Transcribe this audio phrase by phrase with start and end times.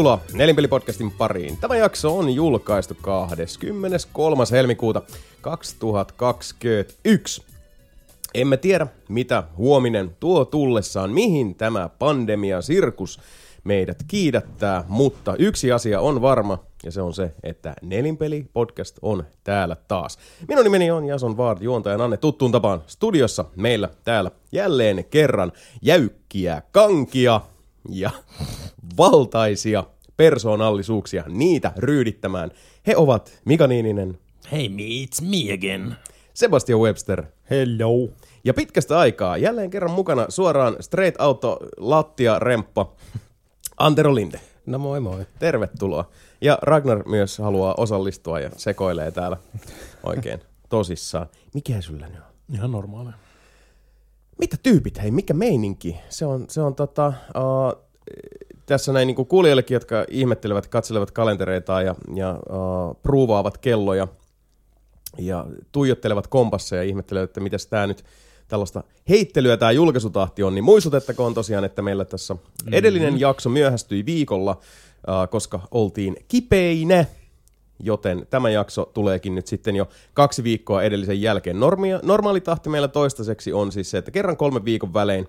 [0.00, 1.56] Tervetuloa Nelinpelipodcastin pariin.
[1.56, 4.44] Tämä jakso on julkaistu 23.
[4.50, 5.02] helmikuuta
[5.40, 7.42] 2021.
[8.34, 13.20] Emme tiedä, mitä huominen tuo tullessaan, mihin tämä pandemia-sirkus
[13.64, 19.24] meidät kiidättää, mutta yksi asia on varma, ja se on se, että Nelinpeli podcast on
[19.44, 20.18] täällä taas.
[20.48, 26.62] Minun nimeni on Jason Vard, juontaja Anne tuttuun tapaan studiossa meillä täällä jälleen kerran jäykkiä
[26.72, 27.40] kankia
[27.88, 28.10] ja
[28.96, 29.84] valtaisia
[30.16, 32.50] persoonallisuuksia niitä ryydittämään.
[32.86, 34.18] He ovat Mika Niininen,
[34.52, 35.96] Hey me, it's me again.
[36.34, 38.08] Sebastian Webster Hello.
[38.44, 42.92] ja pitkästä aikaa jälleen kerran mukana suoraan Straight Auto Lattia Remppa
[43.78, 44.40] Antero Linde.
[44.66, 45.26] No moi moi.
[45.38, 46.10] Tervetuloa.
[46.40, 49.36] Ja Ragnar myös haluaa osallistua ja sekoilee täällä
[50.02, 51.26] oikein tosissaan.
[51.54, 52.54] Mikä sulla nyt on?
[52.54, 53.12] Ihan normaalia.
[54.38, 55.96] Mitä tyypit, hei, mikä meininki?
[56.08, 57.84] Se on, se on tota, uh,
[58.70, 64.08] tässä näin niin kuulijoillekin, jotka ihmettelevät, katselevat kalentereita ja, ja uh, pruuvaavat kelloja
[65.18, 68.04] ja tuijottelevat kompasseja ja ihmettelevät, että mitäs tämä nyt
[68.48, 72.36] tällaista heittelyä tämä julkaisutahti on, niin muistutettakoon tosiaan, että meillä tässä
[72.72, 77.04] edellinen jakso myöhästyi viikolla, uh, koska oltiin kipeinä,
[77.78, 81.60] joten tämä jakso tuleekin nyt sitten jo kaksi viikkoa edellisen jälkeen.
[81.60, 85.28] Normia, normaali tahti meillä toistaiseksi on siis se, että kerran kolmen viikon välein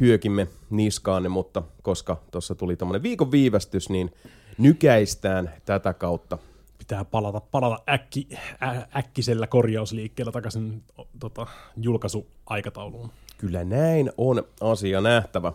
[0.00, 4.10] hyökimme niskaanne, mutta koska tuossa tuli tämmöinen viikon viivästys, niin
[4.58, 6.38] nykäistään tätä kautta.
[6.78, 8.28] Pitää palata, palata äkki,
[8.62, 10.82] ä, äkkisellä korjausliikkeellä takaisin
[11.18, 13.10] tota, julkaisuaikatauluun.
[13.38, 15.52] Kyllä näin on asia nähtävä.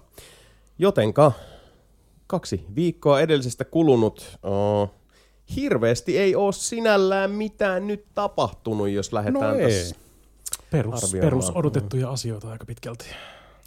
[0.80, 1.32] Jotenka
[2.28, 4.38] kaksi viikkoa edellisestä kulunut.
[4.44, 4.90] Uh,
[5.56, 9.72] hirveästi ei ole sinällään mitään nyt tapahtunut, jos lähdetään No ei.
[9.72, 9.96] tässä.
[10.72, 13.06] Perus, perus odotettuja asioita aika pitkälti.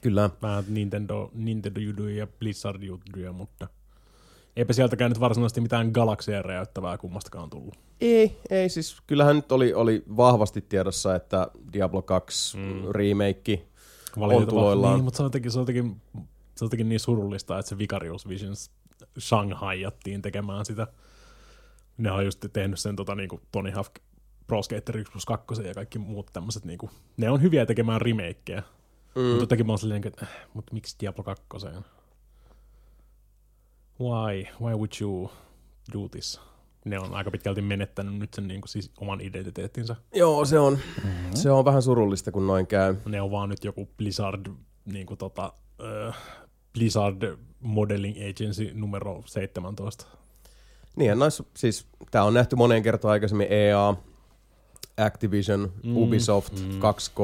[0.03, 0.31] Kyllä.
[0.43, 3.69] Vähän Nintendo, Nintendo juttuja ja Blizzard juttuja, mutta
[4.57, 7.79] eipä sieltäkään nyt varsinaisesti mitään galakseja räjäyttävää kummastakaan tullut.
[8.01, 9.01] Ei, ei siis.
[9.07, 12.83] Kyllähän nyt oli, oli vahvasti tiedossa, että Diablo 2 mm.
[12.91, 13.67] remake
[14.17, 14.95] on tuloillaan.
[14.95, 15.97] Niin, mutta se on jotenkin, se on jotenkin,
[16.55, 18.71] se on jotenkin niin surullista, että se Vicarious Visions
[19.19, 20.87] Shanghaiattiin tekemään sitä.
[21.99, 23.95] Ne on just tehnyt sen tota, niinku Tony Hawk
[24.47, 26.65] Pro Skater 1 plus 2 ja kaikki muut tämmöiset.
[26.65, 28.63] Niinku, ne on hyviä tekemään remakeja.
[29.15, 29.23] Mm.
[29.23, 31.45] Mutta jotenkin mä oon silleen, että äh, mutta miksi Diablo 2?
[34.01, 34.45] Why?
[34.61, 35.31] Why would you
[35.93, 36.41] do this?
[36.85, 39.97] Ne on aika pitkälti menettänyt nyt sen niinku, siis oman identiteettinsä.
[40.15, 41.35] Joo, se on, mm-hmm.
[41.35, 42.95] se on vähän surullista, kun noin käy.
[43.07, 44.47] ne on vaan nyt joku Blizzard,
[44.85, 45.53] niin kuin tota,
[46.09, 46.17] äh,
[46.73, 50.07] Blizzard Modeling Agency numero 17.
[50.97, 53.95] Niin, noissa, siis tämä on nähty moneen kertaan aikaisemmin EA,
[55.01, 56.79] Activision, mm, Ubisoft, mm.
[56.81, 57.21] 2K,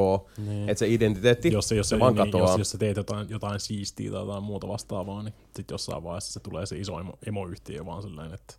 [0.47, 0.69] Niin.
[0.69, 2.50] että se identiteetti, Jos, se, jos, se vaan niin, katoaa.
[2.50, 6.32] jos, jos sä teet jotain, jotain siistiä tai jotain muuta vastaavaa, niin sitten jossain vaiheessa
[6.32, 8.54] se tulee se iso emo, emoyhtiö vaan sellainen, että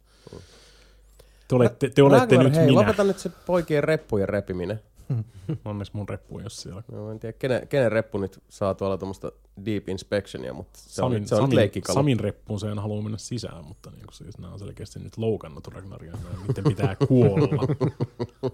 [1.48, 2.80] te olette, te olette Ragnar, nyt hei, minä.
[2.82, 4.80] lopeta nyt se poikien reppujen repiminen.
[5.66, 6.84] Onneksi mun reppu ei ole siellä.
[6.92, 9.32] No, en tiedä, kenen, kenen reppu nyt saa tuolla tuommoista
[9.66, 11.94] deep inspectionia, mutta se on, Samin, nyt- se on Samin, leikkikalu.
[11.94, 15.68] Samin reppuun se en halua mennä sisään, mutta niin siis nämä on selkeästi nyt loukannut
[15.68, 16.14] Ragnaria,
[16.48, 17.48] miten pitää kuolla.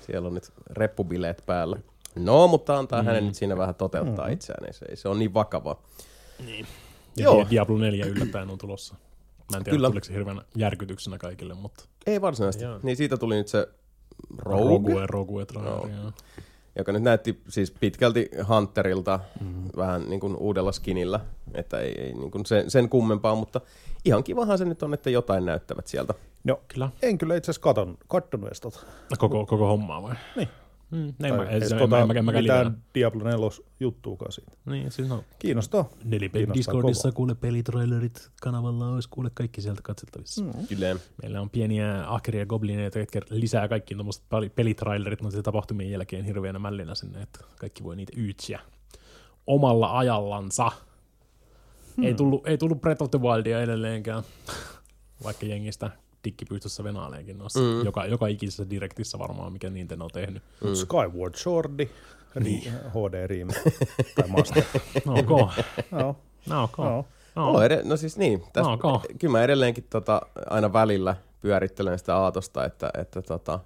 [0.00, 1.76] Siellä on nyt reppubileet päällä.
[2.14, 3.06] No, mutta antaa mm.
[3.06, 4.32] hänen nyt siinä vähän toteuttaa mm.
[4.32, 5.82] itseään, ei se, ei se on niin vakavaa.
[6.46, 6.66] Niin.
[7.16, 7.46] Ja Joo.
[7.50, 8.94] Diablo 4 yllättäen on tulossa.
[9.50, 9.88] Mä en tiedä, Kyllä.
[9.88, 12.64] tuliko se hirveän järkytyksenä kaikille, mutta Ei varsinaisesti.
[12.64, 12.80] Joo.
[12.82, 13.68] Niin siitä tuli nyt se
[14.38, 16.12] Rogue, Rogue, Rogue traileri, joo.
[16.78, 19.68] Joka nyt näytti siis pitkälti Hunterilta mm.
[19.76, 21.20] vähän niin kuin uudella skinillä,
[21.54, 23.60] että ei, ei niin kuin sen, sen kummempaa, mutta
[24.04, 26.14] ihan kivahan se nyt on, että jotain näyttävät sieltä.
[26.44, 26.90] No, Kyllä.
[27.02, 28.80] en kyllä itse asiassa katon, kattonut edes tota.
[29.18, 30.14] Koko, koko hommaa vai?
[30.36, 30.48] Niin.
[30.90, 33.46] Mm, en mä, en, edes se, tota, en, mä, en, mä, mitään Diablo 4
[33.80, 34.52] juttuukaan siitä.
[34.66, 35.24] Niin, siis no.
[35.38, 35.88] Kiinnostaa.
[36.04, 37.16] Nelipeli Discordissa kovaa.
[37.16, 40.44] kuule pelitrailerit kanavalla olisi kuule kaikki sieltä katseltavissa.
[40.44, 40.52] Mm.
[40.68, 40.96] Kyllä.
[41.22, 46.58] Meillä on pieniä ahkeria goblineita, jotka lisää kaikki tuommoiset peli- pelitrailerit noiden tapahtumien jälkeen hirveänä
[46.58, 48.60] mällinä sinne, että kaikki voi niitä yytsiä
[49.46, 50.70] omalla ajallansa.
[51.96, 52.04] Hmm.
[52.04, 54.22] Ei, tullut, ei tullut Breath of the Wildia edelleenkään,
[55.24, 55.90] vaikka jengistä
[56.24, 57.60] dikkipystyssä venaaleenkin noissa.
[57.60, 57.84] Mm.
[57.84, 60.42] Joka, joka ikisessä direktissä varmaan, mikä Nintendo on tehnyt.
[60.64, 60.74] Mm.
[60.74, 61.88] Skyward Swordi,
[62.40, 62.62] niin.
[62.72, 63.60] HD remake
[64.14, 64.62] tai master.
[65.06, 66.78] No no ok.
[66.78, 67.04] joo.
[67.36, 67.52] No.
[67.52, 67.62] No.
[67.62, 69.02] ed- no siis niin, tästä, Ok.
[69.18, 73.58] kyllä mä edelleenkin tota, aina välillä pyörittelen sitä aatosta, että, että tota,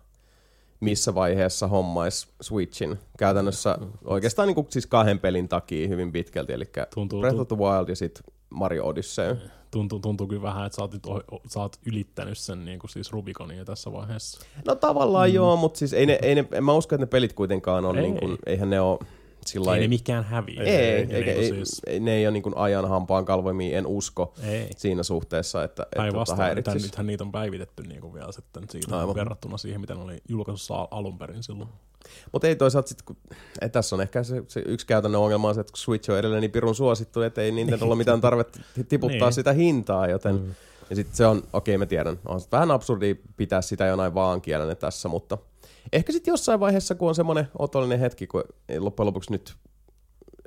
[0.81, 2.99] missä vaiheessa hommais Switchin.
[3.19, 6.65] Käytännössä oikeastaan niin kuin, siis kahden pelin takia hyvin pitkälti, eli
[6.95, 9.37] Tuntuu- Breath of the Wild ja sitten Mario Odyssey.
[9.75, 11.03] Tuntuu, tuntuu kyllä vähän, että sä oot, nyt,
[11.47, 14.41] sä oot ylittänyt sen niin kuin siis Rubikonia tässä vaiheessa.
[14.67, 15.35] No tavallaan mm.
[15.35, 17.97] joo, mutta siis ei ne, ei ne, en mä usko, että ne pelit kuitenkaan on,
[17.99, 18.03] Ei.
[18.03, 18.99] niin kuin, eihän ne ole,
[19.47, 20.62] sillä Ei ne mikään häviä.
[20.62, 23.87] ei, ei, Niinku eikä, ei, siis, ei, ne ei ole niin ajan hampaan kalvoimia, en
[23.87, 24.69] usko ei.
[24.76, 26.87] siinä suhteessa, että, että tota, häiritsisi.
[26.87, 29.15] nythän niitä on päivitetty niin kuin vielä sitten siitä Aivan.
[29.15, 31.69] verrattuna siihen, mitä ne oli julkaisussa al- alun perin silloin.
[32.33, 33.17] Mutta ei toisaalta sit, kun,
[33.61, 36.19] et tässä on ehkä se, se yksi käytännön ongelma on se, että kun Switch on
[36.19, 39.33] edelleen niin pirun suosittu, että ei Nintendolla ole mitään tarvetta tiputtaa Niin.
[39.33, 40.55] sitä hintaa, joten mm.
[40.91, 44.75] ja sit se on, okei mä tiedän, on vähän absurdi pitää sitä jonain vaan kielenä
[44.75, 45.39] tässä, mutta
[45.93, 49.55] ehkä sitten jossain vaiheessa, kun on semmoinen otollinen hetki, kun ei loppujen lopuksi nyt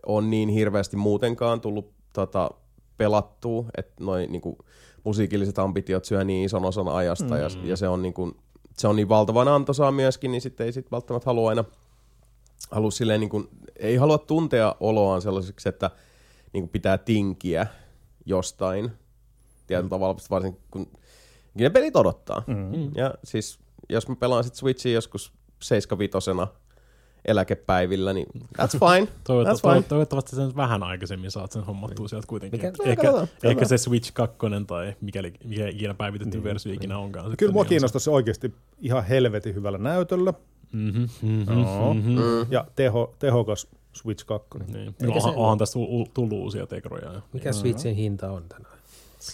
[0.05, 2.51] on niin hirveästi muutenkaan tullut tota,
[2.97, 4.57] pelattua, että noin niinku,
[5.03, 7.41] musiikilliset ambitiot syö niin ison osan ajasta mm.
[7.41, 8.37] ja, ja se on niinku,
[8.77, 11.63] se on niin valtavan antoisaa myöskin, niin sitten ei sit välttämättä halua aina
[12.71, 15.91] halua silleen niin kuin, ei halua tuntea oloaan sellaiseksi, että
[16.53, 17.67] niin kuin pitää tinkiä
[18.25, 18.91] jostain
[19.67, 20.91] tietyllä tavalla, varsinkin kun
[21.53, 22.43] ne pelit odottaa.
[22.47, 22.91] Mm.
[22.95, 23.59] Ja siis,
[23.89, 26.17] jos mä pelaan sit Switchia joskus 75
[27.27, 28.27] eläkepäivillä, niin
[28.57, 29.07] that's fine.
[29.23, 29.71] Toivottu, That's fine.
[29.73, 32.59] toivot, toivottavasti sen vähän aikaisemmin saat sen hommattua sieltä kuitenkin.
[32.59, 33.67] Mikä- ehkä, katsotaan, ehkä katsotaan.
[33.69, 34.37] se Switch 2
[34.67, 37.25] tai mikäli, mikä ikinä päivitetty versio ikinä onkaan.
[37.25, 40.33] sitten, Kyllä mua niin on kiinnostaa se oikeasti ihan helvetin hyvällä näytöllä
[40.71, 41.93] Mhm, mhm, Joo.
[41.93, 42.09] mhm.
[42.09, 42.45] Mm.
[42.49, 44.47] ja teho, tehokas Switch 2.
[44.59, 44.95] Niin.
[45.01, 47.11] Eikä Onhan, u- tullut uusia tekroja.
[47.13, 48.76] ja Mikä Switchin hinta on tänään?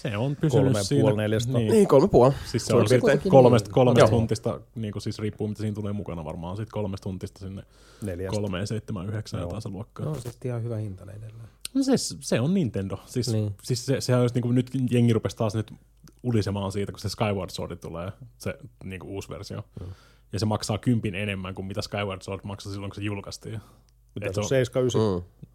[0.02, 1.02] Se on pysynyt Kolme siinä.
[1.02, 1.54] puoli, neljästä.
[1.54, 1.72] Niin.
[1.72, 2.34] Niin, kolme puoli.
[2.46, 3.20] Siis se on piirtein.
[3.30, 3.74] kolmesta, Niin.
[3.74, 4.10] kolmesta Joo.
[4.10, 7.64] tuntista, niin kuin siis riippuu mitä siinä tulee mukana varmaan, sit kolmesta tuntista sinne
[8.02, 8.40] Neljästä.
[8.42, 9.48] kolmeen, seitsemän, yhdeksän Joo.
[9.48, 10.06] jotain se luokkaa.
[10.06, 11.48] No siis ihan hyvä hinta edelleen.
[11.74, 12.98] No se, se on Nintendo.
[13.06, 13.44] Siis, Niin.
[13.46, 13.56] niin.
[13.64, 15.74] siis se, sehän olisi, niin kuin nyt jengi rupesi taas nyt
[16.24, 19.64] ulisemaan siitä, kun se Skyward Sword tulee, se niin kuin uusi versio.
[19.80, 19.88] Mm.
[20.34, 23.60] Ja se maksaa kympin enemmän kuin mitä Skyward Sword maksoi silloin, kun se julkaistiin.
[24.16, 24.44] Mitä se on?
[24.44, 25.02] on- 79?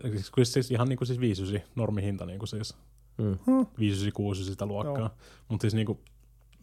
[0.05, 0.11] Mm.
[0.13, 2.75] Siis, siis, siis ihan niin kuin siis 59 normihinta niin kuin siis.
[3.19, 3.39] Mm.
[3.79, 5.17] 596 sitä luokkaa.
[5.49, 5.99] Mutta siis niin kuin,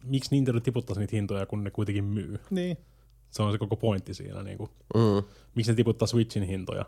[0.04, 2.40] miksi Nintendo tiputtaisi niitä hintoja, kun ne kuitenkin myy?
[2.50, 2.76] Niin.
[3.30, 4.42] Se on se koko pointti siinä.
[4.42, 4.70] Niin kuin.
[4.94, 5.28] Mm.
[5.54, 6.84] Miksi ne tiputtaa Switchin hintoja?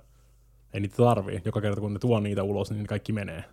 [0.75, 1.43] Ei niitä tarvii.
[1.45, 3.45] Joka kerta kun ne tuo niitä ulos, niin ne kaikki menee.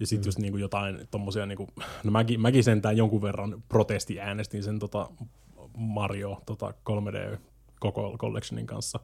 [0.00, 0.28] Ja sitten mm.
[0.28, 1.66] just niinku jotain tommosia, niinku,
[2.04, 5.10] no mäkin, mäkin sentään jonkun verran protesti äänestin sen tota
[5.76, 7.38] Mario tota 3D
[7.80, 9.00] koko collectionin kanssa.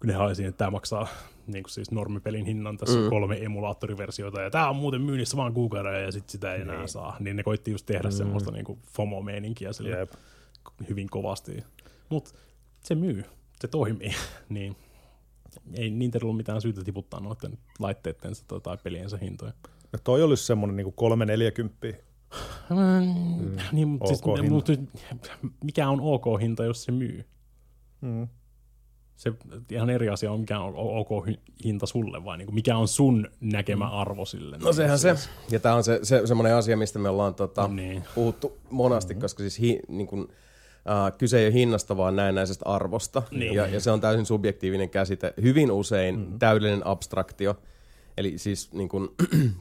[0.00, 1.08] Kun ne haisi, että tämä maksaa
[1.46, 3.08] niin kuin siis normipelin hinnan tässä Mm.
[3.10, 6.88] kolme emulaattoriversioita, ja tämä on muuten myynnissä vaan kuukauden, ja sitten sitä ei enää Niin.
[6.88, 7.16] saa.
[7.20, 8.12] Niin ne koitti just tehdä mm.
[8.12, 10.12] semmoista niin kuin FOMO-meininkiä sille Jep.
[10.88, 11.64] hyvin kovasti.
[12.08, 12.30] Mutta
[12.84, 13.24] se myy,
[13.60, 14.10] se toimii,
[14.48, 14.76] niin
[15.74, 19.52] ei Nintendo ollut mitään syytä tiputtaa noiden laitteittensa tai- tai peliensä hintoja.
[19.92, 21.86] No toi olisi semmoinen niinku 340.
[22.70, 23.56] Mm.
[23.72, 24.50] Niin, mutta siis, OK hinta.
[24.50, 24.66] mut,
[25.64, 27.24] mikä on OK-hinta, jos se myy?
[28.00, 28.28] Mm.
[29.16, 29.32] Se
[29.70, 33.88] ihan eri asia on, mikä on OK-hinta sulle, vai niin kuin, mikä on sun näkemä
[33.88, 34.58] arvo sille.
[34.58, 35.14] No sehän se.
[35.50, 38.04] Ja tämä on se, se semmoinen asia, mistä me ollaan tota, Niin.
[38.14, 39.20] puhuttu monasti, mm-hmm.
[39.20, 40.28] koska siis hi, niin kun,
[40.90, 43.22] äh, kyse ei ole hinnasta, vaan näennäisestä arvosta.
[43.30, 43.54] Niin.
[43.54, 45.34] Ja, ja se on täysin subjektiivinen käsite.
[45.42, 46.38] Hyvin usein mm-hmm.
[46.38, 47.56] täydellinen abstraktio.
[48.16, 49.14] Eli siis niin kun,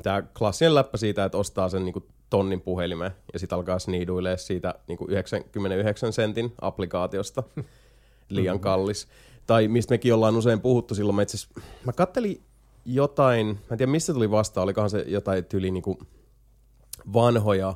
[0.03, 4.37] tämä klassinen läppä siitä, että ostaa sen niin kun, tonnin puhelimen ja sitten alkaa sniiduilee
[4.37, 7.43] siitä niin kun 99 sentin applikaatiosta.
[8.29, 9.07] Liian kallis.
[9.47, 11.15] Tai mistä mekin ollaan usein puhuttu silloin.
[11.15, 11.47] Mä, itse
[11.85, 12.41] mä kattelin
[12.85, 15.99] jotain, mä en tiedä mistä tuli vastaan, olikohan se jotain tyyli niinku
[17.13, 17.73] vanhoja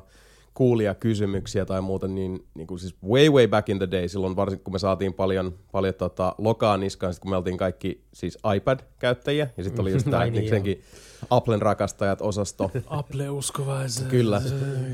[0.54, 4.36] kuulia kysymyksiä tai muuta, niin, niin kuin siis way way back in the day, silloin
[4.36, 8.38] varsinkin kun me saatiin paljon, paljon tota, lokaa niskaan, sit kun me oltiin kaikki siis
[8.56, 10.82] iPad-käyttäjiä, ja sitten oli just tämä niin, niin,
[11.30, 14.06] Applen rakastajat osasto, Apple-uskovaiset.
[14.06, 14.42] Kyllä,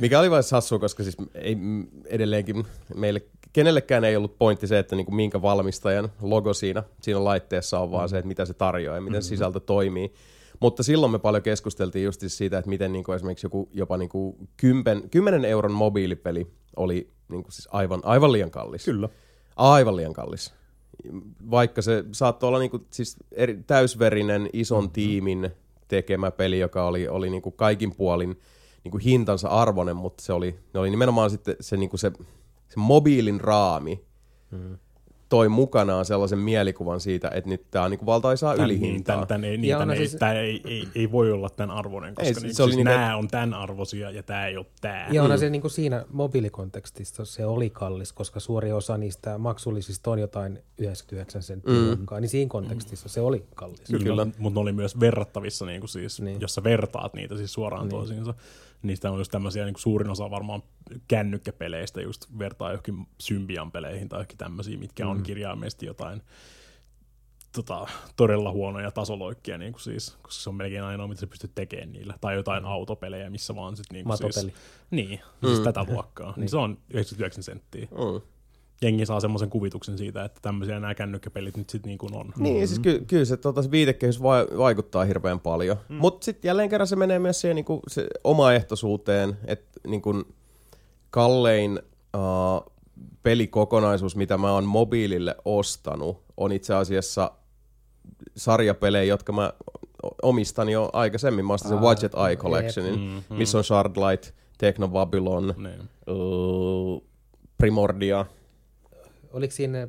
[0.00, 3.22] mikä oli vain hassua, koska siis ei, m- edelleenkin meille
[3.56, 8.08] kenellekään ei ollut pointti se, että niinku minkä valmistajan logo siinä, siinä laitteessa on, vaan
[8.08, 9.22] se, että mitä se tarjoaa ja miten mm-hmm.
[9.28, 10.12] sisältö toimii.
[10.60, 15.10] Mutta silloin me paljon keskusteltiin just siitä, että miten niinku esimerkiksi joku jopa niinku 10,
[15.10, 16.46] 10 euron mobiilipeli
[16.76, 18.84] oli niinku siis aivan, aivan liian kallis.
[18.84, 19.08] Kyllä.
[19.56, 20.54] Aivan liian kallis.
[21.50, 25.50] Vaikka se saattoi olla niinku siis eri, täysverinen ison tiimin
[25.88, 28.40] tekemä peli, joka oli, oli niinku kaikin puolin
[28.84, 32.12] niinku hintansa arvoinen, mutta se oli, ne oli nimenomaan sitten se, niinku se,
[32.68, 34.00] se mobiilin raami
[35.28, 39.16] toi mukanaan sellaisen mielikuvan siitä, että nyt tämä on niinku valtaisaa Tän, niin, ylihintaa.
[39.16, 42.14] tän, tän, ei, niin, tän, ei, siis- tää ei, ei, ei, voi olla tämän arvoinen,
[42.14, 44.46] koska Ei, ei, se- niin, se oli siis niinku- nämä on tämän arvoisia ja tämä
[44.46, 45.06] ei ole tämä.
[45.12, 50.10] Ja onhan se niin kuin siinä mobiilikontekstissa se oli kallis, koska suuri osa niistä maksullisista
[50.10, 51.86] on jotain 99 senttiä Mm.
[51.86, 53.80] luokkaa, niin siinä kontekstissa se oli kallis.
[54.04, 54.26] Kyllä.
[54.38, 56.24] Mutta ne oli myös verrattavissa, niin kuin siis, Niin.
[56.24, 56.40] niin.
[56.40, 57.90] jos sä vertaat niitä siis suoraan niin.
[57.90, 58.34] toisiinsa.
[58.82, 60.62] Niistä on just tämmöisiä, niin kuin suurin osa varmaan
[61.08, 65.10] kännykkäpeleistä just vertaa johonkin Symbian peleihin tai johonkin tämmöisiä, mitkä Mm.
[65.10, 66.22] on kirjaimellisesti jotain
[67.54, 71.52] tota, todella huonoja tasoloikkia, niin kuin siis, koska se on melkein ainoa, mitä sä pystyt
[71.54, 72.14] tekemään niillä.
[72.20, 74.32] Tai jotain autopelejä, missä vaan sit niin kuin Matopeli.
[74.32, 74.54] siis,
[74.90, 76.34] niin, siis tätä luokkaa.
[76.36, 76.48] niin.
[76.48, 77.88] Se on 99 senttiä.
[77.90, 78.20] Mm.
[78.82, 82.32] Jengi saa semmoisen kuvituksen siitä, että tämmöisiä nämä kännykkäpelit nyt sitten niin kuin on.
[82.36, 82.66] Niin, mm-hmm.
[82.66, 85.76] siis ky- kyllä se, tota, se viitekehys va- vaikuttaa hirveän paljon.
[85.88, 85.96] Mm.
[85.96, 90.24] Mutta sitten jälleen kerran se menee myös siihen niinku, se omaehtoisuuteen, että niinku,
[91.10, 91.80] kallein
[92.16, 92.72] uh,
[93.22, 97.30] pelikokonaisuus, mitä mä oon mobiilille ostanut, on itse asiassa
[98.36, 99.52] sarjapelejä, jotka mä
[100.22, 101.44] omistan jo aikaisemmin.
[101.46, 105.80] Mä ostin sen Budget Eye Collectionin, Mm, missä on Shardlight, Techno Babylon, Niin.
[106.16, 107.02] uh,
[107.58, 108.26] Primordia.
[109.36, 109.88] Oliko siinä,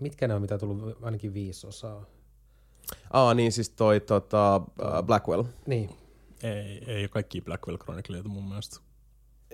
[0.00, 2.04] mitkä ne on, mitä on tullut ainakin viisi osaa?
[3.10, 5.44] Aa, niin siis toi tota, uh, Blackwell.
[5.66, 5.90] Niin,
[6.42, 8.80] Ei, ei ole kaikki Blackwell Chronicleita mun mielestä.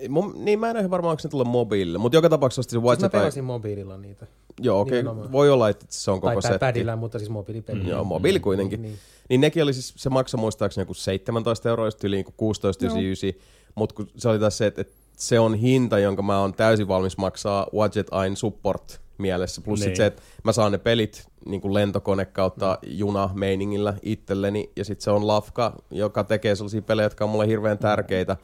[0.09, 2.69] Mun, niin mä en ole ihan varma, onko se tullut mobiilille, mutta joka tapauksessa se
[2.69, 3.21] siis mä Budget Eye.
[3.21, 4.27] pelasin mobiililla niitä.
[4.59, 4.99] Joo, okei.
[4.99, 5.31] Okay.
[5.31, 6.59] Voi olla, että se on Tai koko setti.
[6.59, 7.79] padillä, mutta siis mobiilipeli.
[7.79, 8.81] Mm, Joo, mobiili kuitenkin.
[8.81, 8.97] Niin.
[9.29, 13.41] Niin nekin oli siis, se maksoi muistaakseni joku 17 euroa, sitten yli niin 16,99,
[13.75, 17.17] mutta se oli taas se, että, että se on hinta, jonka mä oon täysin valmis
[17.17, 19.61] maksaa Widget Ain support mielessä.
[19.61, 19.89] Plus Niin.
[19.89, 24.85] sit se, että mä saan ne pelit niin kuin lentokone kautta juna meiningillä itselleni, ja
[24.85, 28.37] sitten se on Lafka, joka tekee sellaisia pelejä, jotka on mulle hirveän tärkeitä,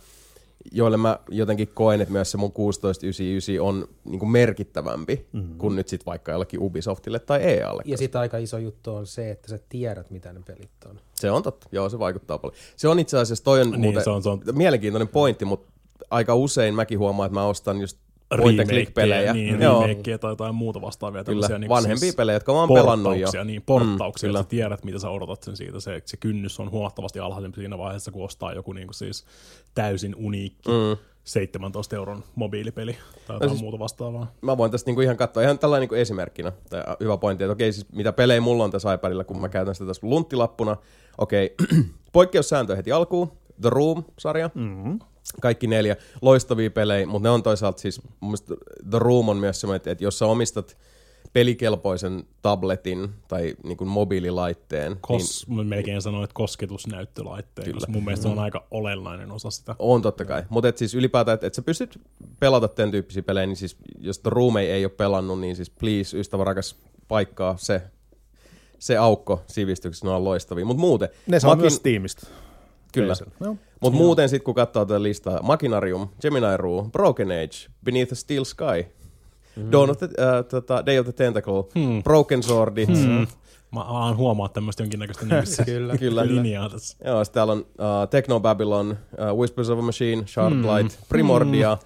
[0.71, 5.57] joille mä jotenkin koen, että myös se mun 1699 on niin kuin merkittävämpi mm-hmm.
[5.57, 7.83] kuin nyt sit vaikka jollakin Ubisoftille tai EAlle.
[7.85, 10.99] Ja sitten aika iso juttu on se, että sä tiedät, mitä ne pelit on.
[11.15, 12.57] Se on totta, joo, se vaikuttaa paljon.
[12.75, 15.68] Se on itse asiassa, toi on, Niin, muuten se on- se on- mielenkiintoinen pointti, mutta
[16.11, 17.97] aika usein mäkin huomaan, että mä ostan just
[18.37, 19.33] point and click pelejä.
[19.33, 19.83] Niin, joo,
[20.21, 21.23] tai jotain muuta vastaavia.
[21.23, 23.43] kyllä, tämmöisiä niinku vanhempia siis pelejä, jotka mä oon pelannut jo.
[23.43, 24.39] Niin, porttauksia, Mm, kyllä.
[24.39, 25.79] että sä tiedät, mitä sä odotat sen siitä.
[25.79, 29.25] Se, se kynnys on huomattavasti alhaisempi siinä vaiheessa, kun ostaa joku niinku siis
[29.75, 30.97] täysin uniikki Mm.
[31.23, 34.31] 17 euron mobiilipeli tai jotain siis- siis, muuta vastaavaa.
[34.41, 36.51] Mä voin tästä niinku ihan katsoa ihan tällainen niinku esimerkkinä.
[36.69, 39.75] Tää hyvä pointti, että okei, siis mitä pelejä mulla on tässä iPadilla, kun mä käytän
[39.75, 40.77] sitä tässä lunttilappuna.
[41.17, 41.55] Okei,
[42.13, 43.31] poikkeussääntö heti alkuun.
[43.61, 44.49] The Room-sarja.
[44.55, 44.99] Mm-hmm.
[45.41, 48.55] Kaikki neljä loistavia pelejä, mutta ne on toisaalta siis, mun mielestä
[48.89, 50.77] The Room on myös semmoinen, että jos sä omistat
[51.33, 57.75] pelikelpoisen tabletin tai niin kuin mobiililaitteen, niin Kos, niin, melkein sanoin, että kosketusnäyttölaitteen, Kyllä.
[57.75, 59.75] koska mun mielestä se on aika olennainen osa sitä.
[59.79, 60.43] on totta kai.
[60.49, 61.99] Mutta siis ylipäätään, että et sä pystyt
[62.39, 65.69] pelata tämän tyyppisiä pelejä, niin siis jos The Room ei, ei ole pelannut, niin siis
[65.69, 66.75] please, ystävä rakas,
[67.07, 67.81] paikkaa se,
[68.79, 70.65] se aukko sivistyksessä, ne on loistavia.
[70.65, 72.27] Mutta muuten, Ne saa Makin- myös Steamista.
[72.93, 73.13] Kyllä.
[73.39, 73.57] No.
[73.81, 78.43] Mutta muuten sitten kun katsoo tätä listaa, Machinarium, Gemini Rue, Broken Age, Beneath the Steel
[78.43, 78.85] Sky,
[79.55, 79.71] mm.
[79.71, 82.03] Dawn of the, uh, tota, Day of the Tentacle, Hmm.
[82.03, 83.27] Broken Sword, Hmm.
[83.71, 85.25] Mä alan huomaa tämmöistä jonkinnäköistä
[85.65, 85.97] Kyllä.
[85.97, 86.27] Kyllä.
[86.27, 86.97] linjaa tässä.
[87.05, 88.97] Joo, sitten täällä on uh, Techno Babylon,
[89.31, 91.05] uh, Whispers of a Machine, Shardlight, mm.
[91.09, 91.77] Primordia,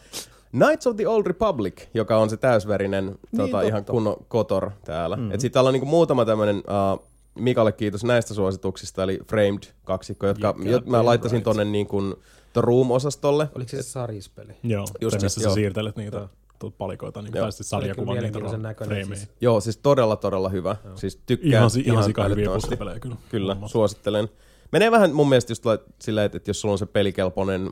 [0.52, 3.62] Knights of the Old Republic, joka on se täysverinen niin, tota, totta.
[3.62, 5.16] ihan kunnon kotor täällä.
[5.16, 5.32] Mm.
[5.32, 10.28] Et sit täällä on niinku muutama tämmönen, uh, Mikalle kiitos näistä suosituksista, eli Framed kaksikko,
[10.28, 11.44] jotka You jot, mä laittaisin right.
[11.44, 12.16] tonne niin kuin
[12.54, 13.48] The Room-osastolle.
[13.56, 14.54] Oliko se sarispeli?
[14.64, 15.56] Joo, Just se, missä sä joo.
[15.56, 16.30] siirtelet niitä Joo.
[16.60, 17.44] tuota palikoita, niin Joo.
[17.44, 18.40] tai sitten Se sarjakuvan niitä
[18.86, 19.16] freimejä.
[19.18, 19.30] siis.
[19.42, 20.76] Joo, siis todella, todella hyvä.
[20.96, 22.50] Siis tykkään Ihan, si- ihan sika hyviä
[23.02, 23.16] kyllä.
[23.30, 23.72] Kyllä, Molemmat.
[23.72, 24.30] suosittelen.
[24.72, 25.64] Menee vähän mun mielestä just
[26.02, 27.70] silleen, että, jos sulla on se pelikelpoinen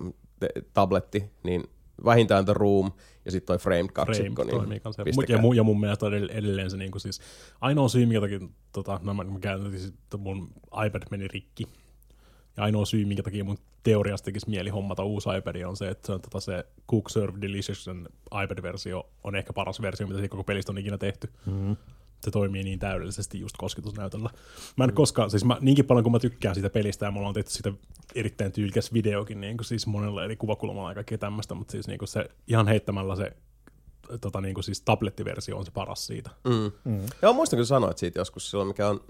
[0.73, 1.63] tabletti, niin
[2.05, 2.91] vähintään The Room
[3.25, 4.43] ja sitten toi Framed kaksikko.
[4.43, 5.03] Frame toimii kanssa.
[5.03, 5.35] pistäkää.
[5.35, 7.21] Ja, mu- ja mun mielestä edelleen se niinku siis,
[7.61, 8.39] ainoa syy, minkä takia
[8.71, 10.49] tota, no, mä, mä käytän, siis, että mun
[10.87, 11.67] iPad meni rikki.
[12.57, 16.07] Ja ainoa syy, minkä takia mun teoriasta tekisi mieli hommata uusi iPad on se, että
[16.07, 18.07] se, on, tota, se Cook Serve Deliciousin
[18.43, 21.29] iPad-versio on ehkä paras versio, mitä siitä koko pelistä on ikinä tehty.
[21.45, 21.75] Mm-hmm.
[22.23, 24.29] Se toimii niin täydellisesti just kosketusnäytöllä.
[24.77, 27.33] Mä en koskaan, siis mä, niinkin paljon kun mä tykkään siitä pelistä ja mulla on
[27.33, 27.73] tehty sitä
[28.15, 31.99] erittäin tyylikäs videokin niin kuin siis monella eri kuvakulmalla ja kaikkea tämmöistä, mutta siis niin
[31.99, 33.33] kuin se ihan heittämällä se
[34.21, 36.29] tota, niin kuin siis tablettiversio on se paras siitä.
[36.43, 36.91] Mm.
[36.91, 37.05] Mm.
[37.21, 39.03] Joo, muistan, kun sanoit siitä joskus silloin, mikä on...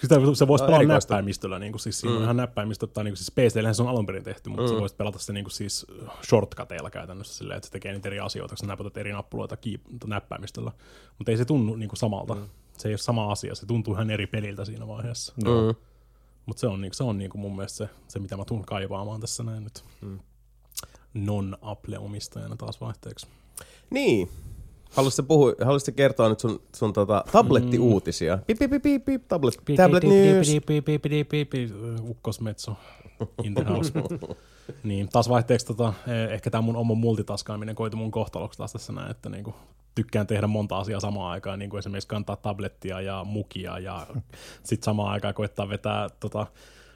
[0.00, 1.14] Sitä, se voisi No, pelata erikoista.
[1.14, 2.16] näppäimistöllä, niin kuin siis siinä Mm.
[2.16, 4.68] on ihan näppäimistö, tai niin kuin siis PCllähän se on alun perin tehty, mutta Mm.
[4.70, 4.74] mm.
[4.76, 5.86] sä voisit pelata se niin kuin siis
[6.28, 10.06] shortcuteilla käytännössä silleen, että se tekee niitä eri asioita, kun sä näpytät eri nappuloita kiip-
[10.06, 10.72] näppäimistöllä.
[11.18, 12.34] Mutta ei se tunnu niin kuin samalta.
[12.34, 12.48] Mm.
[12.78, 15.32] Se ei ole sama asia, se tuntuu ihan eri peliltä siinä vaiheessa.
[15.36, 15.74] Mm.
[16.46, 19.20] Mutta se on, niinku, se on niinku mun mielestä se, se, mitä mä tuun kaivaamaan
[19.20, 19.84] tässä näin nyt.
[20.00, 20.18] Mm.
[21.14, 23.26] Non-Apple-omistajana taas vaihteeksi.
[23.90, 24.30] Niin.
[24.96, 28.38] Haluaisitko, puhua, haluaisitko kertoa nyt sun, sun tota, tablettiuutisia?
[28.46, 30.48] Pip, pip, pip, pip, pip, tablet, tablet news.
[32.08, 32.76] Ukkosmetso
[33.42, 33.92] in the house.
[34.82, 38.92] niin, taas vaihteeksi tota, eh, ehkä tämä mun oma multitaskaaminen koitu mun kohtaloksi taas tässä
[38.92, 39.54] näin, että niinku,
[39.94, 44.06] tykkään tehdä monta asiaa samaan aikaan, niin kuin esimerkiksi kantaa tablettia ja mukia ja
[44.62, 46.46] sitten samaan aikaan koittaa vetää tota,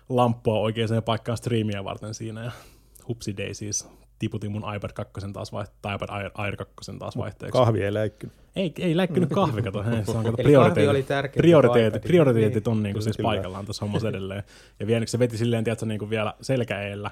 [0.09, 2.53] lamppua oikeaan paikkaan striimiä varten siinä ja
[3.09, 3.89] hupsi daisies
[4.21, 7.53] tiputin mun iPad 2 taas vai, tai iPad Air, Air 2 taas vaihteeksi.
[7.53, 8.35] Kahvi ei läikkynyt.
[8.57, 9.83] Ei, ei läikkynyt kahvi, kato.
[9.83, 10.57] Hei, se on, kato kahvi
[10.89, 13.29] oli kuin prioriteetit, prioriteetit on Niin, niinku siis kyllä.
[13.29, 14.43] paikallaan tässä hommassa edelleen.
[14.81, 17.11] Ja vielä se veti silleen, tiedätkö, niinku vielä selkäeellä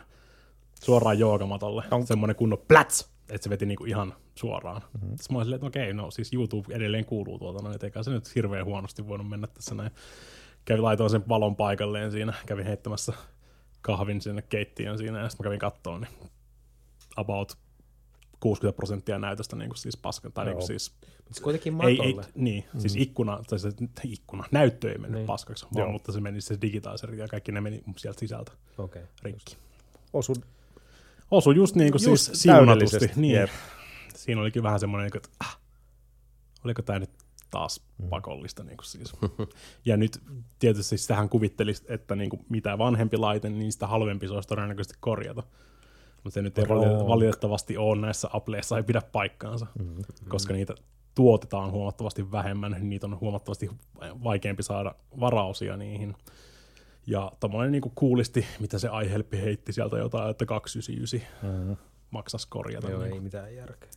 [0.82, 1.84] suoraan joogamatolle.
[1.90, 4.82] Onko- Semmoinen kunnon plats, että se veti niinku ihan suoraan.
[4.82, 5.08] Mm-hmm.
[5.08, 8.10] Sitten mä olin silleen, että okei, no siis YouTube edelleen kuuluu tuolta, no eikä se
[8.10, 9.90] nyt hirveän huonosti voinut mennä tässä näin.
[10.64, 13.12] Kävin laitoin sen valon paikalleen siinä, kävin heittämässä
[13.82, 16.30] kahvin sinne keittiön siinä, ja sitten mä kävin kattoon, niin
[17.18, 17.58] about
[18.40, 20.92] 60 prosenttia näytöstä niin kuin siis paskan, tai niin kuin siis
[21.32, 22.32] se kuitenkin ei, ei, matolle.
[22.34, 22.80] niin, mm.
[22.80, 23.68] siis ikkuna, tai se
[24.04, 25.26] ikkuna, näyttö ei mennyt niin.
[25.26, 25.92] Paskaksi, vaan, Joo.
[25.92, 29.02] mutta se meni se digitaaliseri ja kaikki ne meni sieltä sisältä Okei.
[29.22, 29.56] rikki.
[30.12, 30.34] Osu
[31.30, 33.10] Osu just niin kuin Just siis siunatusti.
[33.16, 33.34] Niin.
[33.34, 33.50] jep.
[34.14, 35.56] Siinä olikin vähän semmoinen, että äh,
[36.64, 37.10] oliko tämä nyt
[37.50, 38.64] taas pakollista.
[38.64, 39.12] Niin kuin siis.
[39.84, 40.20] ja nyt
[40.58, 44.98] tietysti tähän kuvittelisi, että niin kuin mitä vanhempi laite, niin sitä halvempi se olisi todennäköisesti
[45.00, 45.42] korjata.
[46.24, 46.68] Mutta se nyt ei
[47.08, 50.02] valitettavasti ole näissä Appleissa, ei pidä paikkaansa, mm-hmm.
[50.28, 50.74] koska niitä
[51.14, 53.70] tuotetaan huomattavasti vähemmän, niitä on huomattavasti
[54.24, 56.14] vaikeampi saada varausia niihin.
[57.06, 61.76] Ja tommoinen niinku kuulisti, mitä se aihelppi heitti sieltä jotain, että 299 mm,
[62.10, 62.90] maksas korjata.
[62.90, 63.14] Joo, niinku.
[63.14, 63.88] ei mitään järkeä.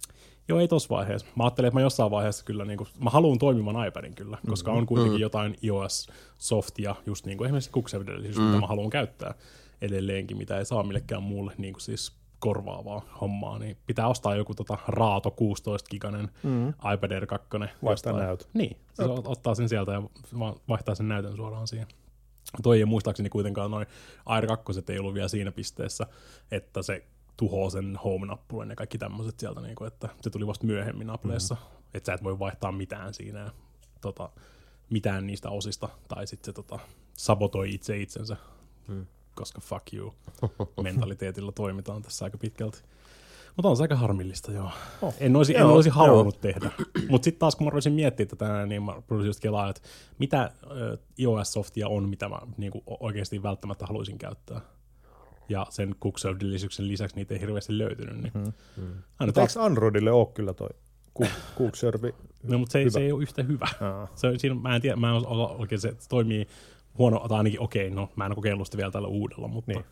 [0.47, 1.27] Joo, ei tossa vaiheessa.
[1.35, 4.71] Mä ajattelin, että mä jossain vaiheessa kyllä, niin kuin, mä haluan toimivan iPadin kyllä, koska
[4.71, 9.33] on kuitenkin jotain iOS-softia, just niin kuin esimerkiksi Cooksevidellisyys, mitä mä haluan käyttää
[9.81, 14.55] edelleenkin, mitä ei saa millekään muulle niin kuin siis korvaavaa hommaa, niin pitää ostaa joku
[14.55, 16.69] tota Raato 16-giganen mm.
[16.93, 17.49] iPad Air 2.
[17.59, 18.15] Vaihtaa jostain.
[18.15, 18.45] näytö.
[18.53, 20.01] Niin, ot- ottaa sen sieltä ja
[20.69, 21.87] vaihtaa sen näytön suoraan siihen.
[22.63, 23.87] Toi ei muistaakseni kuitenkaan noin
[24.25, 26.07] Air 2 ei ollut vielä siinä pisteessä,
[26.51, 27.05] että se
[27.37, 31.55] tuhoaa sen home-nappulan ja kaikki tämmöiset sieltä, niin kuin, että se tuli vasta myöhemmin Appleessa,
[31.55, 31.61] mm.
[31.93, 33.51] että sä et voi vaihtaa mitään siinä, ja,
[34.01, 34.29] tota,
[34.89, 36.79] mitään niistä osista, tai sitten se tota,
[37.17, 38.37] sabotoi itse itsensä,
[38.87, 39.05] mm.
[39.35, 40.13] Koska fuck you
[40.83, 42.81] mentaliteetilla toimitaan tässä aika pitkälti.
[43.55, 44.71] Mutta on se aika harmillista, joo.
[45.01, 45.13] Oh.
[45.19, 45.95] En olisi, en Joo, olisi joo.
[45.95, 46.71] halunnut tehdä.
[47.09, 49.81] Mutta sitten taas kun mä rupesin miettimään tätä, niin mä rupesin just kelaa, että
[50.19, 50.51] mitä
[51.19, 54.61] iOS-softia on, mitä mä niinku, o- oikeasti välttämättä haluaisin käyttää.
[55.49, 58.17] Ja sen Cookserve-deliciousin lisäksi niitä ei hirveästi löytynyt.
[58.21, 58.33] Niin.
[58.77, 58.93] Mm.
[59.19, 60.69] Aina taas, Eikö Androidille ole kyllä toi
[61.57, 62.15] Cookservi?
[62.43, 62.91] no, mutta se, ei, hyvä?
[62.93, 63.67] se ei ole yhtä hyvä.
[63.81, 64.07] Aa.
[64.15, 66.47] Se, siinä, mä en tiedä, mä en osaa oikein, se toimii
[66.97, 69.85] huono, tai ainakin okei, no mä en ole kokeillut sitä vielä tällä uudella, mutta Niin.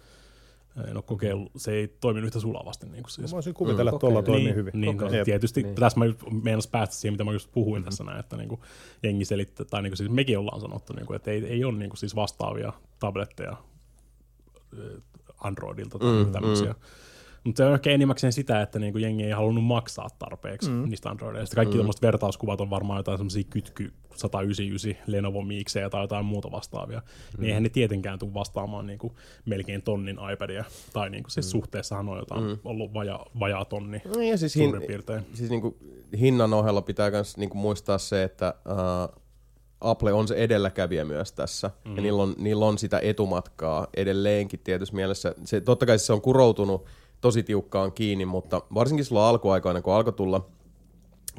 [0.89, 2.85] en ole kokeillut, se ei toiminut yhtä sulavasti.
[2.89, 3.31] Niin kuin siis.
[3.31, 4.35] Mä voisin kuvitella, Mm, että tuolla kokeile.
[4.38, 4.71] toimii niin, hyvin.
[4.81, 5.25] Niin, no, Jep.
[5.25, 5.75] tietysti Niin.
[5.75, 8.59] tässä mä just meinas päästä siihen, mitä mä just puhuin tässä näin, että niinku
[9.03, 12.15] jengi selittää, tai niinku siis mekin ollaan sanottu, niinku, että ei, ei ole niinku siis
[12.15, 13.57] vastaavia tabletteja
[14.77, 15.01] ö,
[15.43, 16.71] Androidilta tai Mm, mm, tämmöisiä.
[16.71, 16.79] Mm.
[17.43, 20.89] Mutta se on ehkä enimmäkseen sitä, että niinku jengi ei halunnut maksaa tarpeeksi mm.
[20.89, 21.55] niistä Androideista.
[21.55, 21.89] Kaikki mm.
[22.01, 26.99] vertauskuvat on varmaan jotain semmoisia kytky 199 Lenovo Mixejä tai jotain muuta vastaavia.
[26.99, 27.41] Mm.
[27.41, 30.63] Niin eihän ne tietenkään tule vastaamaan niinku melkein tonnin iPadia.
[30.93, 31.51] Tai niinku siis mm.
[31.51, 32.57] suhteessahan on jotain mm.
[32.63, 35.25] ollut vaja, vajaa tonni No ja siis, suurin hin, piirtein.
[35.33, 35.77] siis niinku
[36.19, 39.21] hinnan ohella pitää myös niinku muistaa se, että uh,
[39.81, 41.71] Apple on se edelläkävijä myös tässä.
[41.85, 41.95] Mm.
[41.95, 45.35] Ja niillä on, niillä on sitä etumatkaa edelleenkin tietyssä mielessä.
[45.45, 46.85] Se, totta kai se on kuroutunut
[47.21, 50.49] tosi tiukkaan kiinni, mutta varsinkin silloin alkuaikoina, kun alkoi tulla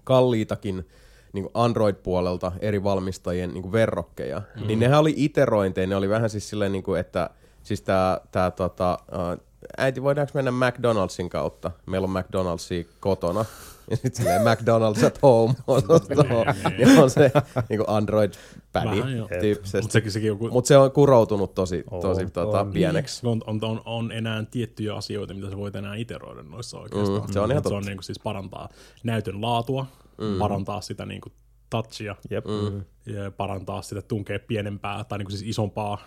[0.04, 0.88] kalliitakin
[1.32, 4.66] niin Android-puolelta eri valmistajien niin verrokkeja, mm.
[4.66, 7.30] niin nehän oli iterointeja, ne oli vähän siis silleen, niin kuin, että
[7.62, 9.44] siis tää, tää tota, uh,
[9.78, 11.70] äiti, voidaanko mennä McDonaldsin kautta?
[11.86, 13.44] Meillä on McDonaldsia kotona.
[13.90, 15.82] Ja sitten silleen McDonald's at home on,
[16.78, 17.32] ja on se
[17.68, 19.28] niin joo.
[19.40, 19.80] tyyppisesti.
[19.80, 22.72] Mutta sekin, sekin on, Mutta se on kuroutunut tosi, On, tosi tota, on.
[22.72, 23.26] pieneksi.
[23.26, 27.22] on, on, on, on, enää tiettyjä asioita, mitä sä voit enää iteroida noissa oikeastaan.
[27.22, 27.88] Mm, se on ihan Se on totta.
[27.88, 28.68] niin kuin siis parantaa
[29.04, 29.86] näytön laatua,
[30.20, 30.38] mm.
[30.38, 31.32] parantaa sitä niin kuin
[31.70, 32.44] touchia, Jep.
[32.44, 32.84] Mm.
[33.06, 35.98] ja parantaa sitä tunkea pienempää, tai niin kuin siis isompaa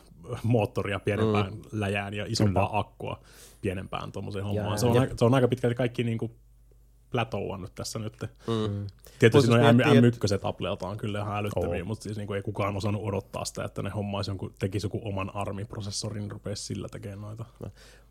[0.43, 1.61] moottoria pienempään mm.
[1.71, 2.79] läjään ja isompaa Kyllä.
[2.79, 3.19] akkua
[3.61, 4.79] pienempään tuommoiseen hommaan.
[4.79, 6.31] Se on, aika, se on aika pitkälti kaikki niin kuin
[7.13, 8.13] plateauan nyt tässä nyt.
[8.21, 8.87] Mm.
[9.19, 11.85] Tietysti Plus noin jos M- miettii, M1 Applelta on kyllä ihan älyttömiä, Oo.
[11.85, 15.01] mutta siis niin kuin ei kukaan osannut odottaa sitä, että ne hommaisi jonkun, tekisi joku
[15.03, 17.45] oman ARMI-prosessorin, niin rupeisi sillä tekemään noita.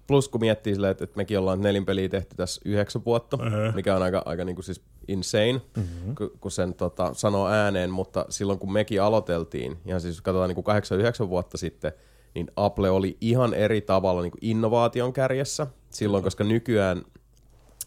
[0.07, 3.73] Plus kun miettii silleen, että, että mekin ollaan nelinpeliä tehty tässä yhdeksän vuotta, Öhö.
[3.73, 6.15] mikä on aika, aika niin kuin siis insane, mm-hmm.
[6.15, 10.55] kun, kun sen tota, sanoo ääneen, mutta silloin kun mekin aloiteltiin, ihan siis katsotaan niin
[10.55, 11.93] kuin kahdeksan, yhdeksän vuotta sitten,
[12.35, 17.03] niin Apple oli ihan eri tavalla niin kuin innovaation kärjessä silloin, koska nykyään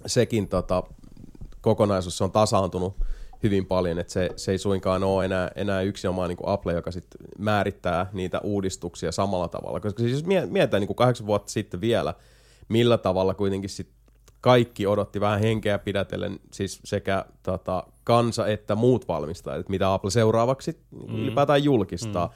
[0.06, 0.84] sekin tota,
[1.65, 2.95] kokonaisuus se on tasaantunut
[3.43, 6.91] hyvin paljon, että se, se ei suinkaan ole enää, enää yksinomaan niin kuin Apple, joka
[6.91, 7.06] sit
[7.38, 9.80] määrittää niitä uudistuksia samalla tavalla.
[9.80, 12.13] Koska siis jos mie- mietitään niin kuin kahdeksan vuotta sitten vielä,
[12.69, 13.89] millä tavalla kuitenkin sit
[14.41, 20.12] kaikki odotti vähän henkeä pidätellen siis sekä tota, kansa että muut valmistajat, että mitä Apple
[20.12, 21.15] seuraavaksi mm.
[21.15, 22.28] ylipäätään julkistaa.
[22.28, 22.34] Mm.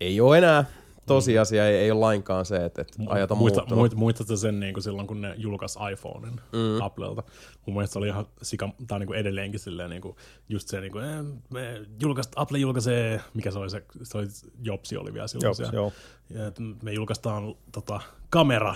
[0.00, 0.64] Ei ole enää
[1.06, 4.74] tosiasia, ei, ei ole lainkaan se, että, että ajat on Muista, muist, muistatko sen niin
[4.74, 6.82] kuin silloin, kun ne julkaisi iPhonen mm.
[6.82, 7.22] Applelta?
[7.66, 10.16] Mun mielestä se oli ihan sika, tai niin kuin edelleenkin silleen, niin kuin,
[10.48, 14.26] just se, niin kuin, eh, me julkaist, Apple julkaisee, mikä se oli se, se oli,
[14.62, 15.72] Jobsi oli vielä silloin Joo, siellä.
[15.74, 15.92] joo.
[16.30, 18.74] Ja, että me julkaistaan tota, kamera,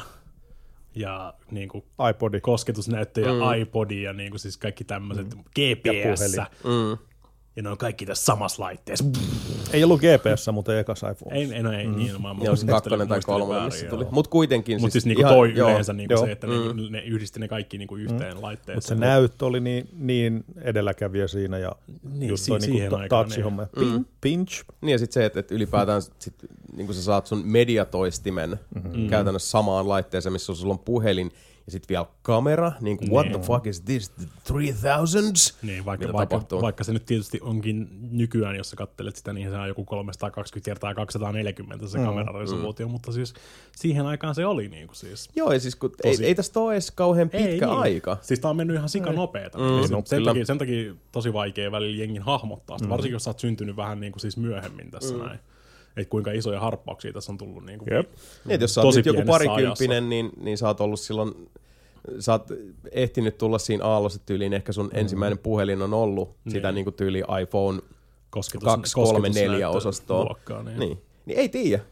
[0.94, 2.40] ja niin kuin iPodi.
[2.40, 3.60] kosketusnäyttö ja mm.
[3.60, 5.40] iPodi ja niin kuin siis kaikki tämmöiset mm.
[5.40, 6.20] GPS.
[6.20, 6.46] puhelin.
[6.64, 7.07] Mm.
[7.56, 9.04] Ja ne on kaikki tässä samassa laitteessa.
[9.72, 11.36] Ei ollut GPS, mutta ekas iPhone.
[11.36, 11.96] Ei, ei, no ei, mm.
[11.96, 14.06] niin, mä, mä Joo, kakkonen tai kolmonen, väärin, missä tuli.
[14.10, 15.70] Mutta kuitenkin Mutta siis, niinku ihan- toi joo.
[15.70, 16.26] yleensä niinku joo.
[16.26, 16.54] se, että ne,
[16.90, 18.42] ne yhdisti ne kaikki niinku yhteen mm.
[18.42, 18.76] laitteeseen.
[18.76, 21.72] Mutta se näyttö oli niin, niin edelläkävijä siinä ja
[22.12, 23.62] Niin, just si- toi siihen niinku touch-homma.
[23.62, 24.64] ja pin- Pinch.
[24.80, 26.34] Niin ja sitten se, että, että ylipäätään sit,
[26.76, 29.08] niin sä saat sun mediatoistimen mm-hmm.
[29.08, 31.32] käytännössä samaan laitteeseen, missä sulla on puhelin
[31.68, 35.54] ja sitten vielä kamera, niin kuin what the fuck is this, the 3000s?
[35.62, 36.62] Niin, vaikka, vaikka, tapahtuu?
[36.62, 40.64] vaikka se nyt tietysti onkin nykyään, jos sä kattelet sitä, niin se on joku 320
[40.64, 42.92] kertaa 240 se mm, kameraresoluutio, mm.
[42.92, 43.34] mutta siis
[43.76, 45.30] siihen aikaan se oli niin kuin siis.
[45.36, 47.68] Joo, ja siis kun, ei, Tosi- ei tästä ole edes kauhean pitkä ei, niin.
[47.68, 48.16] aika.
[48.22, 49.58] Siis tää on mennyt ihan sika nopeeta.
[49.58, 50.30] Mm, no, sen, kyllä.
[50.30, 52.90] takia, sen takia tosi vaikea välillä jengin hahmottaa sitä, mm.
[52.90, 55.20] varsinkin jos sä oot syntynyt vähän niin kuin siis myöhemmin tässä mm.
[55.20, 55.38] näin.
[55.98, 57.64] Että kuinka isoja harppauksia tässä on tullut.
[57.66, 58.10] Niin kuin Jep.
[58.44, 61.50] Niin, että jos sä oot joku parikymppinen, niin, niin sä oot ollut silloin,
[62.18, 62.46] sä oot
[62.90, 64.98] ehtinyt tulla siinä aallossa tyyliin, ehkä sun mm.
[64.98, 66.52] ensimmäinen puhelin on ollut niin.
[66.52, 67.80] sitä niin kuin tyyli iPhone
[68.30, 70.24] kosketus, 2, 3, 4 kosketusnäyttö- osastoa.
[70.24, 70.78] luokkaa, niin.
[70.78, 71.02] Niin.
[71.26, 71.82] niin ei tiedä.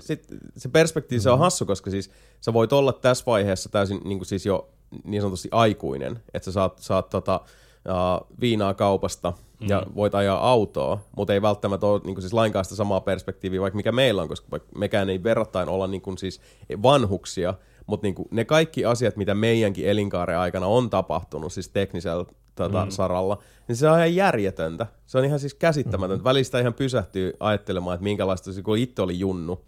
[0.00, 4.18] Sitten se perspektiivi se on hassu, koska siis sä voit olla tässä vaiheessa täysin niin
[4.18, 4.68] kuin siis jo
[5.04, 11.00] niin sanotusti aikuinen, että sä saat, saat tota, uh, viinaa kaupasta ja voit ajaa autoa,
[11.16, 14.28] mutta ei välttämättä ole niin kuin siis lainkaan sitä samaa perspektiiviä, vaikka mikä meillä on,
[14.28, 16.40] koska mekään ei verrattain olla niin kuin siis
[16.82, 17.54] vanhuksia,
[17.86, 22.84] mutta niin kuin ne kaikki asiat, mitä meidänkin elinkaaren aikana on tapahtunut, siis teknisellä tota,
[22.84, 22.90] mm.
[22.90, 24.86] saralla, niin se on ihan järjetöntä.
[25.06, 26.24] Se on ihan siis käsittämätöntä.
[26.24, 29.64] Välistä ihan pysähtyy ajattelemaan, että minkälaista se, kun itse oli junnu,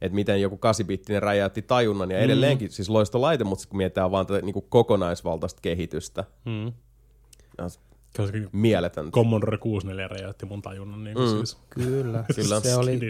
[0.00, 4.46] että miten joku 8-bittinen räjäytti tajunnan ja edelleenkin siis loistolaite, mutta kun mietitään vaan tätä
[4.46, 6.72] niin kuin kokonaisvaltaista kehitystä, Mm.
[8.52, 9.10] Mieletöntä.
[9.10, 11.04] Commodore 64 räjäytti mun tajunnan.
[11.04, 11.26] Niin mm.
[11.26, 11.58] siis.
[11.70, 12.24] Kyllä.
[12.36, 12.60] Kyllä.
[12.60, 13.00] Se oli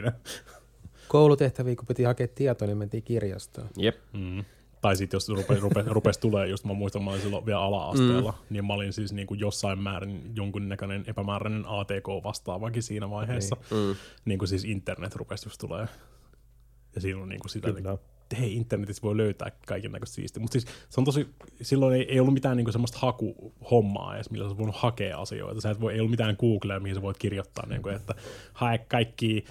[1.08, 3.68] koulutehtäviä, kun piti hakea tietoa, niin mentiin kirjastoon.
[3.76, 3.96] Jep.
[4.12, 4.44] Mm.
[4.80, 8.32] Tai sitten jos rupe, rupe, rupesi tulee, just mä muistan, mä olin silloin vielä ala-asteella,
[8.32, 8.38] mm.
[8.50, 13.56] niin mä olin siis niin kuin jossain määrin jonkunnäköinen epämääräinen ATK-vastaavakin siinä vaiheessa.
[13.70, 13.96] Mm.
[14.24, 15.86] Niin kuin siis internet rupesi just tulee.
[16.94, 17.98] Ja siinä on niin kuin sitä, Kyllä.
[18.26, 20.40] Että hei, internetissä voi löytää kaiken näköistä siistiä.
[20.40, 21.28] Mutta siis se on tosi,
[21.62, 25.60] silloin ei, ei ollut mitään niinku semmoista hakuhommaa edes, millä sä voinut hakea asioita.
[25.60, 28.14] Sä et voi, ei ollut mitään Googlea, mihin sä voit kirjoittaa, niinku, että
[28.52, 29.44] hae kaikki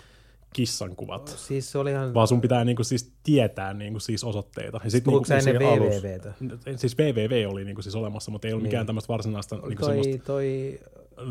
[0.53, 1.27] kissan kuvat.
[1.27, 2.13] Siis se oli ihan...
[2.13, 4.79] Vaan sun pitää niinku siis tietää niinku siis osoitteita.
[4.83, 6.01] Ja sit niinku, sä ennen alussa.
[6.07, 6.33] wwwtä?
[6.75, 8.69] siis www oli niinku siis olemassa, mutta ei ollut Niin.
[8.69, 10.79] mikään tämmöistä varsinaista niinku Toi, semmoista, toi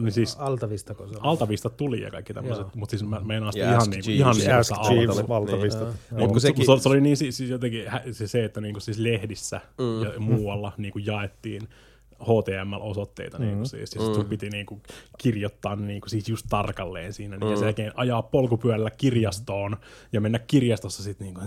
[0.00, 1.14] niin siis Altavistako se?
[1.20, 4.74] Altavista tuli ja kaikki tämmöiset, mutta siis mä meinaan sitä ihan, niinku, ihan niinku Ask
[4.74, 5.28] sitä Jeeves Altavista.
[5.28, 5.84] valtavista.
[6.10, 6.66] Mut Mut sekin...
[6.66, 10.02] se, se oli niin siis, siis jotenkin se, se että niinku siis lehdissä mm.
[10.02, 11.68] ja muualla niinku jaettiin
[12.22, 13.44] HTML-osoitteita mm.
[13.44, 14.80] niinku siis, ja sit sun piti niinku
[15.18, 19.76] kirjoittaa niinku siis just tarkalleen siinä, niin, ja sen jälkeen ajaa polkupyörällä kirjastoon
[20.12, 21.40] ja mennä kirjastossa sitten niinku...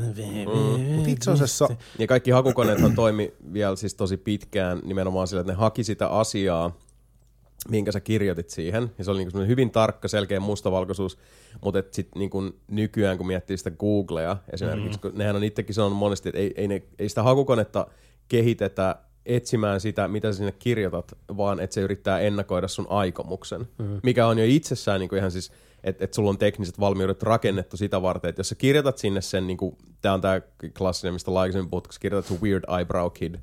[0.96, 1.68] Mutta itse asiassa
[2.00, 6.72] Ja kaikki hakukoneethan toimi vielä siis tosi pitkään nimenomaan sillä, että ne haki sitä asiaa,
[7.70, 8.92] minkä sä kirjoitit siihen.
[8.98, 11.18] Ja se oli niin hyvin tarkka, selkeä mustavalkoisuus.
[11.64, 15.02] Mutta sitten niin nykyään, kun miettii sitä Googlea esimerkiksi, mm.
[15.02, 17.88] kun nehän on itsekin sanonut monesti, että ei, ei, ne, ei sitä hakukonetta
[18.28, 23.68] kehitetä etsimään sitä, mitä sä sinne kirjoitat, vaan että se yrittää ennakoida sun aikomuksen.
[23.78, 24.00] Mm.
[24.04, 25.52] Mikä on jo itsessään niin kuin ihan siis,
[25.84, 29.48] että et sulla on tekniset valmiudet rakennettu sitä varten, että jos sä kirjoitat sinne sen,
[29.48, 29.58] niin
[30.02, 30.42] tää on tää
[30.78, 33.36] klassinen, mistä ollaan aikaisemmin puhuttu, kun sä kirjoitat sun weird eyebrow kid,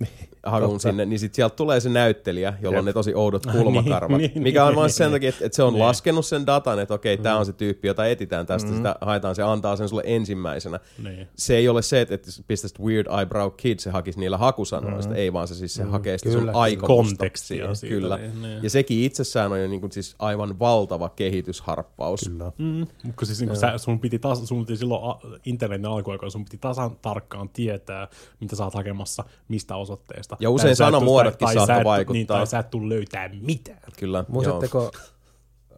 [0.46, 0.78] hakun totta.
[0.82, 4.42] sinne, niin sit sieltä tulee se näyttelijä, jolla on ne tosi oudot kulmakarvat, niin, niin,
[4.42, 5.14] mikä on vaan niin, sen niin.
[5.14, 5.82] takia, että, että se on Niin.
[5.84, 9.42] laskenut sen datan, että okei, tämä on se tyyppi, jota etitään tästä, sitä haetaan, se
[9.42, 10.80] antaa sen sulle ensimmäisenä.
[11.02, 11.28] Niin.
[11.36, 15.32] Se ei ole se, että että pistäisit weird eyebrow kid, se hakisi niillä hakusanoista, ei
[15.32, 16.52] vaan se siis se hakee sitä sun Kyllä.
[16.52, 18.16] aikomusta Kontekstia siitä, kyllä.
[18.16, 18.62] niin, niin.
[18.62, 22.20] Ja sekin itsessään on jo niin kuin siis aivan valtava kehitysharppaus.
[22.28, 22.52] Kyllä.
[22.58, 22.86] Mm,
[23.16, 26.96] kun siis niin sä, sun piti tas, sun piti silloin internetin alkuaikoina, sun piti tasan
[27.02, 28.08] tarkkaan tietää,
[28.40, 30.36] mitä sä oot hakemassa, mistä osoitteesta.
[30.40, 32.12] Ja usein Tai sanamuodotkin tai- et- vaikuttaa.
[32.12, 33.78] Niin, tai sä et tuu löytää mitään.
[33.98, 34.24] Kyllä, joo.
[34.28, 34.90] Muistatteko,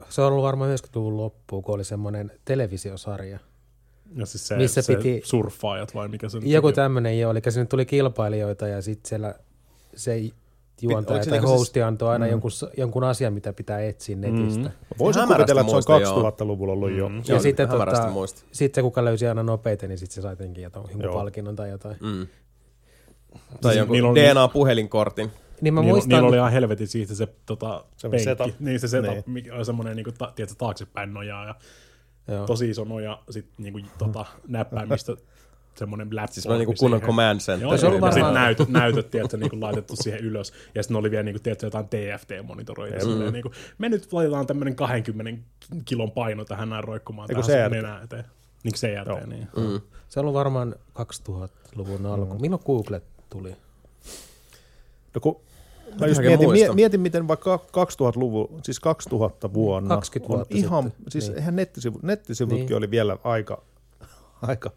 [0.08, 3.38] se on ollut varmaan 90-luvun loppuun, kun oli semmoinen televisiosarja.
[4.16, 6.74] Ja siis se, Missä se piti- surffaajat vai mikä se nyt Joku oli?
[6.74, 9.34] tämmöinen jo, eli sinne tuli kilpailijoita ja sitten siellä
[9.96, 10.20] se
[10.82, 14.70] juontaja se tai niinku hosti antoi aina jonkun, jonkun asian, mitä pitää etsiä netistä.
[14.98, 16.30] voisin Hämärästi kuvitella, että se on joo.
[16.30, 16.96] 2000-luvulla ollut jo.
[16.96, 20.32] Joo, Ja sitten hämärästi tota, sit se, kuka löysi aina nopeiten, niin sitten se sai
[20.32, 21.14] jotenkin jotain, jonkun Joo.
[21.14, 21.96] palkinnon tai jotain.
[22.00, 22.26] Mm.
[23.60, 25.30] Tai Siis jonkun niillä oli- DNA-puhelinkortin.
[25.60, 28.24] Niin mä Niillä, muistan, niillä oli ihan helvetin siitä se tota, Se penkki.
[28.24, 28.60] setup.
[28.60, 29.24] Niin se setup, Niin.
[29.26, 31.54] mikä on semmoinen niin kuin, ta, tiedätkö, taaksepäin nojaa ja
[32.28, 32.46] joo.
[32.46, 35.12] tosi iso noja, sitten niin kuin, tota, näppäimistä
[35.74, 36.32] semmoinen laptop.
[36.34, 37.68] Siis niinku kunnon command center.
[37.68, 40.52] Joo, se on ja varmaan- sitten näytöt, näytöt tiedätkö, niin kuin laitettu siihen ylös.
[40.74, 43.06] Ja sitten oli vielä niin kuin, tiedätkö, jotain TFT-monitoroita.
[43.06, 43.32] Mm.
[43.32, 45.42] Niin kuin, me nyt laitetaan tämmöinen 20
[45.84, 47.72] kilon paino tähän näin roikkumaan Eiku tähän CRT?
[47.76, 48.24] nenään eteen.
[48.64, 49.26] Niin CRT, Joo.
[49.26, 49.48] niin.
[49.56, 49.80] Mm.
[50.08, 52.38] Se on ollut varmaan 2000-luvun alku.
[52.38, 53.56] Milloin Google tuli?
[55.14, 55.40] No kun
[56.00, 61.04] mä just mietin, mietin, miten vaikka 2000-luvun, siis 2000 vuonna 20 on vuotta ihan, sitten.
[61.12, 61.38] siis Niin.
[61.38, 62.76] eihän nettisivu, nettisivutkin Niin.
[62.76, 63.62] oli vielä aika,
[64.42, 64.70] aika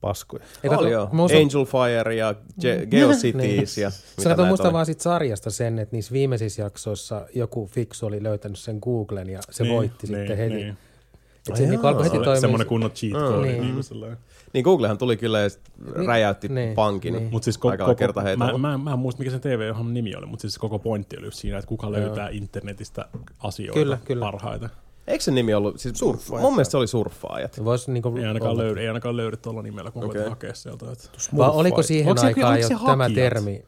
[0.00, 0.44] paskoja.
[0.64, 1.06] Ei, kato, Oli joo.
[1.06, 4.72] mä muistan- Angel Fire ja Ge- GeoCities ja Sä näitä musta oli.
[4.72, 9.40] vaan siitä sarjasta sen, että niissä viimeisissä jaksoissa joku fiksu oli löytänyt sen Googlen ja
[9.50, 10.54] se Niin, voitti niin, sitten heti.
[10.54, 10.76] Niin.
[11.50, 12.40] Et se niinku alkoi heti toimia.
[12.40, 13.46] semmoinen kunnon cheat code.
[13.46, 13.62] Niin.
[13.62, 14.16] Niin.
[14.56, 15.48] Niin, Googlehan tuli kyllä ja
[15.96, 17.28] Niin, räjäytti niin, pankin niin.
[17.32, 20.26] Mut siis koko, koko, kerta mä, mä, mä en muista mikä sen TV-ohjelman nimi oli,
[20.26, 24.20] mutta siis koko pointti oli just siinä, että kuka löytää internetistä asioita Kyllä, kyllä.
[24.20, 24.68] parhaiten.
[25.06, 25.80] Eikö se nimi ollut?
[25.80, 26.42] Siis Surffaajat.
[26.42, 27.64] Mun mielestä se oli surffaajat.
[27.64, 30.28] Voisi niinku Ei ainakaan, löydy, ei ainakaan löydy tuolla nimellä, kun okay.
[30.28, 30.92] hakea sieltä.
[30.92, 31.08] Että.
[31.36, 33.64] Vai oliko siihen se- aikaan jo tämä termi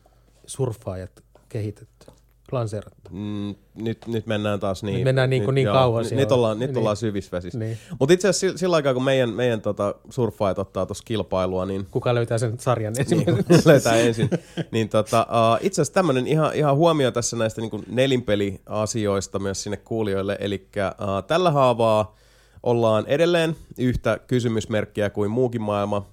[0.46, 2.06] surffaajat kehitetty,
[2.52, 3.10] lanseerattu?
[3.10, 4.94] Mm, nyt, nyt mennään taas niin.
[4.94, 6.20] Nyt mennään niin kuin niin joo, kauas Nyt, joo.
[6.20, 6.78] nyt ollaan, nyt Niin.
[6.78, 7.58] ollaan syvissä vesissä.
[7.58, 7.78] Niin.
[8.00, 11.86] Mutta itse asiassa sillä- sillä aikaa, kun meidän, meidän tota, surffaajat ottaa tuossa kilpailua, niin
[11.90, 13.60] Kuka löytää sen sarjan niin, ensimmäisenä?
[13.72, 14.30] löytää ensin.
[14.70, 19.76] Niin tota, uh, itse asiassa tämmöinen ihan, ihan huomio tässä näistä niin nelinpeliasioista myös sinne
[19.76, 20.36] kuulijoille.
[20.40, 22.16] Eli uh, tällä haavaa
[22.62, 26.06] ollaan edelleen yhtä kysymysmerkkiä kuin muukin maailma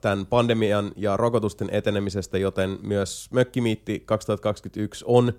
[0.00, 5.32] tämän pandemian ja rokotusten etenemisestä, joten myös Mökkimiitti 2021 on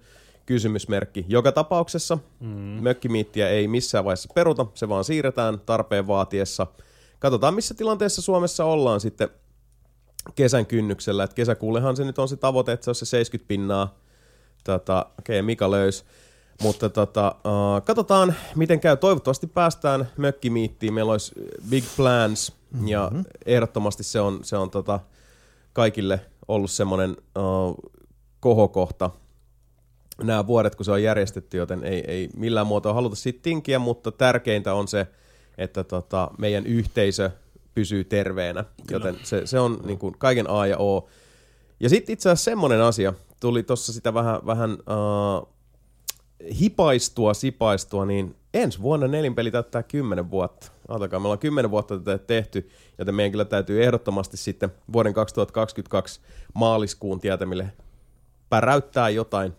[0.46, 1.26] kysymysmerkki.
[1.28, 2.50] Joka tapauksessa mm.
[2.82, 6.68] Mökkimiittiä ei missään vaiheessa peruta, se vaan siirretään tarpeen vaatiessa.
[7.20, 9.30] Katsotaan, missä tilanteessa Suomessa ollaan sitten
[10.36, 11.24] kesän kynnyksellä.
[11.24, 13.96] Et kesäkuullehan se nyt on se tavoite, että se on se 70 pinnaa.
[14.64, 16.06] Tota, Okei, okay, Mika löys.
[16.62, 18.98] Mutta tota, uh, katsotaan, miten käy.
[18.98, 20.94] Toivottavasti päästään mökkimiittiin.
[20.94, 21.32] Meillä olisi
[21.70, 22.88] big plans mm-hmm.
[22.88, 23.12] ja
[23.46, 25.00] ehdottomasti se on, se on tota,
[25.74, 27.92] kaikille ollut semmoinen uh,
[28.40, 29.10] kohokohta
[30.24, 34.12] nämä vuodet, kun se on järjestetty, joten ei, ei millään muotoa haluta siitä tinkiä, mutta
[34.12, 35.08] tärkeintä on se,
[35.58, 37.32] että tota, meidän yhteisö
[37.76, 41.10] pysyy terveenä, joten se, se on niin kuin kaiken A ja O.
[41.80, 45.48] Ja sitten itse asiassa semmoinen asia, tuli tuossa sitä vähän, vähän uh,
[46.60, 50.72] hipaistua, sipaistua, niin ensi vuonna nelinpeli täyttää 10 vuotta.
[50.88, 56.22] Ajatelkaa, me ollaan 10 vuotta tätä tehty, joten meidän kyllä täytyy ehdottomasti sitten vuoden 2022
[56.54, 57.74] maaliskuun tietämille
[58.50, 59.54] päräyttää jotain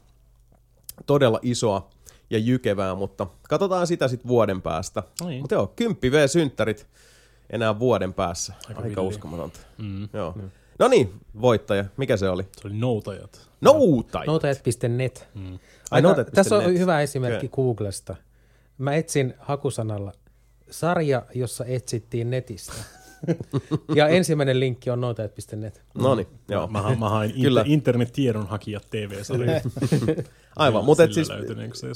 [1.07, 1.91] todella isoa
[2.31, 5.03] ja jykevää, mutta katsotaan sitä sitten vuoden päästä.
[5.25, 5.41] Niin.
[5.41, 6.87] Mutta joo, 10 V-synttärit
[7.51, 8.53] enää vuoden päässä.
[8.69, 9.09] Aika, Aika villi.
[9.09, 9.59] uskomatonta.
[9.79, 10.09] Mm.
[10.13, 10.35] Joo.
[10.79, 11.85] No niin, voittaja.
[11.97, 12.43] Mikä se oli?
[12.43, 13.49] Se oli noutajat.
[13.61, 14.27] Noutai!
[14.27, 15.29] Noteet.net.
[15.35, 15.53] Mm.
[15.53, 15.59] Ai,
[15.91, 16.35] Aika- noteet.net.
[16.35, 17.65] Tässä on hyvä esimerkki Okei.
[17.65, 18.17] Googlesta.
[18.79, 20.13] Mä etsin hakusanalla
[20.71, 22.73] sarja, jossa etsittiin netistä.
[23.95, 25.83] ja ensimmäinen linkki on noteet.net.
[25.95, 26.67] No niin, joo.
[26.67, 27.61] Mä, mä, hain Kyllä.
[27.61, 29.61] inter, internet-tiedonhakijat TV-sarja.
[30.57, 31.29] Aivan, mutta et siis
[31.73, 31.93] se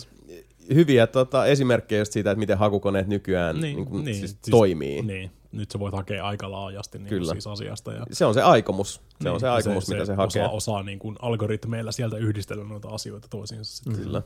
[0.74, 5.02] hyviä tota, esimerkkejä just siitä, että miten hakukoneet nykyään niin, niin, niin, siis toimii.
[5.02, 5.30] Niin.
[5.52, 7.32] Nyt sä voit hakea aika laajasti niin Kyllä.
[7.32, 7.92] siis asiasta.
[7.92, 8.94] Ja, Se on se aikomus.
[8.94, 10.42] Se niin, on se aikomus, mitä se, hakee.
[10.42, 13.76] Osaa, osaa niin kuin algoritmeilla sieltä yhdistellä noita asioita toisiinsa.
[13.76, 14.04] Sitten.
[14.04, 14.22] Kyllä.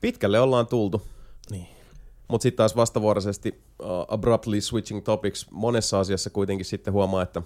[0.00, 1.02] Pitkälle ollaan tultu.
[1.50, 1.68] Niin.
[2.32, 7.42] Mutta sitten taas vastavuoroisesti uh, abruptly switching topics monessa asiassa kuitenkin sitten huomaa, että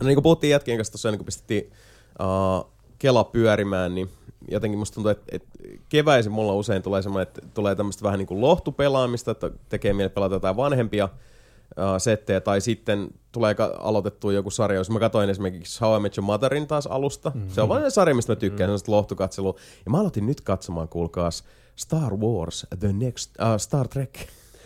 [0.00, 1.72] no niin kuin puhuttiin jätkien kanssa tuossa ennen kuin pistettiin
[2.20, 4.10] uh, Kela pyörimään, niin
[4.48, 5.48] jotenkin musta tuntuu, että, että
[5.88, 10.10] keväisin mulla usein tulee semmoinen, että tulee tämmöistä vähän niin kuin lohtupelaamista, että tekee mieli
[10.10, 15.30] pelata jotain vanhempia uh, settejä, tai sitten tulee ka- aloitettua joku sarja, jos mä katsoin
[15.30, 17.50] esimerkiksi How I Met Your Motherin taas alusta, mm-hmm.
[17.50, 18.66] se on vain sarja, mistä mä tykkään, mm-hmm.
[18.66, 21.44] semmoista lohtukatselua, ja mä aloitin nyt katsomaan, kuulkaas,
[21.78, 24.10] Star Wars, The Next, uh, Star Trek,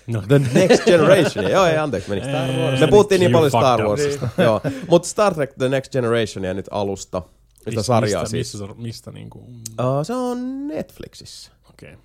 [0.07, 1.51] No, The Next Generation.
[1.51, 2.21] Joo, ei, anteeksi, meni.
[2.23, 2.81] Star Wars.
[2.81, 3.81] Me puhuttiin niin paljon Star.
[3.83, 4.29] Warsista.
[4.39, 4.61] Joo.
[4.89, 7.23] Mutta Star Trek The Next Generationia nyt alusta.
[7.59, 8.55] Sitä Mis- sarjaa mistä, siis.
[8.61, 11.53] Mistä, mistä niin kuin, Uh, se on Netflixissä.
[11.71, 11.97] okei.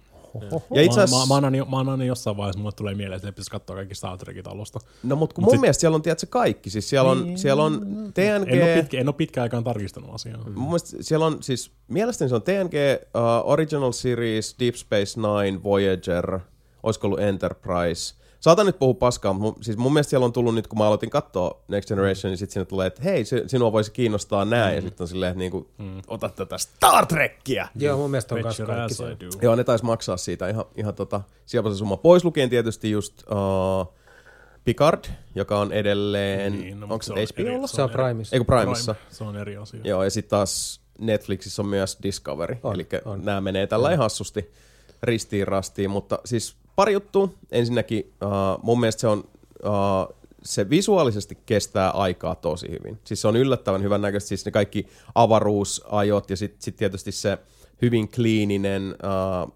[0.76, 3.96] Ja itse asiassa, mä, mä, mä jossain vaiheessa, mulle tulee mieleen, että pitäisi katsoa kaikki
[3.96, 4.80] Star Trekit alusta.
[5.04, 6.70] no mut kun Mut mun sit- mielestä siellä on, tiedätkö, kaikki.
[6.70, 7.38] Siis siellä on, Niin.
[7.38, 7.82] siellä on
[8.14, 10.38] TNG, En ole, pitkä, en ole pitkään aikaan tarkistanut asiaa.
[10.56, 12.74] mun mielestä siellä on siis, mielestäni se on TNG,
[13.16, 16.40] uh, Original Series, Deep Space Nine, Voyager,
[16.84, 18.16] olisiko ollut Enterprise.
[18.48, 20.88] Saatan nyt puhua paskaa, mutta mun, siis mun mielestä siellä on tullut nyt, kun mä
[20.88, 24.74] aloitin katsoa Next Generation, niin sitten sinne tulee, että hei, se, sinua voisi kiinnostaa nää,
[24.74, 26.02] ja sitten on silleen, että niinku, Mm.
[26.08, 27.68] ota tätä Star Trekkiä.
[27.76, 29.18] Joo, mun mielestä on kanssa kaikki se.
[29.42, 31.98] Joo, ne taisi maksaa siitä ihan, ihan tota, sieltä summa.
[31.98, 33.94] Pois lukien tietysti just uh,
[34.66, 35.04] Picard,
[35.36, 37.68] joka on edelleen, Niin, no, onko se on eri- HBOlla?
[37.68, 38.36] Se on Primessa.
[38.36, 38.94] Eikö Primessa?
[38.94, 39.80] Prime, se on eri asia.
[39.84, 43.26] Joo, ja sitten taas Netflixissä on myös Discovery, On, eli on.
[43.26, 44.52] nämä menee tällä hassusti
[45.04, 47.30] ristiin rastiin, mutta siis pari juttua.
[47.52, 49.24] Ensinnäkin uh, mun mielestä se on,
[49.64, 53.00] uh, se visuaalisesti kestää aikaa tosi hyvin.
[53.04, 57.38] Siis se on yllättävän hyvän näköistä, siis ne kaikki avaruusajot ja sitten sit tietysti se
[57.82, 59.54] hyvin kliininen uh,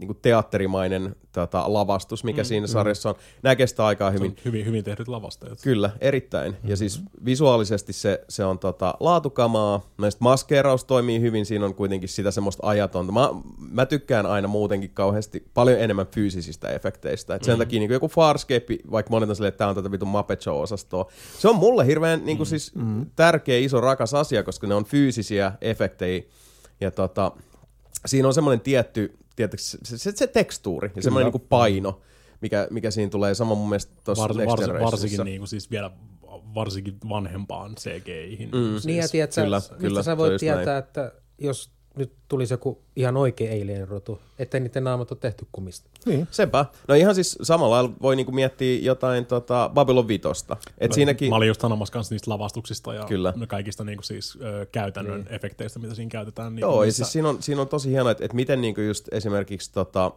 [0.00, 3.14] niinku teatterimainen tota, lavastus, mikä mm, siinä sarjassa on.
[3.42, 4.36] Nämä kestää aikaa hyvin.
[4.44, 5.58] hyvin, hyvin tehdyt lavastajat.
[5.62, 6.52] Kyllä, erittäin.
[6.52, 6.70] Mm-hmm.
[6.70, 9.90] Ja siis visuaalisesti se, se on tota, laatukamaa.
[10.08, 13.12] Sit maskeeraus toimii hyvin, siinä on kuitenkin sitä semmoista ajatonta.
[13.12, 13.30] Mä,
[13.70, 17.34] mä tykkään aina muutenkin kauheasti paljon enemmän fyysisistä efekteistä.
[17.34, 17.58] Et sen mm-hmm.
[17.58, 21.10] takia niin joku Farscape, vaikka monet on silleen, että tämä on tätä vitun Muppet Show-osastoa.
[21.38, 23.06] Se on mulle hirveän niin kuin siis mm-hmm.
[23.16, 26.22] tärkeä, iso, rakas asia, koska ne on fyysisiä efektejä.
[26.80, 27.32] Ja tota,
[28.06, 32.00] siinä on semmoinen tietty, tietysti, se, se, se tekstuuri ja semmoinen niin kuin paino,
[32.40, 33.34] mikä, mikä siinä tulee.
[33.34, 34.92] Sama mun mielestä tuossa Var, Next vars, Generationissa.
[34.96, 35.90] varsinkin niin kuin siis vielä
[36.54, 38.48] varsinkin vanhempaan CGIhin.
[38.52, 38.70] Mm.
[38.70, 40.78] Siis, Niin ja tiedät, sä, kyllä, mistä kyllä, sä voit tietää, näin.
[40.78, 45.90] että jos nyt tulisi joku ihan oikea alien-rotu, että niiden naamat on tehty kumista.
[46.06, 46.28] Niin.
[46.30, 46.64] Sepä.
[46.88, 50.56] No ihan siis samalla lailla voi niinku miettiä jotain tota Babylon Vitosta.
[50.78, 51.30] Et siinäkin...
[51.30, 53.34] Mä olin just sanomassa kanssa niistä lavastuksista ja Kyllä.
[53.48, 55.34] kaikista niin kuin siis, ö, käytännön niin.
[55.34, 56.54] efekteistä, mitä siinä käytetään.
[56.54, 58.80] Niin Joo, ja niissä- siis siinä on, siinä on tosi hienoa, että, että miten niinku
[58.80, 60.12] just esimerkiksi tota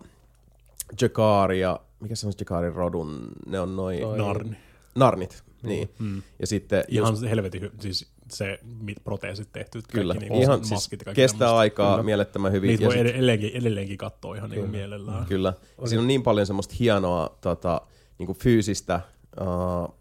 [1.01, 1.79] Jakar ja...
[1.99, 3.27] Mikä se on Jakarin rodun?
[3.45, 3.99] Ne on noin...
[4.01, 4.57] Toi- Narni.
[4.95, 5.43] Narnit.
[5.63, 5.89] Niin.
[5.99, 6.21] Mm.
[6.39, 9.81] Ja sitten Ihan just, helvetin hy- siis se mit proteesit tehty.
[9.91, 11.59] kyllä, kaikki, ihan maskit siis kaikki kestää tämmöset.
[11.59, 12.03] aikaa Kyllä.
[12.03, 12.67] mielettömän hyvin.
[12.67, 15.25] Niitä ja voi sit- edelleenkin, edelleenkin katsoa ihan niin mielellään.
[15.25, 15.53] Kyllä.
[15.85, 17.81] Siinä on niin paljon semmoista hienoa tota,
[18.17, 19.01] niinku fyysistä
[19.41, 19.95] uh,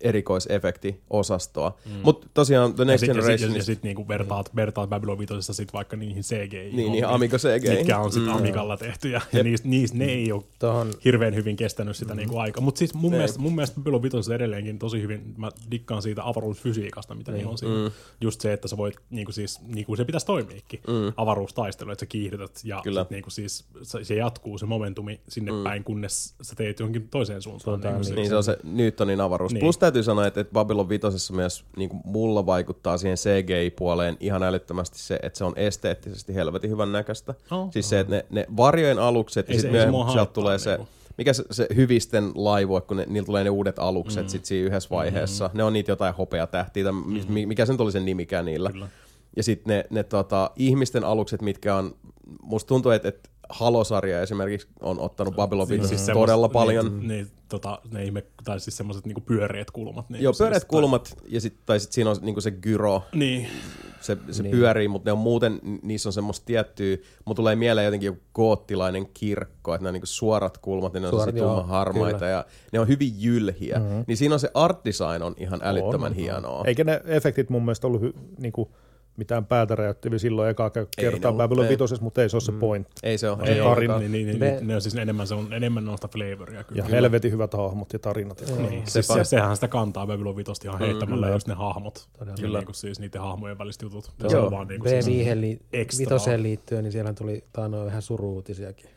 [0.00, 1.78] erikoisefektiosastoa.
[1.86, 1.92] Mm.
[2.02, 3.50] Mutta tosiaan The Next sitten ja sit, Generation...
[3.50, 6.70] ja, ja sit niinku vertaat, vertaat Babylon 5 sit vaikka niihin CGI.
[6.72, 7.70] Niin, niin Amiga CGI.
[7.70, 8.38] Mitkä on sitten mm.
[8.38, 12.18] Amigalla tehty, ja, ja niistä, niistä, ne ei ole Tuohon hirveän hyvin kestänyt sitä mm.
[12.18, 12.64] niinku aikaa.
[12.64, 17.14] Mutta siis mun mielestä, mun mielestä Babylon 5 edelleenkin tosi hyvin, mä dikkaan siitä avaruusfysiikasta,
[17.14, 17.46] mitä niin.
[17.46, 17.74] on siinä.
[17.74, 17.90] Mm.
[18.20, 21.12] Just se, että sä voit, niinku siis, niinku se pitäisi toimiikin, mm.
[21.16, 23.00] avaruustaistelu, että sä kiihdytät, ja Kyllä.
[23.00, 25.64] sit niinku siis se, se jatkuu se momentumi sinne mm.
[25.64, 28.00] päin, kunnes sä teet johonkin toiseen suuntaan.
[28.00, 28.14] Niin.
[28.14, 29.52] Niin se on se Newtonin avaruus.
[29.52, 29.58] Niin.
[29.58, 29.64] Niin.
[29.64, 34.42] Plus täytyy sanoa, että, että Babylon 5 myös niin kuin mulla vaikuttaa siihen CGI-puoleen ihan
[34.42, 37.34] älyttömästi se, että se on esteettisesti helvetin hyvän näköistä.
[37.50, 37.72] Oh.
[37.72, 40.70] Siis se, että ne, ne varjojen alukset Ei ja se- sitten sieltä haittaa tulee se,
[40.70, 40.88] niinku.
[41.18, 44.28] mikä se, se hyvisten laivue, kun ne, niillä tulee ne uudet alukset mm.
[44.28, 45.50] sit siinä yhdessä vaiheessa.
[45.52, 45.58] Mm.
[45.58, 47.48] Ne on niitä jotain hopeatähtiä, tai mm.
[47.48, 48.72] mikä sen tuli sen nimikään niillä.
[48.72, 48.88] Kyllä.
[49.36, 51.96] Ja sitten ne, ne tota, ihmisten alukset, mitkä on,
[52.42, 56.86] musta tuntuu, että, että Halo-sarja esimerkiksi on ottanut Babylon 5 siis todella paljon.
[56.98, 60.10] Niin, niin, tota, ne ihme, tai siis semmoiset niinku pyöreät kulmat.
[60.10, 63.02] Niin Joo, siis, pyöreät tai- kulmat, ja sit, tai sitten siinä on niinku se gyro,
[63.14, 63.46] Niin,
[64.00, 64.50] se, se Niin.
[64.50, 69.06] pyörii, mutta ne on muuten, niissä on semmoista tiettyä, mun tulee mieleen jotenkin joku goottilainen
[69.14, 72.18] kirkko, että ne on niinku suorat kulmat, ja ne on Suorat, Suorat, joo, tumman harmaita,
[72.18, 72.30] kyllä.
[72.30, 73.78] ja ne on hyvin jylhiä.
[73.78, 74.04] Mm-hmm.
[74.06, 76.16] Niin siinä on se art design on ihan älyttömän On.
[76.16, 76.64] hienoa.
[76.66, 78.70] Eikä ne efektit mun mielestä ollut hy, niinku,
[79.18, 81.78] mitään päätä räjäyttäviä silloin ekaa ne kertaa Babylon ei.
[81.78, 82.86] 5, mutta ei se ole se point.
[83.02, 83.38] Ei se ole.
[83.44, 83.98] Ei ei tarina.
[83.98, 86.82] niin, niin, niin, Me- ne on siis enemmän, se on enemmän noista flavoria kyllä.
[86.82, 88.40] Ja helvetin hyvät hahmot ja tarinat.
[88.40, 92.08] Ja Niin, siis se, sehän sitä kantaa Babylon 5 ihan heittämällä mm, just ne hahmot.
[92.18, 92.32] Todella.
[92.38, 92.58] Ja Kyllä.
[92.58, 94.10] Niinku siis niiden hahmojen väliset jutut.
[94.20, 94.30] Joo.
[94.30, 96.00] Se on vaan niinku siis, B5 li- ekstra.
[96.04, 98.90] vitoseen liittyen, niin siellä tuli taanoin vähän suruutisiakin.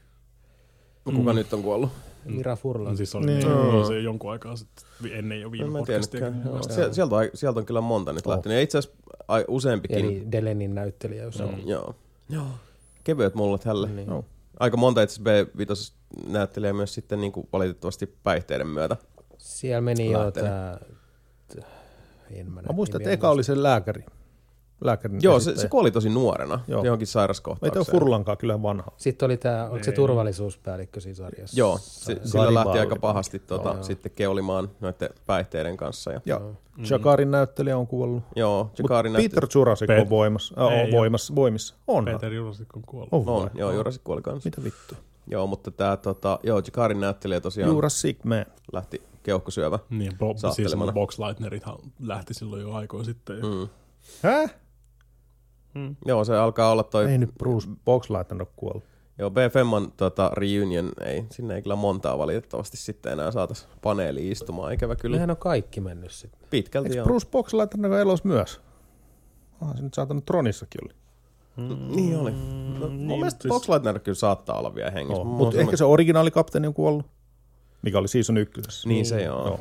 [1.03, 1.89] Kuka nyt on kuollut?
[2.25, 2.91] Mira Furlan.
[2.91, 3.47] no, siis oli Niin.
[3.71, 3.87] niin.
[3.87, 5.79] se jonkun aikaa sitten ennen jo viime.
[5.79, 8.33] Sie- Sieltä, on, sieltä on kyllä monta nyt Oh.
[8.33, 8.55] lähtenyt.
[8.55, 8.97] Ja itse asiassa
[9.47, 9.97] useampikin.
[10.05, 11.67] Eli Delenin näyttelijä, jos on.
[11.67, 11.95] Joo.
[12.29, 12.45] Joo.
[13.03, 13.89] Kevyet mullat hälle.
[13.89, 14.07] Niin.
[14.07, 14.25] Joo.
[14.59, 15.93] Aika monta itse B5
[16.27, 18.97] näyttelijä myös sitten niin kuin valitettavasti päihteiden myötä.
[19.37, 20.49] Siellä meni jo Lähtenyt.
[20.51, 20.79] tää...
[21.47, 21.65] t-
[22.31, 24.05] En mä, Mä muistan, että eka oli se lääkäri.
[24.81, 25.61] Lääkärin Joo, se, esittäjä.
[25.61, 26.83] se kuoli tosi nuorena Joo.
[26.83, 27.85] Johonkin Ei sairauskohtaukseen.
[27.85, 28.91] toi Furlankaan kyllä vanha.
[28.97, 29.95] Sitten oli tämä, oliko se Ei.
[29.95, 31.59] turvallisuuspäällikkö siinä sarjassa?
[31.59, 33.83] Joo, se, sillä lähti aika pahasti tota, Joo.
[33.83, 36.11] sitten keulimaan noiden päihteiden kanssa.
[36.11, 36.53] Ja, Ja Joo.
[36.89, 38.23] Jakarin näyttelijä on kuollut.
[38.35, 39.29] joo, Jakarin näytti...
[39.29, 40.65] Peter Jurassic Pet- on voimassa.
[40.65, 41.75] Äh, Ei on voimassa, voimissa.
[41.87, 42.05] On.
[42.05, 43.09] Peter Jurasik on kuollut.
[43.11, 43.29] On.
[43.29, 44.47] On, joo, Jurassic kuoli kanssa.
[44.47, 44.95] Mitä vittu?
[45.27, 48.45] Joo, mutta tämä tota, joo, Jakarin näyttelijä tosiaan Jurassic Man.
[48.73, 49.79] lähti keuhkosyövä.
[49.89, 50.91] Niin, bo- siis Saattelemana.
[50.91, 53.35] Boxlightnerithan lähti silloin jo aikoja sitten.
[53.41, 53.47] Mm.
[53.51, 53.67] Mm.
[54.23, 54.55] Häh?
[56.05, 57.11] Joo, se alkaa olla toi...
[57.11, 58.83] Ei nyt Bruce Boxlighten ole kuollut.
[59.17, 64.73] Joo, B-Femman tota, reunion, ei, sinne ei kyllä montaa valitettavasti sitten enää saatas paneeli istumaan,
[64.73, 65.15] ikävä kyllä.
[65.15, 66.39] Nehän on kaikki mennyt sitten.
[66.49, 67.05] Pitkälti Eikö joo.
[67.05, 68.61] Bruce Boxlighten ole elos myös?
[69.61, 70.93] Onhan se nyt saatanut Tronissakin oli.
[71.95, 72.31] Niin oli.
[72.31, 72.37] No,
[72.79, 75.21] mun niin, mielestä siis- Boxlightner kyllä saattaa olla vielä hengissä.
[75.21, 77.05] Oh, mutta on ehkä se originaalikapteeni on kuollut.
[77.81, 78.89] Mikä oli season ykkösessä.
[78.89, 79.45] Niin se joo.
[79.45, 79.59] Joo.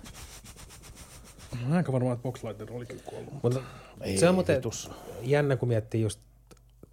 [1.71, 3.43] Aika varmaan, että Boxlighter oli kyllä kuollut.
[3.43, 3.61] Mutta
[4.17, 4.63] se on muuten
[5.23, 6.21] jännä, kun miettii just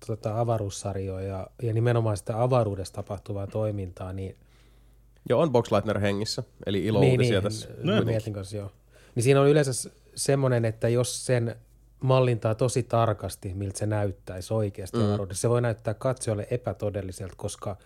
[0.07, 4.35] tota avaruussarjoa ja, ja nimenomaan sitä avaruudessa tapahtuvaa toimintaa, niin
[5.29, 7.67] Joo, on Boxlightner hengissä, eli ilo niin, niin, tässä.
[7.83, 8.71] mä mietin kanssa joo.
[9.15, 11.55] Niin siinä on yleensä semmoinen, että jos sen
[11.99, 15.05] mallintaa tosi tarkasti, miltä se näyttäisi oikeasti mm.
[15.05, 17.77] avaruudessa, se voi näyttää katsojalle epätodelliselta, koska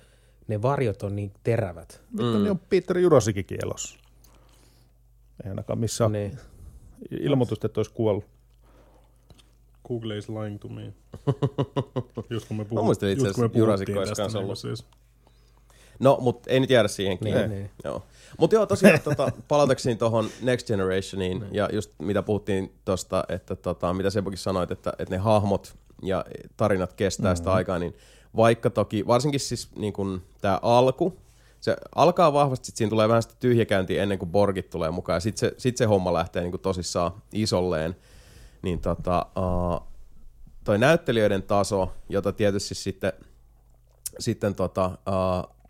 [0.47, 2.01] ne varjot on niin terävät.
[2.11, 3.99] Vittu, niin on Peter Jurasikikin elossa.
[5.43, 6.39] Ei ainakaan missään Niin.
[7.11, 8.25] Ilmoitusta, että olisi kuollut.
[9.87, 10.93] Google is lying to me.
[12.29, 14.59] just kun me, puhut, muistelin itse just kun me puhuttiin tästä, kanssa niin ollut.
[14.59, 14.85] siis,
[16.01, 17.39] No, mutta ei nyt jäädä siihen kiinni.
[17.39, 17.69] Niin, niin.
[17.83, 18.03] Joo.
[18.37, 23.93] Mutta joo, tosiaan tota, palatakseni tuohon Next Generationiin ja just mitä puhuttiin tuosta, että tota,
[23.93, 26.25] mitä Sepokin sanoit, että, että ne hahmot ja
[26.57, 27.93] tarinat kestää sitä aikaa, niin
[28.35, 31.17] vaikka toki, varsinkin siis niin kun tämä alku,
[31.61, 35.19] se alkaa vahvasti, sit siinä tulee vähän sitä tyhjäkäyntiä ennen kuin Borgit tulee mukaan, ja
[35.19, 37.95] sitten se, sit se homma lähtee niin kuin tosissaan isolleen,
[38.61, 39.87] niin tota, uh,
[40.63, 43.13] toi näyttelijöiden taso, jota tietysti sitten,
[44.19, 45.61] sitten tota, uh,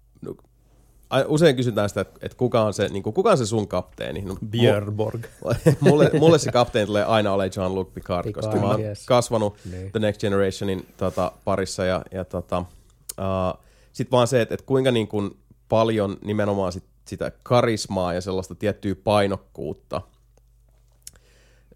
[1.28, 4.22] usein kysytään sitä, että, että kuka, on se, niin kuin, kuka on se sun kapteeni.
[4.22, 5.26] No, Björborg.
[5.80, 9.06] mulle, mulle se kapteeni tulee aina ole Jean-Luc Picard, Picard, koska mä oon yes.
[9.06, 9.92] kasvanut Niin.
[9.92, 13.64] The Next Generationin tota, parissa ja, ja tota, uh,
[13.94, 15.38] sitten vaan se, että, että kuinka niin kuin
[15.72, 20.02] paljon nimenomaan sit, sitä karismaa ja sellaista tiettyä painokkuutta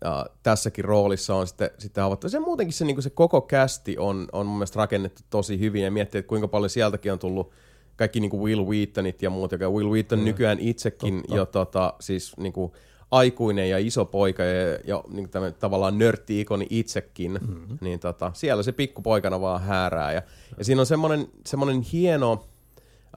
[0.04, 2.30] ja tässäkin roolissa on sitten, sitten havaittu.
[2.30, 5.92] Se muutenkin se, niin se koko kästi on, on mun mielestä rakennettu tosi hyvin ja
[5.92, 7.52] miettii, että kuinka paljon sieltäkin on tullut
[7.96, 10.26] kaikki niin kuin Will Wheatonit ja muut, joka Will Wheaton mm.
[10.26, 11.36] nykyään itsekin Totta.
[11.36, 12.72] jo tota, siis niin kuin
[13.12, 17.78] aikuinen ja iso poika ja, ja niin kuin tavallaan nörtti-ikoni itsekin, mm-hmm.
[17.82, 20.14] niin tota, siellä se pikkupoikana vaan häärää.
[20.14, 20.22] Ja,
[20.58, 22.46] ja siinä on semmoinen, semmoinen hieno,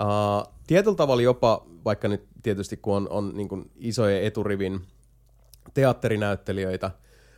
[0.02, 4.80] uh, tietyllä tavalla jopa, vaikka nyt tietysti kun on, on niin kuin isojen eturivin
[5.74, 6.90] teatterinäyttelijöitä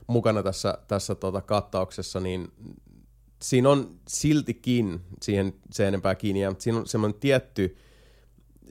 [0.06, 2.52] mukana tässä, tässä tota kattauksessa, niin
[3.42, 7.76] siinä on siltikin siihen se enempää kiinni, mutta siinä on semmoinen tietty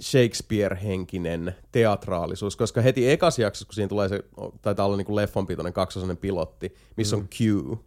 [0.02, 4.24] Shakespeare-henkinen teatraalisuus, koska heti ekas jaksossa, kun siinä tulee se,
[4.62, 7.39] taitaa olla niin kuin leffan pitoinen kaksosainen pilotti, missä on Q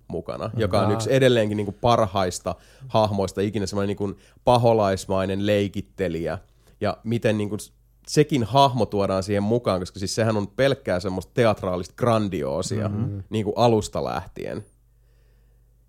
[0.08, 2.54] mukana, joka on yksi edelleenkin niin kuin parhaista
[2.88, 6.38] hahmoista ikinä, semmoinen niin kuin paholaismainen leikittelijä,
[6.80, 7.60] ja miten niin kuin
[8.08, 13.22] sekin hahmo tuodaan siihen mukaan, koska siis sehän on pelkkää semmoista teatraalista grandioosia mm-hmm.
[13.30, 14.64] niin kuin alusta lähtien.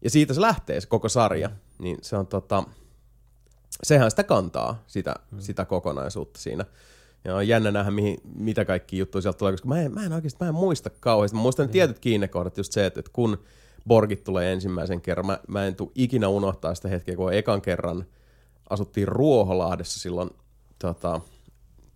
[0.01, 1.49] Ja siitä se lähtee se koko sarja.
[1.79, 2.63] Niin se on tota,
[3.83, 5.39] sehän sitä kantaa, sitä, mm.
[5.39, 6.65] sitä kokonaisuutta siinä.
[7.25, 10.13] Ja on jännä nähdä, mihin, mitä kaikki juttuja sieltä tulee, koska mä en, mä en
[10.13, 11.37] oikeasti mä en muista kauheasti.
[11.37, 11.71] Mä muistan mm.
[11.71, 13.37] tietyt kiinnekohdat, just se, että, että kun
[13.87, 18.05] Borgit tulee ensimmäisen kerran, mä, mä en tule ikinä unohtaa sitä hetkeä, kun ekan kerran
[18.69, 20.29] asuttiin Ruoholahdessa silloin,
[20.79, 21.21] tota,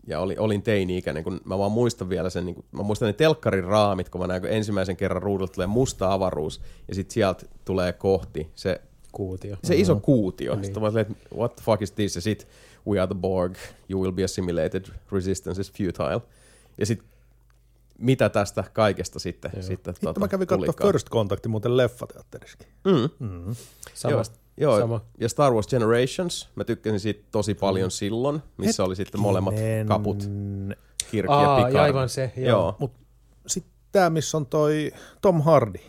[0.07, 3.13] ja oli, olin teini-ikäinen, kun mä vaan muistan vielä sen, niin kun, mä muistan ne
[3.13, 7.45] telkkarin raamit, kun mä näin, kun ensimmäisen kerran ruudulta tulee musta avaruus, ja sitten sieltä
[7.65, 8.81] tulee kohti se
[9.17, 9.57] Kuutio.
[9.63, 10.55] se iso kuutio.
[10.55, 10.65] Niin.
[10.65, 12.15] Sitten mä olin, että what the fuck is this?
[12.15, 12.47] Ja sit,
[12.87, 13.55] we are the Borg,
[13.89, 16.21] you will be assimilated, resistance is futile.
[16.77, 17.03] Ja sit,
[17.97, 20.73] mitä tästä kaikesta sitten, sitten Hitto tota, mä kävin katsoa.
[20.81, 22.67] First Contactin muuten leffateatteriskin.
[22.85, 23.27] Mm.
[23.29, 23.55] Mm.
[23.93, 24.39] Samasta.
[24.57, 25.01] Joo, Sama.
[25.19, 29.87] ja Star Wars Generations, mä tykkäsin siitä tosi paljon silloin, missä oli sitten molemmat Hetkinen.
[29.87, 30.29] kaput,
[31.11, 31.73] Kirk ja Aa, Picard.
[31.75, 32.47] ja aivan se, joo.
[32.47, 32.75] Joo.
[32.79, 32.91] Mut
[33.47, 34.91] sitten tää, missä on toi
[35.21, 35.79] Tom Hardy.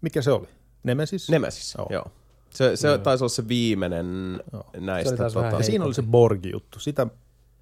[0.00, 0.48] Mikä se oli?
[0.82, 1.30] Nemesis?
[1.30, 1.86] Nemesis, Joo.
[1.90, 2.02] joo.
[2.02, 2.12] joo.
[2.50, 4.64] Se, se taisi olla se viimeinen Joo.
[4.76, 5.28] näistä.
[5.28, 6.80] Se vähän ja siinä oli se Borgi-juttu.
[6.80, 7.06] Sitä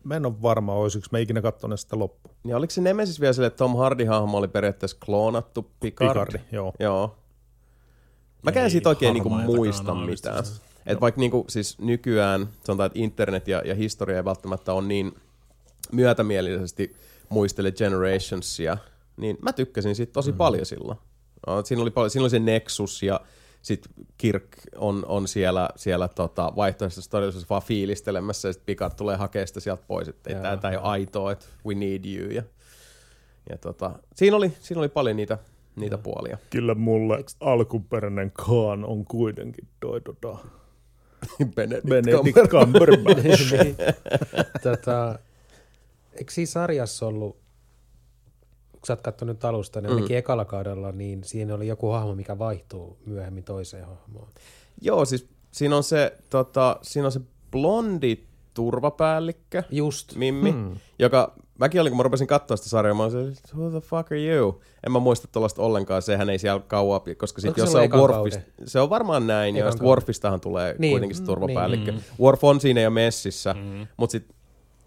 [0.05, 2.35] mä en ole varma, olisiko mä ikinä katsonut sitä loppuun.
[2.45, 6.09] Ja oliko se Nemesis vielä silleen, että Tom Hardy-hahmo oli periaatteessa kloonattu Picard?
[6.09, 6.73] Picardi, joo.
[6.81, 7.16] Joo.
[8.43, 10.45] Mä käyn Ei siitä oikein niinku muista mitään.
[10.87, 15.16] Et vaikka niinku, siis nykyään, sanotaan, että internet ja, ja historia ei välttämättä on niin
[15.93, 16.97] myötämielisesti
[17.29, 18.79] muistele Generationsia,
[19.16, 20.37] niin mä tykkäsin siitä tosi mm.
[20.37, 20.99] paljon silloin.
[21.64, 23.20] Siinä oli, paljon, siinä oli se Nexus ja
[23.62, 29.16] sitten Kirk on, on siellä, siellä tota, vaihtoehtoisessa todellisuudessa vaan fiilistelemässä ja sitten Picard tulee
[29.16, 32.30] hakemaan sitä sieltä pois, että tämä tää ei ole aitoa, että we need you.
[32.30, 32.43] Ja,
[33.51, 35.39] ja tota, siinä, oli, siinä oli paljon niitä,
[35.76, 36.39] niitä puolia.
[36.51, 40.39] Kyllä mulle alkuperäinen Khan on kuitenkin toi tota,
[41.55, 43.55] Benedict, Benedict Cumberbatch.
[44.62, 45.18] tota,
[46.12, 47.36] eikö siinä sarjassa ollut,
[48.81, 52.14] kun sä oot katsonut nyt alusta, niin ainakin ekalla kaudella, niin siinä oli joku hahmo,
[52.14, 54.29] mikä vaihtuu myöhemmin toiseen hahmoon.
[54.81, 57.20] Joo, siis siinä on se, tota, siinä on se
[57.51, 58.18] blondi
[58.55, 60.16] turvapäällikkö, Just.
[60.16, 60.76] Mimmi, hmm.
[60.99, 64.12] joka, mäkin olin, kun mä rupesin katsoa sitä sarjaa, mä olin se, who the fuck
[64.12, 64.61] are you?
[64.87, 67.79] En mä muista tuollaista ollenkaan, sehän ei siellä kauaa, koska Onko sitten se jos se
[67.95, 69.91] on Worfista, se on varmaan näin, ja Ekan sitten kauden.
[69.91, 71.93] Worfistahan tulee Niin, kuitenkin se mm, turvapäällikkö.
[71.93, 72.05] niin.
[72.20, 73.87] Worf on siinä jo messissä, mm.
[73.97, 74.37] mutta sitten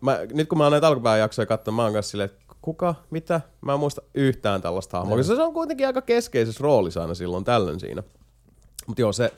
[0.02, 2.96] mä, nyt kun mä oon näitä alkupään jaksoja katsonut, mä oon kanssa silleen, että kuka,
[3.10, 3.42] mitä?
[3.62, 7.44] Mä en muista yhtään tällaista hahmoa, koska se on kuitenkin aika keskeisessä roolissa aina silloin
[7.44, 8.04] tällöin siinä.
[8.88, 9.34] Mutta joo, se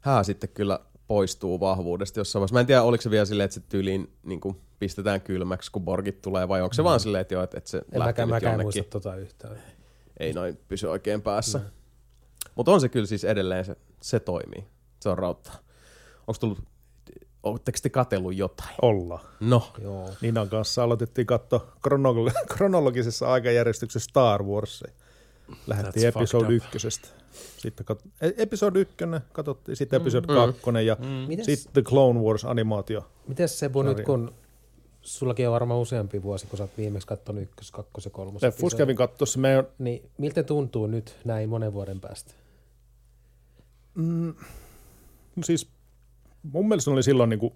[0.00, 2.54] hää sitten kyllä poistuu vahvuudesta jossain vaiheessa.
[2.54, 5.84] Mä en tiedä, oliko se vielä silleen, että se tyyliin niin kuin pistetään kylmäksi, kun
[5.84, 8.28] borgit tulee, vai onko se vaan silleen, että, joo, että, että se En lähtee mäkään,
[8.28, 8.64] nyt mäkään jonnekin.
[8.80, 9.58] muista tota yhtään.
[10.20, 11.60] Ei noin pysy oikein päässä.
[12.54, 14.64] Mutta on se kyllä siis edelleen, se, se toimii.
[15.00, 15.54] Se on rauttaa.
[16.26, 16.58] Onko tullut,
[17.46, 18.74] ootteko te katsellut jotain?
[18.82, 19.20] Olla.
[19.40, 20.10] No, Joo.
[20.20, 24.92] Ninan kanssa aloitettiin katsoa kronolog- kronologisessa aikajärjestyksessä Star Warsia.
[25.66, 27.08] Lähdettiin That's episode ykkösestä.
[27.58, 30.34] Sitten kat- e- episode ykkönen, katsottiin sitten episode Mm.
[30.34, 30.96] kakkonen ja
[31.28, 33.06] Mites, sitten The Clone Wars animaatio.
[33.28, 34.06] mites Sebu nyt, Sarja.
[34.06, 34.34] kun
[35.02, 38.42] sullakin on varmaan useampi vuosi, kun sä oot viimeksi katsonut ykkös, kakkos ja kolmos.
[38.42, 38.78] Leffus episodi.
[38.78, 42.34] kävin katsossa meidän Niin miltä tuntuu nyt näin monen vuoden päästä?
[43.94, 44.34] Mm,
[45.36, 45.68] no siis
[46.52, 47.52] mun mielestä ne oli silloin niin kuin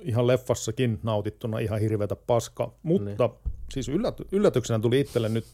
[0.00, 3.52] ihan leffassakin nautittuna ihan hirveätä paskaa, mutta niin.
[3.72, 5.44] siis ylläty, yllätyksenä tuli itselle nyt,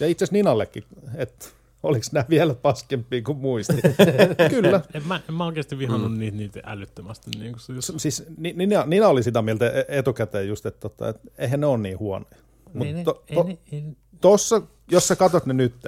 [0.00, 0.84] ja itse asiassa Ninallekin,
[1.14, 1.46] että
[1.82, 3.72] oliko nämä vielä paskempia kuin muisti.
[4.50, 6.18] Kyllä, En mä, en mä oikeasti vihannut mm.
[6.18, 7.30] niitä, niitä älyttömästi.
[7.38, 10.80] Niin kuin se, S- siis Ni- Nina, Nina oli sitä mieltä e- etukäteen just, että,
[10.80, 12.36] tota, että eihän ne ole niin huonoja.
[12.72, 13.84] Mutta ei, to, ne, ei,
[14.20, 15.86] tossa, jos sä katot ne nyt,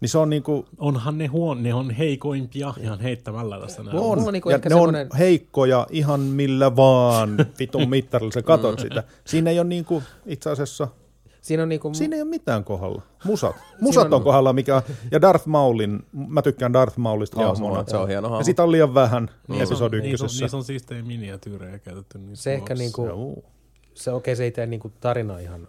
[0.00, 3.96] niin se on niinku, onhan ne huon, ne on heikoimpia ihan heittämällä tässä näin.
[3.96, 8.42] on, on niinku ja ehkä ne semmonen- on heikkoja ihan millä vaan vitun mittarilla sä
[8.42, 9.02] katot sitä.
[9.26, 10.88] Siinä ei ole niinku, itse asiassa,
[11.40, 13.02] Siinä on niinku, siinä ei ole mitään kohdalla.
[13.24, 13.56] Musat.
[13.80, 17.84] Musat on, on- kohdalla, mikä, ja Darth Maulin, mä tykkään Darth Maulista Joo, hahmona.
[17.86, 18.40] se on hieno hahmo.
[18.40, 20.42] Ja sitä on liian vähän Niissä on, episodi niissä on, ykkösessä.
[20.44, 22.18] niissä on siistejä miniatyyrejä käytetty.
[22.18, 23.42] Niissä se ehkä niinku,
[23.94, 25.68] se okei, se ei tee niinku tarina ihan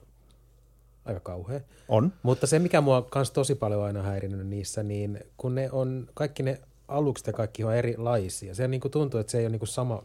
[1.10, 1.60] aika kauhea.
[1.88, 2.14] On.
[2.24, 6.43] Mutta se, mikä mua kans tosi paljon aina häirinyt niissä, niin kun ne on, kaikki
[6.43, 8.55] ne alukset ja kaikki on erilaisia.
[8.55, 10.03] Se niinku tuntuu, että se ei ole niinku sama,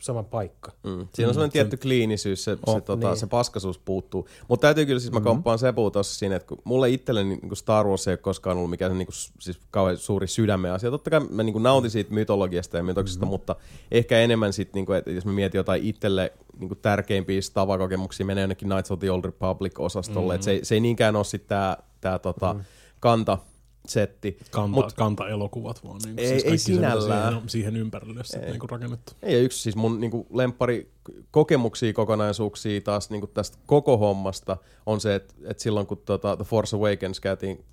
[0.00, 0.72] sama paikka.
[0.82, 1.08] Mm.
[1.14, 3.16] Siinä on sellainen tietty kliinisyys, se, Oh, se, tota, niin.
[3.16, 4.28] se paskasuus puuttuu.
[4.48, 7.86] Mutta täytyy kyllä, siis mä komppaan Sebu tuossa siinä, että kun mulle itselleni niin Star
[7.86, 10.90] Wars ei ole koskaan ollut mikään niin kuin, siis kauhean suuri sydämen asia.
[10.90, 13.30] Totta kai mä niin kuin, nautin siitä mytologiasta ja mytoksista, mm-hmm.
[13.30, 13.56] mutta
[13.90, 18.26] ehkä enemmän sitten, niin kuin, että jos mä mietin jotain itselle niin kuin, tärkeimpiä stavakokemuksia,
[18.26, 20.32] menee jonnekin Knights of the Old Republic-osastolle.
[20.32, 20.36] Mm-hmm.
[20.36, 22.64] Et se, ei- se ei niinkään ole sitten tämä tää, tota, mm-hmm.
[23.00, 23.38] kanta
[23.86, 24.38] setti.
[24.50, 26.00] Kanta, Mut- kanta-elokuvat vaan.
[26.04, 27.32] Niin Ei- siis ei sinällään.
[27.32, 29.12] Siihen, siihen ympärille sitten niin kuin rakennettu.
[29.22, 30.90] Ei, ja yksi siis mun niin lemppari
[31.30, 34.56] kokemuksia, kokonaisuuksia taas niin tästä koko hommasta
[34.86, 37.64] on se, että, että silloin kun tota, The Force Awakens käytiin,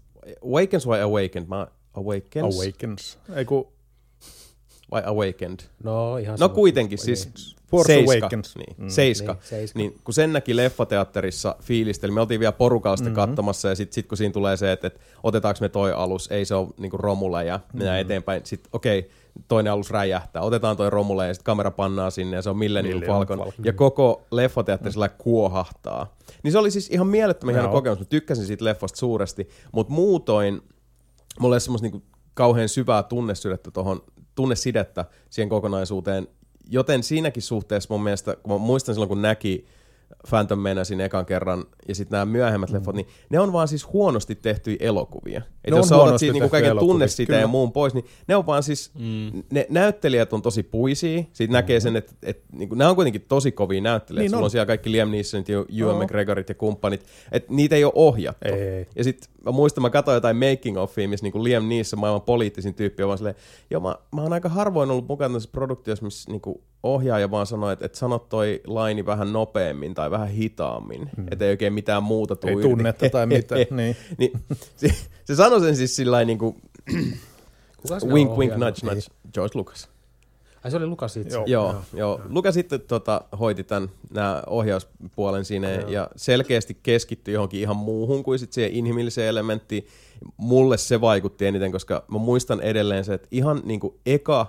[0.45, 1.47] Awakens vai Awakened?
[1.47, 2.55] Mä, Awakens?
[2.55, 3.19] Awakens.
[3.35, 3.67] Ei kun
[4.91, 5.59] vai Awakened?
[5.83, 8.25] No ihan No kuitenkin, siis Force Seiska.
[8.25, 8.55] Awakens.
[8.55, 8.89] Niin, Mm.
[8.89, 9.33] Seiska.
[9.33, 9.79] Niin, Seiska.
[9.79, 13.29] Niin, kun sen näki leffateatterissa fiilisteli, me oltiin vielä porukalla sitten mm-hmm.
[13.29, 16.45] katsomassa ja sitten sit, kun siinä tulee se, että, että otetaanko me toi alus, ei
[16.45, 18.01] se ole niin Romula ja mennään mm-hmm.
[18.01, 18.41] eteenpäin.
[18.43, 19.11] Sitten okei, okay,
[19.47, 23.01] toinen alus räjähtää, otetaan toi Romula ja sitten kamera pannaa sinne ja se on Millennium
[23.01, 23.37] Falcon.
[23.37, 23.65] Falcon.
[23.65, 26.15] Ja koko leffateatteri sillä kuohahtaa.
[26.43, 27.73] Niin se oli siis ihan mielettömän hieno Joo.
[27.73, 27.99] kokemus.
[27.99, 30.61] Mä tykkäsin siitä leffasta suuresti, mutta muutoin
[31.39, 34.01] mulla ei semmoista niinku kauhean syvää tunnesidettä tohon,
[34.37, 36.27] tunnesidettä siihen kokonaisuuteen.
[36.69, 39.65] Joten siinäkin suhteessa mun mielestä, kun mä muistan silloin kun näki
[40.29, 42.75] Phantom Menacin ekan kerran ja sitten nämä myöhemmät mm.
[42.75, 45.41] leffot, niin ne on vaan siis huonosti tehtyjä elokuvia.
[45.63, 47.51] Et Ne jos sä otat siitä niinku kaiken tunnesiteen ja kyllä.
[47.51, 49.43] muun pois, niin ne on vaan siis, mm.
[49.51, 51.23] ne näyttelijät on tosi puisia.
[51.33, 51.53] Siitä mm.
[51.53, 54.21] näkee sen, että et, niinku, nämä on kuitenkin tosi kovia näyttelijät.
[54.21, 54.43] Niin Sulla on.
[54.43, 54.51] on.
[54.51, 56.03] siellä kaikki Liam Neesonit ja Ewan.
[56.03, 57.05] McGregorit ja kumppanit.
[57.31, 58.47] Että niitä ei ole ohjattu.
[58.47, 58.87] Ei.
[58.95, 62.73] Ja sitten mä muistan, mä katsoin jotain making offia, missä niinku Liam Neeson, maailman poliittisin
[62.73, 63.35] tyyppi, on vaan silleen,
[63.69, 67.73] joo mä, mä oon aika harvoin ollut mukana tässä produktiossa, missä niinku ohjaaja vaan sanoi,
[67.73, 71.27] että, että sanot toi laini vähän nopeammin tai vähän hitaammin, hmm.
[71.31, 73.65] että ei oikein mitään muuta tuu ei tunnetta tai mitään.
[73.71, 73.95] niin.
[74.17, 74.31] niin,
[74.75, 74.87] se,
[75.25, 76.55] se sanoi sen siis sillä niinku,
[78.05, 79.01] wink wink nudge nudge,
[79.33, 79.96] George Lucas.
[80.63, 81.35] Ai se oli Lukas itse.
[81.35, 81.45] Joo.
[81.47, 81.83] Joo, joo.
[81.93, 82.21] joo.
[82.29, 85.89] Luka sitten tota, hoiti tämän nää ohjauspuolen siinä Joo.
[85.89, 89.87] ja selkeästi keskittyi johonkin ihan muuhun kuin sit siihen inhimilliseen elementtiin.
[90.37, 94.47] Mulle se vaikutti eniten, koska mä muistan edelleen se, että ihan niinku eka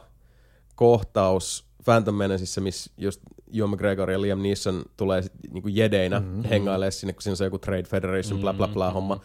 [0.74, 3.20] kohtaus Phantom Menacessa, missä just
[3.59, 6.44] Ewan McGregor ja Liam Neeson tulee sit niinku jedeinä mm-hmm.
[6.44, 9.20] hengailemaan sinne, kun siinä on se joku Trade Federation, bla bla bla homma.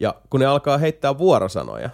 [0.00, 1.90] Ja kun ne alkaa heittää vuorosanoja,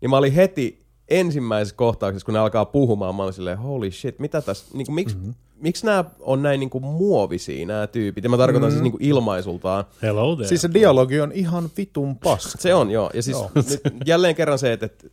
[0.00, 4.18] niin mä olin heti ensimmäisessä kohtauksessa, kun ne alkaa puhumaan, mä olin silleen, holy shit,
[4.18, 5.34] mitä tässä, niin kuin, miksi, mm-hmm.
[5.60, 8.24] miksi nämä on näin niin kuin muovisia, nämä tyypit?
[8.24, 8.72] Ja mä tarkoitan mm-hmm.
[8.72, 9.84] siis niin kuin ilmaisultaan.
[10.02, 10.48] Hello there.
[10.48, 12.58] Siis se dialogi on ihan vitun paska.
[12.58, 13.10] Se on, joo.
[13.14, 13.50] Ja siis Joo.
[13.54, 15.08] nyt jälleen kerran se, että, että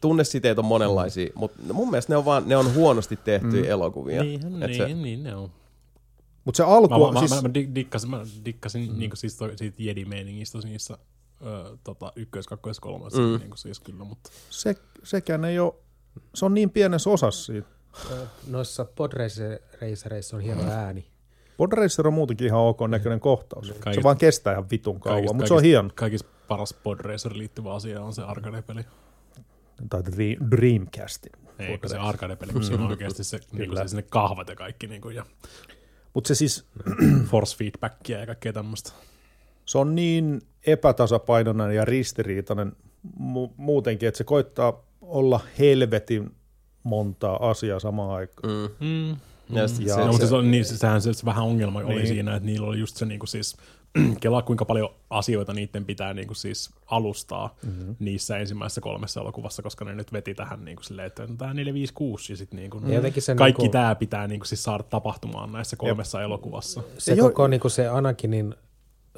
[0.00, 1.32] tunnesiteet on monenlaisia, mm.
[1.34, 3.70] mutta mun mielestä ne on, vaan, ne on huonosti tehtyjä mm.
[3.70, 4.22] elokuvia.
[4.22, 5.50] Niin, Et niin, se, niin, ne on.
[6.44, 8.98] Mutta se alku, Mä, mä, siis, mä, mä di- dikkasin, mä dikkasin mm.
[8.98, 10.98] niin siis toi, siitä Jedi-meiningistä niissä
[11.46, 13.38] ö, tota, ykkös, kakkos, kolmas, mm.
[13.38, 15.74] niin siis kyllä, mutta se, sekään ei ole,
[16.34, 17.68] se on niin pienessä osassa siitä.
[18.46, 21.06] Noissa podracereissa on hieno ääni.
[21.56, 23.66] Podracer on muutenkin ihan ok näköinen kohtaus.
[23.68, 25.90] Se Kaikista- vaan kestää ihan vitun kauan, kaikista- mutta se on hieno.
[25.94, 28.84] Kaikista paras Podracer liittyvä asia on se arcade-peli.
[29.90, 31.32] Tai Dream- Dreamcastin.
[31.58, 34.86] Ei, se arcade-peli, kun siinä on oikeasti se, niin kuin, siis ne kahvat ja kaikki,
[34.86, 35.26] niin kuin, ja
[36.14, 36.64] Mutta se siis,
[37.30, 38.92] force feedbackia ja kaikkea tämmöistä.
[39.66, 42.72] se on niin epätasapainoinen ja ristiriitainen
[43.20, 46.30] mu- muutenkin, että se koittaa olla helvetin
[46.82, 48.52] montaa asiaa samaan aikaan.
[48.52, 48.86] mm.
[48.86, 49.16] Mm,
[49.56, 51.78] Ja sit Ja- se, No, mutta se, se, on, niin, sehän se, se vähän ongelma
[51.78, 52.06] oli Niin.
[52.06, 53.56] siinä, että niillä oli just se niinku siis,
[54.20, 57.96] kelaa kuinka paljon asioita niiden pitää niinku siis alustaa mm-hmm.
[57.98, 61.74] niissä ensimmäisessä kolmessa elokuvassa, koska ne nyt veti tähän niinku silleen, että no, tämä 4,
[61.74, 64.82] 5, 6 ja sitten niinku, Ja jotenkin se kaikki niinku- tämä pitää niinku siis saada
[64.82, 66.82] tapahtumaan näissä kolmessa elokuvassa.
[66.98, 68.54] Se Jo- koko niin kuin se Anakinin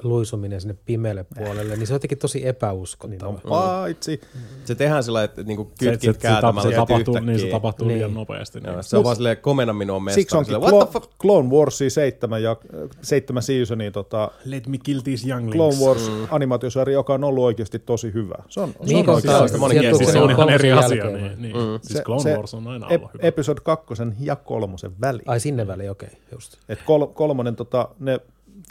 [0.02, 3.30] luisuminen sinne pimeälle puolelle, niin se on jotenkin tosi Niin epäuskottava.
[3.30, 4.20] on paitsi.
[4.64, 7.46] se tehdään sillä että niinku Se, se, kytkit se, se, kääntämällä se, tapahtuu, niin se
[7.46, 7.96] tapahtuu Niin.
[7.98, 8.60] liian nopeasti.
[8.60, 8.72] Niin.
[8.72, 10.20] Joo, se on vaan silleen, komena minua mestaan.
[10.20, 11.18] Siksi onkin silleen, what the Clo- fuck?
[11.20, 12.56] Clone Warsia seitsemän, ja,
[13.02, 15.56] seitsemän seasonia tota, Let me kill these younglings.
[15.56, 18.34] Clone Wars animaatiosarja, joka on ollut oikeasti tosi hyvä.
[18.48, 19.96] Se on, se Niin, on koska oikeasti on esiin.
[19.96, 20.96] Siis se tulee on ihan eri asia.
[21.04, 21.22] jälkeen.
[21.42, 21.54] Niin, niin.
[21.82, 23.22] Siis Clone Wars on aina ollut hyvä.
[23.28, 25.20] Episode kakkosen ja kolmosen väli.
[25.26, 26.56] Ai sinne väliin, okei, okay, just.
[26.68, 28.20] Et kol- kolmonen, tota, ne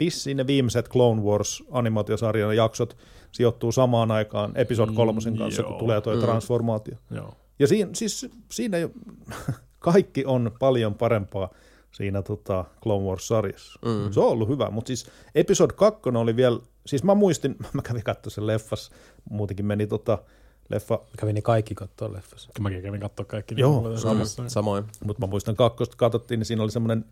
[0.00, 2.96] vissiin ne viimeiset Clone Wars animaatiosarjan jaksot
[3.32, 5.70] sijoittuu samaan aikaan episode kolmosen kanssa, joo.
[5.70, 6.96] kun tulee tuo transformaatio.
[7.10, 7.34] Joo.
[7.58, 8.90] Ja siinä, siis, siinä jo,
[9.78, 11.48] kaikki on paljon parempaa
[11.92, 13.78] siinä tota, Clone Wars-sarjassa.
[13.84, 14.12] Mm.
[14.12, 18.04] Se on ollut hyvä, mutta siis episode 2 oli vielä, siis mä muistin, mä kävin
[18.04, 18.90] katsoa sen leffas,
[19.30, 20.18] muutenkin meni tota,
[20.68, 22.50] leffa, Mä kävin ne kaikki katsoa leffassa.
[22.60, 23.54] Mäkin kävin katsoa kaikki.
[23.58, 24.24] Joo, niin, sama.
[24.48, 24.84] samoin.
[25.04, 27.04] mutta mä muistan kakkosta katsottiin, niin siinä oli semmoinen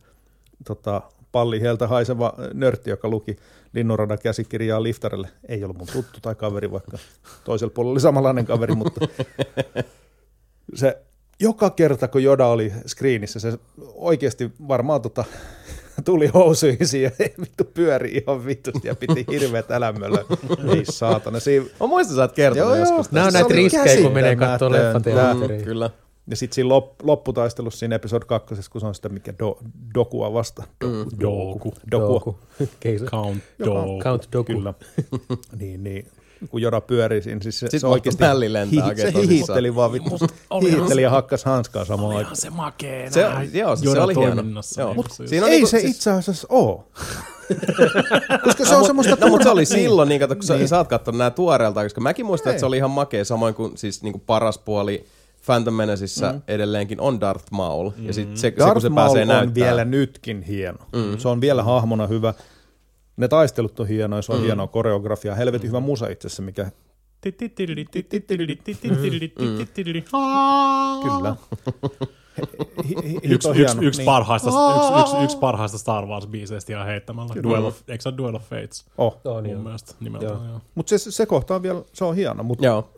[0.66, 1.02] tota,
[1.32, 3.36] palli heiltä haiseva nörtti, joka luki
[3.72, 5.28] Linnunradan käsikirjaa liftarelle.
[5.48, 6.98] Ei ollut mun tuttu tai kaveri, vaikka
[7.44, 9.00] toisella puolella oli samanlainen kaveri, mutta
[10.74, 10.98] se
[11.40, 13.58] joka kerta, kun Joda oli screenissä, se
[13.94, 15.24] oikeasti varmaan tota,
[16.04, 20.24] tuli housuihin ja vittu pyöri ihan vitusti ja piti hirveät älämöllä.
[20.74, 21.40] Ei saatana.
[21.40, 22.86] Siinä, Mä muistan, sä oot kertonut Joo, joo.
[22.86, 23.12] joskus.
[23.12, 25.11] Nämä on näitä riskejä, kun menee katsoa käsittämätöntä.
[25.11, 25.64] leffateatteriin.
[25.64, 25.90] Kyllä.
[26.31, 29.59] Ja sitten siinä lop, lopputaistelussa siinä episode kakkosessa, kun se on sitä mikä do,
[29.95, 30.62] dokua vasta.
[30.85, 31.11] Do, Mm.
[31.20, 31.74] Doku.
[31.91, 32.14] dokua.
[32.14, 32.39] Doku.
[33.07, 34.01] Count Doku.
[34.03, 34.53] Count Doku.
[34.53, 34.74] Kyllä.
[35.61, 36.07] niin, niin.
[36.51, 40.18] Kun Joda pyörii siinä, siis se, Sitten se oikeasti lentää oikein se hihitteli vaan vittu.
[40.62, 42.22] Hihitteli ja hakkas hanskaa samaan aikaan.
[42.24, 44.43] Ihan se makee Se, joo, se, se oli hieno.
[44.78, 44.95] Joo.
[44.95, 46.89] Mut se- siinä Ei niinku, se siis- itse asiassa oo.
[48.45, 50.59] Koska se on semmoista No, mutta se oli silloin, niin, kato, kun Niin.
[50.59, 50.68] niin.
[50.68, 53.78] sä oot katsonut nää tuoreelta, koska mäkin muistan, että se oli ihan makea, samoin kuin
[53.78, 55.05] siis niin kuin paras puoli
[55.47, 56.43] Phantom Menaceissä mm.
[56.49, 57.91] edelleenkin on Darth Maul.
[57.97, 58.07] Mm.
[58.07, 59.55] Ja sit se, se, kun Darth se Maul pääsee on näyttämään.
[59.55, 60.78] vielä nytkin hieno.
[60.93, 61.18] Mm.
[61.18, 62.34] Se on vielä hahmona hyvä.
[63.16, 64.45] Ne taistelut on hienoja, se on mm.
[64.45, 65.34] hienoa koreografia.
[65.34, 66.70] Helvetin hyvä musa itse asiassa, mikä
[71.03, 71.36] kyllä.
[72.88, 73.49] Hi- hi- Yksi,
[73.80, 74.05] yksi, Niin.
[74.05, 77.34] parhaista, yksi, yksi, yksi parhaista Star Wars-biiseistä ihan heittämällä.
[77.43, 78.84] Duel of, eikö se ole Duel of Fates?
[78.99, 79.20] Oh.
[79.55, 80.61] Mun mielestä nimeltään.
[80.74, 82.43] Mutta se, se kohta on vielä, se on hieno.
[82.43, 82.91] Mutta Joo.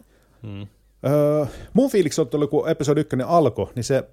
[1.06, 4.04] Öö, mun fiiliksi on tullut, kun episodi 1 alkoi, niin se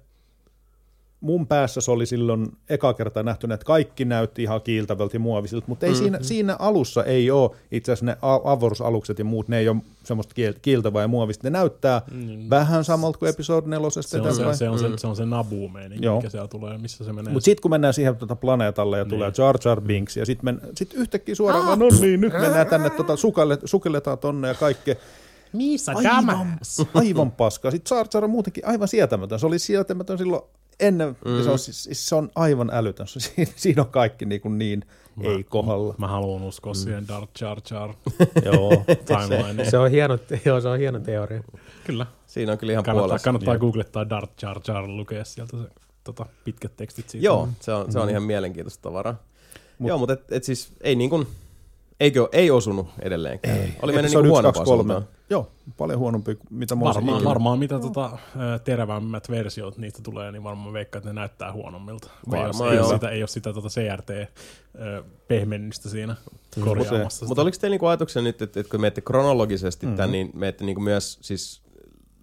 [1.20, 5.64] mun päässä se oli silloin eka kerta nähty, että kaikki näytti ihan kiiltävältä ja muovisilta,
[5.68, 9.58] mutta ei mm, siinä, siinä alussa ei ole itse asiassa ne avaruusalukset ja muut, ne
[9.58, 11.46] ei ole semmoista kiiltävää ja muovista.
[11.46, 12.50] Ne näyttää mm.
[12.50, 14.10] vähän samalta kuin episodi nelosesta.
[14.10, 17.12] Se on se, se, on se, se, on se nabu mikä siellä tulee, missä se
[17.12, 17.32] menee.
[17.32, 20.94] Mutta sitten kun mennään siihen tuota planeetalle ja tulee Jar Jar Binks ja sitten sit
[20.94, 24.94] yhtäkkiä suoraan vaan, no niin, nyt mennään tänne, tota, sukalle, sukelletaan tonne ja kaikkea.
[25.52, 26.58] Missä Aivan,
[26.94, 27.70] aivan paskaa.
[27.70, 29.38] Sitten Jar Jar on muutenkin aivan sietämätön.
[29.38, 30.42] Se oli sietämätön silloin
[30.80, 31.42] ennen, mm.
[31.44, 33.08] se on, siis, siis se on aivan älytön.
[33.08, 34.84] Se- Siinä, siinä on kaikki niin, kuin niin
[35.22, 35.94] ei kohdalla.
[35.98, 37.94] Mä haluan uskoa siihen Dark Jar Jar
[38.52, 38.84] Joo.
[39.06, 39.70] timelineen.
[39.70, 41.42] Se on hieno, joo, se on hieno teoria.
[41.84, 42.06] Kyllä.
[42.26, 43.24] Siinä on kyllä ihan Kannattaa, puolessa.
[43.24, 45.62] kannattaa googlettaa Dark Jar Jar, lukea sieltä se,
[46.04, 47.24] tota, pitkät tekstit siitä.
[47.26, 49.22] Joo, se on, se on ihan mielenkiintoista tavaraa.
[49.78, 51.26] Mut, Joo, mutta et, et siis ei niin kuin,
[52.00, 53.58] eikö, ei osunut edelleenkään.
[53.58, 53.72] Ei.
[53.82, 55.06] Oli mennyt niin suuntaan.
[55.30, 57.28] Joo, paljon huonompi kuin mitä mä Varmaan, ikinä.
[57.28, 62.10] varmaan mitä tota, ö, terävämmät versiot niistä tulee, niin varmaan veikkaa, että ne näyttää huonommilta.
[62.30, 66.16] Varmaan ole, ei, ole sitä, ei ole sitä tota CRT-pehmennystä siinä
[66.64, 67.26] korjaamassa.
[67.26, 69.96] Mutta oliko teillä niinku ajatuksia nyt, että, että kun menette kronologisesti mm-hmm.
[69.96, 71.62] tämän, niin menette niinku myös siis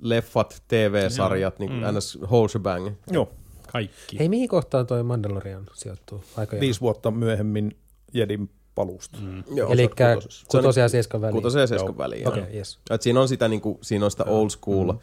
[0.01, 2.19] leffat, TV-sarjat, niin kuin ns.
[2.21, 2.89] whole shebang.
[3.11, 3.29] Joo,
[3.71, 4.19] Kaikki.
[4.19, 6.23] Hei, mihin kohtaan toi Mandalorian sijoittuu?
[6.37, 7.77] Aika viisi vuotta myöhemmin
[8.13, 9.17] Jedin palusta.
[9.21, 9.43] Mm.
[9.55, 10.45] Joo, Eli se on kutosessa.
[10.51, 11.33] kutosen ja sieskan väliin.
[11.33, 12.27] Kutosen ja seskan väliin.
[12.27, 12.47] Okei, joo.
[12.47, 12.79] okay, yes.
[12.89, 14.99] Et siinä on sitä, niinku, siinä on sitä old school, mm.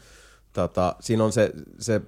[0.53, 2.01] tota, siinä on se, se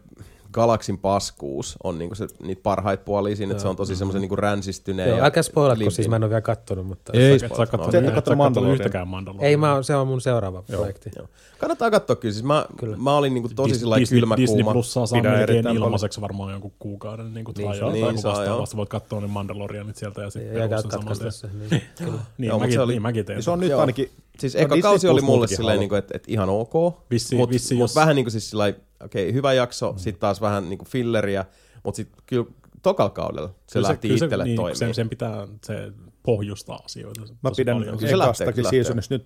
[0.52, 4.36] galaksin paskuus on niinku se, niitä parhaita puolia siinä, että se on tosi semmoisen niinku
[4.36, 5.10] ränsistyneen.
[5.10, 5.96] Joo, ja älkää spoilatko, limpin.
[5.96, 7.14] siis mä en ole vielä kattonut, mutta...
[7.16, 9.50] Ei, Sä kattonut ette yhtä- yhtäkään Mandalorian.
[9.50, 11.10] Ei, mä, se on mun seuraava projekti.
[11.16, 11.28] Joo.
[11.60, 12.66] Kannattaa katsoa kyllä, siis mä,
[12.98, 14.72] mä olin niinku tosi Dis- sillä Disney, kylmä Disney kuuma.
[14.74, 17.90] Plussa saa Pidän melkein ilmaiseksi varmaan jonkun kuukauden niin kuin Niin trial saa.
[17.90, 18.40] tai Niin joku saa, joo.
[18.42, 18.78] vastaavasta.
[18.78, 21.70] Voit katsoa ne Mandalorianit sieltä ja sitten Ja perus käyt sen saman katkaista tien.
[21.70, 21.76] se.
[21.76, 22.20] Niin, kyllä.
[22.38, 23.38] Niin, Joo, mäkin, niin, mäkin teen.
[23.38, 23.80] Ja se on nyt Joo.
[23.82, 24.10] ainakin...
[24.40, 25.80] Siis no eka Disney kausi oli mulle silleen, haluaa.
[25.80, 26.74] niinku, että et ihan ok,
[27.14, 28.74] Vissi- mutta vissi mut jos- vähän niinku siis sillä
[29.06, 29.98] okei, hyvä jakso, mm.
[29.98, 31.46] sitten taas vähän niinku filleriä,
[31.84, 32.46] mutta sitten kyllä
[32.82, 34.76] tokalla kaudella se Kyllä lähti itselle niin, toimimaan.
[34.76, 35.92] Sen, sen pitää se
[36.24, 37.84] pohjustaa asioita Mä pidän
[38.14, 39.26] ekastakin seasonista nyt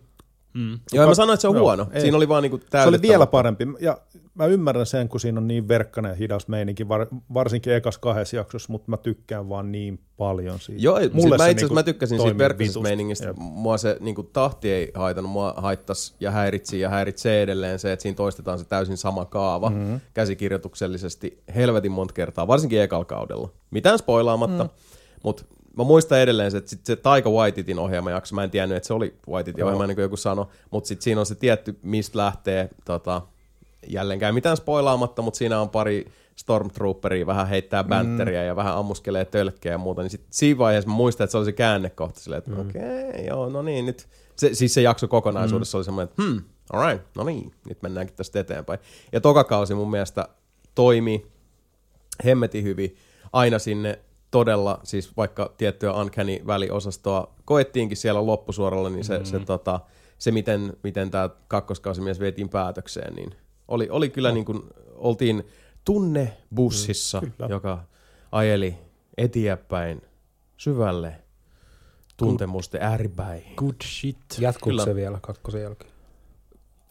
[0.53, 0.79] Mm.
[0.93, 1.87] Joo, mä sanoin, että se on Joo, huono.
[1.93, 2.01] ei.
[2.01, 3.67] Siinä oli vaan niinku Se oli vielä parempi.
[3.79, 3.97] Ja
[4.35, 8.35] mä ymmärrän sen, kun siinä on niin verkkainen ja hidas meininki, var, varsinkin ekas kahdessa
[8.35, 10.81] jaksossa, mutta mä tykkään vaan niin paljon siitä.
[10.83, 13.27] Joo, siis Mulle mä se itse asiassa niinku mä tykkäsin siitä verkkaisesta meiningistä.
[13.27, 13.35] Jep.
[13.37, 18.03] Mua se niinku, tahti ei haitannut, mua haittas ja häiritsi ja häiritsee edelleen se, että
[18.03, 19.79] siinä toistetaan se täysin sama kaava Mhm.
[19.79, 19.99] mm-hmm.
[20.13, 23.49] käsikirjoituksellisesti helvetin monta kertaa, varsinkin ekalla kaudella.
[23.71, 24.69] Mitään spoilaamatta, mm.
[25.23, 25.43] mutta
[25.78, 28.93] mä muistan edelleen että sit se Taika Waititin ohjaama jakso, mä en tiennyt, että se
[28.93, 32.69] oli Waititin ohjaama, niin kuin joku sanoi, mutta sitten siinä on se tietty, mistä lähtee,
[32.86, 33.22] tota,
[33.88, 36.05] jällenkään mitään spoilaamatta, mutta siinä on pari
[36.36, 38.47] Stormtrooperia, vähän heittää bänteriä mm.
[38.47, 41.45] ja vähän ammuskelee tölkkejä ja muuta, niin sit siinä vaiheessa mä muistan, että se oli
[41.45, 42.59] se käännekohta silleen, että mm.
[42.59, 45.80] okei, okay, joo, no niin, nyt, se, siis se jakso kokonaisuudessa mm.
[45.80, 46.41] oli semmoinen, että hmm,
[46.74, 48.80] alright, no niin, nyt mennäänkin tästä eteenpäin.
[49.11, 50.28] Ja toka kausi mun mielestä
[50.76, 51.26] toimi
[52.26, 52.95] hemmetin hyvin
[53.34, 53.99] aina sinne
[54.32, 59.25] todella, siis vaikka tiettyä Uncanny väliosastoa koettiinkin siellä loppusuoralla, niin se, mm.
[59.25, 59.79] se, tota,
[60.17, 63.36] se miten, miten tämä kakkoskausi mies vietiin päätökseen, niin
[63.67, 64.34] oli, oli kyllä no.
[64.34, 64.61] niin kuin,
[64.95, 65.43] oltiin
[65.86, 67.84] tunnebussissa, mm, joka
[68.32, 68.77] ajeli
[69.17, 70.01] eteenpäin
[70.57, 71.15] syvälle
[72.17, 73.55] tuntemusten ääripäihin.
[73.55, 74.17] Good shit.
[74.39, 75.90] Jatkuuko se vielä kakkosen jälkeen?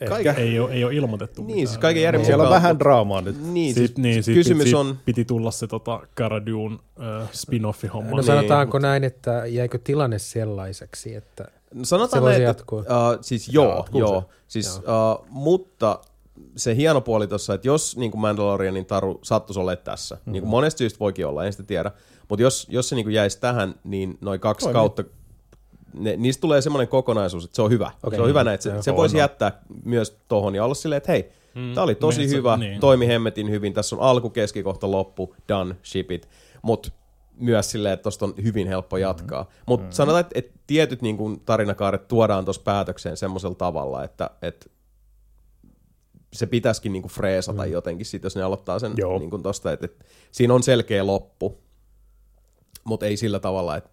[0.00, 0.32] Ehkä.
[0.32, 3.42] Ei ole, ei ole ilmoitettu Niin, siis kaiken järjen Siellä on vähän draamaa nyt.
[3.42, 4.98] Niin, siis, niin, sit, kysymys sit, on...
[5.04, 8.10] piti tulla se tota, Cara Dune äh, spin-offi-homma.
[8.10, 11.44] No niin, sanotaanko näin, että jäikö tilanne sellaiseksi, että
[11.74, 12.80] No Sanotaan Se voisi näin, että, jatkua.
[12.80, 14.20] Uh, siis joo, Jatkuu joo.
[14.20, 14.36] se.
[14.48, 16.00] Siis, uh, mutta
[16.56, 20.32] se hieno puoli tuossa, että jos niin kuin Mandalorianin taru sattuisi olemaan tässä, mm-hmm.
[20.32, 21.90] niin kuin monesta syystä voikin olla, en sitä tiedä,
[22.28, 24.74] mutta jos, jos se niin kuin jäisi tähän, niin noin kaksi Toimii.
[24.74, 25.04] kautta,
[25.94, 27.90] ne, niistä tulee semmoinen kokonaisuus, että se on hyvä.
[28.02, 28.16] Okei.
[28.16, 29.20] Se on hyvä näin, että se, se voisi on.
[29.20, 32.56] jättää myös tohon ja olla silleen, että hei, mm, tämä oli tosi niin, se- hyvä,
[32.56, 32.80] niin.
[32.80, 36.28] toimi hemmetin hyvin, tässä on alku, keski, kohta, loppu, done, ship it.
[36.62, 36.90] Mutta
[37.36, 39.48] myös silleen, että tosta on hyvin helppo jatkaa.
[39.66, 39.92] Mutta mm.
[39.92, 44.66] sanotaan, että, että tietyt niin kuin tarinakaaret tuodaan tuossa päätökseen semmoisella tavalla, että, että
[46.32, 47.72] se pitäisikin niin kuin freesata mm.
[47.72, 49.18] jotenkin sit, jos ne aloittaa sen Joo.
[49.18, 51.58] niin kuin tosta, että, että siinä on selkeä loppu,
[52.84, 53.90] mutta ei sillä tavalla, että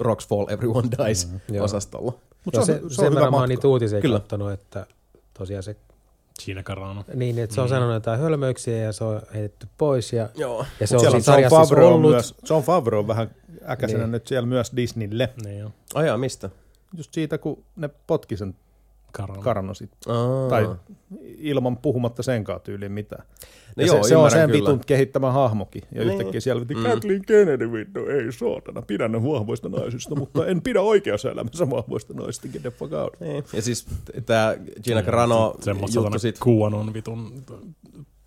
[0.00, 2.12] rocks fall, everyone dies mm, osastolla.
[2.44, 3.46] Mut no se, se, on, se on hyvä matka.
[3.46, 4.18] niitä uutisia Kyllä.
[4.20, 4.86] katsonut, että
[5.38, 5.76] tosiaan se,
[6.38, 7.04] Siinä Carano.
[7.14, 10.66] niin, että se on sanonut jotain hölmöyksiä ja se on heitetty pois ja, Joo.
[10.80, 12.10] ja se on siinä on John sarjassa siis Favreau ollut.
[12.10, 12.34] myös.
[12.50, 13.30] John Favreau on vähän
[13.68, 14.12] äkäisenä Niin.
[14.12, 15.28] nyt siellä myös Disneylle.
[15.44, 15.70] Niin jo.
[15.94, 16.50] Ajaa, mistä?
[16.96, 18.54] Just siitä, kun ne potki sen
[19.12, 19.42] Carano.
[19.42, 19.90] Karno sit.
[20.48, 20.68] Tai
[21.38, 23.24] ilman puhumatta senkaan tyyliin mitään.
[23.78, 24.52] No Ja joo, se, se on sen kyllä.
[24.62, 25.82] vitun kehittämä hahmokin.
[25.92, 26.12] Ja Niin.
[26.12, 26.76] yhtäkkiä siellä Mm.
[26.76, 26.82] mm.
[26.82, 32.14] Kathleen Kennedy vittu, ei saatana, pidän ne vahvoista naisista, mutta en pidä oikeassa elämässä vahvoista
[32.14, 33.20] naisista, get the fuck out.
[33.20, 33.44] Niin.
[33.52, 33.86] Ja siis
[34.26, 37.32] tämä Gina Carano Semmoista juttu sit, QAnon vitun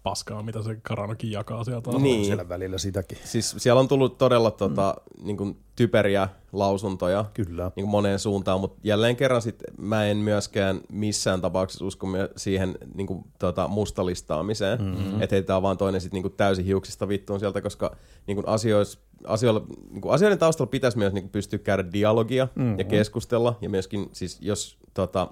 [0.04, 1.91] paskaa, mitä se Caranokin jakaa sieltä.
[1.91, 2.26] Niin.
[2.26, 3.18] Siellä välillä sitäkin.
[3.24, 7.72] siis siellä on tullut todella tota, niin kuin typeriä lausuntoja Kyllä.
[7.76, 12.78] niin kuin moneen suuntaan, mutta jälleen kerran sit mä en myöskään missään tapauksessa usko siihen
[12.95, 15.22] niin kuin, tota, mustalistaamiseen, mm-hmm.
[15.22, 17.95] että heitetään vaan toinen sit, niin kuin täysin hiuksista vittuun sieltä, koska
[18.28, 22.47] niin kuin asiois, asioilla, niin kuin asioiden taustalla pitäisi myös niin kuin, pystyä käydä dialogia
[22.56, 22.80] mm-hmm.
[22.80, 25.28] ja keskustella, ja myöskin siis jos tota,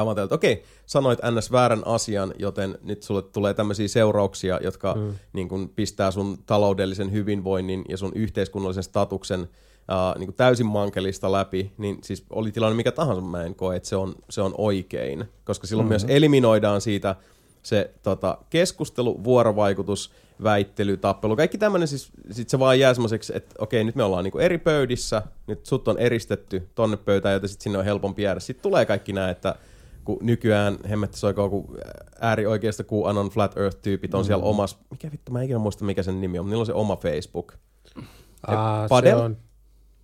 [0.00, 1.52] avaatte, että okei, sanoit ns.
[1.52, 5.14] väärän asian, joten nyt sulle tulee tämmöisiä seurauksia, jotka mm.
[5.32, 11.32] niin kun pistää sun taloudellisen hyvinvoinnin ja sun yhteiskunnallisen statuksen uh, niin kun täysin mankelista
[11.32, 14.54] läpi, niin siis oli tilanne mikä tahansa, mä en koe, että se on, se on
[14.58, 16.06] oikein, koska silloin mm-hmm.
[16.06, 17.16] myös eliminoidaan siitä
[17.62, 20.10] se tota, keskustelu, vuorovaikutus,
[20.42, 24.24] väittely, tappelu, kaikki tämmöinen, siis sit se vaan jää semmoiseksi, että okei, nyt me ollaan
[24.24, 28.40] niinku eri pöydissä, nyt sut on eristetty tonne pöytään, joten sit sinne on helpompi jäädä.
[28.40, 29.54] Sitten tulee kaikki nämä, että
[30.04, 31.78] kun nykyään hemmetti soikoo, kun
[32.20, 34.26] äärioikeista kuin Anon Flat Earth-tyypit on mm.
[34.26, 36.72] siellä omassa, mikä vittu, mä en ikinä muista mikä sen nimi on, niillä on se
[36.72, 37.52] oma Facebook.
[38.46, 39.18] Aa, Padel?
[39.18, 39.36] se on,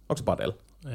[0.09, 0.53] Onko se Padel?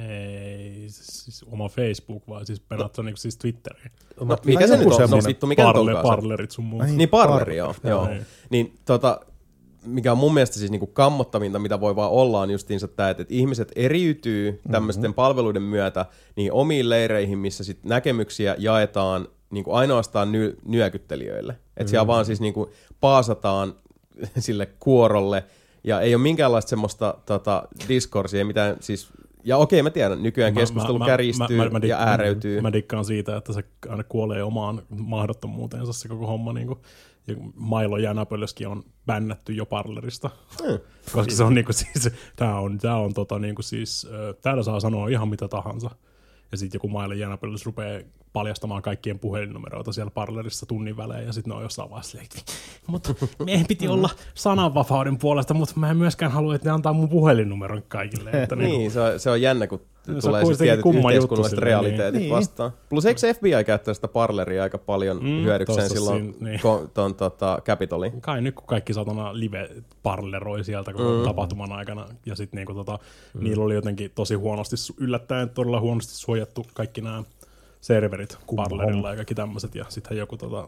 [0.09, 3.05] Ei, siis oma Facebook, vaan siis periaatteessa no.
[3.05, 3.81] niin siis Twitteri.
[4.21, 5.09] No, mikä se nyt on?
[5.09, 6.83] No, vittu, mikä Parle, parlerit sun muut.
[6.83, 6.91] Ai.
[6.91, 7.75] Niin parleri, joo.
[7.83, 8.07] joo.
[8.07, 8.25] Niin.
[8.49, 9.19] Niin tota,
[9.85, 13.21] mikä on mun mielestä siis niinku kammottavinta, mitä voi vaan olla, on justiinsa tämä, että,
[13.21, 15.13] että ihmiset eriytyy tämmöisten mm-hmm.
[15.13, 16.05] palveluiden myötä
[16.35, 21.51] niin omiin leireihin, missä sit näkemyksiä jaetaan niinku ainoastaan ny- nyökyttelijöille.
[21.51, 21.87] Että mm-hmm.
[21.87, 22.69] siellä vaan siis niinku
[23.01, 23.75] paasataan
[24.39, 25.43] sille kuorolle,
[25.83, 29.07] ja ei ole minkäänlaista semmoista tota, diskorsia, ei mitään siis...
[29.43, 32.61] Ja okei, mä tiedän, nykyään keskustelu kärjistyy dik- ja ääreytyy.
[32.61, 36.53] Mä dikkaan siitä, että se aina kuolee omaan mahdottomuuteensa se koko homma.
[36.53, 36.79] Niin kuin,
[37.27, 40.29] ja Milo Jänäpölöskin on bännätty jo parlerista.
[40.63, 40.79] Hmm.
[41.11, 44.07] Koska se on niinku siis, tää on, tää on tota niinku siis,
[44.41, 45.89] täällä saa sanoa ihan mitä tahansa.
[46.51, 48.01] Ja sitten joku Milo Jänäpölös rupeaa
[48.35, 52.17] paljastamaan kaikkien puhelinnumeroita siellä parlerissa tunnin välein, ja sitten ne on jossain vaiheessa
[52.87, 53.13] mutta
[53.45, 57.83] meidän piti olla sananvapauden puolesta, mutta mä en myöskään halua, että ne antaa mun puhelinnumeron
[57.87, 58.31] kaikille.
[58.31, 59.79] Että niinku- Niin, se on, se on jännä, kun
[60.09, 62.31] on tulee kuitenkin siis tietyt yhteiskunnalliset silleen, realiteetit niin.
[62.33, 62.71] vastaan.
[62.89, 66.59] Plus eikö se FBI käyttää sitä parleria aika paljon Mm, hyödykseen silloin siinä, niin.
[66.59, 68.21] ko, ton, tota, Capitolin?
[68.21, 69.69] Kai nyt kun kaikki satana live
[70.03, 70.97] parleroi sieltä mm.
[71.25, 72.99] tapahtuman aikana, ja sitten niinku tota,
[73.33, 73.43] mm.
[73.43, 77.23] niillä oli jotenkin tosi huonosti, yllättäen todella huonosti suojattu kaikki nämä
[77.85, 80.67] serverit parlerilla ja kaikki tämmöiset, ja sittenhän joku tota,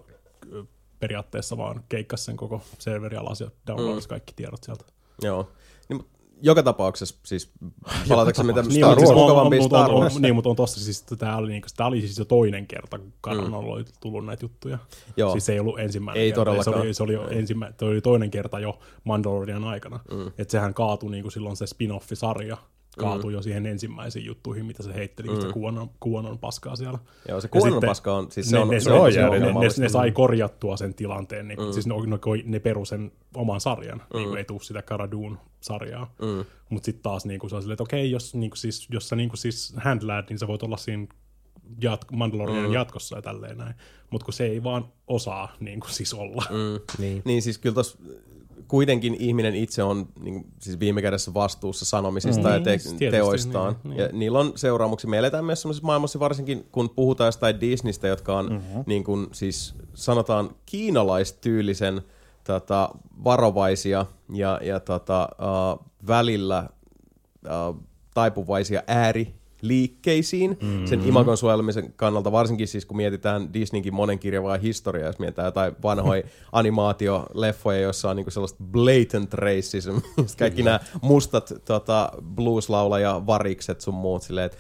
[1.00, 4.10] periaatteessa vaan keikkasi sen koko serveri alas ja downloadasi mm.
[4.10, 4.86] kaikki tiedot sieltä.
[5.22, 5.52] Joo.
[5.90, 6.06] Niin,
[6.42, 7.52] joka tapauksessa, siis
[8.10, 10.20] palataanko mitä Niin, siis on- mukavampia on- Star on- Wars?
[10.20, 13.14] Niin, mutta on tossa siis, tää oli, niinku, tää oli siis jo toinen kerta, kun
[13.22, 14.78] Karanalla oli tullut näitä juttuja.
[15.18, 15.32] Joo.
[15.32, 16.42] Siis se ei ollut ensimmäinen Ei kerta.
[16.42, 16.74] todellakaan.
[16.78, 20.00] Se oli, se oli, jo ensimmä, se oli toinen kerta jo Mandalorian aikana.
[20.12, 20.28] Mm.
[20.28, 22.58] Että sehän kaatui niinku silloin se spin-offi-sarja
[22.98, 23.34] kaatui mm.
[23.34, 25.42] jo siihen ensimmäisiin juttuihin, mitä se heitteli, mm.
[25.42, 27.00] se kuonon, kuonon paskaa siellä.
[27.30, 29.26] Joo, se kuonon sitten paska on, siis se ne, on, ne, se ne, on, se
[29.26, 31.72] on ne, ne, ne, sai korjattua sen tilanteen, niin, mm.
[31.72, 34.18] siis ne, ne, ne peru sen oman sarjan, mm.
[34.18, 36.14] niin kuin ei tuu sitä Karaduun sarjaa.
[36.22, 36.46] Mm.
[36.70, 39.10] Mutta sitten taas niin kuin se on silleen, että okei, jos, niin kuin siis, jos
[39.10, 41.08] sä niin kuin siis handlaat, niin sä voit olla siinä
[41.86, 42.74] jat- Mandalorianin mm.
[42.74, 43.76] jatkossa ja tälleen näin.
[44.10, 46.44] Mutta kun se ei vaan osaa niin kuin siis olla.
[46.50, 46.80] Mm.
[46.98, 47.22] Niin.
[47.26, 47.98] Niin siis kyllä tos
[48.68, 52.54] kuitenkin ihminen itse on niin, siis viime kädessä vastuussa sanomisista mm.
[52.54, 53.76] ja te- Niin, tietysti, teoistaan.
[53.84, 55.10] niin, Niin, ja niillä on seuraamuksia.
[55.10, 58.84] Me eletään myös sellaisessa maailmassa, varsinkin kun puhutaan jostain Disneystä, jotka on mm-hmm.
[58.86, 62.02] niin kuin, siis sanotaan kiinalaistyylisen
[62.44, 62.90] tota,
[63.24, 66.70] varovaisia ja, ja tota, uh, välillä
[67.46, 68.84] uh, taipuvaisia
[69.58, 70.86] ääriliikkeisiin mm-hmm.
[70.86, 76.24] sen imagon suojelemisen kannalta, varsinkin siis kun mietitään Disneynkin monenkirjavaa historiaa, jos mietitään jotain vanhoja
[76.52, 79.98] animaatioleffoja, joissa on niinku sellaista blatant racism,
[80.40, 84.58] kaikki nämä mustat tota, blueslaulaja varikset sun muut silleen, että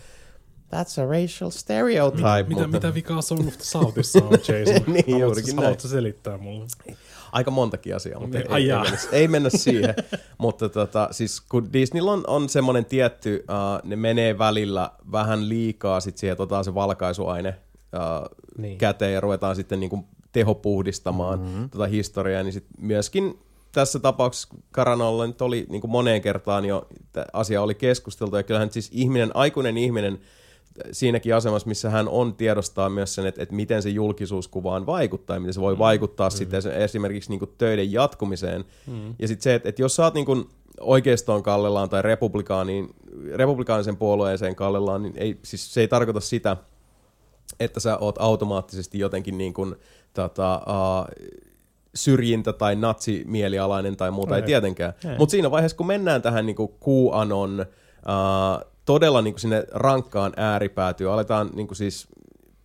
[0.75, 2.43] That's a racial stereotype.
[2.43, 4.93] Mitä, mutta mitä vikaa Son of the Southissa on, Jason?
[4.93, 5.63] Niin, Haluatko- juurikin näin.
[5.63, 6.67] Haluatko selittää mulle?
[7.31, 8.83] Aika montakin asiaa, mutta ei, Ai ei, jaa.
[8.83, 9.95] mennä, ei mennä siihen.
[10.37, 15.99] mutta tota, siis kun Disneyllä on, on semmoinen tietty, uh, ne menee välillä vähän liikaa
[15.99, 18.61] sit siihen, että otetaan se valkaisuaine uh, niin.
[18.61, 18.77] Niin.
[18.77, 21.69] käteen ja ruvetaan sitten niinku tehopuhdistamaan mm-hmm.
[21.69, 23.39] tota historiaa, niin sit myöskin
[23.71, 26.87] tässä tapauksessa Karanolla nyt oli niin kuin moneen kertaan jo
[27.33, 30.19] asia oli keskusteltu, ja kyllähän siis ihminen, aikuinen ihminen
[30.91, 35.39] siinäkin asemassa, missä hän on tiedostaa myös sen, että, että miten se julkisuuskuvaan vaikuttaa ja
[35.39, 35.79] miten se voi mm.
[35.79, 36.31] vaikuttaa mm.
[36.31, 38.65] sitten esimerkiksi niin kuin töiden jatkumiseen.
[38.87, 39.15] Mm.
[39.19, 40.49] Ja sitten se, että, että jos sä oot niin kuin
[40.79, 42.95] oikeistoon kallellaan tai republikaaniin,
[43.35, 46.57] republikaanisen puolueeseen kallellaan, niin ei, siis se ei tarkoita sitä,
[47.59, 49.75] että sä oot automaattisesti jotenkin niin kuin,
[50.13, 51.27] tota, uh,
[51.95, 54.93] syrjintä tai natsimielialainen tai muuta, ei, ei tietenkään.
[55.17, 60.33] Mutta siinä vaiheessa, kun mennään tähän niin kuin QAnon uh, todella niin kuin sinne rankkaan
[60.37, 62.07] ääripäätyyn, aletaan niin kuin siis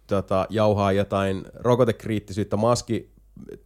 [0.06, 3.12] tota, jauhaa jotain rokotekriittisyyttä, maski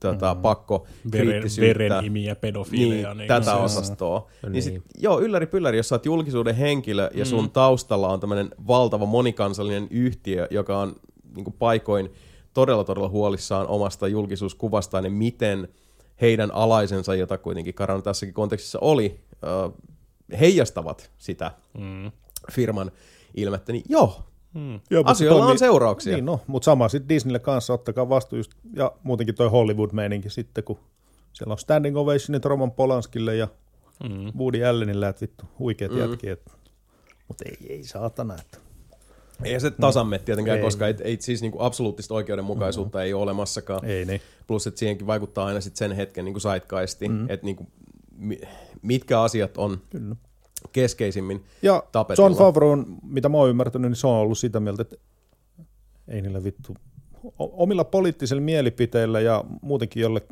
[0.00, 1.78] tota, Veren, pakkokriittisyyttä.
[1.78, 3.14] verenimiä, pedofiileja.
[3.14, 4.26] Niin, tätä se- osastoa.
[4.42, 4.52] Niin.
[4.52, 4.62] Niin.
[4.62, 9.07] sit, joo, ylläri pylläri, jos sä oot julkisuuden henkilö ja sun taustalla on tämmöinen valtava
[9.07, 10.96] monikansallinen yhtiö, joka on
[11.36, 12.12] niin paikoin
[12.54, 15.68] todella todella huolissaan omasta julkisuuskuvastaan ja miten
[16.20, 19.20] heidän alaisensa, jota kuitenkin Karan tässäkin kontekstissa oli,
[20.40, 22.12] heijastavat sitä Mm.
[22.53, 22.90] Firman
[23.34, 24.22] ilmettä, niin joo,
[24.90, 26.12] Joo, mutta asioilla toimii- on seurauksia.
[26.12, 30.64] Niin no, mutta sama sitten Disneylle kanssa, ottakaa vastuu just, ja muutenkin toi Hollywood-meininki sitten,
[30.64, 30.78] kun
[31.32, 33.49] siellä on standing ovationit Roman Polanskille ja
[34.09, 34.32] Mm.
[34.38, 35.99] Woody Allenille, että vittu, huikeat mm.
[35.99, 36.36] jätkiä.
[37.28, 38.59] Mutta ei, ei saatana, että
[39.44, 40.64] Ei se tasamme tietenkään, Ei.
[40.64, 43.84] koska ei, ei siis niinku absoluuttista oikeudenmukaisuutta ei ole olemassakaan.
[43.84, 44.20] ei niin.
[44.47, 47.30] Plus, että siihenkin vaikuttaa aina sit sen hetken niin saitkaisti, mm.
[47.30, 47.57] että niin
[48.16, 48.40] mi,
[48.82, 50.16] mitkä asiat on Kyllä.
[50.67, 52.29] Keskeisimmin Ja tapetilla.
[52.29, 54.97] John Favreau, on, mitä mä oon ymmärtänyt, niin se on ollut sitä mieltä, että
[56.09, 56.75] ei niillä vittu
[57.39, 60.23] omilla poliittisilla mielipiteillä ja muutenkin jolle,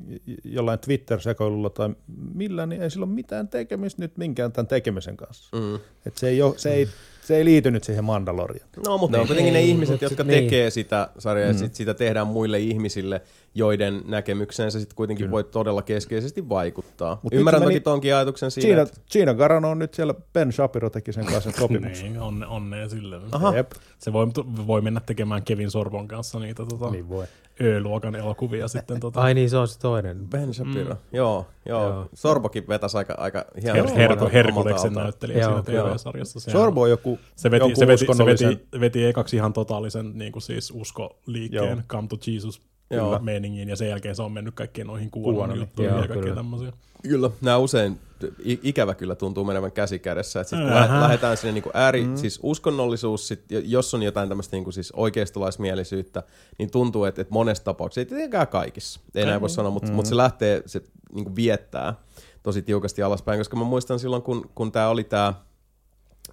[0.45, 1.91] jollain Twitter-sekoilulla tai
[2.35, 5.57] millään, niin ei sillä ole mitään tekemistä nyt minkään tämän tekemisen kanssa.
[5.57, 5.75] Mm.
[6.07, 6.89] Et se, ei ole, se, ei,
[7.23, 8.69] se ei liity nyt siihen Mandaloriaan.
[8.87, 10.45] No, mutta ne on kuitenkin ne ihmiset, jotka niin.
[10.45, 11.53] tekee sitä sarjaa, mm.
[11.53, 13.21] ja sit sitä tehdään muille ihmisille,
[13.55, 17.21] joiden näkemykseen se sitten kuitenkin voi todella keskeisesti vaikuttaa.
[17.23, 20.53] Mut Ymmärrän toki meni- tonkin ajatuksen siinä, Gina, että Gina Carano on nyt siellä, Ben
[20.53, 22.05] Shapiro teki sen kanssa sen sopimuksen.
[22.07, 23.21] Niin, onne, onnea sille.
[23.33, 23.57] Aha.
[23.57, 24.27] Jep, Se voi,
[24.67, 27.27] voi mennä tekemään Kevin Sorvon kanssa niitä tota, niin voi.
[27.61, 29.01] Ö-luokan elokuvia sitten.
[29.01, 30.29] Tota, Ai niin, se on se toinen.
[30.31, 31.01] Ben Shapiro, mm.
[31.13, 31.83] joo, joo.
[31.89, 32.09] Joo.
[32.15, 33.99] Sorbokin vetäisi aika, aika Her- hienosti.
[33.99, 35.89] Her- omalta- Herkuleksen näyttelijä Joo, siinä joo.
[35.89, 36.41] TV-sarjassa.
[36.51, 40.33] Sorbo on joku, se veti, jonkun se veti, se veti, veti ekaksi ihan totaalisen niin
[40.33, 41.77] kuin siis uskoliikkeen, Joo.
[41.89, 42.61] Come to Jesus
[42.91, 43.19] Joo.
[43.19, 46.73] meiningiin, ja sen jälkeen se on mennyt kaikkiin noihin Kuonon, juttuihin joo, ja kaikkea tämmöisiä.
[47.03, 48.01] Kyllä, nämä usein,
[48.45, 51.01] ikävä kyllä tuntuu menevän käsi kädessä, että sit kun Ähä.
[51.01, 52.17] lähdetään sinne niin ääri, mm.
[52.17, 56.23] siis uskonnollisuus, sit, jo- jos on jotain tämmöistä niin siis oikeistolaismielisyyttä,
[56.59, 59.95] niin tuntuu, että, että monessa tapauksessa, ei tietenkään kaikissa, ei näin voi sanoa, mutta, mm.
[59.95, 60.83] mutta se lähtee, se
[61.13, 61.95] niin viettää
[62.43, 65.35] tosi tiukasti alaspäin, koska mä muistan silloin, kun, kun tämä oli tämä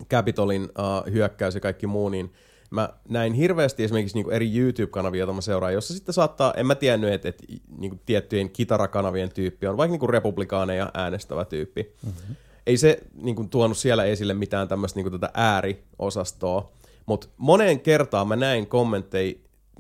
[0.10, 2.34] Capitolin uh, hyökkäys ja kaikki muu, niin
[2.72, 6.76] mä näin hirveästi esimerkiksi niin eri YouTube-kanavia, joita mä seuraan, jossa sitten saattaa, en mä
[6.76, 7.44] tiennyt, että, että
[7.78, 11.94] niin tiettyjen kitarakanavien tyyppi on vaikka niin republikaaneja äänestävä tyyppi.
[12.06, 12.36] Mm-hmm.
[12.68, 16.72] Ei se niin kuin, tuonut siellä esille mitään tämmöistä niin tätä ääriosastoa,
[17.06, 19.34] mutta moneen kertaan mä näin kommentteja,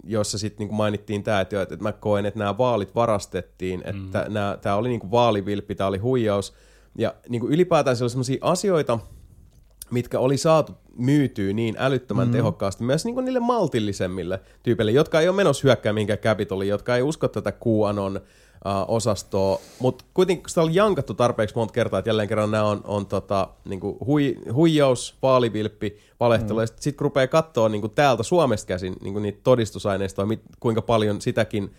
[0.03, 4.59] jossa sitten niin mainittiin tämä, että, että mä koen, että nämä vaalit varastettiin, että mm.
[4.61, 6.53] tämä oli niin vaalivilppi, tämä oli huijaus,
[6.97, 8.99] ja niin ylipäätään se oli sellaisia asioita,
[9.91, 12.31] mitkä oli saatu myytyy niin älyttömän mm.
[12.31, 16.95] tehokkaasti myös niin kuin niille maltillisemmille tyypeille, jotka ei ole menossa hyökkää mihinkään Capitoliin, jotka
[16.95, 22.09] ei usko tätä QAnon uh, osastoa, mutta kuitenkin sitä on jankattu tarpeeksi monta kertaa, että
[22.09, 26.61] jälleen kerran nämä on, on tota, niin kuin hui, huijaus, vaalivilppi, valehtelu, mm.
[26.61, 30.25] ja sitten sit kun rupeaa katsoa niin kuin täältä Suomesta käsin niin kuin niitä todistusaineistoja,
[30.25, 31.71] mit, kuinka paljon sitäkin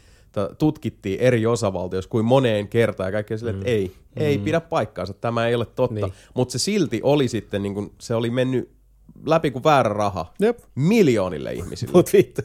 [0.59, 3.75] tutkittiin eri osavaltioissa kuin moneen kertaan ja kaikkea silleen, että mm.
[3.75, 4.23] ei, mm.
[4.23, 5.95] ei pidä paikkaansa, tämä ei ole totta.
[5.95, 6.13] Niin.
[6.35, 8.71] Mutta se silti oli sitten, niin kuin, se oli mennyt
[9.27, 10.59] läpi kuin väärä raha Jep.
[10.75, 11.93] miljoonille ihmisille.
[11.93, 12.43] Mutta vittu,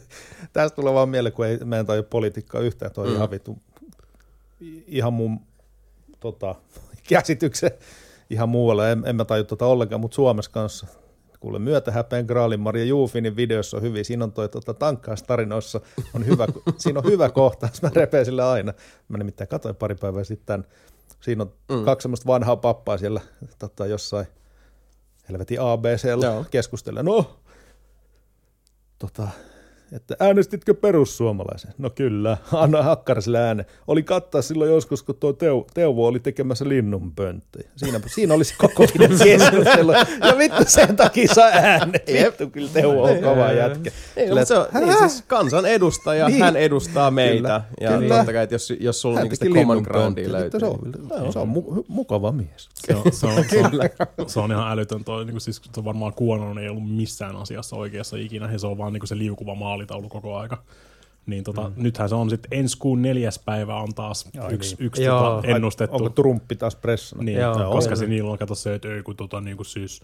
[0.52, 3.14] tästä tulee vaan mieleen, kun ei, mä en tajua politiikkaa yhtään, toi mm.
[3.14, 3.58] ihan vittu,
[4.86, 5.40] ihan mun
[6.20, 6.54] tota,
[7.08, 7.70] käsityksen
[8.30, 10.86] ihan muualla, en, en mä taju tota ollenkaan, mutta Suomessa kanssa
[11.40, 15.80] kuule myötähäpeen Graalin Maria Juufinin videossa on hyvin, siinä on toi tota, tankkaustarinoissa,
[16.14, 16.46] on hyvä,
[16.78, 18.72] siinä on hyvä kohtaus, mä repeen sille aina.
[19.08, 20.64] Mä nimittäin katsoin pari päivää sitten,
[21.20, 21.84] siinä on mm.
[21.84, 23.20] kaksi semmoista vanhaa pappaa siellä
[23.58, 24.26] tota, jossain
[25.28, 27.02] helvetin ABCllä keskustella.
[27.02, 27.40] No,
[28.98, 29.28] tota,
[29.92, 31.74] että äänestitkö perussuomalaisen?
[31.78, 33.66] No kyllä, anna Hakkariselle ääne.
[33.86, 37.70] Oli kattaa silloin joskus, kun tuo Teu, Teuvo oli tekemässä linnunpönttejä.
[37.76, 38.84] Siinä, siinä olisi koko
[39.24, 39.92] keskustelu.
[39.92, 42.06] Ja vittu sen takia saa äänet.
[42.06, 43.90] Vittu, kyllä Teuvo on kova jätkä.
[44.16, 46.42] Ei, Sille, se on, niin, siis kansan edustaja, niin.
[46.42, 47.62] hän edustaa meitä.
[47.78, 48.16] Kyllä, ja kyllä.
[48.16, 50.60] totta kai, että jos, jos sulla niinku sitä common groundia löytyy.
[50.60, 52.68] Se on, se on mu- mukava mies.
[52.74, 53.70] Se on, se on, se on,
[54.28, 55.24] se on ihan älytön toi.
[55.24, 58.52] Niin siis, se varmaan Kuonon ei ollut missään asiassa oikeassa ikinä.
[58.52, 60.62] Ja se on vaan niin se liukuva maali maalitaulu koko aika.
[61.26, 61.82] Niin tota, mm.
[61.82, 64.86] nythän se on sitten ensi kuun neljäs päivä on taas Ai yksi, niin.
[64.86, 65.96] yksi tota ennustettu.
[65.96, 67.22] Onko Trumpi taas pressana?
[67.22, 67.72] Niin, Joo.
[67.72, 70.02] koska se niillä on kato se, että ei kun tota, niin kuin siis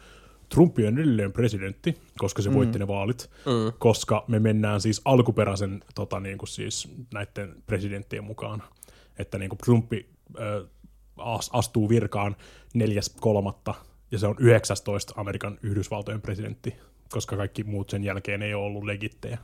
[0.48, 2.54] Trumpi on edelleen presidentti, koska se mm.
[2.54, 3.72] voitti ne vaalit, mm.
[3.78, 8.62] koska me mennään siis alkuperäisen tota, niin kuin siis näiden presidenttien mukaan.
[9.18, 10.06] Että niin kuin Trumpi
[10.38, 10.68] äh,
[11.52, 12.36] astuu virkaan
[12.74, 13.74] neljäs kolmatta
[14.10, 16.74] ja se on 19 Amerikan Yhdysvaltojen presidentti,
[17.10, 19.38] koska kaikki muut sen jälkeen ei ole ollut legittejä.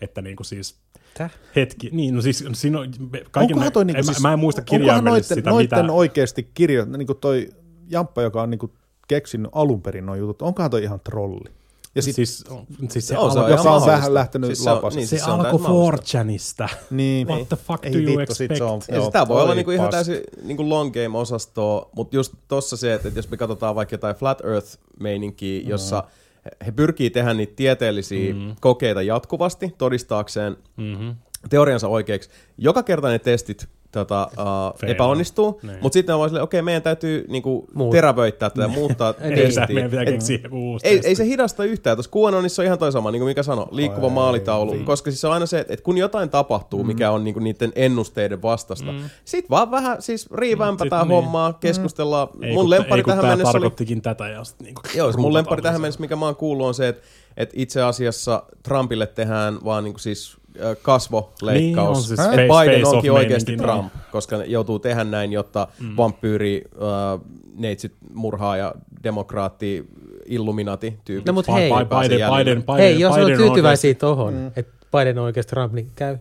[0.00, 0.76] Että niinku siis
[1.14, 1.34] Täh?
[1.56, 2.92] hetki, niin no siis siinä on
[3.30, 5.92] kaiken, onkohan toi niinku, siis, mä, en muista kirjaimellisesti sitä noitten mitä.
[5.92, 7.48] oikeasti kirjo, niinku toi
[7.88, 8.70] Jamppa, joka on niinku
[9.08, 11.50] keksinyt alun perin noin jutut, onkohan toi ihan trolli?
[11.94, 12.44] Ja sit, siis,
[12.88, 14.94] siis se, on, se on, joka on vähän lähtenyt siis lapas.
[14.94, 16.68] Niin, se, se alkoi 4chanista.
[16.90, 17.28] Niin.
[17.28, 18.56] What the fuck ei, do you vittu, expect?
[18.56, 22.32] Se on, joo, sitä voi olla niinku ihan täysin niinku long game osastoa, mutta just
[22.48, 26.27] tossa se, että jos me katsotaan vaikka jotain Flat Earth-meininkiä, jossa mm
[26.66, 28.56] he pyrkii tehdä niitä tieteellisiä mm-hmm.
[28.60, 31.14] kokeita jatkuvasti todistaakseen mm-hmm.
[31.50, 32.30] Teoriansa oikeiksi.
[32.58, 35.78] Joka kerta ne testit tota, uh, epäonnistuu, niin.
[35.80, 39.66] mutta sitten on vaan silleen, okei, okay, meidän täytyy niinku, terävöittää tätä, muuttaa testiä.
[39.68, 40.38] Meidän pitää keksiä
[40.82, 41.96] ei, ei se hidasta yhtään.
[41.96, 45.10] Tuossa QAnonissa on ihan toi sama, niin kuin mikä sanoi, liikkuva Ai, maalitaulu, ei, koska
[45.10, 46.86] siis on aina se, että kun jotain tapahtuu, mm.
[46.86, 48.98] mikä on niinku niiden ennusteiden vastasta, mm.
[49.24, 51.60] sit vaan vähän siis riivämpätään mm, hommaa, niin.
[51.60, 52.28] keskustellaan.
[52.42, 54.02] Ei, mun lempari tähän mennessä tarkoittikin oli...
[54.02, 54.28] tätä.
[54.28, 57.02] Ja sit, niinku, Joo, mun lempari tähän mennessä, mikä mä oon kuullut, on se, että
[57.36, 60.37] et itse asiassa Trumpille tehdään vaan niinku siis
[60.82, 62.08] kasvoleikkaus.
[62.10, 64.04] Niin, siis Biden onkin oikeasti Trump, niin.
[64.12, 65.96] koska ne joutuu tehdä näin, jotta mm.
[65.96, 67.24] vampyyri, uh,
[67.54, 69.88] neitsit murhaa ja demokraatti,
[70.26, 71.26] illuminati tyyppi.
[71.26, 74.50] No mutta hei, Biden, Biden, Biden, Biden, hei, jos on tyytyväisiä tohon, mm.
[74.56, 76.16] että Biden on oikeasti Trump, niin käy.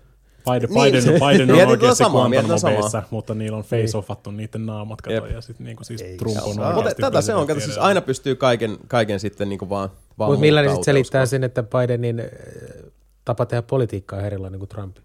[0.53, 5.41] Biden, niin, Biden, Biden on oikeasti Guantanamo mutta niillä on face-offattu niiden naamat, kato, ja
[5.41, 9.19] sitten niinku siis Trump on oikeasti Tätä se on, kato, siis aina pystyy kaiken, kaiken
[9.19, 12.21] sitten niinku vaan, vaan Mutta millä ne sitten selittää sen, että Bidenin
[13.27, 14.97] tapa tehdä politiikkaa erilainen kuin Trump.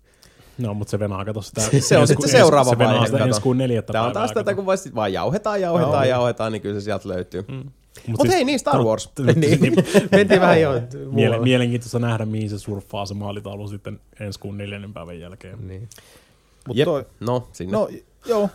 [0.58, 1.60] No, mutta se venaa, kato sitä.
[1.80, 3.06] se on sitten se seuraava se vaihe.
[3.06, 6.80] Se ensi kuun neljättä Tämä on taas tätä, kun vaan jauhetaan, jauhetaan, jauhetaan, niin kyllä
[6.80, 7.44] se sieltä löytyy.
[7.48, 7.54] Mm.
[7.54, 7.70] Mutta
[8.08, 9.10] Mut siis, hei, niin Star Wars.
[9.34, 9.74] niin,
[10.10, 10.72] mentiin vähän jo.
[11.10, 15.68] Miele, mielenkiintoista nähdä, mihin se surffaa se maalitaulu sitten ensi kuun neljännen päivän jälkeen.
[15.68, 15.88] Niin.
[16.68, 17.72] Mut toi, no, sinne.
[17.72, 17.88] No,
[18.26, 18.48] joo.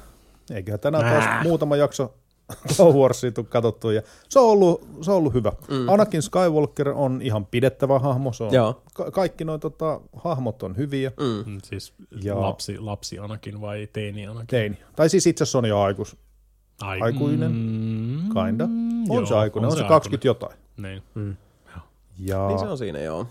[0.51, 2.13] Eiköhän tänään taas muutama jakso
[2.75, 5.51] Clone Warsia katsottu ja se on ollut, se on ollut hyvä.
[5.69, 5.89] Mm.
[5.89, 8.51] Anakin Skywalker on ihan pidettävä hahmo, se on,
[8.93, 11.11] Ka- kaikki nuo tota, hahmot on hyviä.
[11.19, 11.51] Mm.
[11.51, 11.59] mm.
[11.63, 11.93] Siis
[12.23, 14.47] ja, lapsi, lapsi Anakin vai teini Anakin?
[14.47, 14.77] Teini.
[14.95, 16.17] Tai siis itse asiassa on jo aikus,
[16.81, 18.63] Ai, aikuinen, mm, kinda.
[19.09, 20.29] On joo, se aikuinen, on, on se, 20 aikuinen.
[20.29, 20.59] jotain.
[20.77, 21.03] Niin.
[21.15, 21.35] Mm.
[22.19, 23.27] Ja, niin se on siinä, joo.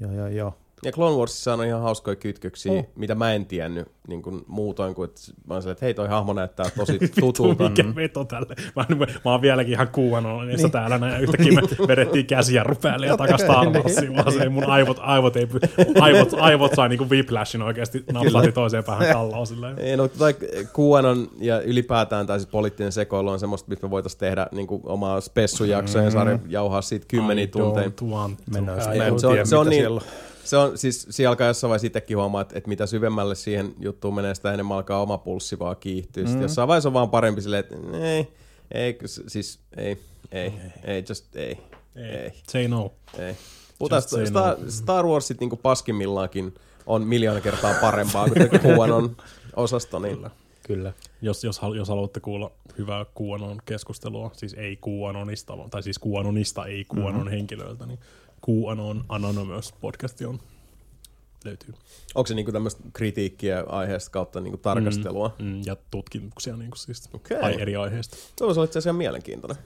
[0.00, 0.52] Ja, ja, ja.
[0.84, 2.86] Ja Clone Warsissa on ihan hauskoja kytköksiä, oh.
[2.96, 6.32] mitä mä en tiennyt niin kuin muutoin kuin, että mä silleen, että hei toi hahmo
[6.32, 7.68] näyttää tosi tutulta.
[7.68, 8.54] Mikä veto tälle.
[8.76, 8.86] Mä,
[9.24, 10.70] mä oon vieläkin ihan kuuanollinen niin.
[10.70, 14.48] täällä näin, ja yhtäkkiä me vedettiin käsiä päälle ja takas Star Warsiin, vaan se ei
[14.48, 19.46] mun aivot, aivot, ei, py- aivot, aivot sai niinku whiplashin oikeasti napsahti toiseen päähän kalloon
[19.46, 19.78] silleen.
[19.78, 20.34] Ei, no, toi
[20.78, 24.82] QAnon ja ylipäätään tai siis poliittinen sekoilu on semmoista, mistä me voitaisiin tehdä niin kuin
[24.84, 27.88] omaa spessujaksoa ja saada jauhaa siitä kymmeniä I tunteja.
[27.88, 28.44] don't want to.
[28.52, 28.78] Mennään.
[28.78, 28.84] Mä
[29.18, 30.00] se on- se on mitä niin-.
[30.44, 34.14] Se on siis, siinä alkaa jossain vaiheessa itsekin huomaa, että, että mitä syvemmälle siihen juttuun
[34.14, 36.24] menee, sitä enemmän alkaa oma pulssi vaan kiihtyä.
[36.24, 36.42] Mm.
[36.42, 38.28] Jossain vaiheessa on vaan parempi silleen, että ei,
[38.70, 39.98] ei, siis ei,
[40.32, 40.52] ei,
[40.84, 41.58] ei, just ei,
[41.96, 42.32] ei, ei.
[42.48, 42.92] Say no.
[43.18, 43.36] ei.
[43.78, 46.54] Puhutaan Just say Star, Star Warsit niin paskimmillaankin
[46.86, 49.16] on miljoona kertaa parempaa kuin QAnon
[49.56, 49.98] osasto.
[49.98, 50.26] Niin.
[50.66, 50.92] Kyllä.
[51.22, 56.00] Jos, jos, hal- jos haluatte kuulla hyvää QAnon keskustelua, siis ei QAnonista, vaan- tai siis
[56.06, 57.30] QAnonista, ei QAnon mm-hmm.
[57.30, 57.98] henkilöiltä, niin
[58.50, 60.40] QAnon Anonymous podcasti on,
[61.44, 61.74] löytyy.
[62.14, 65.34] Onko se niin tämmöistä kritiikkiä aiheesta kautta niin tarkastelua?
[65.38, 65.44] Mm.
[65.46, 67.38] Mm, ja tutkimuksia niin kuin siis, Okei.
[67.42, 68.16] ai, eri aiheista.
[68.38, 69.56] Tuo olisi itse asiassa ihan mielenkiintoinen.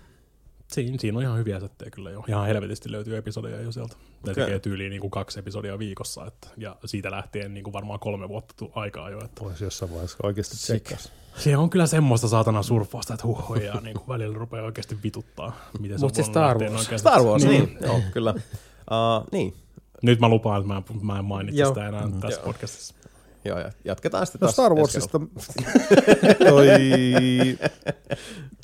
[0.68, 2.24] Siinä, siinä on ihan hyviä settejä kyllä jo.
[2.28, 3.96] Ihan helvetisti löytyy episodeja jo sieltä.
[4.26, 4.44] Ne Okei.
[4.44, 6.26] tekee tyyliin niin kuin kaksi episodia viikossa.
[6.26, 9.24] Että, ja siitä lähtien niin kuin varmaan kolme vuotta tu- aikaa jo.
[9.24, 9.44] Että.
[9.44, 11.12] Voisi jossain vaiheessa oikeasti tsekkas.
[11.36, 15.56] Se on kyllä semmoista saatana surffausta, että huhhoja niin kuin välillä rupeaa oikeasti vituttaa.
[15.80, 17.00] Miten se Mut on voinut Star Wars.
[17.00, 17.66] Star Wars, käsiksi.
[17.66, 17.78] niin.
[17.82, 18.34] Joo, kyllä.
[18.90, 19.54] Uh, niin,
[20.02, 21.68] Nyt mä lupaan, että mä, en- mä en mainitse Joo.
[21.74, 22.46] sitä enää mm, tässä Joo.
[22.46, 22.94] podcastissa.
[23.44, 25.20] joo, ja jatketaan sitten No taas Star Warsista,
[26.48, 26.66] toi,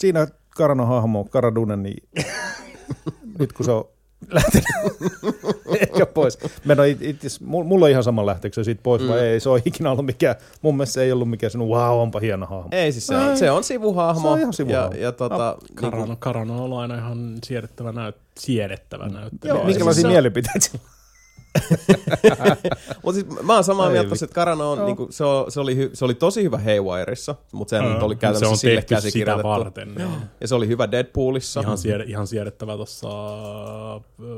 [0.01, 2.09] siinä Karanon hahmo, Karadunen, niin
[3.39, 3.85] nyt kun se on
[4.31, 4.67] lähtenyt
[5.81, 6.39] ehkä pois.
[6.65, 9.09] Meno it, it, mulla on ihan sama lähteekö se siitä pois mm.
[9.09, 12.01] vai ei, se on ikinä ollut mikään, mun mielestä se ei ollut mikään sinun, wow,
[12.01, 12.69] onpa hieno hahmo.
[12.73, 14.21] Ei, siis se on, se on sivuhahmo.
[14.21, 14.95] Se on ihan sivuhahmo.
[14.95, 19.55] Ja, ja tota, niin Karano, kuin, Karano on ollut aina ihan siedettävä, näyt, siedettävä näyttelijä.
[19.55, 20.94] Joo, Minkälaisia siis mielipiteitä sillä on?
[23.03, 25.61] Mutta siis mä oon samaa Ei mieltä, tossa, että Karano on, niinku, se, on, se,
[25.61, 28.83] oli hy, se oli tosi hyvä Haywireissa, mutta sehän nyt oli se käytännössä on sille
[28.83, 29.95] tehty sitä varten.
[29.95, 30.11] Niin.
[30.41, 31.61] Ja se oli hyvä Deadpoolissa.
[31.61, 33.09] Ihan, sied, ihan siedettävä tuossa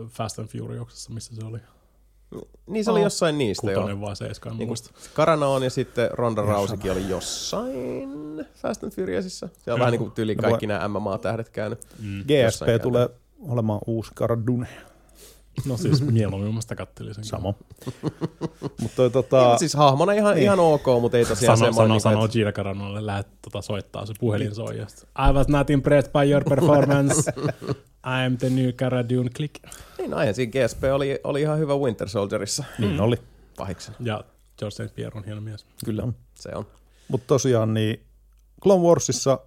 [0.09, 1.59] Fast and Furiousissa, missä se oli.
[2.67, 3.67] Niin se oli jossain niistä.
[3.67, 4.91] Kutonen vai seiska, en Niin muista.
[5.15, 9.49] Karano on ja sitten Ronda Rousikin oli jossain Fast and Furiousissa.
[9.65, 11.79] Se on vähän niin kuin tyyli No kaikki nämä MMA-tähdet käynyt.
[11.99, 12.21] Mm.
[12.21, 13.09] GSP tulee
[13.49, 14.69] olemaan uusi Karadune.
[15.65, 17.25] No siis mieluummin mä sitä kattelin sen.
[17.25, 17.55] Sama.
[18.81, 20.43] Mutta toi Niin, tota, mut siis hahmona ihan, Niin.
[20.45, 24.07] ihan ok, mutta ei tosiaan Sano, semmoinen, sano, niin sano Gina Caranolle, lähet tota, soittaa,
[24.07, 24.77] se puhelin soi.
[24.79, 27.33] I was not impressed by your performance.
[28.21, 29.55] I am the new Cara Dune click.
[29.99, 33.17] Niin, no, siinä GSP oli, oli ihan hyvä Winter Soldierissa niin oli.
[33.57, 33.95] pahiksen.
[34.01, 34.25] Ja
[34.59, 34.95] George St.
[34.95, 35.67] Pierre on hieno mies.
[35.85, 36.67] Kyllä, se on.
[37.09, 38.01] Mutta tosiaan niin
[38.63, 39.39] Clone Warsissa,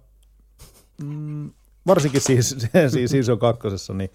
[1.04, 1.50] mm,
[1.86, 2.56] varsinkin siis,
[2.92, 4.10] siis Season kakkosessa, niin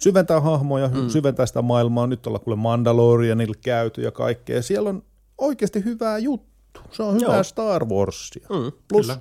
[0.00, 1.08] syventää hahmoja, mm.
[1.08, 2.06] syventää sitä maailmaa.
[2.06, 4.56] Nyt ollaan kuule Mandalorianilla käyty ja kaikkea.
[4.56, 5.02] Ja siellä on
[5.38, 6.80] oikeasti hyvää juttu.
[6.90, 7.42] Se on hyvää Joo.
[7.42, 8.46] Star Warsia.
[8.50, 8.72] Mm.
[8.88, 9.20] Plus Kyllä.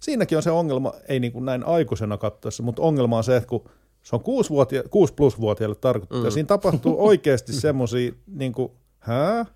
[0.00, 3.48] siinäkin on se ongelma, ei niin kuin näin aikuisena katsoessa, mutta ongelma on se, että
[3.48, 3.64] kun
[4.02, 6.24] se on 6, vuotia, 6 plus vuotiaille tarkoitettu, mm.
[6.24, 9.46] ja siinä tapahtuu oikeasti semmoisia, niin kuin, hää?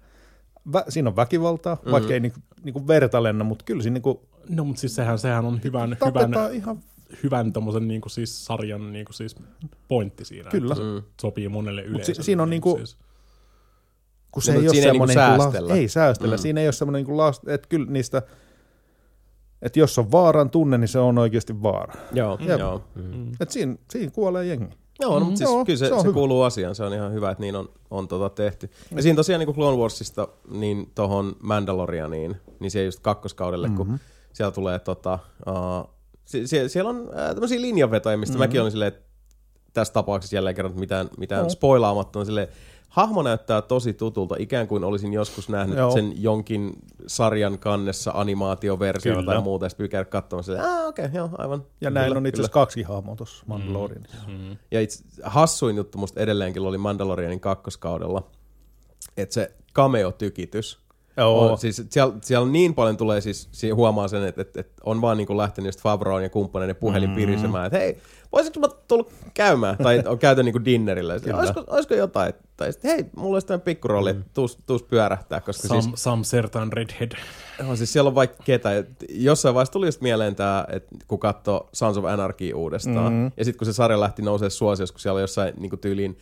[0.73, 1.91] Vä, siinä on väkivaltaa, mm.
[1.91, 4.19] vaikka ei niin kuin, niin kuin verta lennä, mutta kyllä siinä niin kuin,
[4.49, 6.81] No, mutta siis sehän, sehän on hyvän, hyvän, tapetaan ihan,
[7.23, 9.37] hyvän tommosen niinku siis sarjan niinku siis
[9.89, 10.51] pointti siinä.
[10.51, 10.73] Kyllä.
[10.73, 12.15] että se Sopii monelle yleisölle.
[12.15, 12.97] si- siinä on niinku- siis.
[14.33, 15.75] kun se ei ole siinä ei niinku semmoinen, niin säästellä.
[15.75, 16.41] ei säästellä, Mm.
[16.41, 18.23] siinä ei ole semmoinen niin last, että kyllä niistä,
[19.63, 21.95] että jos on vaaran tunne, niin se on oikeasti vaara.
[22.13, 22.61] Joo, Jep.
[22.61, 22.85] joo.
[22.95, 23.33] Mm.
[23.41, 24.69] Et siinä, siinä kuolee jengi.
[25.01, 25.25] Joo, no, Mm.
[25.25, 26.13] mutta siis Joo, kyllä se, se se, hyvä.
[26.13, 26.75] kuuluu asiaan.
[26.75, 28.71] Se on ihan hyvä, että niin on, on tota tehty.
[28.97, 33.87] Ja siinä tosiaan niin kuin Clone Warsista niin tohon Mandalorianiin, niin se just kakkoskaudelle, mm-hmm.
[33.87, 33.99] kun
[34.33, 35.95] siellä tulee tota, uh,
[36.33, 38.43] sie, sie, siellä on uh, tämmöisiä linjanvetoja, mistä mm-hmm.
[38.43, 39.03] mäkin olin silleen, että
[39.73, 41.49] tässä tapauksessa jälleen kerran mitään, mitään Joo.
[41.49, 42.49] spoilaamatta on silleen,
[42.89, 45.91] hahmo näyttää tosi tutulta, ikään kuin olisin joskus nähnyt Joo.
[45.91, 46.73] sen jonkin
[47.07, 49.33] sarjan kannessa animaatioversiota Kyllä.
[49.33, 51.65] tai muuta, ja sitten käydä katsomaan silleen, ah okei, okay, joo, aivan.
[51.81, 52.45] Ja Kyllä, näillä on itse kyllä.
[52.45, 54.17] asiassa kaksi hahmoa tuossa Mandalorianissa.
[54.27, 54.57] Mm.
[54.71, 58.31] Ja itse, hassuin juttu musta edelleenkin oli Mandalorianin kakkoskaudella,
[59.17, 60.79] että se cameo-tykitys,
[61.17, 61.51] Joo.
[61.51, 65.17] on, siis siellä, siellä niin paljon tulee siis, huomaa sen, että, että, että on vaan
[65.17, 67.17] niin lähtenyt just Favroon ja kumppaneiden puhelin mm.
[67.17, 67.99] pirisemään, että hei,
[68.33, 72.73] voisitko mä tullut käymään, tai on käyty niin dinnerillä, ja sitten, olisiko, olisiko jotain, tai
[72.73, 76.73] sitten hei, mulla olisi tämmöinen pikkurooli, että tuus, tuus pyörähtää, koska Some, siis, some certain
[76.73, 77.13] redhead.
[77.59, 81.19] joo, siis siellä on vaikka ketä, et jossain vaiheessa tuli just mieleen tämä, että kun
[81.19, 83.33] katsoo Sons of Anarchy uudestaan, mm-hmm.
[83.37, 86.19] ja sitten kun se sarja lähti nousee suosiossa, kun siellä on jossain niin tyyliin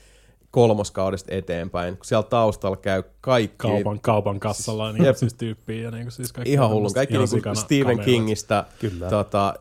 [0.51, 5.17] kolmoskaudesta eteenpäin, kun siellä taustalla käy kaikki Kaupan, kaupan kassalla niin Jep.
[5.17, 6.81] siis tyyppiä ja niin siis kaikki Ihan hullun.
[6.83, 8.05] tämmöistä Kaikki ihan niinku sikana Stephen cameoita.
[8.05, 8.65] Kingistä.
[8.79, 9.09] Kyllä.
[9.09, 9.55] Tota,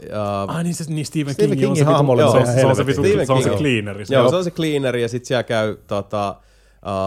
[0.48, 2.66] uh, Ai niin, se, niin Stephen, Stephen King on Kingin se, hahmo se se, se,
[2.66, 2.84] on se,
[3.26, 3.60] se on se King.
[3.62, 4.06] cleaneri.
[4.10, 6.36] joo, se on se cleaneri ja sitten siellä käy tota,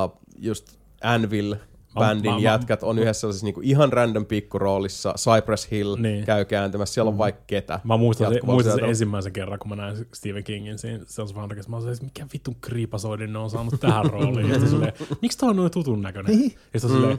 [0.04, 0.66] uh, just
[1.02, 1.56] Anvil
[2.00, 5.14] bändin mä- jätkät on yhdessä sellaisessa niinku ihan random pikkuroolissa.
[5.18, 6.24] Cypress Hill Niin.
[6.24, 6.94] käy kääntämässä.
[6.94, 7.80] Siellä on vaikka ketä.
[7.84, 11.62] Mä muistan, se, muistan sen ensimmäisen kerran, kun mä näin Stephen Kingin siinä of Anarchy.
[11.68, 14.48] Mä olin, että mikä vitun kriipasoidin ne on saanut tähän rooliin.
[14.48, 14.92] Ja sitten silleen,
[15.22, 16.38] miksi tää on noin tutun näköinen?
[16.38, 16.54] Niin.
[16.74, 17.18] Ja sitten silleen,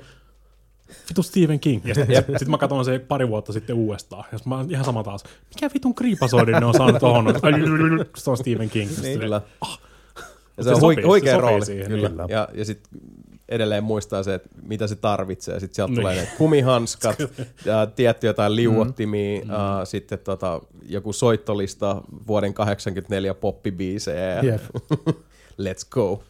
[1.10, 1.86] vitu Stephen King.
[1.86, 4.24] Ja sitten sit mä katsoin se pari vuotta sitten uudestaan.
[4.32, 5.24] Ja mä ihan sama taas,
[5.56, 7.26] mikä vitun kriipasoidin ne on saanut tohon?
[8.18, 8.90] Se on Stephen King.
[9.02, 9.80] Niin, ah.
[10.58, 11.66] Ja Se se on sopii, hui- se huikea sopii rooli.
[11.66, 12.10] siihen, kyllä.
[12.10, 12.26] kyllä.
[12.30, 13.02] Ja, ja sitten
[13.54, 15.60] edelleen muistaa se, että mitä se tarvitsee.
[15.60, 16.02] Sitten sieltä Niin.
[16.02, 17.16] tulee ne kumihanskat,
[17.66, 19.50] ja tietty jotain liuottimia, mm.
[19.50, 24.40] uh, sitten tota, joku soittolista vuoden 84 poppibiisejä.
[24.42, 24.62] Jep.
[25.64, 26.24] Let's go.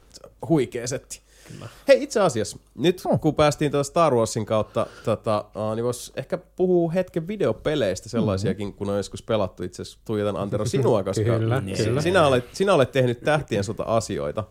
[0.50, 1.22] Huikea setti.
[1.48, 1.68] Kyllä.
[1.88, 3.22] Hei, itse asiassa, nyt Oh.
[3.22, 5.46] kun päästiin tätä Star Warsin kautta, tota,
[5.76, 8.78] niin vois ehkä puhua hetken videopeleistä, sellaisiakin, mm-hmm.
[8.78, 9.64] kun on joskus pelattu.
[9.64, 12.02] Itse asiassa tuijotan Antero sinua, koska Kyllä, si- kyllä.
[12.02, 14.44] Sinä, olet, sinä olet tehnyt tähtien sota asioita.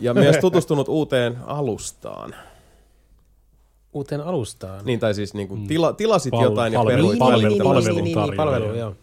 [0.00, 2.34] Ja myös tutustunut uuteen alustaan.
[3.92, 4.84] Uuteen alustaan.
[4.84, 8.04] Niin, tai siis niin kuin tila, tilasit Pal- jotain ja palvelu- peruit palvelu- palvelun niin,
[8.04, 8.36] niin, tarjoaja.
[8.36, 8.94] palvelu, joo.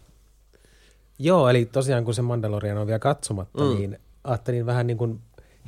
[1.18, 3.74] Joo, eli tosiaan kun se Mandalorian on vielä katsomatta, mm.
[3.74, 5.20] niin ajattelin vähän niin kuin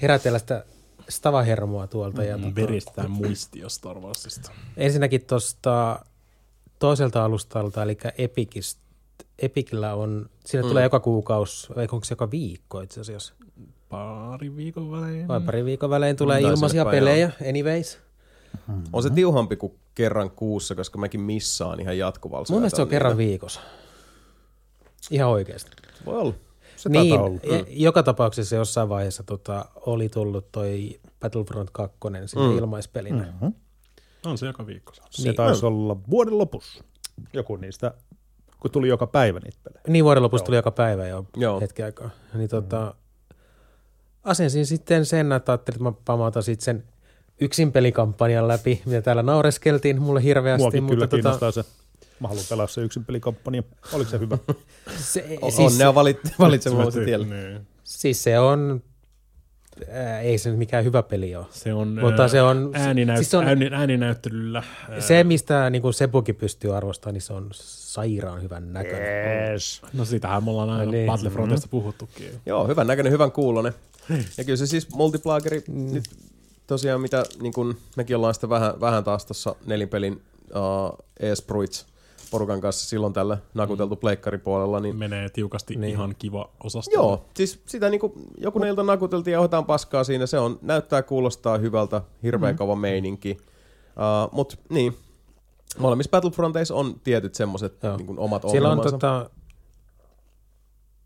[0.02, 0.64] herätellä sitä
[1.08, 2.24] stavahermoa tuolta.
[2.24, 4.50] Ja tota, Veristään muistio Star Warsista.
[4.76, 6.04] ensinnäkin tuosta
[6.78, 8.80] toiselta alustalta, eli Epicistä,
[9.38, 10.68] Epicillä on, siinä mm.
[10.68, 13.34] tulee joka kuukausi, vai onko se joka viikko itse asiassa?
[13.90, 15.28] Pari viikon välein.
[15.28, 17.98] Vai pari viikon välein tulee Mm, taisi ilmaisia pelejä, anyways.
[18.92, 22.86] On se tiuhampi kuin kerran kuussa, koska mäkin missaan ihan jatkuvalla Mun mielestä se on
[22.86, 23.28] syötöllä kerran niitä.
[23.30, 23.60] viikossa.
[25.10, 25.70] Ihan oikeasti.
[26.06, 26.34] Voi olla.
[26.76, 31.96] Se niin, ja joka tapauksessa jossain vaiheessa tota, oli tullut toi Battlefront 2
[32.26, 32.58] sinne mm.
[32.58, 33.32] ilmaispelinä.
[33.40, 33.52] Mm.
[34.26, 34.92] On se joka viikko.
[35.10, 35.34] Se Niin.
[35.36, 36.84] taisi olla vuoden lopussa.
[37.32, 37.94] Joku niistä,
[38.60, 39.82] kun tuli joka päivä niitä pelejä.
[39.88, 41.60] Niin vuoden lopussa tuli joka päivä jo Joo.
[41.60, 42.10] hetken aikaa.
[42.34, 42.94] Niin tota,
[44.24, 46.84] asensin sitten sen, että ajattelin, että mä pamautan sitten sen
[47.40, 50.62] yksin pelikampanjan läpi, mitä täällä naureskeltiin mulle hirveästi.
[50.62, 51.64] Muakin mutta kyllä tota, kiinnostaa se.
[52.20, 53.62] Mä haluan pelaa se yksin pelikampanja.
[53.92, 54.38] Oliko se hyvä?
[55.12, 57.26] se, O- siis, Onnea valit, valitsemalla tiellä.
[57.26, 57.66] Niin.
[57.84, 58.82] siis se on,
[59.92, 61.46] ää, ei se nyt mikään hyvä peli ole.
[61.50, 64.62] Se on, Mutta se on- ääninäyt, siis se on- ääni, ääninäyttelyllä.
[64.90, 69.50] ää, Se, mistä niin kuin Sebukin pystyy arvostamaan, niin se on sairaan hyvän näköinen.
[69.52, 69.82] Yes.
[69.92, 71.06] No sitähän me ollaan aina No niin.
[71.06, 72.30] Battlefrontista puhuttukin.
[72.46, 73.72] Joo, hyvän näköinen, hyvän kuulonen.
[74.38, 75.94] Ja kyllä se siis multiplageri mm.
[75.94, 76.04] nyt
[76.66, 80.12] tosiaan, mitä niin kun, mekin ollaan sitä vähän, vähän taas tuossa nelinpelin
[80.54, 81.86] uh, Espruits
[82.30, 85.90] porukan kanssa silloin tällä nakuteltu pleikkaripuolella, niin Menee tiukasti niin.
[85.90, 86.94] ihan kiva osasto.
[86.94, 91.58] Joo, siis sitä niinku, joku neiltä nakuteltiin ja otetaan paskaa siinä, se on, näyttää, kuulostaa
[91.58, 92.58] hyvältä, hirveän mm.
[92.58, 93.38] kova meininki.
[93.40, 94.96] Uh, Mutta niin,
[95.78, 99.30] molemmissa Battlefronteissa on tietyt semmoiset niin omat Siellä on tota,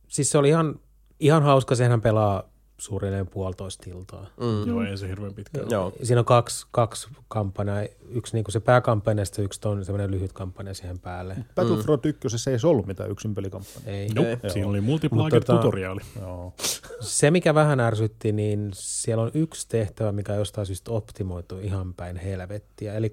[0.08, 0.80] siis se oli ihan,
[1.20, 2.53] ihan hauska, sehän pelaa
[2.84, 4.26] suunnilleen puolitoista iltaa.
[4.40, 4.68] Mm.
[4.68, 5.60] Joo, ei se hirveän pitkä.
[5.70, 5.92] Joo.
[6.02, 10.32] Siinä on kaksi, kaksi kampanjaa, yksi niin se pääkampanja ja sitten yksi on semmoinen lyhyt
[10.32, 11.36] kampanja siihen päälle.
[11.54, 13.80] Battlefront 1 ei edes ollut mitään yksin pelikampanja.
[13.86, 14.08] Ei.
[14.14, 14.50] Joo, Ei.
[14.50, 16.00] siinä oli Mutta multiplayer-tutoriaali.
[16.20, 16.52] Joo.
[17.00, 21.94] Se, mikä vähän ärsytti, niin siellä on yksi tehtävä, mikä on jostain syystä optimoitu ihan
[21.94, 22.94] päin helvettiä.
[22.94, 23.12] Eli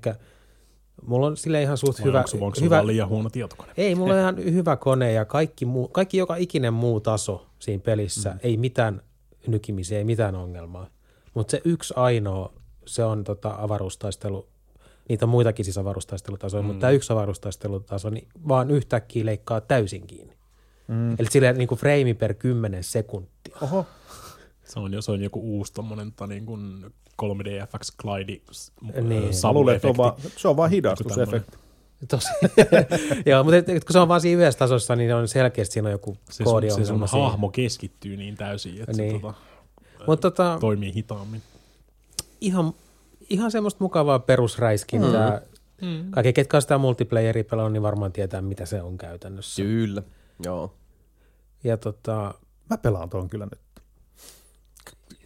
[1.05, 3.71] mulla on sille ihan suht Vai hyvä, onko, onko hyvä liian huono tietokone?
[3.77, 7.81] Ei, mulla on ihan hyvä kone ja kaikki, muu, kaikki joka ikinen muu taso siinä
[7.85, 8.29] pelissä.
[8.29, 8.39] Mm.
[8.43, 9.01] Ei mitään
[9.47, 10.87] nykimisiä, ei mitään ongelmaa.
[11.33, 12.53] Mutta se yksi ainoa,
[12.85, 14.47] se on tota avaruustaistelu.
[15.09, 16.67] Niitä on muitakin siis avaruustaistelutasoja, mm.
[16.67, 20.33] mutta tämä yksi avaruustaistelutaso niin vaan yhtäkkiä leikkaa täysin kiinni.
[20.87, 21.11] Mm.
[21.19, 23.57] Eli silleen niin kuin frame per 10 sekuntia.
[23.61, 23.85] Oho.
[24.63, 26.85] Se on, jo- se on joku uusi tommonen tota, niin kuin
[27.21, 28.41] 3D-FX Glide
[29.01, 29.33] Niin.
[30.37, 31.57] Se on vaan hidastusefekti.
[32.07, 32.27] Tosi.
[33.25, 35.87] Joo, mutta et, et, kun se on vaan siinä yhdessä tasossa, niin on selkeästi siinä
[35.87, 36.85] on joku Se sun, koodiongelma.
[36.85, 37.23] se sun siinä.
[37.29, 39.15] hahmo keskittyy niin täysin, että Niin.
[39.15, 39.33] se tota,
[40.07, 41.41] Mutta tota, toimii hitaammin.
[42.41, 42.73] ihan,
[43.29, 45.41] ihan semmoista mukavaa perusräiskintää.
[45.81, 46.11] Mm.
[46.11, 49.61] Kaikki, ketkä on sitä multiplayeria pelannut, niin varmaan tietää, mitä se on käytännössä.
[49.61, 50.03] Kyllä,
[50.43, 50.73] joo.
[51.63, 52.33] Ja tota,
[52.69, 53.59] Mä pelaan tuon kyllä nyt.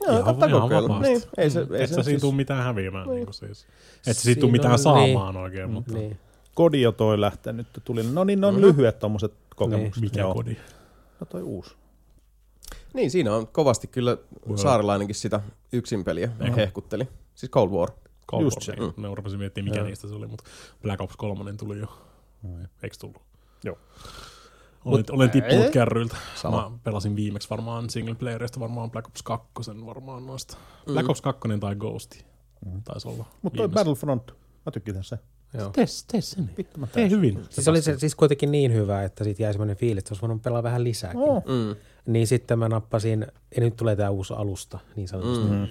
[0.08, 0.90] Joo, kannattaa kokeilla.
[0.90, 1.10] vapaasti.
[1.14, 3.08] Niin, ei se, ei Et se siinä siis- tuu mitään häviämään.
[3.08, 3.16] Niin.
[3.26, 3.52] Niin siis.
[3.62, 3.68] Et
[4.04, 6.20] sä Siinä siitä tuu mitään on- saamaan oikein, mutta niin.
[6.56, 7.68] Kodio toi lähtenyt.
[7.84, 10.04] Tuli, no niin, ne on lyhyet tommoset kokemukset.
[10.04, 10.34] mikä Joo.
[10.34, 10.58] kodi?
[11.20, 11.76] No toi uusi.
[12.94, 14.18] Niin, siinä on kovasti kyllä
[14.48, 14.58] Joo.
[14.58, 15.42] saarilainenkin sitä
[15.74, 17.08] yksin peliä hehkutteli.
[17.36, 17.90] Siis Cold War.
[18.32, 18.76] Cold Just War, se.
[18.76, 18.94] niin.
[18.98, 20.44] Mä rupesin miettimään, mikä niistä se oli, mutta
[20.82, 21.88] Black Ops 3 tuli jo.
[22.84, 23.22] Eikö tullut?
[23.64, 23.78] Joo.
[24.86, 25.72] Olen, olen tippunut Ei.
[25.72, 26.16] kärryiltä.
[26.36, 26.70] Sama.
[26.70, 29.48] Mä pelasin viimeksi varmaan single playerista varmaan Black Ops 2
[29.86, 30.58] varmaan noista.
[30.86, 32.16] Black Ops 2 tai Ghost
[32.84, 33.70] taisi olla Mutta toi.
[33.70, 34.32] Battlefront,
[34.66, 35.18] mä tykkään se.
[35.58, 35.70] Joo.
[35.70, 36.50] Tee, tee sen.
[36.58, 37.44] Vittu mä Tee hyvin.
[37.50, 40.42] Siis oli se siis kuitenkin niin hyvä, että siitä jäi semmoinen fiilis, että olisi voinut
[40.42, 41.22] pelaa vähän lisääkin.
[41.22, 41.44] Oh.
[41.46, 41.76] Mm.
[42.06, 45.68] Niin sitten mä nappasin, ja nyt tulee tämä uusi alusta niin sanotusti, mm.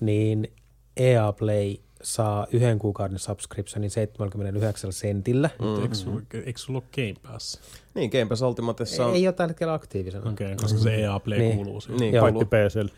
[0.00, 0.52] niin
[0.96, 5.50] EA Play saa yhden kuukauden subscriptionin 79 sentillä.
[5.58, 5.82] Mm.
[5.82, 7.60] Eikö, sulla, eikö sulla ole Game Pass?
[7.94, 9.14] Niin, Game Pass Ultimatessa on...
[9.14, 10.30] Ei ole tällä hetkellä aktiivisena.
[10.30, 11.54] Okei, okay, koska se EA Play Niin.
[11.54, 12.00] kuuluu siihen.
[12.00, 12.22] Niin, Joo.
[12.22, 12.94] Paitsi PCL.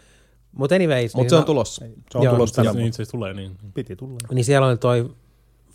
[0.53, 1.85] Mutta anyways, Mutta niin, se on tulossa.
[2.13, 3.57] Se on Joo, tulossa tänä Niin, se tulee niin.
[3.75, 4.19] Piti tulla.
[4.33, 5.11] niin siellä on toi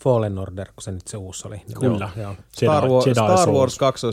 [0.02, 1.62] Fallen Order, kun se nyt se uusi oli.
[1.80, 2.10] Kyllä.
[2.16, 2.34] Joo.
[2.52, 3.50] Star, Wars, Jedi Star.
[3.50, 4.06] Wars 2.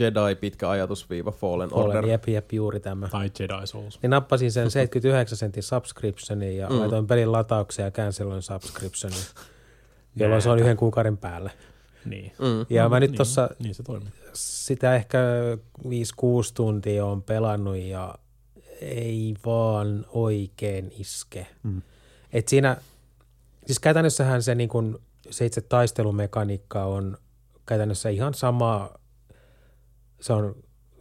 [0.00, 1.92] Jedi pitkä ajatusviiva Fallen Order.
[1.96, 3.08] Fallen, jep, jep, juuri tämä.
[3.08, 3.98] Tai Jedi Souls.
[4.02, 6.74] Niin nappasin sen 79 sentin subscriptionin ja Mm.
[6.74, 6.80] mm.
[6.80, 9.18] laitoin pelin latauksia ja canceloin subscriptionin,
[10.16, 11.50] jolloin se on yhden kuukauden päälle.
[12.04, 12.32] Niin.
[12.38, 12.66] Mm.
[12.70, 14.08] Ja No, mä nyt niin, tossa Niin se toimii.
[14.32, 15.18] sitä ehkä
[15.84, 15.90] 5-6
[16.54, 18.14] tuntia on pelannut ja
[18.80, 21.46] ei vaan oikein iske.
[21.62, 21.82] Mm.
[22.32, 22.76] Et siinä,
[23.66, 25.00] siis käytännössähän se, niin kun,
[25.30, 27.18] se itse taistelumekaniikka on
[27.66, 28.90] käytännössä ihan sama,
[30.20, 30.54] se on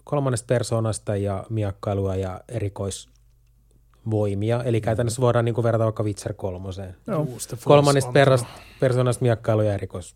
[0.04, 6.96] kolmannesta persoonasta ja miakkailua ja erikoisvoimia, eli käytännössä voidaan niin verrata vaikka Witcher kolmoseen.
[7.06, 10.16] Force Kolmannesta persoonasta, persoonasta miakkailua ja erikois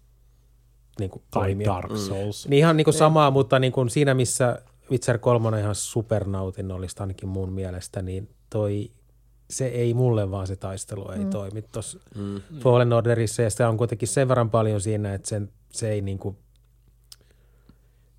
[1.00, 1.68] niin kuin, Tai voimia.
[1.68, 2.48] Dark Souls.
[2.48, 4.62] Niin ihan niin kuin samaa, mutta niin kuin siinä, missä
[4.92, 8.92] Witcher 3 on ihan supernautinnollista ainakin mun mielestä, niin toi,
[9.52, 11.30] se ei mulle vaan se taistelu ei mm.
[11.30, 12.42] toimi tuossa Mm.
[12.60, 16.20] Fallen Orderissa ja sitä on kuitenkin sen verran paljon siinä, että sen, se ei niin
[16.20, 16.38] kuin,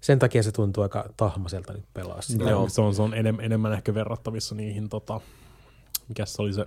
[0.01, 2.45] sen takia se tuntuu aika tahmaselta nyt pelaa sitä.
[2.45, 2.69] Joo.
[2.69, 5.21] Se on, se on enem, enemmän ehkä verrattavissa niihin, tota,
[6.09, 6.67] mikä se oli se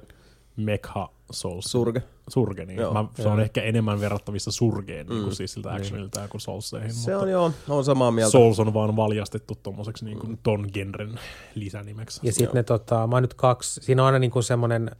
[0.57, 1.65] Mekha Souls.
[1.65, 2.03] Surge.
[2.29, 2.93] Surge, niin Joo.
[2.93, 5.23] Mä, se on ehkä enemmän verrattavissa Surgeen, niin Mm.
[5.23, 6.93] kuin siis siltä actionilta kuin Soulseihin.
[6.93, 8.31] Se mutta on joo, on samaa mieltä.
[8.31, 11.19] Souls on vaan valjastettu tommoseksi niin kuin ton genren
[11.55, 12.19] lisänimeksi.
[12.23, 14.91] Ja sitten ne, tota, mä oon nyt kaksi, siinä on aina niin kuin semmoinen,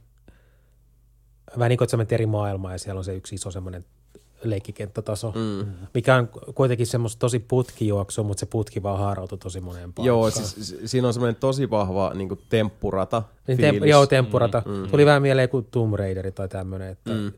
[1.58, 3.84] vähän niin kuin, että menet eri maailmaa ja siellä on se yksi iso semmoinen
[4.44, 5.72] leikkikenttätaso, Mm.
[5.94, 10.06] mikä on kuitenkin semmoista tosi putkijuoksua, mutta se putki vaan haarautui tosi moneen paikkaan.
[10.06, 14.62] Joo, siis, si- siinä on semmoinen tosi vahva niin kuin temppurata Niin temp- joo, temppurata.
[14.66, 14.88] Mm, mm.
[14.90, 16.88] Tuli vähän mieleen kuin Tomb Raider tai tämmöinen.
[16.88, 17.32] Että, Mm.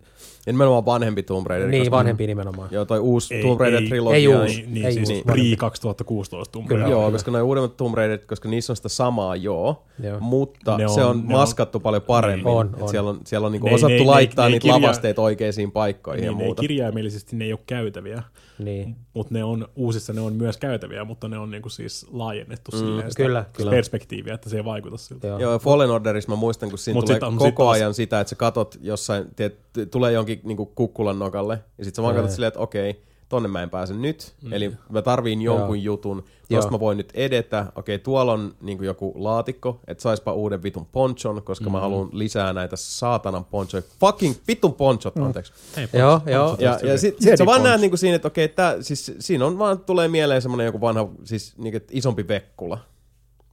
[0.46, 1.68] Ja nimenomaan vanhempi Tomb Raider.
[1.68, 2.68] Niin, koska- vanhempi nimenomaan.
[2.72, 4.16] Joo, toi uusi Ei- Tomb Raider ei- trilogia.
[4.16, 4.56] ei on- uusi.
[4.60, 6.80] Niin, niin Ei siis just pre 2016 Tomb Kyllä.
[6.80, 6.98] Raider.
[7.00, 10.20] Joo, koska noin uudemmat Tomb Raiderit, koska niissä on sitä samaa, joo, Joo.
[10.20, 12.44] mutta Ne se on- on ne on- maskattu paljon paremmin.
[12.44, 12.56] Niin.
[12.56, 12.88] On, Et on.
[12.88, 15.72] Siellä on, siellä on niinku Ne- osattu ne- ne- laittaa ne niitä kirja- lavasteita oikeisiin
[15.72, 16.60] paikkoihin ja Niin, ne muuta.
[16.60, 18.22] kirjaimellisesti ne ei ole käytäviä,
[18.58, 18.96] Niin.
[19.14, 22.78] mutta ne on, uusissa ne on myös käytäviä, mutta ne on niinku siis laajennettu mm,
[22.78, 23.70] silleen kyllä, sitä kyllä.
[23.70, 25.26] perspektiiviä, että se ei vaikuta siltä.
[25.26, 25.38] Joo.
[25.38, 27.94] Joo, Fallen Orderissa mä muistan, kun siinä Mut tulee sit on- koko sit taas- ajan
[27.94, 29.54] sitä, että sä katot jossain, tiedät,
[29.90, 32.34] tulee jonkin niinku kukkulan nokalle, ja sit sä vaan katot Joo.
[32.34, 34.52] silleen, että okei, tonne mä en pääse nyt, mm.
[34.52, 35.92] eli mä tarviin jonkun Joo.
[35.94, 36.58] jutun, Joo.
[36.60, 40.86] tosta mä voin nyt edetä, okei, tuolla on niinku joku laatikko, että saispa uuden vitun
[40.86, 41.72] ponchon, koska mm.
[41.72, 45.22] mä haluan lisää näitä saatanan ponchoja, fucking vitun ponchot, Mm.
[45.22, 45.52] anteeksi.
[45.76, 46.48] Hei, Joo, Poncho- joo.
[46.48, 49.46] Poncho Ja, ja sit, sit sä vaan näet niinku siinä, että okei, tää, siis siinä
[49.46, 52.78] on vaan tulee mieleen semmonen joku vanha, siis niinku, että isompi vekkula.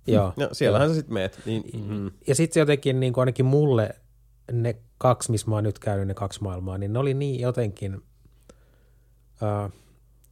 [0.08, 0.34] Joo.
[0.38, 1.40] Ja siellähän sä sit meet.
[1.46, 2.12] Niin, mm.
[2.28, 3.96] Ja sitten se jotenkin niin kuin ainakin mulle
[4.52, 8.02] ne kaksi, missä mä oon nyt käynyt, ne kaksi maailmaa, niin ne oli niin jotenkin
[9.44, 9.72] äh,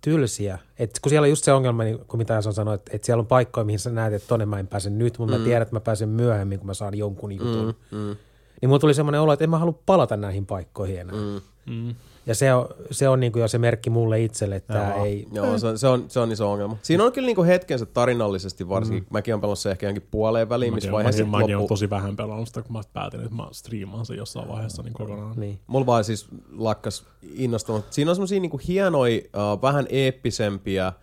[0.01, 0.59] tylsiä.
[0.79, 3.21] Et kun siellä on just se ongelma, niin kuin mitä on sanonut, että, että siellä
[3.21, 5.41] on paikkoja, mihin sä näet, että tonne mä en pääse nyt, mutta mm.
[5.41, 7.75] mä tiedän, että mä pääsen myöhemmin, kun mä saan jonkun jutun.
[7.91, 8.15] Mm, mm,
[8.61, 11.15] Niin mulla tuli semmoinen olo, että en mä halua palata näihin paikkoihin enää.
[11.15, 11.41] Mm.
[11.73, 11.95] Mm.
[12.25, 15.27] Ja se on, se on niin kuin jo se merkki mulle itselle, että tämä ei...
[15.31, 16.77] Joo, se on, se, on, se on iso ongelma.
[16.81, 19.03] Siinä on kyllä niinku hetkensä tarinallisesti varsinkin.
[19.03, 19.13] Mm.
[19.13, 21.67] Mäkin olen pelannut se ehkä johonkin puoleen väliin, missä vaiheessa mäkin, loppu.
[21.67, 25.39] tosi vähän pelannut sitä, kun mä päätin, että mä striimaan sen jossain vaiheessa niin kokonaan.
[25.39, 25.59] Niin.
[25.67, 26.27] Mulla vaan siis
[26.57, 27.85] lakkas innostunut.
[27.89, 30.93] Siinä on semmosia niinku hienoja, uh, vähän eeppisempiä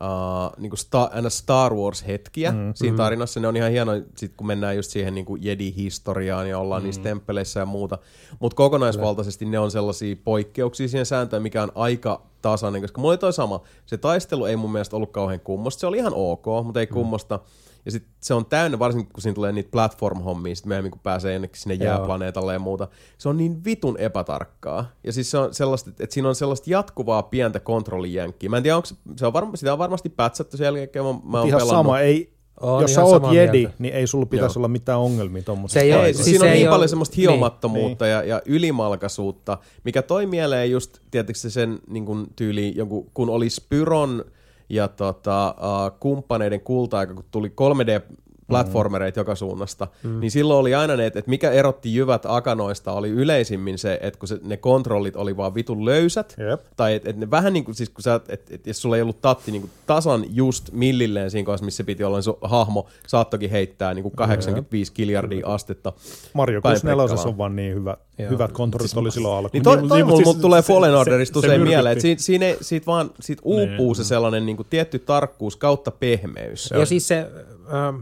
[0.00, 3.40] uh, niinku Star, aina Star Wars-hetkiä mm, siinä tarinassa.
[3.40, 6.84] Ne on ihan hienoja, sit kun mennään just siihen niinku Jedi-historiaan ja ollaan mm.
[6.84, 7.98] niissä temppeleissä ja muuta.
[8.38, 13.18] Mutta kokonaisvaltaisesti ne on sellaisia poikkeuksia siihen sääntöön, mikä on aika tasainen, koska mulla oli
[13.18, 13.60] toi sama.
[13.86, 15.80] Se taistelu ei mun mielestä ollut kauhean kummosta.
[15.80, 17.40] Se oli ihan ok, mutta ei kummosta.
[17.84, 21.32] Ja sit se on täynnä, varsinkin kun siinä tulee niitä platform-hommia, sit myöhemmin kun pääsee
[21.32, 21.84] jonnekin sinne Joo.
[21.84, 22.88] jääplaneetalle ja muuta.
[23.18, 24.90] Se on niin vitun epätarkkaa.
[25.04, 28.50] Ja siis se on sellaista, että siinä on sellaista jatkuvaa pientä kontrollijänkkiä.
[28.50, 31.20] Mä en tiedä, onko se on varma, sitä on varmasti pätsätty sen jälkeen, kun mä,
[31.30, 31.84] mä oon Ihan pelannut.
[31.86, 33.74] sama, ei, On jos sä oot jedi, mieltä.
[33.78, 35.80] niin ei sulla pitäisi olla mitään ongelmia tuommoisessa.
[35.80, 38.06] Se ei ole- siis siis siinä on se niin ei paljon ole- semmoista niin, hiomattomuutta
[38.06, 43.50] ja, ja ylimalkaisuutta, mikä toi mieleen just, tietysti sen niin kuin tyyli, jonkun, kun oli
[43.50, 44.24] Spyron
[44.70, 48.16] ja tota, uh, kumppaneiden kulta-aika, kun tuli 3D
[48.50, 50.20] platformereita joka suunnasta, mm.
[50.20, 54.28] niin silloin oli aina ne, että mikä erotti jyvät akanoista, oli yleisimmin se, että kun
[54.28, 56.60] se, ne kontrollit oli vaan vitun löysät, Jep.
[56.76, 59.02] tai että et ne vähän niin kuin, siis kun sä, että et, jos sulla ei
[59.02, 62.38] ollut tatti niin kuin tasan just millilleen siinä kohdassa, missä se piti olla, niin sun
[62.42, 65.92] hahmo saattokin heittää niin kuin 85 kiljardia astetta.
[66.32, 67.28] Mario Päin 64 Pekkalaa.
[67.32, 68.30] on vaan niin hyvä, Joo.
[68.30, 69.50] hyvät kontrollit oli silloin alkuun.
[69.52, 72.02] Niin toi, Niin, toi niin, mulla siis tulee Fallen se- Orderista se usein mieleen, että
[72.02, 73.96] siitä, siinä, ei- siitä vaan siitä uupuu Niin.
[73.96, 76.70] se sellainen niin kuin tietty tarkkuus kautta pehmeys.
[76.78, 77.26] Ja siis se,
[77.74, 77.96] ähm,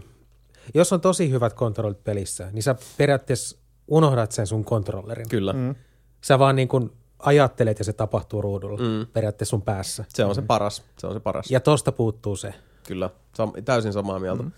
[0.75, 3.59] jos on tosi hyvät kontrollit pelissä, niin sä periaatteessa
[3.89, 5.29] unohdat sen sun kontrollerin.
[5.29, 5.75] Kyllä, mm.
[6.21, 9.07] Sä vaan niin kuin ajattelet ja se tapahtuu ruudulla, mm.
[9.13, 10.05] periaatteessa sun päässä.
[10.09, 10.83] se on se paras.
[10.99, 11.51] Se on se paras.
[11.51, 12.55] Ja tosta puuttuu se.
[12.87, 14.43] Kyllä, sam- täysin samaa mieltä.
[14.43, 14.53] Mm.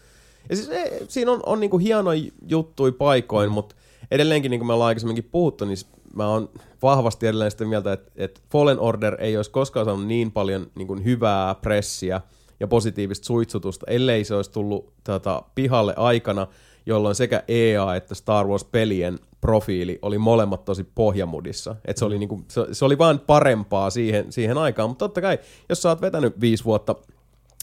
[0.51, 3.55] Ja siis e, siinä on, on niinku hienoja juttuja paikoin, mm.
[3.55, 3.75] mutta
[4.11, 5.79] edelleenkin, niin kuin me ollaan aikaisemminkin puhuttu, niin
[6.15, 6.51] mä oon
[6.83, 10.87] vahvasti edelleen sitä mieltä, että, että Fallen Order ei olisi koskaan saanut niin paljon niin
[10.87, 12.21] kuin hyvää pressiä
[12.61, 16.47] ja positiivista suitsutusta, ellei se olisi tullut tota, pihalle aikana,
[16.87, 21.77] jolloin sekä EA että Star Wars-pelien profiili oli molemmat tosi pohjamudissa.
[21.85, 25.39] Et se, oli niinku, se, se oli vain parempaa siihen, siihen aikaan, mutta totta kai,
[25.69, 26.95] jos sä oot vetänyt viisi vuotta,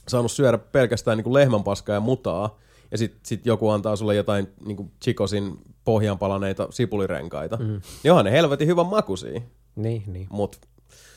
[0.07, 2.59] saanut syödä pelkästään niinku lehmänpaskaa ja mutaa,
[2.91, 7.81] ja sitten sit joku antaa sulle jotain niinku Chicosin pohjaan palaneita sipulirenkaita, mm.
[8.03, 9.41] niin onhan ne helvetin hyvän makuisia.
[9.75, 10.27] Niin, niin.
[10.29, 10.61] Mut,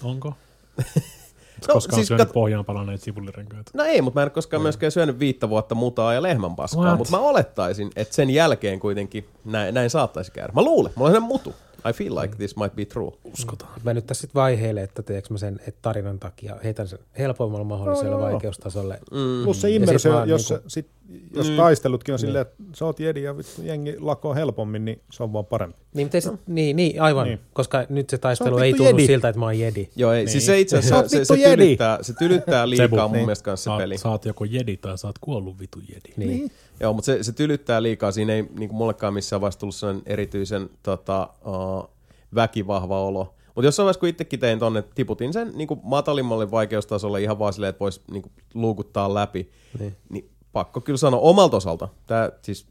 [0.02, 0.35] Onko?
[1.69, 3.70] no, Koskaan siis syönyt kat- pohjaan palaneet sipulirenkaita.
[3.74, 6.99] no ei, mutta mä en ole koskaan myöskään syönyt viittä vuotta mutaa ja lehmänpaskaa, What?
[6.99, 10.53] mutta mä olettaisin, että sen jälkeen kuitenkin näin, näin saattaisi käydä.
[10.55, 11.55] Mä luulen, mulla on mutu.
[11.89, 13.12] I feel like this might be true.
[13.32, 13.73] Uskotaan.
[13.85, 17.65] Mä nyt tässä sitten vaiheilen, että teekö mä sen että tarinan takia heitän sen helpoimmalla
[17.65, 18.32] mahdollisella No, joo.
[18.32, 18.98] vaikeustasolle.
[19.11, 19.44] Mm.
[19.44, 20.86] Plus se immersio, jos, niinku- se, sit,
[21.35, 25.32] jos taistelutkin on silleen, että sä oot jedi ja jengi lakoo helpommin, niin se on
[25.32, 25.78] vaan parempi.
[25.94, 27.36] Niin, mutta ei se, niin, niin, aivan, Niin.
[27.39, 27.47] niin.
[27.52, 29.07] koska nyt se Sä taistelu oot ei tunnu jedi.
[29.07, 29.89] siltä, että mä oon jedi.
[29.97, 31.57] Joo, ei, siis se itse Sä asiassa oot se, se, jedi.
[31.65, 32.97] tylyttää, se tylyttää liikaa Sebu.
[32.97, 33.24] mun Niin.
[33.24, 33.98] mielestä kanssa se peli.
[33.98, 36.12] Saat, saat joko jedi tai saat kuollut vitu jedi.
[36.16, 36.51] Niin.
[36.81, 38.12] Joo, mutta se, se tylyttää liikaa.
[38.12, 41.90] Siinä ei niin kuin mullekaan missään vaiheessa tullut sellainen erityisen tota, uh,
[42.35, 43.35] väkivahva olo.
[43.55, 47.52] Mutta jossain vaiheessa, kun itsekin tein tonne, tiputin sen niin kuin matalimmalle vaikeustasolle ihan vaan
[47.52, 49.97] silleen, että voisi niin kuin, luukuttaa läpi, niin.
[50.09, 51.89] niin pakko kyllä sanoa omalta osalta.
[52.07, 52.66] Tää, siis,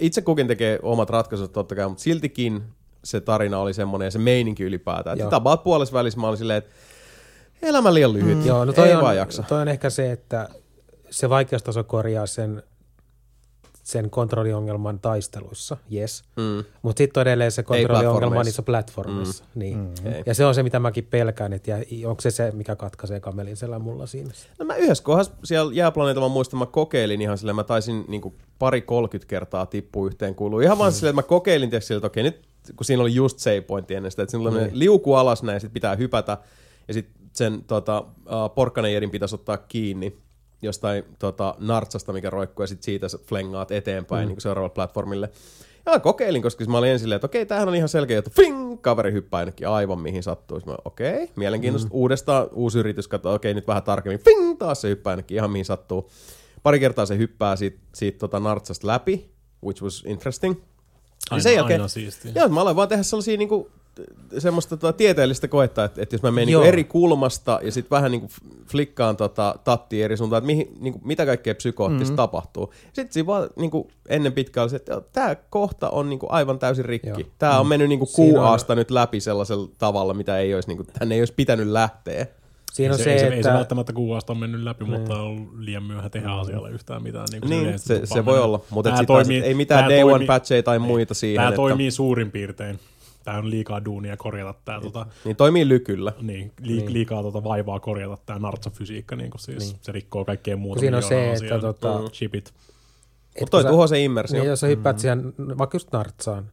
[0.00, 2.62] itse kukin tekee omat ratkaisut totta kai, mutta siltikin
[3.04, 5.18] se tarina oli semmoinen ja se meininki ylipäätään.
[5.18, 6.70] Sitä about puolessa välissä mä olin silleen, että
[7.62, 8.46] elämä liian lyhyt, mm.
[8.46, 9.42] Joo, no toi ei on, vaan jaksa.
[9.42, 10.48] toi on ehkä se, että
[11.10, 12.62] se vaikeustaso korjaa sen,
[13.88, 16.24] sen kontrolliongelman taisteluissa, yes.
[16.36, 16.64] Mm.
[16.82, 19.44] Mutta sitten on edelleen se kontrolliongelma niissä platformissa.
[19.44, 19.58] Mm.
[19.60, 19.78] Niin.
[19.78, 20.12] Mm.
[20.12, 20.22] Ei.
[20.26, 23.56] Ja se on se, mitä mäkin pelkään, että ja onko se se, mikä katkaisee kamelin
[23.56, 24.30] selän mulla siinä.
[24.58, 28.20] No mä yhdessä kohdassa siellä jääplaneetalla mä muistan, mä kokeilin ihan silleen, mä taisin niin
[28.20, 30.60] kuin pari 30 kertaa tippua yhteen kuuluu.
[30.60, 33.60] Ihan vaan silleen, että mä kokeilin tietysti että okei nyt, kun siinä oli just save
[33.60, 34.70] pointti ennen sitä, että siinä oli mm.
[34.72, 36.38] liuku alas näin, sit pitää hypätä,
[36.88, 40.18] ja sitten sen tota, uh, porkkanejedin pitäisi ottaa kiinni
[40.62, 44.28] jostain tota, nartsasta, mikä roikkuu, ja sitten siitä sä flengaat eteenpäin mm.
[44.28, 45.30] niin seuraavalle platformille.
[45.86, 48.30] Ja kokeilin, koska siis mä olin ensin silleen, että okei, tämähän on ihan selkeä juttu.
[48.30, 48.80] Fling!
[48.80, 50.60] Kaveri hyppää ainakin aivan mihin sattuu.
[50.66, 51.88] Mä, okei, mielenkiintoista.
[51.88, 51.94] Mm.
[51.94, 54.20] Uudestaan uusi yritys, katsoa, okei, nyt vähän tarkemmin.
[54.20, 54.58] Fling!
[54.58, 56.10] Taas se hyppää ainakin ihan mihin sattuu.
[56.62, 59.30] Pari kertaa se hyppää siitä, siitä tota nartsasta läpi,
[59.64, 60.54] which was interesting.
[60.54, 60.64] Ja
[61.30, 62.32] Aina, sen jälkeen, aina siistiä.
[62.34, 63.70] joo, mä aloin vaan tehdä sellaisia niinku,
[64.38, 66.68] semmoista tota, tieteellistä koetta, että, että jos mä menen niinku Joo.
[66.68, 68.28] eri kulmasta ja sitten vähän niinku
[68.66, 72.16] flikkaan tota, tattia eri suuntaan, että mihin, niinku, mitä kaikkea psykoottista mm-hmm.
[72.16, 72.72] tapahtuu.
[72.92, 76.84] Sitten siinä vaan niinku, ennen pitkään oli se, että tämä kohta on niinku, aivan täysin
[76.84, 77.08] rikki.
[77.08, 77.18] Joo.
[77.38, 80.84] Tämä on mennyt niinku, Siinä on- kuuaasta nyt läpi sellaisella tavalla, mitä ei olisi, niinku,
[80.98, 82.26] tänne ei olisi pitänyt lähteä.
[82.72, 83.36] Siinä on se, se, ei, se, että...
[83.36, 87.02] ei se välttämättä kuuasta on mennyt läpi, mutta on ollut liian myöhä tehdä asialle yhtään
[87.02, 87.26] mitään.
[87.32, 88.44] Niin, kuin Niin, yleensä se, se voi mennä.
[88.44, 91.36] olla, mutta taas, ei mitään tää day one toimii- patcheja tai muita siihen.
[91.36, 92.78] Tämä että, toimii suurin piirtein.
[93.28, 96.12] Tämä on liikaa duunia korjata tämä tota, Niin toimii lykyllä.
[96.20, 100.80] niin, li, liikaa tota vaivaa korjata tämä nartsa-fysiikka, niin kun siis se rikkoo kaikkea muuta.
[100.80, 102.10] Siinä on se, miljoonaa että tota- Mm.
[102.10, 102.48] chipit.
[102.48, 102.54] et
[103.40, 104.38] Mutta toi tuhoaa se immersio.
[104.40, 105.00] Niin, jos sä hyppäät mm.
[105.00, 106.50] siihen, vaikka just nartsaan,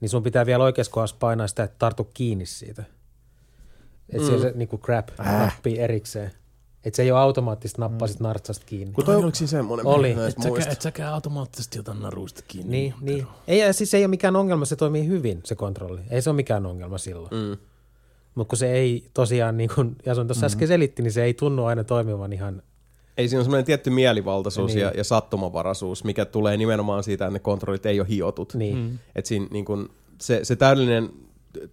[0.00, 2.84] niin sun pitää vielä oikeassa kohdassa painaa sitä, että tartu kiinni siitä.
[4.08, 4.26] Että mm.
[4.26, 6.30] se on se niinku grab-nappi erikseen.
[6.84, 8.24] Että se ei ole automaattisesti nappasit mm.
[8.24, 8.92] nartsasta kiinni.
[8.94, 9.86] Kun toi, oliko siinä semmoinen?
[9.86, 10.10] Oli.
[10.10, 12.70] Et säkään, et säkään automaattisesti ota naruista kiinni.
[12.70, 13.26] Niin, niin.
[13.48, 16.00] Ei, siis se ei ole mikään ongelma, se toimii hyvin, se kontrolli.
[16.10, 17.34] Ei se ole mikään ongelma silloin.
[17.34, 17.56] Mm.
[18.34, 20.46] Mutta kun se ei tosiaan, niin kuin Jason tuossa mm.
[20.46, 22.62] äsken selitti, niin se ei tunnu aina toimivan ihan...
[23.16, 24.82] Ei siinä on semmoinen tietty mielivaltaisuus Niin.
[24.82, 28.54] ja, ja sattumavaraisuus, mikä tulee nimenomaan siitä, että ne kontrollit ei ole hiotut.
[28.54, 28.76] Niin.
[28.76, 28.98] Mm.
[29.14, 29.90] Et siinä niin kun,
[30.20, 31.10] se, se täydellinen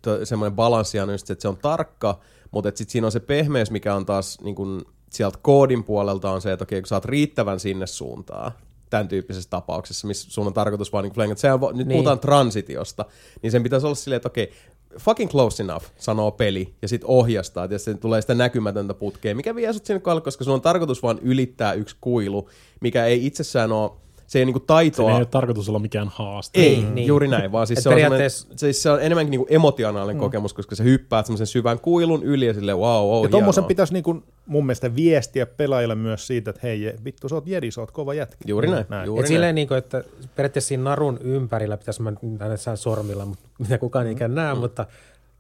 [0.02, 2.20] to, semmoinen balanssi on just, se, että se on tarkka,
[2.52, 6.42] mutta sitten siinä on se pehmeys, mikä on taas niin kun, sieltä koodin puolelta on
[6.42, 8.52] se, että okei, kun sä oot riittävän sinne suuntaan,
[8.90, 11.88] tämän tyyppisessä tapauksessa, missä sun on tarkoitus vaan niin flank, se on, va- nyt Niin.
[11.88, 11.96] niin.
[11.96, 13.06] puhutaan transitiosta,
[13.42, 14.52] niin sen pitäisi olla silleen, että okei,
[15.00, 19.56] fucking close enough, sanoo peli, ja sitten ohjastaa, ja sitten tulee sitä näkymätöntä putkea, mikä
[19.56, 22.50] vie sut sinne koska sun on tarkoitus vaan ylittää yksi kuilu,
[22.82, 23.92] mikä ei itsessään ole,
[24.30, 26.60] se ei niinku taitoa, ei ole tarkoitus olla mikään haaste.
[26.60, 27.08] ei, Niin, niin, niin.
[27.08, 28.10] juuri näin, vaan siis se, on periaatteessa-
[28.48, 28.48] periaatteessa...
[28.58, 30.20] siis se on enemmänkin niinku emotionaalinen mm.
[30.20, 33.68] kokemus, koska sä hyppäät semmoisen syvän kuilun yli ja silleen wow, wow, Ja tommosen hienoa.
[33.68, 37.82] pitäisi niinku mun mielestä viestiä pelaajille myös siitä, että hei, vittu, sä oot jedi, sä
[37.82, 38.38] oot kova jätkä.
[38.48, 39.06] Juuri näin, näin.
[39.06, 40.04] juuri Et silleen, niin kuin, että
[40.36, 44.60] periaatteessa siinä narun ympärillä pitäisi mä nähdä sormilla, mutta mitä kukaan ei ikään näe, mm.
[44.60, 44.86] mutta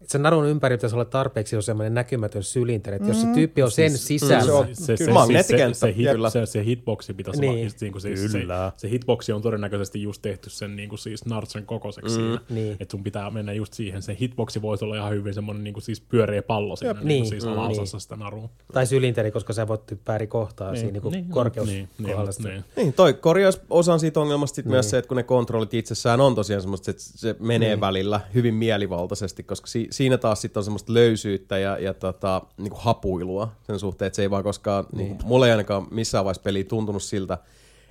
[0.10, 3.72] sen narun ympäri pitäisi olla tarpeeksi jo semmoinen näkymätön sylinteri, että jos se tyyppi on
[3.72, 5.14] sen sisällä, se on- se, se, Kyllä.
[5.14, 7.52] Magneettikenttä, se, se, hit, se, se hitboxi pitäisi Niin.
[7.52, 8.72] olla, just niin kuin siis, Kyllä.
[8.78, 12.40] se, se hitboxi on todennäköisesti just tehty sen niin kuin siis nartsen kokoiseksi mm, siinä,
[12.50, 12.78] niin.
[12.80, 15.84] että sun pitää mennä just siihen, se hitboxi voisi olla ihan hyvin semmoinen niin kuin
[15.84, 18.50] siis pyöreä pallo siinä niin, Niin, kuin siis mm, alaosassa sitä narua.
[18.74, 22.32] tai sylinteri, koska sä voit typpää eri kohtaa niin, siinä niin, korkeuskohdalla.
[22.38, 22.64] niin, niin.
[22.76, 26.36] Niin, toi korjaus osan siitä ongelmasta sit myös se, että kun ne kontrollit itsessään on
[26.36, 27.82] tosiaan semmoista, että se menee niin.
[27.82, 32.78] välillä hyvin mielivaltaisesti, koska si- siinä taas sitten on semmoista löysyyttä ja, ja tota, niinku
[32.82, 35.08] hapuilua sen suhteen, että se ei vaan koskaan, niin.
[35.08, 37.38] niinku, mulle ei ainakaan missään vaiheessa peliä tuntunut siltä,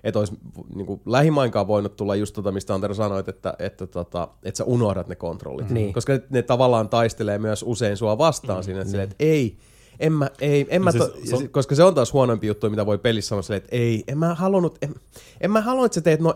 [0.05, 0.33] että olisi
[0.75, 5.09] niinku, lähimainkaan voinut tulla just tota, mistä Antero sanoit, että, että, tota, että sä unohdat
[5.09, 5.71] ne kontrollit.
[5.71, 5.93] Niin.
[5.93, 8.65] Koska ne, ne tavallaan taistelee myös usein sua vastaan mm.
[8.65, 9.57] siinä, että, että ei,
[10.01, 12.71] en mä, ei, en mä Siis to, se on- koska se on taas huonompi juttu,
[12.71, 14.95] mitä voi pelissä sanoa silleen, että ei, en mä halunnut, en,
[15.41, 16.35] en mä halunnut, että sä teet no,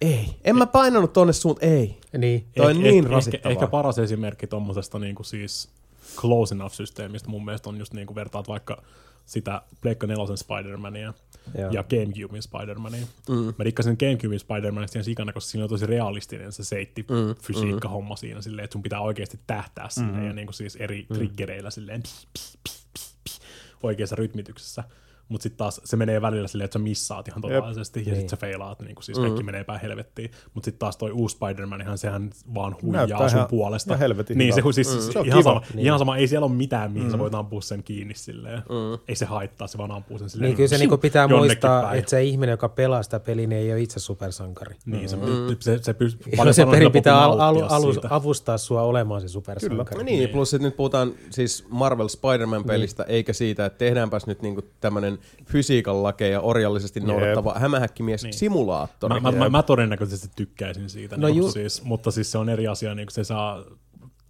[0.00, 2.00] ei, en mä painanut tonne suun, ei.
[2.18, 2.46] Niin.
[2.56, 3.52] Toi on Ehkä- niin ehkä, rasittavaa.
[3.52, 5.68] Ehkä paras esimerkki tuommoisesta niin siis
[6.16, 8.82] close enough-systeemistä mun mielestä on just niin kuin vertaat vaikka
[9.26, 11.14] sitä Pleikka 4 Spider-Mania
[11.58, 11.70] Joo.
[11.70, 13.06] ja Gamecubein Spider-Mania.
[13.28, 13.54] Mm.
[13.58, 17.34] Mä rikkasin Gamecubein Spider-Manista ihan sikana, koska siinä on tosi realistinen se seitti mm.
[17.42, 21.06] fysiikka homma siinä silleen, että sun pitää oikeasti tähtää sinne ja niin kuin siis eri
[21.10, 21.16] mm.
[21.16, 23.40] triggereillä silleen pss, pss, pss, pss, pss,
[23.82, 24.84] oikeassa rytmityksessä.
[25.28, 28.14] Mutta sitten taas se menee välillä silleen, että sä missaat ihan totaalisesti ja Niin.
[28.14, 30.30] sitten sä feilaat, niin kuin siis kaikki menee päin helvettiin.
[30.54, 33.92] Mutta sitten taas toi uusi Spider-Man, ihan sehän vaan huijaa Näyttää sun ihan- puolesta.
[33.94, 35.50] ihan helvetin niin, se, siis, Se on ihan, kiva.
[35.50, 35.86] sama, niin.
[35.86, 37.12] ihan sama, ei siellä ole mitään, mihin mm.
[37.12, 38.58] sä voit ampua sen kiinni silleen.
[38.58, 38.98] Mm.
[39.08, 40.48] Ei se haittaa, se vaan ampuu sen silleen.
[40.48, 41.98] Niin kyllä se niinku pitää muistaa, päin.
[41.98, 44.76] että se ihminen, joka pelaa sitä peliä, niin ei ole itse supersankari.
[44.86, 45.22] Niin, se, mm.
[45.60, 48.08] se, se pystyy Paljon se perin pitää al- al- siitä.
[48.10, 50.04] avustaa sua olemaan se supersankari.
[50.04, 50.28] Niin, niin.
[50.28, 53.14] plus että nyt puhutaan siis Marvel Spider-Man-pelistä, niin.
[53.14, 58.34] eikä siitä, että tehdäänpäs nyt niinku tämmönen fysiikan lakeja orjallisesti noudattava hämähäkkimies niin.
[58.34, 59.20] simulaattori.
[59.20, 62.48] Mä, mä, mä, mä todennäköisesti tykkäisin siitä, No niin, ju- siis, mutta siis se on
[62.48, 63.64] eri asia, niin kuin se saa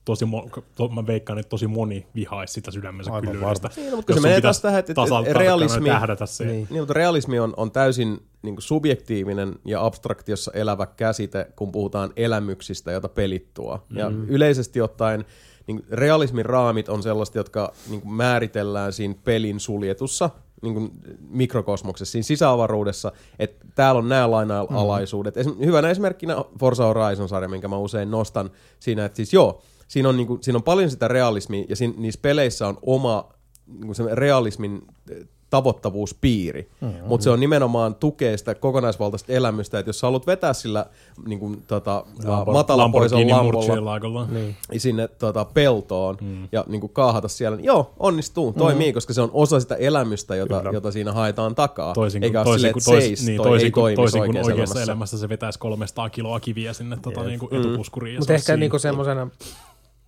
[0.09, 3.70] tosi mo- to, mä veikkaan, että tosi moni vihaisi sitä sydämensä Aivan kylyydestä.
[3.77, 4.93] Niin, no, mutta kun se menee taas tähän, että,
[5.27, 6.24] että realismi, tähdätä.
[6.39, 6.66] Niin.
[6.70, 6.82] Niin.
[6.82, 8.09] mutta realismi on, on täysin
[8.43, 13.82] niin kuin subjektiivinen ja abstraktiossa elävä käsite, kun puhutaan elämyksistä, joita pelit tuo.
[13.90, 15.24] Ja yleisesti ottaen
[15.66, 20.31] niin realismin raamit on sellaista, jotka niin kuin määritellään siinä pelin suljetussa
[20.62, 20.90] niin kuin
[21.28, 25.35] mikrokosmoksessa, siinä sisäavaruudessa, että täällä on nämä lainalaisuudet.
[25.36, 25.64] Mm.
[25.64, 30.26] Hyvänä esimerkkinä Forza Horizon-sarja, minkä mä usein nostan siinä, että siis joo, siinä on, niin
[30.26, 33.28] kuin, siinä on paljon sitä realismia, ja siinä, niissä peleissä on oma
[33.66, 34.82] niin kuin se realismin
[35.50, 37.06] tavoittavuuspiiri, mm-hmm.
[37.06, 40.86] mutta se on nimenomaan tukee sitä kokonaisvaltaista elämystä, että jos sä haluat vetää sillä
[41.26, 42.04] niin kuin, tota,
[42.52, 44.26] matalapoisen Lamborghini lampolla.
[44.26, 44.56] Niin.
[44.76, 46.48] sinne tota, peltoon mm.
[46.52, 48.94] ja niin kuin kaahata siellä, niin joo, onnistuu, toimii, mm.
[48.94, 51.94] koska se on osa sitä elämystä, jota, jota siinä haetaan takaa.
[51.94, 53.94] Toisin kuin, Eikä ole toisin silleen, kuin, että tois, seis, niin, toi toisin ei kuin,
[53.94, 54.92] toisin kuin oikeassa oikeassa elämässä.
[54.92, 58.14] elämässä se vetäisi 300 kiloa kiviä sinne tota, niin kuin etupuskuriin.
[58.14, 59.28] ja Mutta ehkä niinku semmoisena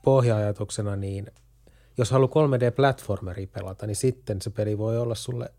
[0.05, 1.27] pohja-ajatuksena, niin
[2.01, 5.53] jos haluat 3D-platformeria pelata, niin sitten se peli voi olla sulle,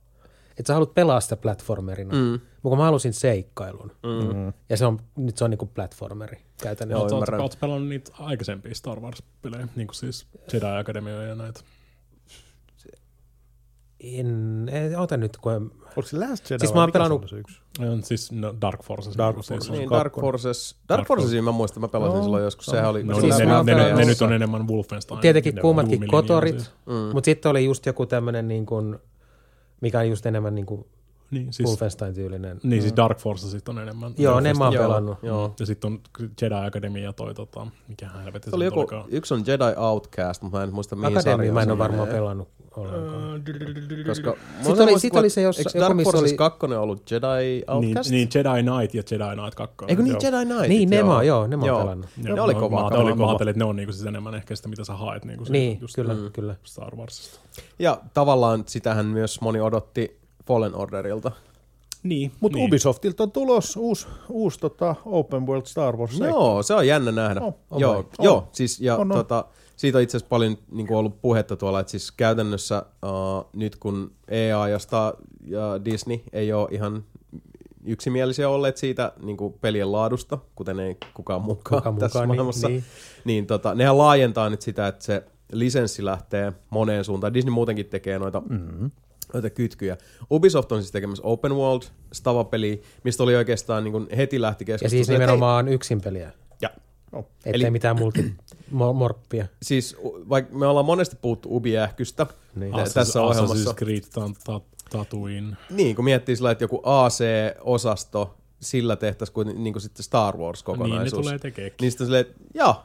[0.49, 2.13] että sä haluat pelaa sitä platformerina.
[2.13, 2.39] Mm.
[2.63, 3.91] Mutta mä halusin seikkailun.
[4.03, 4.53] Mm.
[4.69, 7.15] Ja se on, nyt se on niinku platformeri käytännössä.
[7.15, 11.59] Oletko pelannut niitä aikaisempia Star Wars-pelejä, niin kuin siis Jedi Academia ja näitä?
[14.03, 17.35] En, en, ota nyt, kun en, Oliko se Last Jedi Siis mä oon pelannut- se
[17.35, 17.61] yksi?
[17.79, 19.17] On siis no, Dark Forces.
[19.17, 19.57] Dark Forces.
[19.57, 20.75] Siis, Niin, on- Dark Forces.
[20.89, 22.23] Dark Forcesin mä muistan, mä pelasin Joo.
[22.23, 22.65] silloin joskus.
[22.65, 23.03] Sehän oli...
[23.03, 25.19] No, Siis ne, ne, ne, ne, nyt on enemmän Wolfenstein.
[25.19, 26.71] tietenkin kummatkin kotorit, siis.
[26.85, 26.93] mm.
[26.93, 28.99] mutta sitten oli just joku tämmöinen, niin kuin,
[29.81, 30.85] mikä on just enemmän niin kuin
[31.31, 32.59] Niin, siis, Wolfenstein-tyylinen.
[32.63, 34.13] niin, siis Dark Forces on enemmän.
[34.17, 35.17] Joo, ne mä oon pelannut.
[35.23, 35.55] Joo.
[35.59, 35.99] Ja sitten on
[36.41, 40.57] Jedi Academia ja toi, tota, mikä helvetti Se oli joku, yksi on Jedi Outcast, mutta
[40.57, 43.43] mä en muista mihin sarjaan mä en ole varmaan pelannut ollenkaan.
[44.07, 47.71] Koska Sitten oli- sitten oli se, jossa- Eikö Dark Forces oli- 2 ollut Jedi Niin,
[47.71, 48.09] Outcast?
[48.11, 49.75] niin, Jedi Knight ja Jedi Knight 2.
[49.87, 50.19] Eikö niin Joo.
[50.23, 50.67] Jedi Knight?
[50.67, 51.79] Niin, ne mä oon, joo, ne mä oon Joo.
[51.79, 52.05] pelannut.
[52.23, 54.55] Joo, Ne oli kovaa Mä, ajattelin, mä ajattelin, että ne on niinku siis enemmän ehkä
[54.55, 56.55] sitä, mitä sä haet niinku Niin, just kyllä, kyllä.
[56.63, 57.39] Star Warsista.
[57.79, 60.17] Ja tavallaan sitähän myös moni odotti
[60.47, 61.31] Fallen Orderilta.
[62.03, 62.67] Niin, Mutta niin.
[62.67, 66.19] Ubisoftilta on tulos uusi, uusi tota Open World Star Wars.
[66.19, 67.41] Joo, se on jännä nähdä.
[67.41, 68.03] On joo, vai?
[68.19, 69.17] joo siis ja On, on.
[69.17, 69.45] tota,
[69.81, 73.75] siitä on itse asiassa paljon niin kuin ollut puhetta tuolla, että siis käytännössä uh, nyt
[73.75, 75.13] kun EA ja, Star,
[75.45, 77.03] ja Disney ei ole ihan
[77.85, 82.67] yksimielisiä olleet siitä niin kuin pelien laadusta, kuten ei kukaan mukaan Kuka tässä mukaan, maailmassa,
[82.67, 83.25] niin, niin, niin.
[83.25, 87.33] niin tota, nehän laajentaa nyt sitä, että se lisenssi lähtee moneen suuntaan.
[87.33, 88.91] Disney muutenkin tekee noita mm-hmm
[89.33, 89.97] noita kytkyjä.
[90.31, 91.83] Ubisoft on siis tekemässä Open World
[92.13, 94.89] Stava-peliä, mistä oli oikeastaan niin heti lähti Ja keskustelu.
[94.89, 96.31] siis nimenomaan yksin peliä.
[97.13, 97.25] Oh.
[97.45, 98.33] Ettei Eli- mitään multi,
[98.79, 99.45] mo- morppia.
[99.61, 102.71] Siis vaikka me ollaan monesti puhuttu Ubiähkystä Niin.
[102.71, 103.71] tä- Assassin's- tässä ohjelmassa.
[103.71, 105.57] Assassin's Creed ta- ta- Tatooine.
[105.69, 110.39] Niin, kun miettii sillä, että joku AC-osasto, sillä tehtäisiin kuin, niin kuin sitten Star Niin,
[110.39, 111.25] ne Wars-kokonaisuus.
[111.25, 111.77] tulee tekeekin.
[111.81, 112.75] Niin sitten silleen, että joo,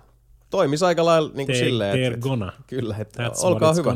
[0.51, 2.53] toimis aika lailla niin kuin They- silleen, they're että, gonna.
[2.67, 3.95] kyllä, että That's olkaa hyvä.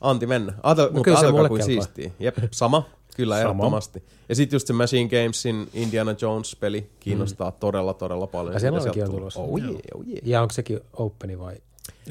[0.00, 0.52] Anti mennä.
[0.62, 1.84] Ajatella, mutta kyllä se ajatelkaa mulle kuin kelpaa.
[1.84, 2.10] siistiä.
[2.20, 2.82] Jep, sama.
[3.14, 3.50] Kyllä, Sama.
[3.50, 4.02] ehdottomasti.
[4.28, 7.56] Ja sitten just se Machine Gamesin Indiana Jones-peli kiinnostaa mm.
[7.60, 8.54] todella, todella paljon.
[8.54, 9.40] Ja sellainenkin on tulossa.
[9.40, 10.18] Oh yeah, oh yeah.
[10.24, 11.56] Ja onko sekin openi vai?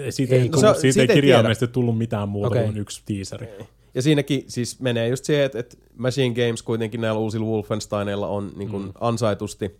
[0.09, 2.63] Siitä Ei, tullut, se- siitä siitä ei kirjaimellisesti tullut mitään muuta Okei.
[2.63, 3.47] kuin yksi teaseri.
[3.95, 8.51] Ja siinäkin siis menee just siihen, että, että Machine Games kuitenkin näillä uusilla Wolfensteineilla on
[8.55, 8.91] niin kuin mm.
[8.99, 9.79] ansaitusti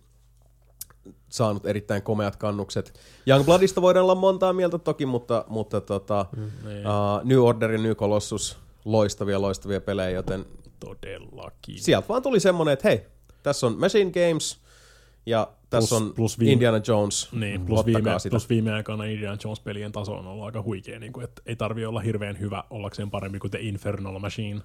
[1.28, 3.00] saanut erittäin komeat kannukset.
[3.26, 7.94] Youngbloodista voidaan olla montaa mieltä toki, mutta, mutta tota, mm, uh, New Order ja New
[7.94, 10.44] Colossus, loistavia, loistavia pelejä, joten
[10.84, 11.80] Todellakin.
[11.80, 13.06] sieltä vaan tuli semmonen, että hei,
[13.42, 14.63] tässä on Machine Games
[15.26, 17.32] ja tässä Plus- on plus viime- Indiana Jones.
[17.32, 18.30] Niin, plus Ottakaa viime, sitä.
[18.32, 21.86] plus viime aikoina Indiana Jones-pelien taso on ollut aika huikea, niin kuin, että ei tarvi
[21.86, 24.60] olla hirveän hyvä ollakseen parempi kuin The Infernal Machine.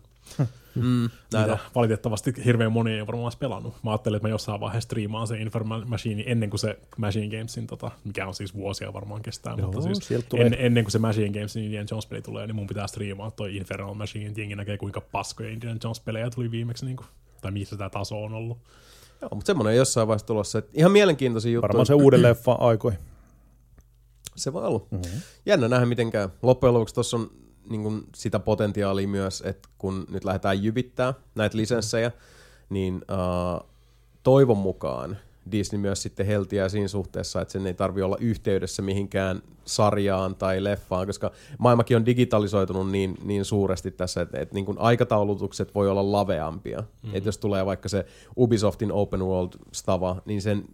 [0.75, 1.59] Mm, näin Mitä on.
[1.75, 3.73] valitettavasti hirveän moni ei varmaan pelannut.
[3.83, 7.67] Mä ajattelin, että mä jossain vaiheessa striimaan se Infernal Machine ennen kuin se Machine Gamesin,
[7.67, 11.29] tota, mikä on siis vuosia varmaan kestää, Joo, mutta siis en, ennen kuin se Machine
[11.29, 15.49] Gamesin Indiana Jones-peli tulee, niin mun pitää striimaa toi Infernal Machine, jengi näkee kuinka paskoja
[15.49, 17.07] Indiana Jones-pelejä tuli viimeksi, niin kuin,
[17.41, 18.57] tai missä tämä taso on ollut.
[19.21, 20.59] Joo, mutta semmoinen jossain vaiheessa tulossa.
[20.59, 21.67] Että ihan mielenkiintoisia juttuja.
[21.67, 22.99] Varmaan se uuden leffa aikoihin.
[24.35, 24.87] Se voi olla.
[24.91, 25.21] Mm-hmm.
[25.45, 26.29] Jännä nähdä miten käy.
[26.41, 27.31] Loppujen lopuksi tuossa on
[27.69, 32.11] niin kuin sitä potentiaalia myös, että kun nyt lähdetään jyvittää näitä lisenssejä,
[32.69, 33.69] niin uh,
[34.23, 35.17] toivon mukaan
[35.51, 40.63] Disney myös sitten heltiää siinä suhteessa, että sen ei tarvi olla yhteydessä mihinkään sarjaan tai
[40.63, 45.89] leffaan, koska maailmakin on digitalisoitunut niin, niin suuresti tässä, että, että niin kuin aikataulutukset voi
[45.89, 46.79] olla laveampia.
[46.81, 47.15] Mm-hmm.
[47.15, 48.05] Että jos tulee vaikka se
[48.37, 50.65] Ubisoftin Open World-stava, niin sen,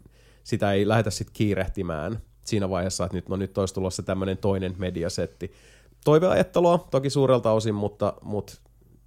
[0.43, 4.76] sitä ei lähdetä sitten kiirehtimään siinä vaiheessa, että nyt, no nyt olisi tulossa tämmöinen toinen
[4.77, 5.52] mediasetti.
[6.06, 8.53] Toiveajattelua toki suurelta osin, mutta, mutta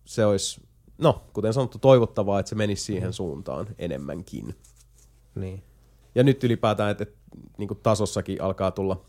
[0.05, 0.61] se olisi,
[0.99, 4.55] no kuten sanottu, toivottavaa, että se menisi siihen suuntaan enemmänkin.
[5.41, 5.63] Niin.
[6.15, 7.19] Ja nyt ylipäätään, että, että
[7.59, 9.05] niin kuin tasossakin alkaa tulla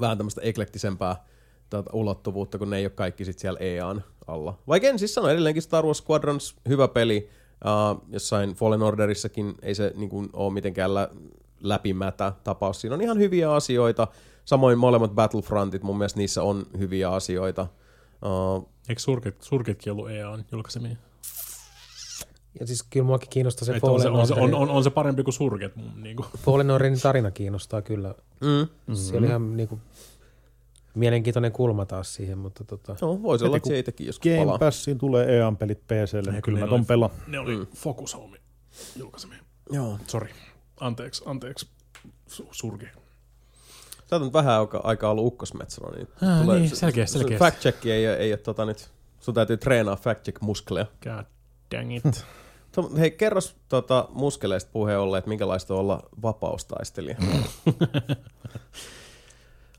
[0.00, 1.24] vähän tämmöistä eklektisempää
[1.70, 4.58] tuota, ulottuvuutta, kun ne ei ole kaikki sit siellä EAN alla.
[4.68, 7.28] Vaikka en siis sano, edelleenkin Star Wars Squadrons hyvä peli,
[7.64, 11.10] uh, jossain Fallen Orderissakin ei se niin kuin, ole mitenkään lä-
[11.60, 12.80] läpimätä tapaus.
[12.80, 14.08] Siinä on ihan hyviä asioita.
[14.44, 17.66] Samoin molemmat Battlefrontit, mun mielestä niissä on hyviä asioita.
[18.24, 20.96] Uh, Eikö surket, surketkin ollut EAN julkaisemia?
[22.60, 24.84] Ja siis kyllä muakin kiinnostaa se Että on, se, Fallen on, se, on, on, on,
[24.84, 25.76] se parempi kuin surket.
[25.76, 26.28] mun Niin kuin.
[26.38, 28.14] Fallen Orderin tarina kiinnostaa kyllä.
[28.40, 28.94] mm, Mm-hmm.
[28.94, 29.78] Se oli ihan niinku
[30.94, 34.58] mielenkiintoinen kulma taas siihen, mutta tota, no, voisi olla, että itsekin joskus Game palaa.
[34.58, 37.10] Passiin tulee EA-pelit PClle, niin kyllä mä ne ton oli- pelaan.
[37.26, 37.66] Ne oli mm.
[37.76, 38.38] Focus Home
[38.96, 39.38] julkaisemia.
[39.72, 39.98] Joo.
[40.06, 40.30] Sori.
[40.80, 41.68] Anteeksi, anteeksi.
[42.30, 42.86] Su- surki.
[44.10, 47.38] Sä oot vähän aikaa, aikaa ollut ukkosmetsona, niin, Ah, niin, se- selkeä, se- selkeä.
[47.38, 48.90] Fact check ei, ei ole tota nyt,
[49.20, 50.86] sun täytyy treenaa fact check muskeleja.
[51.02, 51.24] God
[51.74, 52.04] dang it.
[52.74, 57.16] To, hei, kerros tota, muskeleista puheen ollen, että minkälaista on olla vapaustaistelija.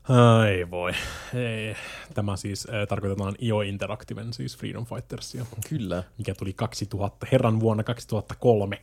[0.08, 0.92] Ai voi.
[1.34, 1.76] Ei.
[2.14, 6.02] Tämä siis äh, tarkoitetaan IO Interactiven, siis Freedom Fightersia, Kyllä.
[6.18, 8.82] mikä tuli 2000, herran vuonna 2003.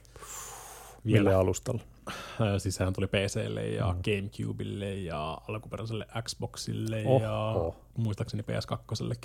[1.03, 1.40] Mille Vielä.
[1.40, 1.81] alustalla?
[2.10, 2.15] Äh,
[2.57, 4.02] siis sehän tuli PClle ja mm.
[4.03, 7.76] Gamecubelle ja alkuperäiselle Xboxille Oh, ja oh.
[7.98, 8.77] muistaakseni PS2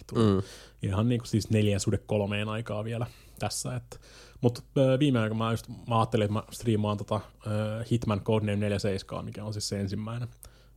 [0.07, 0.35] tuli.
[0.35, 0.43] Mm.
[0.83, 3.07] Ihan niin kuin siis neljän suhde kolmeen aikaa vielä
[3.39, 3.77] tässä.
[3.77, 3.99] Että.
[4.41, 8.57] Mutta äh, viime aikoina mä, just, mä ajattelin, että mä striimaan tota, äh, Hitman Codename
[8.57, 10.29] 47, mikä on siis se ensimmäinen.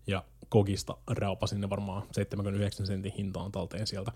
[0.07, 4.11] Ja Kogista raupasin ne varmaan 79 sentin hintaan talteen sieltä.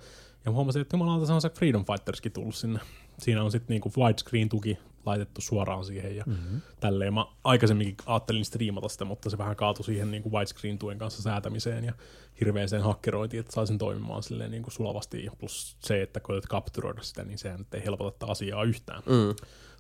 [0.46, 2.80] Ja mä huomasin, että jumalauta se on se Freedom Fighterskin tullut sinne.
[3.20, 6.62] Siinä on sitten niinku widescreen-tuki laitettu suoraan siihen ja mm-hmm.
[6.80, 7.14] tälleen.
[7.14, 11.94] Mä aikaisemminkin ajattelin striimata sitä, mutta se vähän kaatui siihen niinku widescreen-tuen kanssa säätämiseen ja
[12.40, 15.28] hirveäseen hakkeroitiin, että saisin toimimaan silleen niinku sulavasti.
[15.38, 19.04] Plus se, että koetat kapturoida sitä, niin sehän nyt ei helpota tätä asiaa yhtään.
[19.06, 19.36] Mm.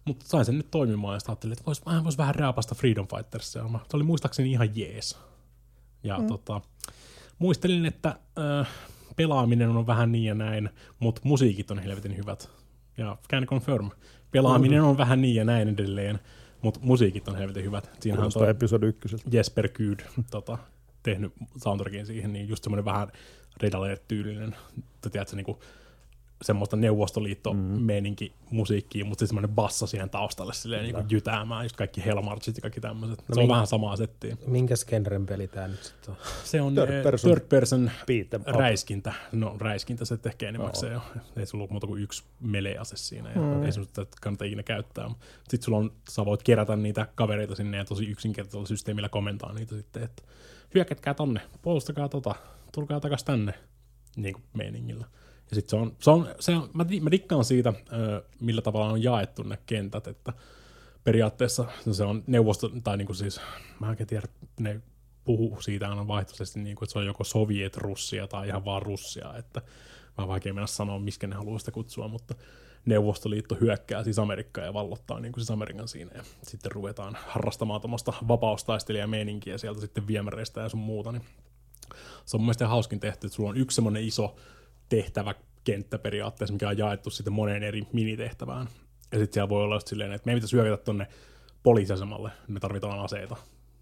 [0.05, 3.07] Mutta sain sen nyt toimimaan ja sitten ajattelin, että vois, vähän, vois vähän rääpasta Freedom
[3.07, 3.67] Fightersia.
[3.67, 5.17] Mä- Se oli muistaakseni ihan jees.
[6.03, 6.27] Ja mm.
[6.27, 6.61] tota,
[7.39, 8.19] muistelin, että
[8.59, 8.67] äh,
[9.15, 10.69] pelaaminen on vähän niin ja näin,
[10.99, 12.49] mutta musiikit on helvetin hyvät.
[12.97, 13.91] Ja can confirm.
[14.35, 14.87] Pelaaminen mm.
[14.87, 16.19] on vähän niin ja näin edelleen,
[16.61, 17.89] mutta musiikit on helvetin hyvät.
[17.99, 19.23] Siinähän on episodi ykköseltä.
[19.31, 19.99] Jesper Kyd
[20.31, 20.57] tota,
[21.03, 21.33] tehnyt
[21.63, 23.07] soundtrackin siihen, niin just semmoinen vähän
[23.61, 24.55] Red Alert-tyylinen,
[24.95, 25.59] että tiedätkö, niinku,
[26.41, 32.55] semmoista neuvostoliitto-meininki musiikkia, mutta sitten semmoinen basso siihen taustalle silleen niinku jytäämään, just kaikki Hellmarchit
[32.57, 33.23] ja kaikki tämmöiset.
[33.27, 34.37] No se on vähän samaa settiä.
[34.47, 36.17] minkäs genren peli tää nyt sitten on?
[36.43, 37.31] Se on Third third person.
[37.31, 37.91] third person
[38.45, 39.13] räiskintä.
[39.31, 41.03] No räiskintä se ehkä enimmäkseen oh.
[41.37, 43.63] Ei sulla ole muuta kuin yksi melease siinä ja mm.
[43.63, 45.09] ei semmoista että kannata ikinä käyttää.
[45.33, 49.75] Sitten sulla on, sä voit kerätä niitä kavereita sinne ja tosi yksinkertaisella systeemillä komentaa niitä
[49.75, 50.23] sitten, että
[50.75, 52.35] hyökätkää tonne, puolustakaa tota,
[52.71, 53.53] tulkaa takas tänne,
[54.15, 55.05] niin kuin meiningillä.
[55.49, 57.73] Ja sitten se on, se on, se on mä, mä dikkaan siitä,
[58.39, 60.33] millä tavalla on jaettu ne kentät, että
[61.03, 63.41] periaatteessa se on neuvosto, tai niinku siis,
[63.79, 64.27] mä en tiedä,
[64.59, 64.81] ne
[65.23, 69.37] puhuu siitä aina vaihtoisesti, niin kuin, että se on joko Soviet-Russia tai ihan vaan Russia,
[69.37, 69.61] että
[70.17, 72.35] vähän vaikea mennä sanoa, miskä ne haluaa sitä kutsua, mutta
[72.85, 77.81] Neuvostoliitto hyökkää siis Amerikkaa ja vallottaa niin kuin siis Amerikan siinä, ja sitten ruvetaan harrastamaan
[77.81, 81.23] tuommoista vapaustaistelijameininkiä sieltä sitten viemäreistä ja sun muuta, niin
[82.25, 84.35] se on mun mielestä hauskin tehty, että sulla on yksi semmoinen iso
[84.89, 88.67] tehtävä kenttä periaatteessa, mikä on jaettu sitten moneen eri minitehtävään.
[89.11, 91.07] Ja sitten siellä voi olla just silleen, että me ei pitäisi hyökätä tonne
[91.63, 93.35] poliisiasemalle, me tarvitaan aseita.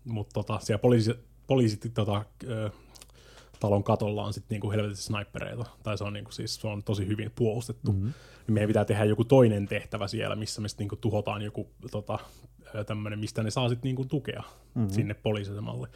[0.05, 1.13] Mutta tota, siellä poliisi,
[1.47, 2.69] poliisit tota, ö,
[3.59, 7.07] talon katolla on sitten niinku helvetissä snipereita, tai se on, niinku, siis, se on tosi
[7.07, 7.91] hyvin puolustettu.
[7.91, 8.13] Mm-hmm.
[8.47, 12.19] Niin meidän pitää tehdä joku toinen tehtävä siellä, missä me sitten niinku tuhotaan joku tota,
[12.85, 14.43] tämmöinen, mistä ne saa sitten niinku tukea
[14.75, 14.89] mm-hmm.
[14.89, 15.87] sinne poliisiasemalle.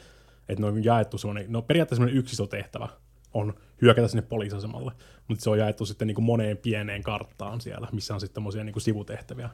[0.49, 2.87] Että ne on jaettu semmoinen, no periaatteessa semmoinen yksi iso tehtävä
[3.33, 4.91] on hyökätä sinne poliisiasemalle,
[5.27, 8.79] mutta se on jaettu sitten niinku moneen pieneen karttaan siellä, missä on sitten tämmöisiä niinku
[8.79, 9.49] sivutehtäviä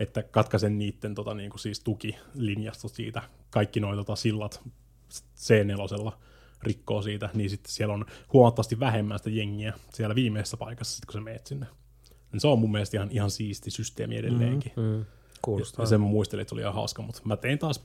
[0.00, 4.62] että katkaisen niiden tota, niinku siis tukilinjasta siitä, kaikki noin tota, sillat
[5.36, 6.12] C4
[6.62, 11.12] rikkoo siitä, niin sitten siellä on huomattavasti vähemmän sitä jengiä siellä viimeisessä paikassa, sit kun
[11.12, 11.66] sä meet sinne.
[12.32, 14.72] Niin se on mun mielestä ihan, ihan siisti systeemi edelleenkin.
[14.76, 15.04] Mm, mm.
[15.42, 15.82] Kuulostaa.
[15.82, 17.84] Ja sen mä muistelin, että se oli ihan hauska, mutta mä tein taas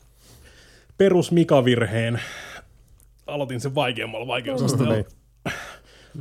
[0.98, 2.22] perus Mika-virheen.
[3.28, 4.94] Aloitin sen vaikeammalla vaikeusasteella.
[4.94, 5.06] Niin.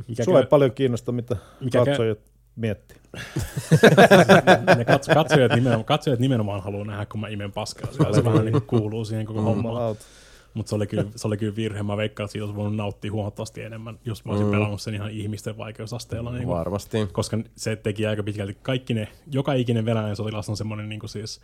[0.07, 2.19] Mikä Sua ei käy- paljon kiinnosta, mitä Mikä käy- katsojat
[2.55, 2.97] miettii.
[4.77, 7.91] ne kats, katsojat, nimenomaan, katsojat nimenomaan haluaa nähdä, kun mä imen paskaa.
[7.91, 8.15] siellä.
[8.15, 9.73] Se vähän niin kuuluu siihen koko hommaan.
[9.73, 10.05] Jumalauta.
[10.53, 11.83] Mutta se, oli kyllä, se oli kyllä virhe.
[11.83, 14.51] Mä veikkaan, että siitä olisi voinut nauttia huomattavasti enemmän, jos mä olisin mm.
[14.51, 16.31] pelannut sen ihan ihmisten vaikeusasteella.
[16.31, 16.97] Niin kuin, Varmasti.
[17.11, 21.09] koska se teki aika pitkälti kaikki ne, joka ikinen venäläinen sotilas on semmoinen niin kuin
[21.09, 21.41] siis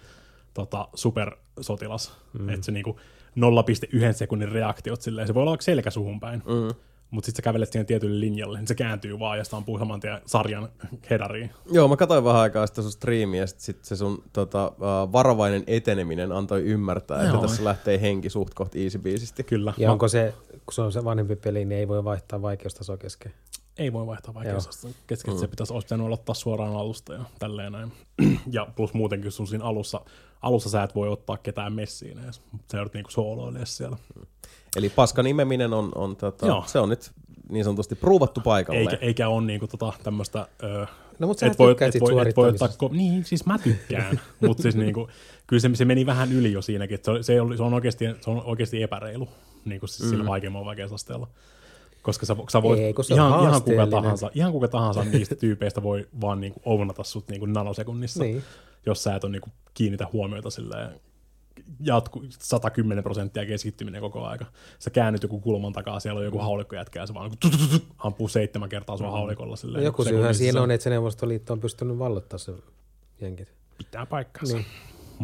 [0.54, 2.50] tota, supersotilas, mm.
[2.50, 6.44] että se niin kuin 0,1 sekunnin reaktiot silleen, se voi olla vaikka selkä suhun päin,
[6.46, 6.76] mm.
[7.14, 10.00] Mutta sitten sä kävelet siihen tietylle linjalle, niin se kääntyy vaan ja sitä ampuu saman
[10.00, 10.70] tien sarjan
[11.10, 11.50] hedariin.
[11.72, 14.72] Joo, mä katsoin vähän aikaa sitä sun striimiä, ja sit, sit se sun tota,
[15.12, 17.42] varovainen eteneminen antoi ymmärtää, että Joo.
[17.42, 19.44] tässä lähtee henki suht koht easy biisisti.
[19.44, 19.74] Kyllä.
[19.78, 23.34] Ja onko se, kun se on se vanhempi peli, niin ei voi vaihtaa vaikeustasoa kesken.
[23.78, 25.40] Ei voi vaihtaa vaikeusasta kesken, mm.
[25.40, 27.92] se pitäisi, olisi pitänyt aloittaa suoraan alusta ja tälleen näin.
[28.52, 30.02] ja plus muutenkin sun siinä alussa,
[30.42, 32.42] alussa sä et voi ottaa ketään messiin edes.
[32.72, 33.98] Sä joudut niinku sooloilemaan siellä.
[34.76, 36.64] Eli paskan imeminen on, on tota, Joo.
[36.68, 37.12] se on nyt
[37.50, 38.80] niin sanotusti pruuvattu paikalle.
[38.80, 40.48] Eikä, eikä ole niinku tota tämmöistä...
[40.64, 40.86] Öö,
[41.20, 42.86] No, mutta sä tykkäät siitä suorittamisesta.
[42.88, 45.10] ko- niin, siis mä tykkään, mutta siis niinku,
[45.48, 47.74] kyllä se, se, meni vähän yli jo siinäkin, että se, on- se, oli, se, on,
[47.74, 49.30] oikeasti, se on oikeasti epäreilu
[49.66, 51.28] niin kuin siis sillä vaikeammalla vaikeusasteella.
[52.02, 55.84] Koska sä, sä voit, Ei, se ihan, ihan, kuka tahansa, ihan kuka tahansa niistä tyypeistä
[55.84, 58.44] voi vaan niinku ounata sut niinku nanosekunnissa, Niin.
[58.86, 60.90] jos sä et ole niinku kiinnitä huomiota silleen
[61.80, 64.46] jatku 110 prosenttia keskittyminen koko aika.
[64.80, 68.28] Sä käännyt joku kulman takaa, siellä on joku haulikkojätkä ja se vaan niinku tut, ampuu
[68.28, 69.52] seitsemän kertaa sua haulikolla.
[69.52, 70.40] No Silleen, joku syyhän sekunnissa.
[70.44, 72.54] siinä on, että se Neuvostoliitto on pystynyt vallottaa se
[73.22, 73.48] jenkit.
[73.78, 74.56] pitää paikkansa.
[74.56, 74.66] Niin.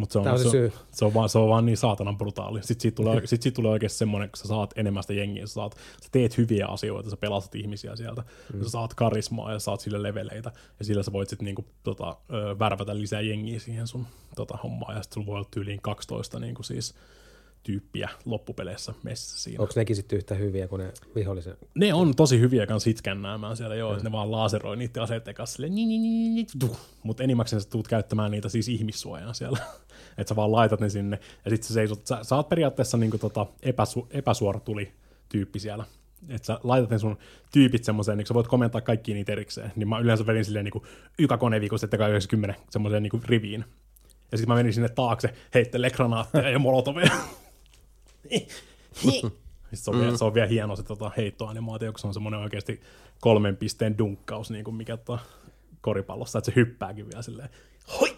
[0.00, 0.72] Mut se, on, se se, syy.
[0.92, 2.62] se, on vaan, se on vaan niin saatanan brutaali.
[2.62, 5.52] Sitten siitä tulee, sit siitä tulee oikeasti semmoinen, kun sä saat enemmän sitä jengiä, sä,
[5.52, 8.24] saat, sä teet hyviä asioita, sä pelastat ihmisiä sieltä,
[8.54, 8.62] mm.
[8.62, 12.16] sä saat karismaa ja saat sille leveleitä, ja sillä sä voit sitten niinku, tota,
[12.58, 14.06] värvätä lisää jengiä siihen sun
[14.36, 16.94] tota, hommaan, ja sitten sulla voi olla tyyliin 12 niinku, siis,
[17.62, 19.62] tyyppiä loppupeleissä messissä siinä.
[19.62, 21.56] Onko nekin sitten yhtä hyviä kuin ne vihollisen?
[21.74, 25.54] Ne on tosi hyviä kans hitskännäämään siellä, joo, että ne vaan laseroi niiden aseiden kanssa
[25.56, 26.76] silleen, niin, niin, niin, niin.
[27.02, 29.58] Mutta enimmäkseen sä tuut käyttämään niitä siis ihmissuojana siellä.
[30.18, 33.18] Että sä vaan laitat ne sinne, ja sit sä seisot, sä, sä oot periaatteessa niinku
[33.18, 34.92] tota epäsu, epäsuora tuli
[35.28, 35.84] tyyppi siellä.
[36.28, 37.18] Että sä laitat ne sun
[37.52, 39.72] tyypit semmoiseen, niin sä voit komentaa kaikki niitä erikseen.
[39.76, 40.86] Niin mä yleensä vedin silleen niinku
[41.18, 43.64] ykakone viikossa, että 90 semmoiseen niinku riviin.
[44.32, 47.10] Ja sitten mä menin sinne taakse, heittelee granaatteja ja molotoveja.
[48.92, 49.30] Sitten
[49.74, 50.02] se on, mm.
[50.02, 52.80] vielä, se on vielä hieno se tota, heittoanimaatio, kun se on semmoinen oikeasti
[53.20, 55.18] kolmen pisteen dunkkaus, niin kuin mikä tota,
[55.80, 57.48] koripallossa, että se hyppääkin vielä silleen,
[58.00, 58.16] hoi!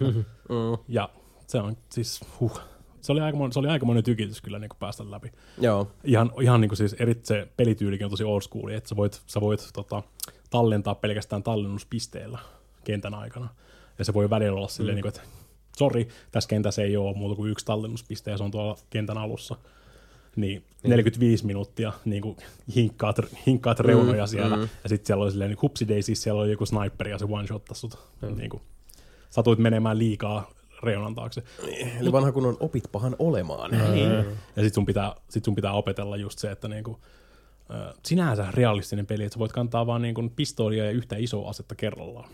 [0.00, 0.78] Mm.
[0.88, 1.10] Ja
[1.48, 2.60] se on siis, huh.
[3.00, 5.32] Se oli aikamoinen, se oli aikamoinen tykitys kyllä niin kuin päästä läpi.
[5.60, 5.90] Joo.
[6.04, 9.22] Ihan, ihan niin kuin siis eri, se pelityylikin on tosi old school, että sä voit,
[9.26, 10.02] sä voit tota,
[10.50, 12.38] tallentaa pelkästään tallennuspisteellä
[12.84, 13.48] kentän aikana.
[13.98, 14.96] Ja se voi välillä olla silleen, mm.
[14.96, 15.38] niin kuin, että
[15.78, 19.56] sori, tässä kentässä ei ole muuta kuin yksi tallennuspiste ja se on tuolla kentän alussa.
[20.36, 22.36] Niin 45 minuuttia niin kuin
[22.74, 23.16] hinkkaat,
[23.46, 24.68] hinkkaat reunoja mm, siellä, mm.
[24.82, 27.98] ja sitten siellä oli silleen, niin hupsideisi, siellä oli joku sniperi ja se one-shottasi sut.
[28.22, 28.36] Mm.
[28.36, 28.62] Niin kuin,
[29.30, 30.50] satuit menemään liikaa
[30.82, 31.42] reunan taakse.
[32.00, 33.70] Eli vanha kun on opit pahan olemaan.
[33.70, 34.10] Niin.
[34.56, 37.00] Ja sit sun, pitää, sit sun pitää opetella just se, että niinku,
[38.06, 42.30] sinänsä realistinen peli, että sä voit kantaa vaan niinku pistoolia ja yhtä isoa asetta kerrallaan.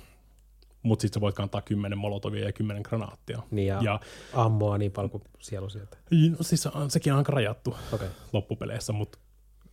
[0.83, 3.43] Mutta sitten sä voit kantaa kymmenen molotovia ja kymmenen granaattia.
[3.51, 4.01] Niin ja, Ja-
[4.33, 5.97] ammoa niin paljon kuin siellä on sieltä.
[6.31, 8.09] No, siis sekin on aika rajattu Okei.
[8.33, 9.19] loppupeleissä, mutta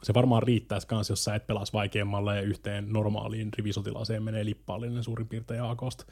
[0.03, 5.03] se varmaan riittäisi kans, jos sä et pelas vaikeammalla ja yhteen normaaliin rivisotilaaseen menee lippaallinen
[5.03, 6.06] suurin piirtein AKsta.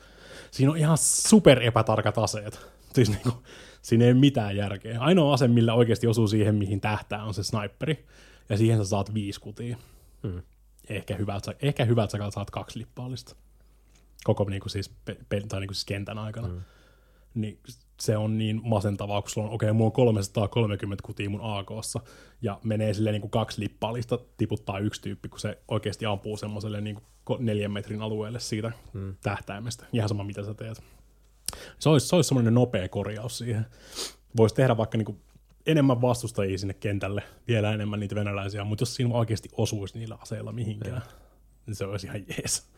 [0.51, 2.59] Siinä on ihan super epätarkat aseet.
[2.93, 3.31] Siis niinku,
[3.81, 4.99] Siinä ei ole mitään järkeä.
[4.99, 8.07] Ainoa ase, millä oikeasti osuu siihen, mihin tähtää, on se sniperi.
[8.49, 9.77] Ja siihen sä saat viisi kutia.
[10.27, 10.41] Hmm.
[10.89, 13.35] Ehkä hyvät, ehkä hyvät sä saat kaksi lippaallista.
[14.23, 16.47] Koko niin kuin siis, pe- tai niin kuin siis kentän aikana.
[16.47, 16.61] Hmm.
[17.33, 17.59] Niin
[17.99, 21.99] se on niin masentavaa, kun sulla on, okei, okay, mulla on 330 kutia mun AKssa,
[22.41, 26.81] ja menee silleen niin kuin kaksi lippaallista, tiputtaa yksi tyyppi, kun se oikeasti ampuu semmoiselle
[26.81, 29.15] niin kuin neljän metrin alueelle siitä hmm.
[29.23, 29.85] tähtäimestä.
[29.93, 30.83] Ihan sama, mitä sä teet.
[31.79, 33.65] Se olisi, se olisi semmoinen nopea korjaus siihen.
[34.37, 35.21] Voisi tehdä vaikka niin kuin
[35.65, 40.51] enemmän vastustajia sinne kentälle, vielä enemmän niitä venäläisiä, mutta jos siinä oikeasti osuisi niillä aseilla
[40.51, 41.01] mihinkään,
[41.65, 42.69] niin se olisi ihan jees.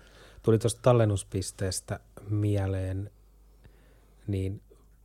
[0.43, 1.99] Tuli tuosta tallennuspisteestä
[2.29, 3.11] mieleen,
[4.27, 4.61] niin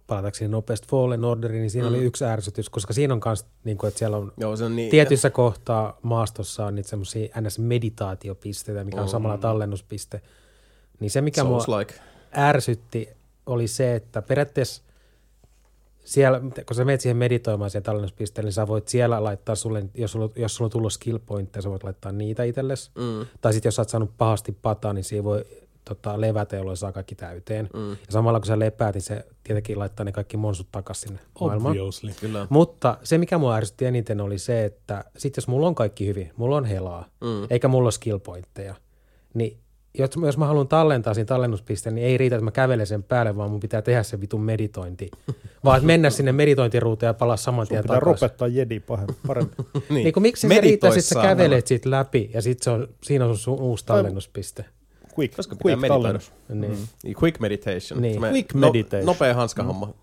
[0.06, 1.94] palatakseni nopeasti Fallen Orderiin, niin siinä mm.
[1.94, 4.76] oli yksi ärsytys, koska siinä on myös, niin kuin, että siellä on Joo, se on
[4.76, 10.20] niin, tietyissä kohtaa maastossa on niitä semmoisia NS-meditaatiopisteitä, mikä on samalla tallennuspiste.
[11.00, 11.94] Niin se, mikä mua Souls-like.
[12.36, 13.08] ärsytti,
[13.46, 14.82] oli se, että periaatteessa
[16.04, 20.12] siellä, kun sä menet siihen meditoimaan siihen tallennuspisteelle, niin sä voit siellä laittaa sulle, jos
[20.12, 22.90] sulla, jos sulla on tullut skill pointteja, sä voit laittaa niitä itsellesi.
[22.94, 23.26] Mm.
[23.40, 25.44] Tai sitten jos sä oot saanut pahasti pataa, niin siinä voi
[25.88, 27.68] tota, levätä, jolloin saa kaikki täyteen.
[27.74, 27.90] Mm.
[27.90, 31.70] Ja samalla kun sä lepäät, niin se tietenkin laittaa ne kaikki monsut takaisin sinne maailmaan.
[31.72, 32.10] Obviously.
[32.20, 32.46] Kyllä.
[32.50, 36.32] Mutta se, mikä mua ärsytti eniten, oli se, että sit jos mulla on kaikki hyvin,
[36.36, 37.46] mulla on helaa, Mm.
[37.50, 38.74] eikä mulla ole skill pointteja,
[39.34, 39.58] niin
[39.98, 43.36] jos, jos mä haluan tallentaa siinä tallennuspisteen, niin ei riitä, että mä kävelen sen päälle,
[43.36, 45.10] vaan mun pitää tehdä se vitun meditointi.
[45.64, 48.22] vaan että mennä sinne meditointiruuteen ja palaa saman tien Pitää takaisin.
[48.26, 49.54] ropettaa jedi pahem- paremmin.
[49.74, 50.04] Niin.
[50.04, 53.26] Niin kuin, miksi se riittää, sit sä kävelet siitä läpi ja sit se on, siinä
[53.26, 54.64] on sun uusi tallennuspiste.
[55.18, 56.02] Quick, Koska pitää quick meditoida.
[56.02, 56.32] tallennus.
[56.48, 56.88] Niin.
[57.04, 58.02] Niin, Quick meditation.
[58.02, 58.20] Niin.
[58.20, 59.06] Me- Quick no, meditation.
[59.06, 59.94] Nopea hanskahomma.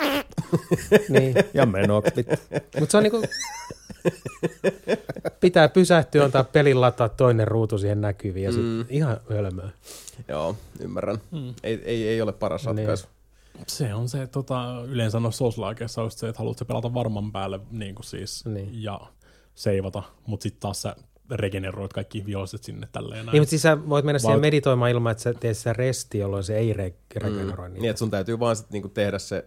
[1.09, 1.35] niin.
[1.53, 2.11] Ja menoksi.
[2.15, 2.33] vittu.
[2.79, 3.21] Mutta se on niinku,
[5.39, 8.85] pitää pysähtyä, antaa pelin lataa toinen ruutu siihen näkyviin ja sit Mm.
[8.89, 9.69] ihan hölmöä.
[10.27, 11.17] Joo, ymmärrän.
[11.31, 11.53] Mm.
[11.63, 12.75] Ei, ei, ei ole paras Niin.
[12.77, 13.07] ratkaisu.
[13.67, 15.59] Se on se, tota, yleensä noissa souls
[15.97, 18.83] on se, että haluat se pelata varman päälle niin kuin siis, Niin.
[18.83, 18.99] ja
[19.55, 20.95] seivata, mutta sitten taas sä
[21.31, 23.33] regeneroit kaikki viholliset sinne tälleen näin.
[23.33, 26.17] Niin, mutta siis sä voit mennä siihen Val- meditoimaan ilman, että sä teet sitä resti,
[26.17, 27.73] jolloin se ei re- regeneroi Mm.
[27.73, 27.81] niitä.
[27.81, 29.45] Niin, että sun täytyy vaan sit niinku tehdä se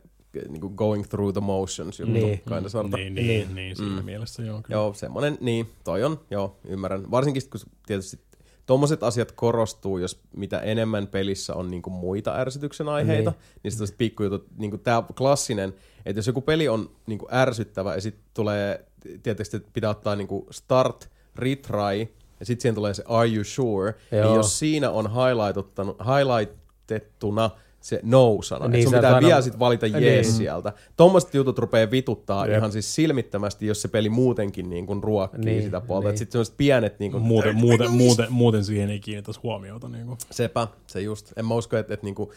[0.48, 2.26] niinku going through the motions juttu, Niin.
[2.26, 2.42] niin.
[2.48, 2.96] kind of sorta.
[2.96, 3.46] niin, niin, Niin.
[3.46, 4.04] niin, niin, siinä Mm.
[4.04, 4.62] mielessä joo.
[4.62, 4.76] Kyllä.
[4.78, 7.10] Joo, semmonen, niin, toi on, joo, ymmärrän.
[7.10, 8.18] Varsinkin sit, kun tietysti
[8.66, 13.96] tommoset asiat korostuu, jos mitä enemmän pelissä on niinku muita ärsytyksen aiheita, niin, niin sitten
[13.98, 15.74] pikkujutut, niinku tää klassinen,
[16.06, 18.84] että jos joku peli on niinku ärsyttävä ja sitten tulee,
[19.22, 22.00] tietysti että pitää ottaa niinku start, retry,
[22.40, 24.24] ja sitten siihen tulee se are you sure, Joo.
[24.24, 27.50] niin jos siinä on highlightettu, highlightettuna
[27.80, 30.02] se no-sana, Niin, niin, sun pitää aina- vielä sit valita Niin.
[30.02, 30.72] jees sieltä.
[30.96, 32.56] Tommoset jutut rupeaa vituttaa Jep.
[32.58, 36.04] ihan siis silmittömästi, jos se peli muutenkin niin kuin ruokkii Niin, niin, sitä puolta.
[36.06, 36.12] niin.
[36.12, 36.18] Niin.
[36.18, 39.88] Sitten sellaiset pienet niin kuin, Muuten, muuten, muuten, muuten siihen ei kiinnitä huomiota.
[39.88, 40.18] Niin kuin.
[40.30, 41.32] Sepä, se just.
[41.36, 42.32] En mä usko, että, että niinku,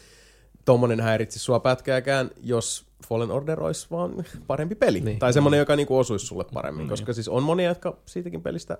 [0.65, 5.01] tommonen häiritsisi sua pätkääkään, jos Fallen Order olisi vaan parempi peli.
[5.01, 5.19] Niin.
[5.19, 6.79] Tai semmonen, joka niinku osuisi sulle paremmin.
[6.81, 6.89] Niin.
[6.89, 8.77] Koska siis on monia, jotka siitäkin pelistä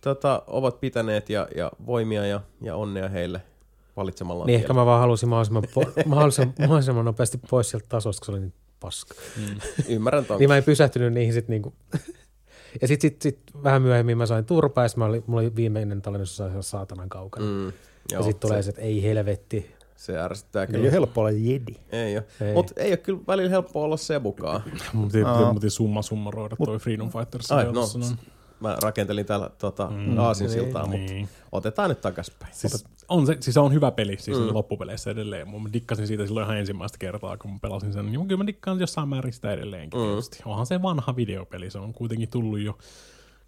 [0.00, 3.42] tota, ovat pitäneet ja, ja voimia ja, ja onnea heille
[3.96, 4.80] valitsemallaan Niin ehkä tiellä.
[4.80, 8.52] mä vaan halusin mahdollisimman, po- mahdollisimman, mahdollisimman nopeasti pois sieltä tasosta, kun se oli niin
[8.80, 9.14] paska.
[9.36, 9.60] Mm.
[9.88, 10.38] Ymmärrän ton.
[10.38, 11.74] Niin mä en pysähtynyt niihin sit niinku.
[12.82, 16.02] ja sit, sit, sit, vähän myöhemmin mä sain turpaa ja mä oli, mulla oli viimeinen
[16.02, 17.46] tallennus saatanan kaukana.
[17.46, 17.72] Mm,
[18.06, 19.75] Mm, ja joo, sit tulee se, että ei helvetti.
[19.96, 20.80] Se ärsyttää Ei kyllä.
[20.82, 21.74] ole helppo olla jedi.
[21.92, 22.24] Ei ole.
[22.40, 22.54] Ei.
[22.54, 24.62] Mutta ei ole kyllä välillä helppo olla sebukaa.
[24.92, 25.54] Mutta Aa.
[25.54, 27.52] piti summa summaroida toi Freedom Fighters.
[27.52, 27.82] Ai, no,
[28.60, 31.00] Mä rakentelin täällä tota, mm, aasinsiltaa, niin.
[31.00, 31.28] mutta niin.
[31.52, 32.54] otetaan nyt takaspäin.
[32.54, 34.54] Siis on, se, siis se on hyvä peli siis Mm.
[34.54, 35.48] loppupeleissä edelleen.
[35.50, 38.06] Mä dikkasin siitä silloin ihan ensimmäistä kertaa, kun mä pelasin sen.
[38.12, 40.00] Niin kyllä mä dikkaan jossain määrin sitä edelleenkin.
[40.00, 40.06] Mm.
[40.06, 40.50] Mm.
[40.50, 42.78] Onhan se vanha videopeli, se on kuitenkin tullut jo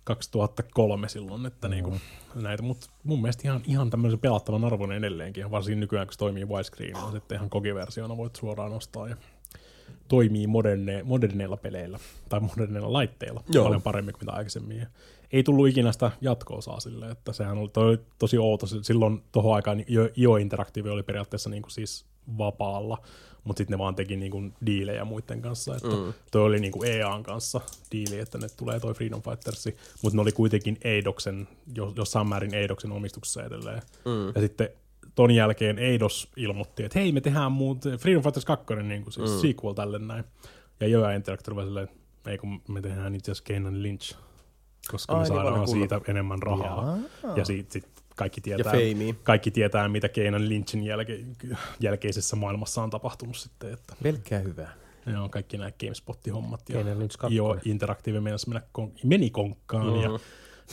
[0.08, 1.70] 2003 silloin, että mm.
[1.70, 1.96] niinku,
[2.34, 6.44] näitä, mutta mun mielestä ihan, ihan tämmöisen pelattavan arvon edelleenkin, varsinkin nykyään, kun se toimii
[6.44, 9.16] widescreen, on sitten ihan kokiversiona voit suoraan ostaa ja
[10.08, 11.98] toimii moderne, moderneilla peleillä
[12.28, 13.64] tai moderneilla laitteilla Joo.
[13.64, 14.78] paljon paremmin kuin mitä aikaisemmin.
[14.78, 14.86] Ja
[15.32, 18.66] ei tullut ikinä sitä jatko-osaa sille, että sehän oli, toi tosi outo.
[18.66, 22.06] Silloin tuohon aikaan jo, jo Interactive oli periaatteessa niin kuin siis
[22.38, 22.98] vapaalla,
[23.48, 25.76] mutta sitten ne vaan teki niin kuin diilejä muiden kanssa.
[25.76, 26.12] Että mm.
[26.30, 27.60] Toi oli niin kuin EAN kanssa
[27.92, 32.54] diili, että ne tulee toi Freedom Fightersi, mutta ne oli kuitenkin Eidoksen, jo- jossain määrin
[32.54, 33.82] Eidoksen omistuksessa edelleen.
[34.04, 34.32] Mm.
[34.34, 34.68] Ja sitten
[35.14, 39.30] ton jälkeen Eidos ilmoitti, että hei me tehdään muut Freedom Fighters 2, niin kuin siis
[39.30, 39.38] mm.
[39.38, 40.24] sequel tälle näin.
[40.80, 44.16] Ja Joja Interactive oli silleen, että ei kun me tehdään itse asiassa Kenan Lynch,
[44.90, 45.68] koska Ai me niin, saadaan kunnon.
[45.68, 46.98] siitä enemmän rahaa.
[47.36, 48.72] Ja siitä sit kaikki tietää,
[49.22, 51.20] kaikki tietää, mitä Kenan Lynchin jälke,
[51.80, 53.72] jälkeisessä maailmassa on tapahtunut sitten.
[53.72, 54.74] Että, Pelkkää hyvää.
[55.06, 56.68] joo, kaikki nämä GameSpot-hommat.
[56.68, 57.36] Ja Kenan Lynch 2.
[57.36, 60.00] jo Interactive meinasi mennä kon- meni konkkaan mm.
[60.02, 60.18] ja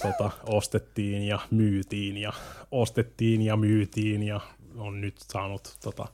[0.01, 2.34] tota, ostettiin ja myytiin ja
[2.72, 4.39] ostettiin ja myytiin ja
[4.77, 6.07] on nyt saanut tota,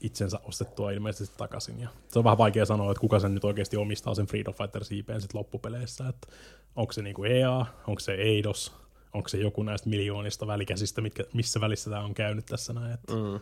[0.00, 1.80] itsensä ostettua ilmeisesti takaisin.
[1.80, 4.92] Ja se on vähän vaikea sanoa, että kuka sen nyt oikeasti omistaa sen Freedom Fighters
[4.92, 6.08] IPn sit loppupeleissä.
[6.08, 6.28] Että
[6.76, 8.72] onko se niinku EA, onko se Eidos,
[9.14, 12.94] onko se joku näistä miljoonista välikäsistä, mitkä, missä välissä tämä on käynyt tässä näin.
[12.94, 13.40] Että Mm.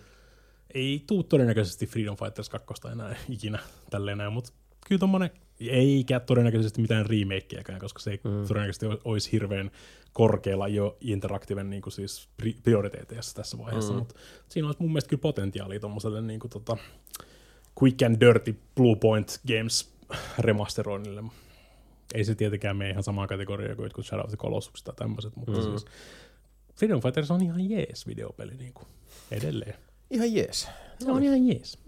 [0.74, 3.58] ei tuu todennäköisesti Freedom Fighters 2 enää ikinä
[3.90, 4.52] tälleen näin, mutta
[4.88, 5.30] kyllä tommonen,
[5.60, 8.46] eikä todennäköisesti mitään remakeäkään, koska se ei mm.
[8.48, 9.70] todennäköisesti olisi hirveän
[10.12, 13.98] korkealla jo interaktiven niin kuin siis pri- prioriteeteissa tässä vaiheessa, mm.
[13.98, 14.14] mutta
[14.48, 16.76] siinä olisi mun mielestä kyllä potentiaalia tommoselle niin kuin tota
[17.82, 19.92] Quick and Dirty Blue Point Games
[20.38, 21.22] remasteroinnille.
[22.14, 25.36] Ei se tietenkään mene ihan samaan kategoriaan kuin jotkut Shadow of the Colossus tai tämmöiset,
[25.36, 25.62] mutta mm.
[25.62, 25.84] siis
[26.74, 28.86] Freedom Fighters on ihan jees videopeli niin kuin
[29.30, 29.74] edelleen.
[30.10, 30.68] Ihan jees.
[30.98, 31.78] Se on ihan jees.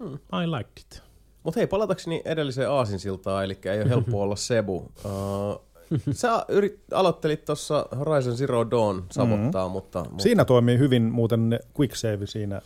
[0.43, 1.03] I liked it.
[1.43, 4.75] Mutta hei, palatakseni edelliseen aasinsiltaan, eli ei ole helppo olla Sebu.
[4.75, 5.65] Uh,
[6.11, 9.71] sä yrit, aloittelit tuossa Horizon Zero Dawn savottaa, mm-hmm.
[9.71, 12.61] mutta, mutta Siinä toimii hyvin muuten ne quick save siinä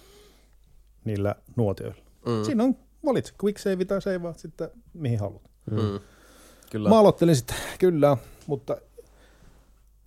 [1.06, 2.04] niillä nuotioilla.
[2.26, 2.44] Mm.
[2.44, 2.76] Siinä on,
[3.06, 5.50] valitse quick save tai save sitten mihin haluat.
[5.72, 6.00] mm,
[6.72, 6.90] kyllä.
[6.90, 8.18] Mä aloittelin sitten, kyllä,
[8.48, 8.78] mutta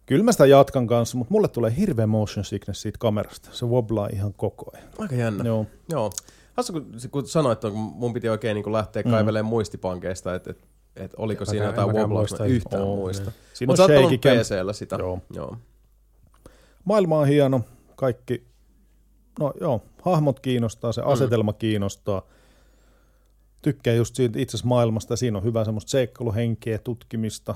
[0.06, 3.48] kyllä mä sitä jatkan kanssa, mutta mulle tulee hirveä motion sickness siitä kamerasta.
[3.52, 4.88] Se wobblaa ihan koko ajan.
[4.98, 5.44] Aika jännä.
[5.44, 5.66] Joo.
[5.88, 6.10] Joo.
[6.52, 11.14] Hassu, kun, kun sanoit, että mun piti oikein niin lähteä kaivelemaan muistipankeista, että et, et
[11.16, 13.32] oliko En siinä jotain muista yhtään Oo, muista.
[13.54, 14.20] Siinä Mutta on sä oot.
[14.20, 14.96] PCllä sitä.
[14.96, 15.18] Joo.
[15.34, 15.56] Joo.
[16.84, 17.60] Maailma on hieno,
[17.96, 18.46] kaikki,
[19.40, 22.22] no joo, hahmot kiinnostaa, se asetelma kiinnostaa.
[23.62, 27.54] Tykkää just siitä itse asiassa maailmasta, siinä on hyvä semmoista seikkailuhenkeä, tutkimista.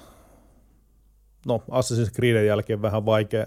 [1.46, 3.46] No, Assassin's Creedin jälkeen vähän vaikea,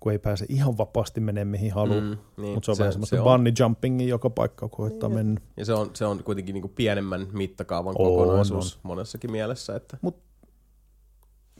[0.00, 2.00] kun ei pääse ihan vapaasti menemään mihin haluaa.
[2.00, 3.24] Mm, niin, Mutta se on se- vähän semmoista se on.
[3.24, 5.40] bunny jumpingia joka paikka, koittaa mennä.
[5.56, 9.76] Ja se on, se on kuitenkin niin pienemmän mittakaavan On, kokonaisuus monessakin mielessä.
[9.76, 9.96] Että,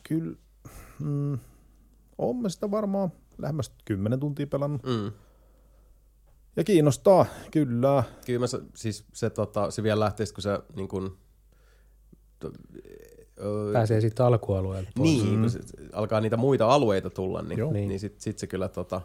[0.03, 0.37] Kyllä,
[1.01, 1.39] mm,
[2.19, 4.83] on mä sitä varmaan lähemmäs 10 tuntia pelannut.
[4.83, 5.13] mm.
[6.57, 8.03] Ja kiinnostaa, kyllä.
[8.27, 11.11] Kyllä mä, siis se, tota, se vielä lähtee, kun se niin kuin,
[12.39, 12.53] to,
[13.41, 15.09] ö, Pääsee sitten alkualueelle pois.
[15.11, 15.59] niin, kun se,
[15.93, 17.73] alkaa niitä muita alueita tulla, niin, Joo.
[17.73, 17.89] niin, Niin.
[17.89, 19.01] niin sit, sit se kyllä tota,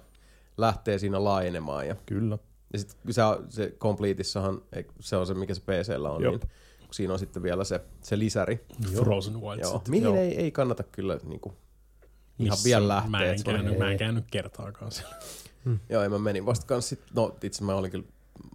[0.57, 1.87] lähtee siinä laajenemaan.
[1.87, 2.37] Ja, Kyllä.
[2.73, 6.31] ja sit se, se Completeissahan, ei- se on se, mikä se PCllä on, Jop.
[6.33, 6.39] niin
[6.79, 8.65] kun siinä on sitten vielä se, se lisäri.
[8.95, 9.61] Frozen Wilds.
[9.61, 9.71] Joo.
[9.73, 9.91] sitten.
[9.91, 10.15] Mihin Joo.
[10.15, 11.55] Ei, ei kannata kyllä niin kuin,
[12.39, 13.09] ihan Missä vielä lähteä.
[13.11, 15.15] Mä en, että se on- käynyt, mä en käynyt kertaakaan siellä.
[15.89, 18.05] Joo, ja mä menin vasta kans sit, no itse mä olin kyllä,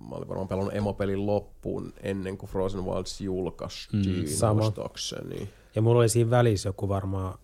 [0.08, 4.62] mä olin varmaan pelannut emopelin loppuun ennen kuin Frozen Wilds julkaistiin, mm, sama.
[4.62, 5.48] muistaakseni.
[5.74, 7.38] Ja mulla oli siinä välissä joku varmaan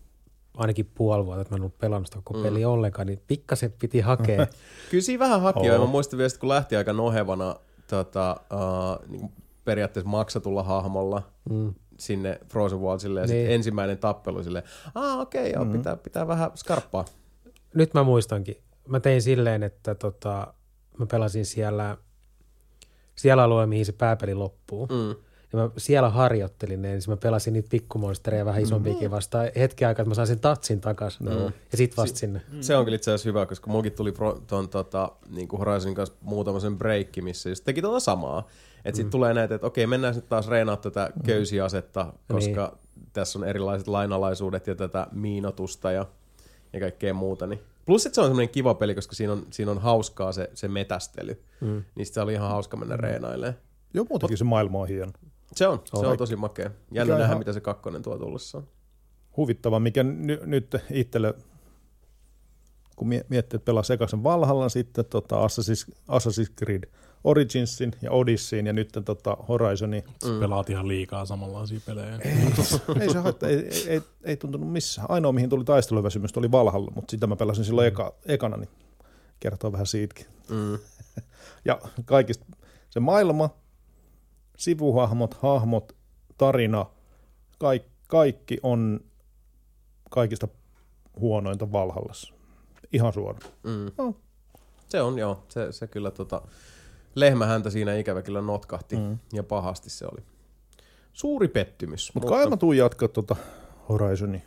[0.56, 4.00] ainakin puoli vuotta, että mä en ollut pelannut sitä koko peli ollenkaan, niin pikkasen piti
[4.00, 4.46] hakea.
[4.90, 9.30] Kyllä siinä vähän haki, ja mä muistin vielä, kun lähti aika nohevana tota, uh, niin
[9.64, 11.74] periaatteessa maksatulla hahmolla mm.
[11.98, 13.36] sinne Frozen Wildsille, ja niin.
[13.36, 14.64] Sitten ensimmäinen tappelu silleen,
[14.94, 17.04] aa okei, okay, joo, pitää, pitää vähän skarppaa.
[17.74, 18.56] Nyt mä muistankin.
[18.88, 20.54] Mä tein silleen, että tota,
[20.98, 21.96] mä pelasin siellä,
[23.16, 24.86] siellä alueella, mihin se pääpeli loppuu.
[24.86, 25.08] Mm.
[25.52, 30.02] Ja mä siellä harjoittelin ne, ensin mä pelasin niitä pikkumonstereja vähän isompiakin vastaan hetken aikaa,
[30.02, 31.26] että mä sain sen tatsin takaisin.
[31.26, 31.32] No.
[31.44, 32.42] Ja sit vasta si- sinne.
[32.60, 35.94] Se on kyllä itse asiassa hyvä, koska mulkin tuli pro, ton, tota, niin kuin Horizonin
[35.94, 38.46] kanssa muutama sen breikki, missä just teki tota samaa.
[38.84, 42.78] Että sitten tulee näitä, että okei, mennään nyt taas reenaa tätä köysiasetta, koska
[43.12, 46.06] tässä on erilaiset lainalaisuudet ja tätä miinotusta ja,
[46.72, 47.46] ja kaikkea muuta.
[47.46, 47.60] Niin.
[47.88, 50.68] Plus, että se on semmoinen kiva peli, koska siinä on, siinä on hauskaa se, se
[50.68, 51.42] metästely.
[51.60, 51.84] Mm.
[51.94, 53.54] Niin sit se oli ihan hauska mennä reenailemaan.
[53.94, 55.12] Joo, muutenkin se maailma on hieno.
[55.56, 56.18] Se on, se on Kaikki.
[56.18, 56.70] tosi makea.
[56.92, 58.64] Jännä nähdä, ihan- mitä se kakkonen tuo tullessaan.
[59.36, 61.34] Huvittava, mikä ny, nyt itselle,
[62.96, 66.84] kun mie- miettii, että pelaa sekaisin Valhallan, sitten tota Assassin's, Assassin's Creed
[67.24, 70.04] Originsin ja Odysseyin ja nyt tota Horizonin.
[70.24, 70.40] Mm.
[70.40, 72.18] Pelaat ihan liikaa samanlaisia pelejä.
[73.00, 75.10] ei se haittaa, ei, ei, ei, ei tuntunut missään.
[75.10, 78.70] Ainoa, mihin tuli taisteluväsymystä, oli Valhalla, mutta sitä mä pelasin silloin eka, ekana, niin
[79.40, 80.26] kertoo vähän siitäkin.
[80.48, 80.78] Mm.
[81.64, 82.46] Ja kaikista
[82.90, 83.50] se maailma,
[84.56, 85.96] sivuhahmot, hahmot,
[86.38, 86.86] tarina,
[87.58, 89.00] kaikki, kaikki on
[90.10, 90.48] kaikista
[91.20, 92.34] huonointa Valhallassa.
[92.92, 93.52] Ihan suoraan.
[93.62, 93.90] Mm.
[93.98, 94.14] No.
[94.88, 95.44] Se on, joo.
[95.48, 96.42] Se, se kyllä tota,
[97.20, 99.18] lehmähäntä siinä ikävä kyllä notkahti mm.
[99.32, 100.22] ja pahasti se oli.
[101.12, 102.10] Suuri pettymys.
[102.14, 103.36] Mutta kai mä tuun jatkaa tuota
[103.88, 104.40] Horizonia.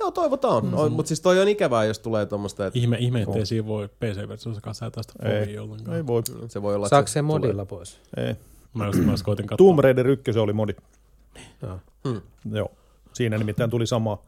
[0.00, 0.64] Joo, toivotaan.
[0.64, 0.70] Mm.
[0.70, 3.88] No, mutta siis toi on ikävää, jos tulee tuommoista, että Ihme, ihme ettei siinä voi
[3.88, 5.96] PC-versiossa kanssa säätää sitä Ei, ollenkaan.
[5.96, 6.22] ei voi.
[6.48, 8.00] se voi olla, Saako se tulee- modilla pois?
[8.16, 8.34] Ei.
[8.74, 9.66] Mä just, mä just koitin katsoa.
[9.66, 10.74] Tomb Raider 1 oli modi.
[11.62, 11.78] Joo.
[12.08, 12.20] Hmm.
[12.52, 12.70] Joo.
[13.12, 14.18] Siinä nimittäin tuli sama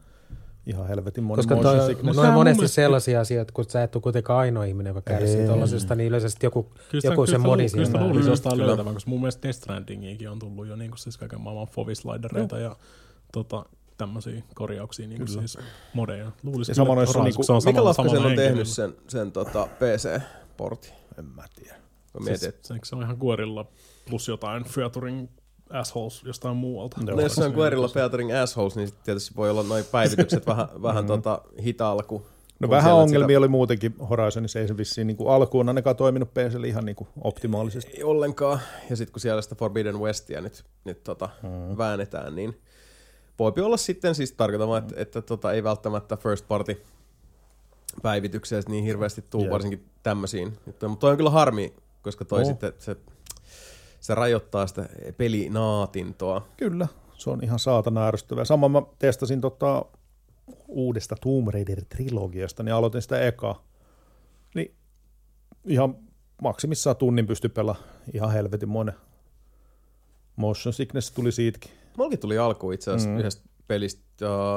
[0.65, 2.17] ihan helvetin moni Koska motion toi, sickness.
[2.17, 5.39] no on monesti mielestä- sellaisia asioita, kun sä et ole kuitenkaan ainoa ihminen, joka kärsii
[5.39, 5.47] Ei.
[5.47, 8.07] tuollaisesta, niin yleensä sit joku, Kyllä joku kyllä se sitä modi lu- Kyllä sitä siinä.
[8.11, 11.41] luulisi jostain löytävän, koska mun mielestä Death Strandingiakin on tullut jo niin kuin siis kaiken
[11.41, 12.75] maailman fovislidereita ja
[13.33, 13.65] tota,
[13.97, 15.57] tämmöisiä korjauksia, niin kuin siis
[15.93, 16.31] modeja.
[16.43, 18.93] Luulisin Ja on Horizon, niinku- kun se on Mikä sama- Laskosella samalla on tehnyt sen,
[19.07, 20.91] sen tota PC-portin?
[21.19, 21.75] En mä tiedä.
[22.25, 22.51] Siis,
[22.83, 23.65] se on ihan kuorilla
[24.09, 25.27] plus jotain Featuring
[25.69, 27.01] assholes jostain muualta.
[27.01, 30.67] No, jos se on Guerrilla Featuring Assholes, niin sit tietysti voi olla noin päivitykset vähän,
[30.81, 32.23] vähän tota, hitaalla kuin
[32.59, 35.67] No kun vähän siellä ongelmia sitä- oli muutenkin Horizonissa, ei se vissiin niin kuin alkuun
[35.67, 37.91] ainakaan toiminut PClle ihan niin kuin optimaalisesti.
[37.97, 38.59] Ei ollenkaan.
[38.89, 41.77] Ja sitten kun siellä sitä Forbidden Westia nyt, nyt tota, mm.
[41.77, 42.61] väännetään, niin
[43.39, 46.81] voipi olla sitten siis tarkoittamaan, että, että tota, ei välttämättä first party
[48.01, 49.51] päivityksiä niin hirveästi tuu, Jep.
[49.51, 50.57] varsinkin tämmöisiin.
[50.65, 52.45] Mutta toi on kyllä harmi, koska toi Oo.
[52.45, 52.95] sitten se,
[54.09, 56.47] se rajoittaa sitä pelinaatintoa.
[56.57, 56.87] Kyllä,
[57.17, 58.45] se on ihan saatana ärsyttävää.
[58.45, 59.85] Sama mä testasin tota
[60.67, 63.63] uudesta Tomb Raider-trilogiasta, niin aloitin sitä ekaa.
[64.55, 64.75] Niin
[65.65, 65.95] ihan
[66.41, 68.95] maksimissaan tunnin pysty pelaamaan ihan helvetin monen.
[70.35, 71.71] Motion sickness tuli siitäkin.
[71.97, 73.17] Mullakin tuli alku itse asiassa Mm.
[73.19, 74.01] yhdestä pelistä,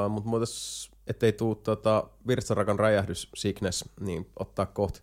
[0.05, 5.01] uh, mutta muotas, ettei tuu tota, Virtsarakan räjähdys Sickness, niin ottaa kohta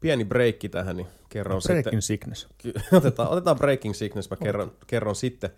[0.00, 1.82] pieni breikki tähän, niin kerron sitten.
[1.82, 2.48] Breaking sickness.
[2.92, 5.50] Otetaan, otetaan Breaking Sickness, mä kerron, kerron sitten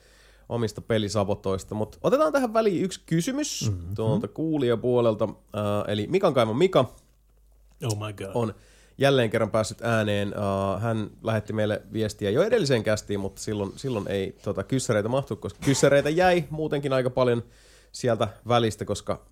[0.49, 3.95] omista pelisavotoista, mutta otetaan tähän väliin yksi kysymys mm-hmm.
[3.95, 5.35] tuolta kuulijapuolelta, uh,
[5.89, 6.95] eli Mikan kaivon Mika
[7.85, 8.31] Oh my god.
[8.35, 8.55] on
[8.99, 10.29] jälleen kerran päässyt ääneen.
[10.29, 15.37] Uh, hän lähetti meille viestiä jo edelliseen kästiin, mutta silloin, silloin ei tota, kyssäreitä mahtu,
[15.37, 17.43] koska kyssäreitä jäi muutenkin aika paljon
[17.93, 19.27] sieltä välistä, koska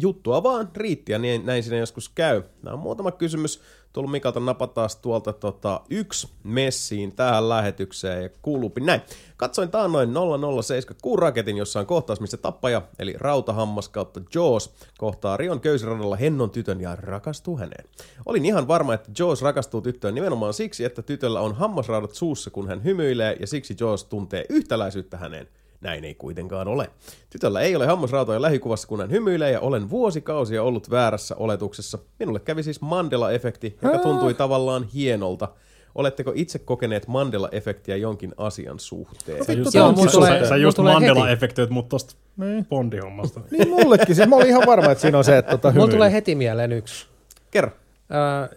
[0.00, 2.42] juttua vaan riitti ja niin, näin siinä joskus käy.
[2.62, 3.60] Nämä on muutama kysymys.
[3.92, 9.00] Tullut Mikalta napattaa tuolta tota, yksi messiin tähän lähetykseen ja kuuluupi näin.
[9.36, 15.60] Katsoin taannoin 0076 raketin, jossa on kohtaus, missä tappaja, eli rautahammas kautta Jaws, kohtaa Rion
[15.60, 17.84] köysiradalla hennon tytön ja rakastuu häneen.
[18.26, 22.68] Olin ihan varma, että Jaws rakastuu tyttöön nimenomaan siksi, että tytöllä on hammasraudat suussa, kun
[22.68, 25.48] hän hymyilee, ja siksi Jaws tuntee yhtäläisyyttä häneen.
[25.82, 26.90] Näin ei kuitenkaan ole.
[27.30, 31.98] Tytöllä ei ole hammasrautoja lähikuvassa, kun hän hymyilee, ja olen vuosikausia ollut väärässä oletuksessa.
[32.18, 35.48] Minulle kävi siis Mandela-efekti, joka tuntui tavallaan hienolta.
[35.94, 39.44] Oletteko itse kokeneet Mandela-efektiä jonkin asian suhteen?
[39.44, 41.06] Sä just, Joo, sä, mulla sä, tulee- sä, just tulee heti.
[41.06, 42.66] Mandela-efektoit mut tosta Niin.
[42.66, 43.40] Bondi-hommasta.
[43.50, 46.12] Niin mullekin, siis mä olin ihan varma, että siinä on se, että tota Mulla tulee
[46.12, 47.06] heti mieleen yksi.
[47.50, 47.70] Kerro.
[48.10, 48.48] Ää,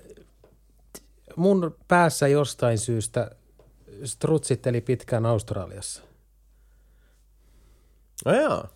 [1.36, 3.32] mun päässä jostain syystä
[4.04, 6.02] strutsitteli pitkään Australiassa.
[8.26, 8.68] No jaa.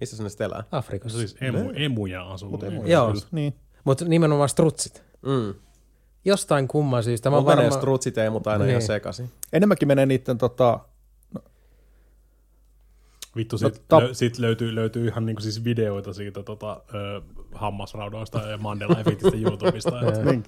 [0.00, 0.64] Missä sinne sitten elää?
[0.72, 1.18] Afrikassa.
[1.18, 2.50] Siis emu, emuja asuu.
[2.50, 2.72] Mut niin.
[2.72, 3.54] emu- Joo, Niin.
[3.84, 5.02] mutta nimenomaan strutsit.
[5.26, 5.54] Mm.
[6.24, 7.30] Jostain kumman syystä.
[7.30, 7.78] Mä Mä oon menee varma...
[7.78, 8.70] strutsit ja mut aina Niin.
[8.70, 9.30] ihan sekaisin.
[9.52, 10.78] Enemmänkin menee niiden tota,
[13.36, 17.20] Vittu, sit, No, lö, sit löytyy, löytyy ihan niinku siis videoita siitä tota, ö,
[17.54, 20.00] hammasraudoista ja Mandela-efektistä YouTubesta.
[20.08, 20.44] Et, niin.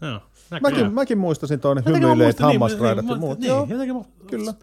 [0.00, 0.20] joo,
[0.60, 3.38] mäkin, mäkin muistasin tuon hymyileet muistan, niin, ja niin, muut.
[3.38, 4.54] Niin, Joo, jotenkin mä, kyllä.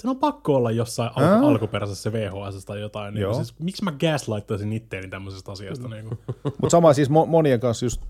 [0.00, 1.40] Sen on pakko olla jossain al- Ää?
[1.40, 3.14] alkuperäisessä VHS tai jotain.
[3.14, 5.88] Niin siis, miksi mä gaslighttaisin itteeni tämmöisestä asiasta?
[5.94, 6.08] Niin.
[6.44, 8.02] Mutta sama siis mo- monien kanssa just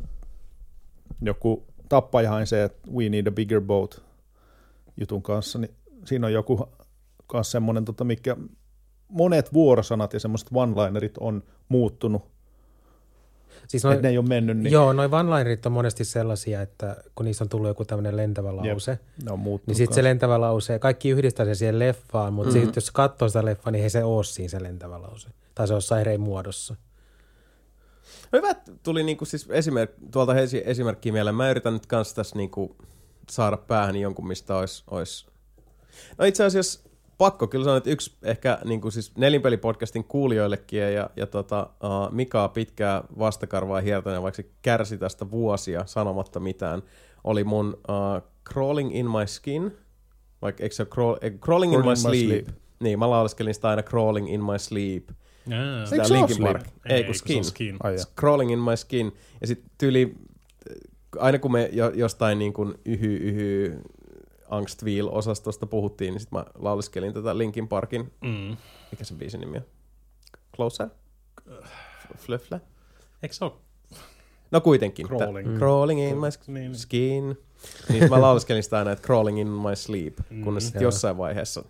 [1.22, 4.02] joku tappajahain se, että we need a bigger boat
[4.96, 5.74] jutun kanssa, niin
[6.04, 6.68] siinä on joku
[7.26, 8.36] kanssa semmoinen, tota, mikä
[9.08, 12.22] monet vuorosanat ja semmoiset one-linerit on muuttunut,
[13.68, 16.96] Siis no, että ne ei ole mennyt, niin Joo, noin one-linerit on monesti sellaisia, että
[17.14, 19.66] kun niistä on tullut joku tämmöinen lentävä lause, ne on muuttunut.
[19.66, 20.08] niin sitten se kanssa.
[20.08, 22.64] lentävä lause, kaikki yhdistää sen siihen leffaan, mutta mm-hmm.
[22.64, 25.28] sitten jos katsoo sitä leffaa, niin ei se ole siinä se lentävä lause.
[25.54, 26.76] Tai se on eri muodossa.
[28.32, 31.36] No hyvä, tuli niinku siis esimerk, tuolta esi- esimerkkiä mieleen.
[31.36, 32.76] Mä yritän nyt kans tässä niinku
[33.30, 34.84] saada päähän jonkun, mistä olisi...
[34.90, 35.26] Ois...
[36.18, 36.80] No itse asiassa
[37.18, 42.48] pakko kyllä sanoa, että yksi ehkä niinku siis nelinpelipodcastin kuulijoillekin ja, ja tota, uh, Mikaa
[42.48, 46.82] pitkää vastakarvaa hiertänyt, vaikka se kärsi tästä vuosia sanomatta mitään,
[47.24, 49.76] oli mun uh, Crawling in my skin,
[50.42, 52.48] vaikka eikö se ole crawl, eh, Crawling in my, sleep.
[52.80, 55.08] Niin, mä lauleskelin sitä aina Crawling in my sleep.
[55.84, 56.52] Sitä Eikö se ole Linkin Sleep?
[56.52, 56.66] Park.
[56.86, 57.44] Ei, kun se Skin.
[57.44, 57.76] skin.
[57.82, 58.04] Ai jaa.
[58.20, 59.12] Crawling in my skin.
[59.40, 60.14] Ja sitten tyyli,
[61.18, 63.78] aina kun me jo, jostain niin kuin yhy, yhy
[64.60, 68.56] Angstwheel-osastosta puhuttiin, niin sitten mä lauliskelin tätä Linkin Parkin, Mm.
[68.90, 69.64] mikä se biisin nimi on?
[70.56, 70.88] Closer?
[72.18, 72.60] Flöflä?
[73.22, 73.52] Eikö se ole?
[74.50, 75.06] No kuitenkin.
[75.06, 75.52] Crawling.
[75.52, 76.74] Tä- crawling in my Niin, niin.
[76.74, 77.38] skin.
[77.88, 80.66] Niin mä lauliskelin sitä aina, että crawling in my sleep, kunnes Mm.
[80.66, 81.64] sitten jossain vaiheessa,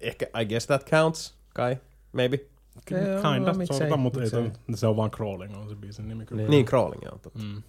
[0.00, 1.76] ehkä I guess that counts, kai,
[2.12, 2.38] maybe.
[2.84, 4.30] Kinda, miksei, sorta, mutta ei,
[4.74, 6.42] se on vaan Crawling on se biisin nimi kyllä.
[6.48, 7.18] Niin, crawling, joo.
[7.18, 7.38] Totta.
[7.38, 7.62] Mm.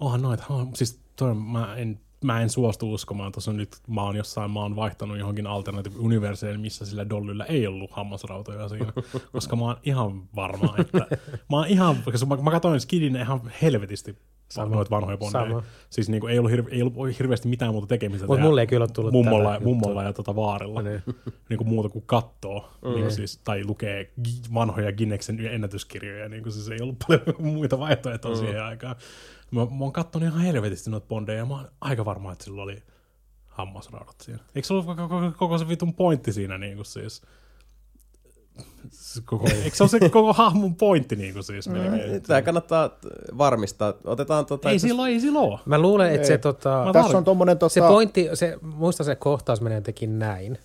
[0.00, 4.16] Onhan noita, oh, siis toi, mä en, mä en suostu uskomaan, tuossa nyt mä oon
[4.16, 8.92] jossain, mä oon vaihtanut johonkin alternative universeen, missä sillä dollyllä ei ollut hammasrautoja siinä,
[9.32, 11.06] koska mä oon ihan varma, että
[11.50, 14.16] mä oon ihan, koska mä, mä katsoin Skidin ihan helvetisti
[14.48, 14.74] Sama.
[14.76, 15.44] noita vanhoja bondeja.
[15.48, 15.62] Sama.
[15.90, 18.26] Siis niinku ei, ollut hirve, ei ollut hirveästi mitään muuta tekemistä.
[18.26, 20.82] Mutta mulle ei kyllä tullut mummolla, tätä mummolla ja tota vaarilla.
[20.82, 21.02] Niin.
[21.48, 22.90] niinku muuta kuin kattoo Mm.
[22.90, 24.12] niinku siis, tai lukee
[24.54, 26.28] vanhoja Guinnessin ennätyskirjoja.
[26.28, 27.22] Niinku siis ei ollut paljon
[27.54, 28.40] muita vaihtoehtoja Mm.
[28.40, 28.96] siihen aikaan.
[29.54, 32.62] Mä, mä oon kattonut ihan helvetisti noita bondeja ja mä oon aika varma, että sillä
[32.62, 32.82] oli
[33.46, 34.40] hammasraudat siinä.
[34.54, 37.22] Eikö se ollut koko, koko, koko se vitun pointti siinä niinku siis?
[38.90, 41.68] Se Koko, eikö se ole se koko hahmon pointti niinku siis?
[41.68, 42.22] melkein?
[42.22, 42.90] Tämä kannattaa
[43.38, 43.94] varmistaa.
[44.04, 44.70] Otetaan tota...
[44.70, 45.60] Ei silloin, ei silloin ole.
[45.64, 46.38] Mä luulen, että se, Ei.
[46.38, 50.58] tota, Mä Tässä on tommonen tota, se pointti, se, muista se kohtaus menee jotenkin näin.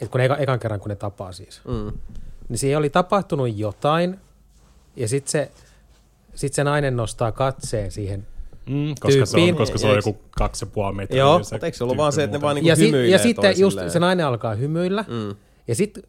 [0.00, 1.60] Et kun eka, ekan kerran, kun ne tapaa siis.
[1.68, 1.92] Mm.
[2.48, 4.20] Niin siihen oli tapahtunut jotain,
[4.96, 5.50] ja sitten se,
[6.34, 8.26] sit se nainen nostaa katseen siihen.
[8.66, 9.56] Mm, koska, se on, Tyyppiin.
[9.56, 11.18] koska se on joku kaksi ja puoli metriä.
[11.18, 11.36] Joo.
[11.36, 12.86] niin se Mutta eikö se ollut vaan se, että ne muuten- vaan niinku Ja, si,
[12.86, 15.36] hymyilee ja sitten just se nainen alkaa hymyillä, Mm.
[15.68, 16.02] ja sitten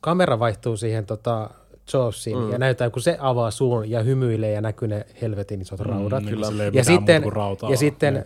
[0.00, 1.50] kamera vaihtuu siihen tota,
[1.92, 2.52] Jawsiin, mm.
[2.52, 6.22] ja näyttää, kun se avaa suun ja hymyilee, ja näkyy ne helvetin isot raudat.
[6.22, 8.24] Mm, niin, sillä ei ja sitten, kuin rautaa ja sitten Niin.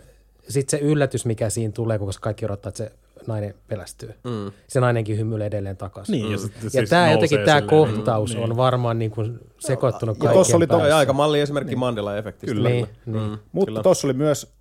[0.49, 2.91] sit se yllätys, mikä siinä tulee, koska kaikki odottaa, että se
[3.29, 4.09] nainen pelästyy.
[4.23, 4.51] Mm.
[4.67, 6.13] Se nainenkin hymyilee edelleen takaisin.
[6.13, 10.17] Niin, ja, sit, Ja siis tämä jotenkin tämä kohtaus niin, on varmaan niin kuin sekoittunut
[10.23, 10.97] Ja tossa oli Toi päässä.
[10.97, 12.53] aika malli esimerkki Mandela-efektistä.
[12.55, 12.69] Kyllä.
[12.69, 13.37] Niin, niin.
[13.51, 14.53] Mutta tuossa oli myös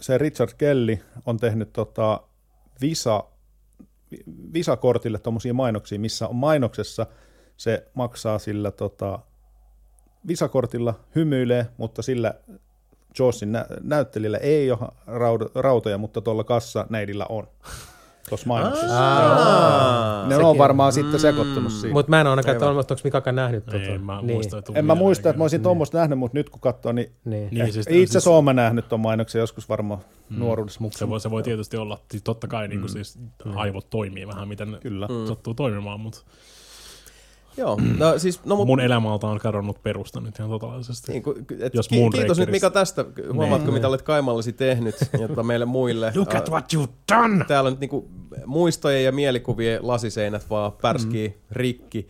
[0.00, 2.20] se Richard Kelly on tehnyt tota
[2.80, 3.24] Visa,
[4.52, 7.06] Visa-kortille tuommoisia mainoksia, missä on mainoksessa
[7.56, 9.18] se maksaa sillä tota,
[10.28, 12.34] Visa-kortilla hymyilee, mutta sillä
[13.18, 17.48] Jawsin nä- näyttelijällä ei ole raud- rautoja, mutta tuolla kassaneidillä on.
[18.28, 18.98] Tuossa mainoksessa.
[18.98, 21.92] Aa, Ne on varmaan sitten sekoittunut siihen.
[21.92, 23.98] Mutta mä en ole ainakaan, että onko Mikakaan nähnyt Ei, tota.
[23.98, 24.34] mä niin.
[24.34, 27.12] muistan, että en mä muista, että mä olisin tuommoista nähnyt, mutta nyt kun katsoo, niin,
[27.24, 27.48] Niin.
[27.50, 30.00] Niin, niin siis- itse asiassa oon mä nähnyt tuon mainoksen joskus varmaan
[30.30, 30.80] nuoruudessa.
[30.80, 33.18] Mutta Se voi, se voi tietysti olla, siis totta kai niin kuin siis
[33.54, 35.08] aivot toimii vähän, miten ne Kyllä.
[35.28, 36.20] sattuu toimimaan, mutta
[37.56, 41.12] Joo, no siis, no mut, mun elämältä on kadonnut perusta nyt ihan totaalisesti.
[41.12, 43.04] niin, ku- et, Jos ki- kiitos nyt Mika tästä.
[43.32, 46.12] Huomaatko, mitä olet Kaimallasi tehnyt, jotta meille muille.
[46.14, 47.44] Look at what you've done!
[47.44, 48.10] Täällä nyt niinku
[48.46, 51.34] muistojen ja mielikuvien lasiseinät vaan pärskii mm.
[51.50, 52.08] rikki.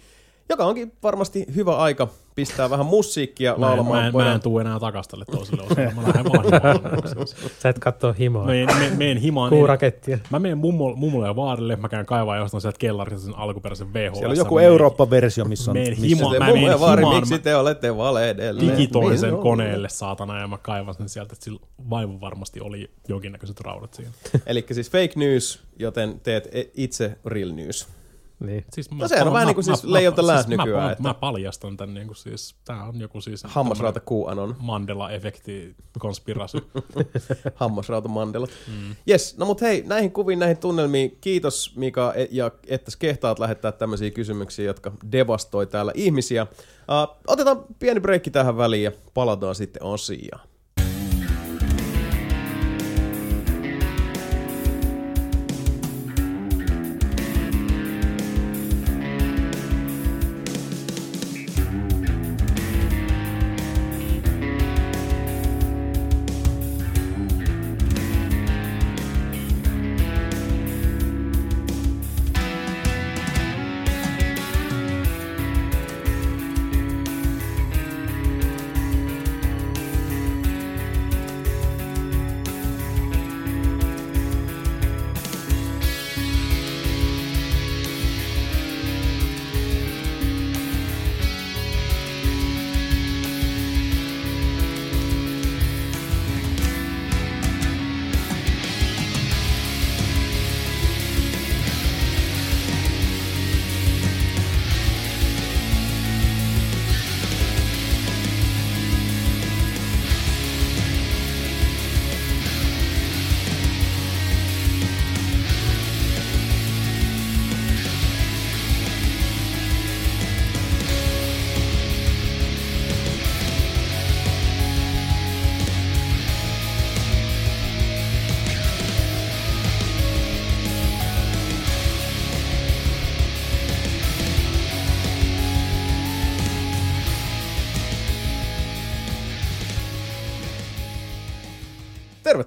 [0.48, 3.98] Joka onkin varmasti hyvä aika pistää vähän musiikkia Mä en, laulamaan.
[4.00, 5.92] mä, en, mä Voidaan- en tuu enää takas tälle toiselle osalle.
[5.96, 7.28] Mä lähden vaan himaan.
[7.62, 8.46] Sä et kattoo himaa.
[8.46, 9.50] Meen, me, meen himaan.
[9.50, 10.18] Kuurakettia.
[10.30, 14.18] Mä menen mummo, mummolle ja vaarille, mä käyn kaivaa jostain sieltä kellarista sen alkuperäisen VHS.
[14.18, 15.76] Siellä on joku Mä menen- Eurooppa-versio, missä on...
[15.76, 18.68] Meen missä himo- Se mä menen ja vaari, himaan, miksi mä- te olette valedelleet?
[18.78, 21.60] digitoin sen Minun- koneelle, saatana, ja mä kaivan sen sieltä, että sillä
[21.90, 24.10] vaivon varmasti oli jonkinnäköiset raudat siinä.
[24.46, 27.88] Eli siis fake news, joten teet e- itse real news.
[28.46, 28.64] Niin.
[28.72, 30.84] Siis mä, No sehän on vähän niin kuin siis lay of the land siis nykyään,
[30.84, 34.56] Mä, että- mä, paljastan tämän, niin kuin siis, tää on joku siis Hammasrauta QAnon.
[34.60, 36.58] Mandela-efekti, konspirasi.
[37.54, 38.50] Hammasrauta Mandelat.
[38.68, 38.96] Mm.
[39.10, 43.38] Yes, no mut hei, näihin kuviin, näihin tunnelmiin, kiitos Mika, et- ja että sä kehtaat
[43.38, 46.42] lähettää tämmöisiä kysymyksiä, jotka devastoi täällä ihmisiä.
[46.42, 50.51] Uh, otetaan pieni breikki tähän väliin ja palataan sitten asiaan.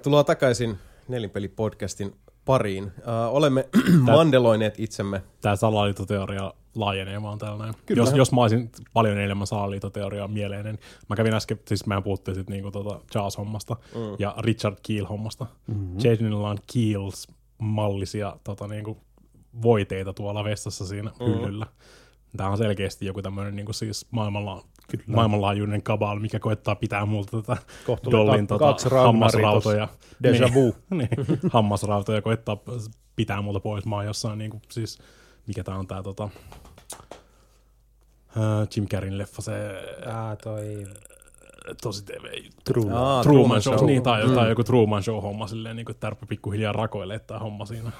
[0.06, 0.78] Tervetuloa takaisin
[1.08, 2.84] Nelinpeli-podcastin pariin.
[2.84, 2.92] Uh,
[3.36, 3.68] olemme
[4.16, 5.22] mandeloineet itsemme.
[5.40, 7.74] Tää salaliittoteoria laajenee vaan täällä näin.
[7.86, 8.02] Kyllä.
[8.02, 10.78] Jos, jos mä olisin paljon enemmän salaliittoteoriaa mieleen, niin
[11.08, 14.16] mä kävin äsken, siis mehän puhuttiin sit niinku tota Jaws-hommasta mm.
[14.18, 15.46] ja Richard Keel-hommasta.
[15.66, 15.96] Mm-hmm.
[16.04, 18.96] Jadonilla on Keels-mallisia tota, niinku,
[19.62, 21.26] voiteita tuolla vessassa siinä mm.
[21.26, 21.66] hyllyllä.
[22.36, 25.04] Tämä on selkeästi joku tämmöinen niinku siis maailmalla Kyllä.
[25.06, 29.88] maailmanlaajuinen kabal, mikä koettaa pitää multa tätä Kohta Dollin tota, kaksi hammasrautoja.
[30.22, 30.74] Deja vu.
[30.90, 32.58] Niin, niin, hammasrautoja koettaa
[33.16, 33.86] pitää multa pois.
[33.86, 34.98] Mä oon jossain niin kuin, siis,
[35.46, 36.28] mikä tää on tää tota,
[38.36, 39.52] äh, Jim Carreyn leffa, se
[40.06, 40.86] Ah, toi...
[41.82, 42.24] tosi TV
[42.64, 42.96] Truman.
[42.96, 43.86] Aa, Truman Show, Show.
[43.86, 44.34] niin, tai, mm.
[44.34, 47.92] tai joku Truman Show-homma silleen, niin kuin, tärppä pikkuhiljaa rakoilee tämä homma siinä.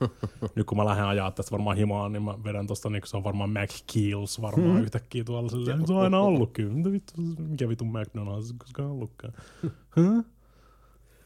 [0.54, 3.24] Nyt kun mä lähden ajaa tästä varmaan himaan, niin mä vedän tosta, niin se on
[3.24, 4.82] varmaan Mac Keels varmaan mm.
[4.82, 5.86] yhtäkkiä tuolla silleen.
[5.86, 6.72] Se on aina ollut kyllä.
[6.72, 7.12] Mitä vittu,
[7.48, 9.32] mikä vittu McDonald's, koska on ollutkaan.
[9.96, 10.24] Huh?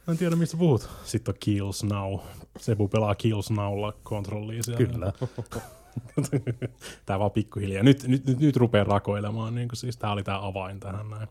[0.06, 0.88] Mä en tiedä, mistä puhut.
[1.04, 2.18] Sitten on Kills Now.
[2.58, 4.86] Sebu pelaa Kills Nowlla kontrollia siellä.
[4.86, 5.12] Kyllä.
[7.06, 7.82] tää vaan pikkuhiljaa.
[7.82, 9.54] Nyt, nyt, nyt, nyt rupeaa rakoilemaan.
[9.54, 11.28] Niin kuin siis tää oli tää avain tähän näin.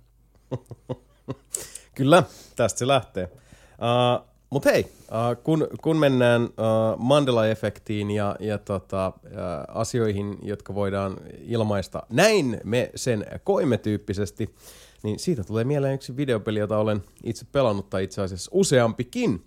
[1.96, 2.24] Kyllä,
[2.56, 3.24] tästä se lähtee.
[3.24, 6.50] Uh, Mutta hei, uh, kun, kun mennään uh,
[6.98, 9.32] Mandela-efektiin ja, ja tota, uh,
[9.68, 14.56] asioihin, jotka voidaan ilmaista näin me sen koimme tyyppisesti,
[15.04, 19.46] niin siitä tulee mieleen yksi videopeli, jota olen itse pelannut, tai itse asiassa useampikin.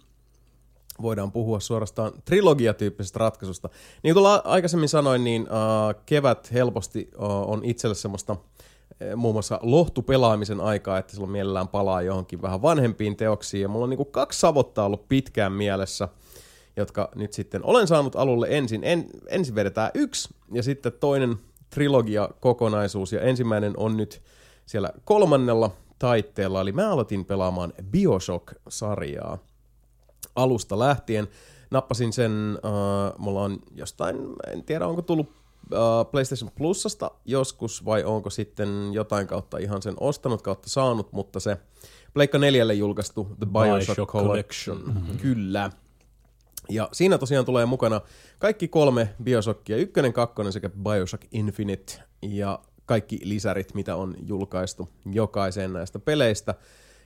[1.03, 3.69] Voidaan puhua suorastaan trilogiatyyppisestä ratkaisusta.
[4.03, 8.37] Niin kuin aikaisemmin sanoin, niin uh, kevät helposti uh, on itselle semmoista
[9.17, 13.63] muun muassa lohtupelaamisen aikaa, että silloin mielellään palaa johonkin vähän vanhempiin teoksiin.
[13.63, 16.09] Ja mulla on niin kuin kaksi savottaa ollut pitkään mielessä,
[16.77, 18.85] jotka nyt sitten olen saanut alulle ensin.
[18.85, 21.37] En, ensin vedetään yksi ja sitten toinen
[21.71, 23.13] trilogia-kokonaisuus.
[23.13, 24.23] Ja ensimmäinen on nyt
[24.67, 29.39] siellä kolmannella taitteella, eli mä aloitin pelaamaan Bioshock-sarjaa
[30.37, 31.29] alusta lähtien.
[31.71, 34.17] Nappasin sen, uh, mulla on jostain,
[34.53, 35.33] en tiedä onko tullut
[36.11, 41.57] PlayStation Plusasta joskus vai onko sitten jotain kautta ihan sen ostanut kautta saanut, mutta se
[42.15, 44.77] Pleikka 4 julkaistu The Bioshock, Bioshock Collection.
[44.77, 45.03] Collection.
[45.03, 45.19] Mm-hmm.
[45.19, 45.71] Kyllä.
[46.69, 48.01] Ja siinä tosiaan tulee mukana
[48.39, 55.73] kaikki kolme Bioshockia, ykkönen, kakkonen sekä Bioshock Infinite ja kaikki lisärit, mitä on julkaistu jokaiseen
[55.73, 56.55] näistä peleistä.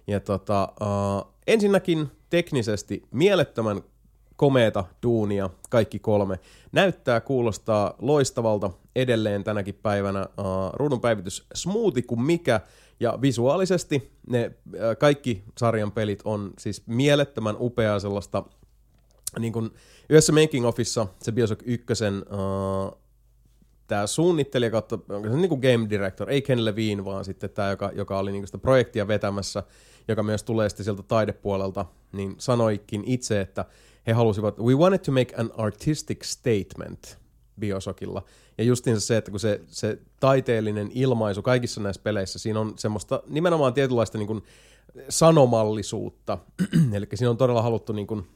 [0.07, 3.83] Ja tota, uh, ensinnäkin teknisesti mielettömän
[4.43, 6.39] komeeta duunia, kaikki kolme.
[6.73, 10.27] Näyttää, kuulostaa loistavalta edelleen tänäkin päivänä.
[10.39, 12.61] Uh, ruudun päivitys smoothi kuin mikä,
[13.01, 18.45] ja visuaalisesti ne uh, kaikki sarjan pelit on siis mielettömän upeaa sellaista,
[19.39, 19.71] niin kuin
[20.09, 22.99] yhdessä making office se Bioshock 1 uh,
[23.87, 27.71] tämä suunnittelija kautta, onko se niin kuin game director, ei Ken Levine, vaan sitten tämä,
[27.71, 29.63] joka, joka oli niin sitä projektia vetämässä,
[30.09, 33.65] joka myös tulee sitten sieltä taidepuolelta, niin sanoikin itse, että
[34.07, 37.19] he halusivat, we wanted to make an artistic statement
[37.61, 38.23] Biosokilla.
[38.59, 43.23] Ja justiinsa se, että kun se, se taiteellinen ilmaisu kaikissa näissä peleissä, siinä on semmoista
[43.27, 44.43] nimenomaan tietynlaista niin kuin
[45.09, 46.39] sanomallisuutta.
[46.93, 48.27] Eli siinä on todella haluttu niin kuin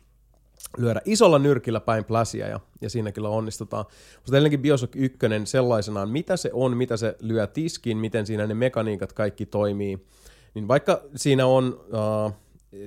[0.78, 3.84] lyödä isolla nyrkillä päin pläsiä ja, ja siinä kyllä onnistutaan.
[4.16, 8.54] Mutta edelleenkin Bioshock 1 sellaisenaan, mitä se on, mitä se lyö tiskiin, miten siinä ne
[8.54, 10.06] mekaniikat kaikki toimii,
[10.54, 12.32] niin vaikka siinä on uh,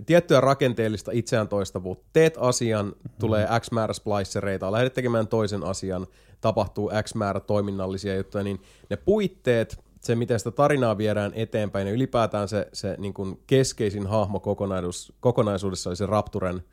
[0.05, 3.09] tiettyä rakenteellista itseään toistavuutta, teet asian, mm-hmm.
[3.19, 6.07] tulee X määrä splicereita, lähdet tekemään toisen asian,
[6.41, 11.93] tapahtuu X määrä toiminnallisia juttuja, niin ne puitteet, se miten sitä tarinaa viedään eteenpäin ja
[11.93, 16.63] ylipäätään se, se niin kuin keskeisin hahmo kokonaisuus, kokonaisuudessa oli se Rapturen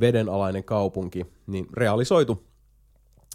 [0.00, 2.44] vedenalainen kaupunki, niin realisoitu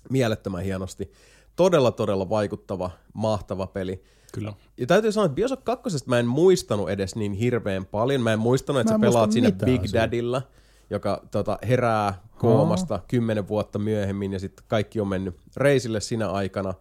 [0.09, 1.11] mielettömän hienosti.
[1.55, 4.03] Todella, todella vaikuttava, mahtava peli.
[4.39, 4.53] Kyllä.
[4.77, 5.89] Ja täytyy sanoa, että Bioshock 2.
[6.05, 8.22] mä en muistanut edes niin hirveän paljon.
[8.22, 9.99] Mä en muistanut, että Mä en sä pelaat siinä Big siitä.
[9.99, 10.41] Daddylla,
[10.89, 16.73] joka tota, herää koomasta kymmenen vuotta myöhemmin ja sitten kaikki on mennyt reisille sinä aikana.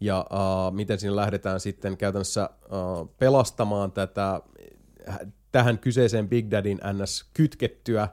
[0.00, 4.40] Ja uh, miten siinä lähdetään sitten käytännössä uh, pelastamaan tätä
[5.52, 8.08] tähän kyseiseen Big Daddyn NS kytkettyä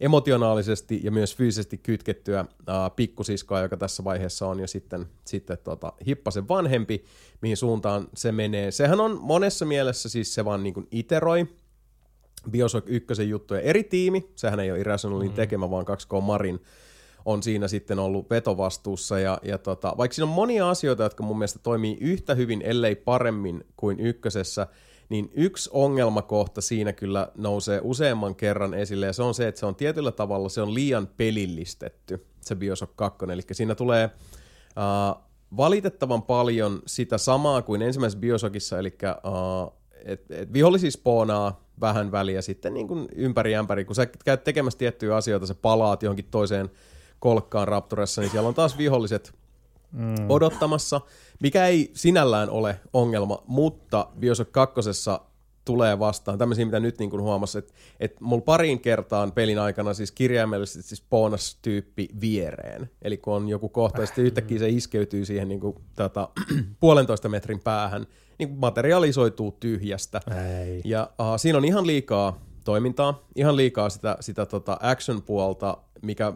[0.00, 5.92] emotionaalisesti ja myös fyysisesti kytkettyä uh, pikkusiskoa, joka tässä vaiheessa on jo sitten, sitten tota,
[6.06, 7.04] hippasen vanhempi,
[7.40, 8.70] mihin suuntaan se menee.
[8.70, 11.46] Sehän on monessa mielessä siis se vaan niin kuin iteroi
[12.50, 13.60] Bioshock 1 juttuja.
[13.60, 15.36] Eri tiimi, sehän ei ole Irrationalin mm-hmm.
[15.36, 16.60] tekemä, vaan 2K Marin
[17.24, 19.18] on siinä sitten ollut vetovastuussa.
[19.18, 22.94] Ja, ja tota, vaikka siinä on monia asioita, jotka mun mielestä toimii yhtä hyvin, ellei
[22.94, 24.66] paremmin kuin ykkösessä,
[25.08, 29.66] niin yksi ongelmakohta siinä kyllä nousee useamman kerran esille, ja se on se, että se
[29.66, 33.18] on tietyllä tavalla se on liian pelillistetty, se Bioshock 2.
[33.32, 34.10] Eli siinä tulee
[34.66, 35.22] uh,
[35.56, 39.72] valitettavan paljon sitä samaa kuin ensimmäisessä Bioshockissa, eli uh,
[40.04, 43.84] että et vihollisia spoonaa vähän väliä sitten niin kuin ympäri ämpäri.
[43.84, 46.70] Kun sä käyt tekemässä tiettyjä asioita, sä palaat johonkin toiseen
[47.18, 49.34] kolkkaan Raptoressa, niin siellä on taas viholliset
[49.92, 50.14] mm.
[50.28, 51.00] odottamassa,
[51.40, 54.80] mikä ei sinällään ole ongelma, mutta Bioshock 2
[55.66, 60.12] tulee vastaan tämmöisiä, mitä nyt niin huomasi, että, että mulla pariin kertaan pelin aikana siis
[60.12, 62.90] kirjaimellisesti siis bonus tyyppi viereen.
[63.02, 66.28] Eli kun on joku kohta, ja sitten yhtäkkiä se iskeytyy siihen niin kuin, tota,
[66.80, 68.06] puolentoista metrin päähän,
[68.38, 70.20] niin materialisoituu tyhjästä.
[70.60, 70.80] Ei.
[70.84, 76.32] Ja uh, siinä on ihan liikaa toimintaa, ihan liikaa sitä, sitä tota action-puolta, mikä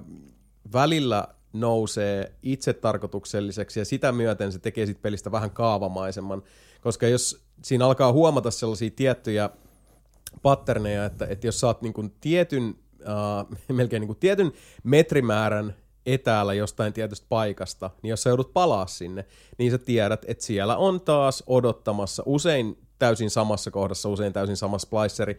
[0.72, 6.43] välillä nousee itsetarkoitukselliseksi ja sitä myöten se tekee sit pelistä vähän kaavamaisemman,
[6.81, 9.51] koska jos siinä alkaa huomata sellaisia tiettyjä
[10.43, 14.52] patterneja, että, että jos saat niin tietyn, uh, melkein niin kuin tietyn
[14.82, 15.74] metrimäärän
[16.06, 19.27] etäällä jostain tietystä paikasta, niin jos sä joudut palaa sinne,
[19.59, 24.78] niin sä tiedät, että siellä on taas odottamassa usein täysin samassa kohdassa, usein täysin sama
[24.78, 25.39] spliceri,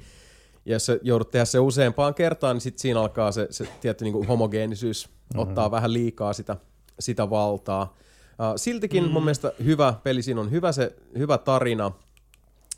[0.66, 4.04] ja jos sä joudut tehdä se useampaan kertaan, niin sitten siinä alkaa se, se tietty
[4.04, 5.40] niin kuin homogeenisyys mm-hmm.
[5.40, 6.58] ottaa vähän liikaa sitä,
[7.00, 7.96] sitä valtaa.
[8.32, 9.14] Uh, siltikin mm-hmm.
[9.14, 11.92] mun mielestä hyvä peli, siinä on hyvä, se, hyvä tarina,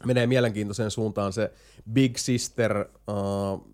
[0.06, 1.52] menee mielenkiintoiseen suuntaan se
[1.94, 3.68] Big Sister uh,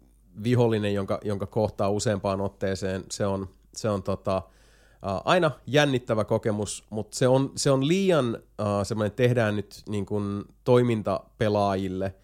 [0.44, 6.84] vihollinen, jonka, jonka kohtaa useampaan otteeseen, se on, se on tota, uh, aina jännittävä kokemus,
[6.90, 12.16] mutta se on, se on liian uh, semmoinen, tehdään nyt niin kuin toimintapelaajille–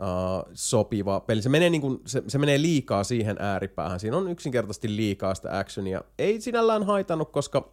[0.00, 1.42] uh, sopiva peli.
[1.42, 4.00] Se menee, niin kuin, se, se menee liikaa siihen ääripäähän.
[4.00, 6.00] Siinä on yksinkertaisesti liikaa sitä actionia.
[6.18, 7.72] Ei sinällään haitannut, koska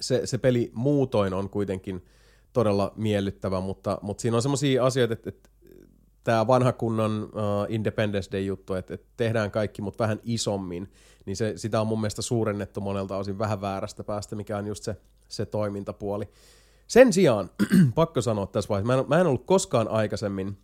[0.00, 2.04] se, se peli muutoin on kuitenkin
[2.52, 5.50] todella miellyttävä, mutta, mutta siinä on sellaisia asioita, että, että
[6.24, 10.92] tämä vanha kunnon uh, Independence Day-juttu, että, että tehdään kaikki, mutta vähän isommin,
[11.26, 14.84] niin se, sitä on mun mielestä suurennettu monelta osin vähän väärästä päästä, mikä on just
[14.84, 14.96] se,
[15.28, 16.28] se toimintapuoli.
[16.86, 17.50] Sen sijaan,
[17.94, 20.58] pakko sanoa tässä vaiheessa, mä en, mä en ollut koskaan aikaisemmin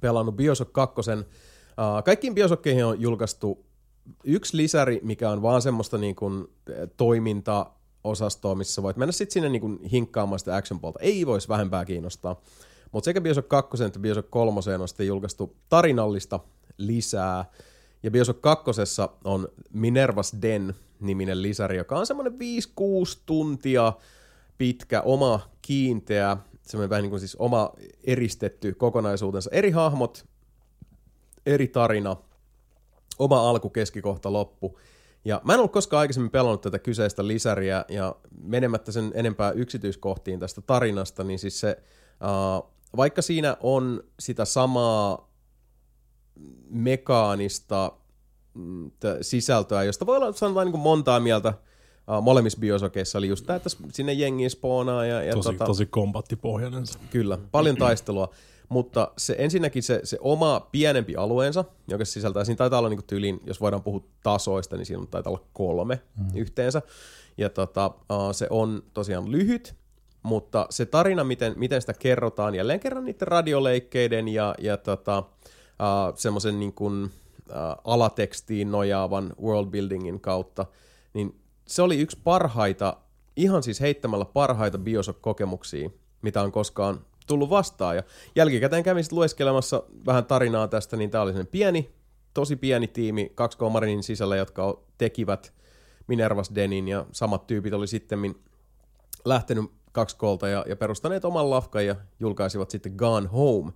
[0.00, 0.94] pelannut Bioshock 2.
[1.10, 3.64] Uh, kaikkiin Bioshockkeihin on julkaistu
[4.24, 6.46] yksi lisäri, mikä on vaan semmoista niin kuin,
[6.96, 7.66] toiminta
[8.04, 10.98] osastoa, missä voit mennä sitten sinne niin kuin hinkkaamaan sitä action puolta.
[11.02, 12.40] Ei voisi vähempää kiinnostaa.
[12.92, 16.40] Mutta sekä Bioshock 2 että Bioshock 3 on sitten julkaistu tarinallista
[16.78, 17.44] lisää.
[18.02, 18.70] Ja Bioshock 2
[19.24, 22.36] on Minervas Den niminen lisäri, joka on semmoinen 5-6
[23.26, 23.92] tuntia
[24.58, 26.36] pitkä, oma kiinteä
[26.68, 27.72] semmoinen vähän niin kuin siis oma
[28.04, 29.50] eristetty kokonaisuutensa.
[29.52, 30.26] Eri hahmot,
[31.46, 32.16] eri tarina,
[33.18, 34.78] oma alku, keskikohta, loppu.
[35.24, 40.40] Ja mä en ollut koskaan aikaisemmin pelannut tätä kyseistä lisäriä, ja menemättä sen enempää yksityiskohtiin
[40.40, 41.76] tästä tarinasta, niin siis se,
[42.62, 45.28] uh, vaikka siinä on sitä samaa
[46.70, 47.92] mekaanista
[48.54, 48.90] mm,
[49.20, 51.54] sisältöä, josta voi olla sanotaan niin kuin montaa mieltä,
[52.22, 55.04] molemmissa biosokeissa oli just tämä, että sinne jengi spoonaa.
[55.04, 56.84] Ja, ja tosi, tota, tosi kombattipohjainen.
[57.10, 58.30] Kyllä, paljon taistelua.
[58.68, 63.40] Mutta se ensinnäkin se, se oma pienempi alueensa, joka sisältää, siinä taitaa olla niin tyyliin,
[63.46, 66.26] jos voidaan puhua tasoista, niin siinä taitaa olla kolme mm.
[66.34, 66.82] yhteensä.
[67.38, 69.74] Ja tota, uh, se on tosiaan lyhyt,
[70.22, 76.16] mutta se tarina, miten, miten sitä kerrotaan, jälleen kerran niiden radioleikkeiden ja, ja tota, uh,
[76.16, 77.10] semmoisen niin kuin, uh,
[77.84, 80.66] alatekstiin nojaavan worldbuildingin kautta,
[81.14, 82.96] niin se oli yksi parhaita,
[83.36, 85.90] ihan siis heittämällä parhaita Bioshock-kokemuksia,
[86.22, 87.96] mitä on koskaan tullut vastaan.
[87.96, 88.02] Ja
[88.36, 91.90] jälkikäteen kävin sitten lueskelemassa vähän tarinaa tästä, niin tämä oli sen pieni,
[92.34, 95.52] tosi pieni tiimi, kaksi Marinin sisällä, jotka tekivät
[96.06, 98.34] Minervas Denin, ja samat tyypit oli sitten
[99.24, 103.72] lähtenyt kaksi kolta ja, ja perustaneet oman lafkan ja julkaisivat sitten Gone Home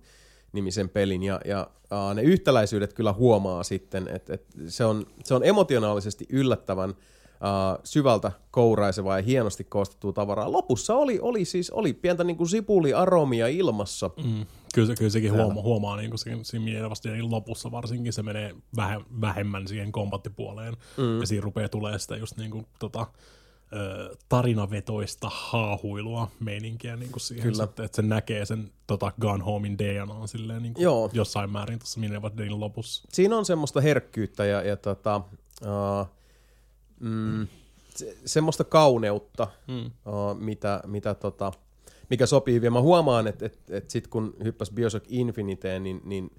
[0.53, 1.67] nimisen pelin, ja, ja
[2.13, 6.93] ne yhtäläisyydet kyllä huomaa sitten, että, että se, on, se on emotionaalisesti yllättävän
[7.43, 10.51] uh, syvältä kouraisevaa ja hienosti koostettua tavaraa.
[10.51, 14.09] Lopussa oli, oli siis oli pientä niin kuin sipuliaromia ilmassa.
[14.23, 14.45] Mm.
[14.73, 19.67] Kyllä, kyllä sekin huoma, huomaa niin kuin siinä, mielenvasti lopussa varsinkin se menee vähe, vähemmän
[19.67, 21.19] siihen kombattipuoleen mm.
[21.19, 23.07] ja siinä rupeaa tulee sitä just niin kuin, tota,
[24.29, 27.65] tarinavetoista haahuilua meininkiä niin kuin siihen, Kyllä.
[27.65, 31.09] Sitten, että se näkee sen tota, Gone Homein DNAn silleen niin kuin Joo.
[31.13, 33.07] jossain määrin tuossa Minerva lopussa.
[33.11, 35.21] Siinä on semmoista herkkyyttä ja, ja tota,
[35.61, 36.07] uh,
[37.03, 37.47] mm,
[37.95, 39.85] se, semmoista kauneutta, mm.
[39.85, 41.51] uh, mitä, mitä tota,
[42.09, 42.73] mikä sopii vielä.
[42.73, 46.31] Mä huomaan, että et, et sit kun hyppäs Bioshock Infiniteen, niin, niin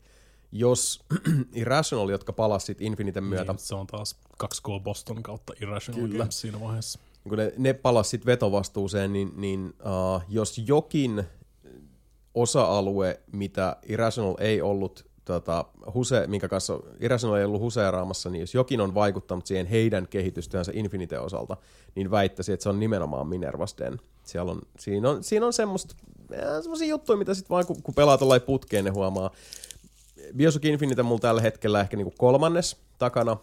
[0.53, 1.05] jos
[1.53, 3.53] Irrational, jotka palasivat Infiniten myötä...
[3.53, 6.19] Niin, se on taas 2K Boston kautta Irrational Kyllä.
[6.19, 6.99] Games siinä vaiheessa.
[7.24, 11.24] Niin kun ne, ne palasivat vetovastuuseen, niin, niin uh, jos jokin
[12.35, 15.65] osa-alue, mitä Irrational ei ollut tota,
[15.95, 20.73] huse, minkä kanssa Irrational ei ollut huseeraamassa, niin jos jokin on vaikuttanut siihen heidän kehitystyönsä
[20.75, 21.57] Infinite osalta,
[21.95, 24.01] niin väittäisi, että se on nimenomaan Minervas Den.
[24.25, 25.95] Siellä on, siinä on, siinä on semmoista,
[26.61, 29.31] semmoisia juttuja, mitä sitten vaan kun, kun pelaa tuollain putkeen, ne huomaa.
[30.37, 33.37] Bioshock Infinite mulla tällä hetkellä ehkä niinku kolmannes takana,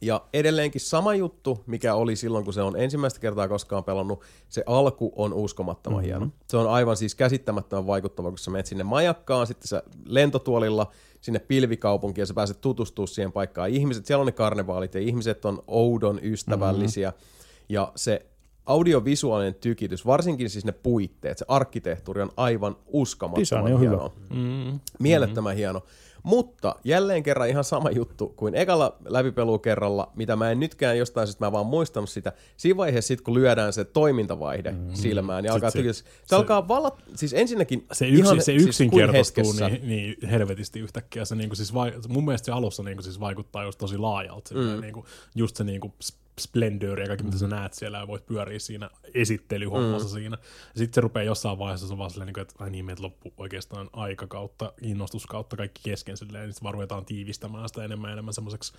[0.00, 4.62] ja edelleenkin sama juttu, mikä oli silloin, kun se on ensimmäistä kertaa koskaan pelannut, se
[4.66, 6.06] alku on uskomattoman mm-hmm.
[6.06, 6.28] hieno.
[6.48, 10.90] Se on aivan siis käsittämättömän vaikuttava, kun sä menet sinne majakkaan, sitten sä lentotuolilla
[11.20, 13.70] sinne pilvikaupunkiin ja sä pääset tutustumaan siihen paikkaan.
[13.70, 17.10] Ihmiset, siellä on ne karnevaalit ja ihmiset on oudon ystävällisiä.
[17.10, 17.64] Mm-hmm.
[17.68, 18.26] Ja se
[18.66, 23.90] audiovisuaalinen tykitys, varsinkin siis ne puitteet, se arkkitehtuuri on aivan Design uskomattoman on hyvä.
[23.90, 24.12] hieno.
[24.30, 24.80] Mm.
[24.98, 25.82] Mielettömän hieno.
[26.24, 31.44] Mutta jälleen kerran ihan sama juttu kuin ekalla läpipelukerralla, mitä mä en nytkään jostain syystä,
[31.44, 32.32] mä vaan muistanut sitä.
[32.56, 34.94] Siinä vaiheessa sit, kun lyödään se toimintavaihde mm.
[34.94, 35.92] silmään, niin alkaa se-.
[35.92, 39.68] Se, se- alkaa vallat, siis ensinnäkin Se, yksi, ihan, se siis kuin yksinkertaistuu hetkessä.
[39.68, 41.24] niin, niin, helvetisti yhtäkkiä.
[41.24, 44.54] Se, niinku, siis vai, mun mielestä se alussa niinku, siis vaikuttaa just tosi laajalta.
[44.54, 44.80] Mm.
[44.80, 48.58] Niinku, just se niinku, s- splendor ja kaikki, mitä sä näet siellä ja voit pyöriä
[48.58, 50.12] siinä esittelyhommassa mm.
[50.12, 50.38] siinä.
[50.76, 53.32] Sitten se rupeaa jossain vaiheessa se on vaan silleen, niinku, että ai niin, meiltä loppu
[53.36, 58.08] oikeastaan aika kautta, innostus kautta kaikki kesken silleen, niin sitten vaan ruvetaan tiivistämään sitä enemmän
[58.08, 58.72] ja enemmän semmoiseksi,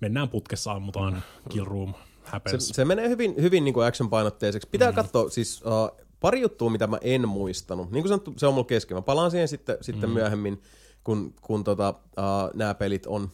[0.00, 1.20] mennään putkessa, ammutaan, mm.
[1.48, 2.68] kill room, Se, happens.
[2.68, 4.68] se menee hyvin, hyvin niin kuin action-painotteiseksi.
[4.70, 4.94] Pitää mm.
[4.94, 7.90] katsoa, siis uh, pari juttua, mitä mä en muistanut.
[7.90, 8.96] Niin kuin sanottu, se on mulla kesken.
[8.96, 10.14] Mä palaan siihen sitten, sitten Mm.
[10.14, 10.62] myöhemmin,
[11.04, 11.88] kun, kun tota,
[12.18, 13.30] uh, nämä pelit on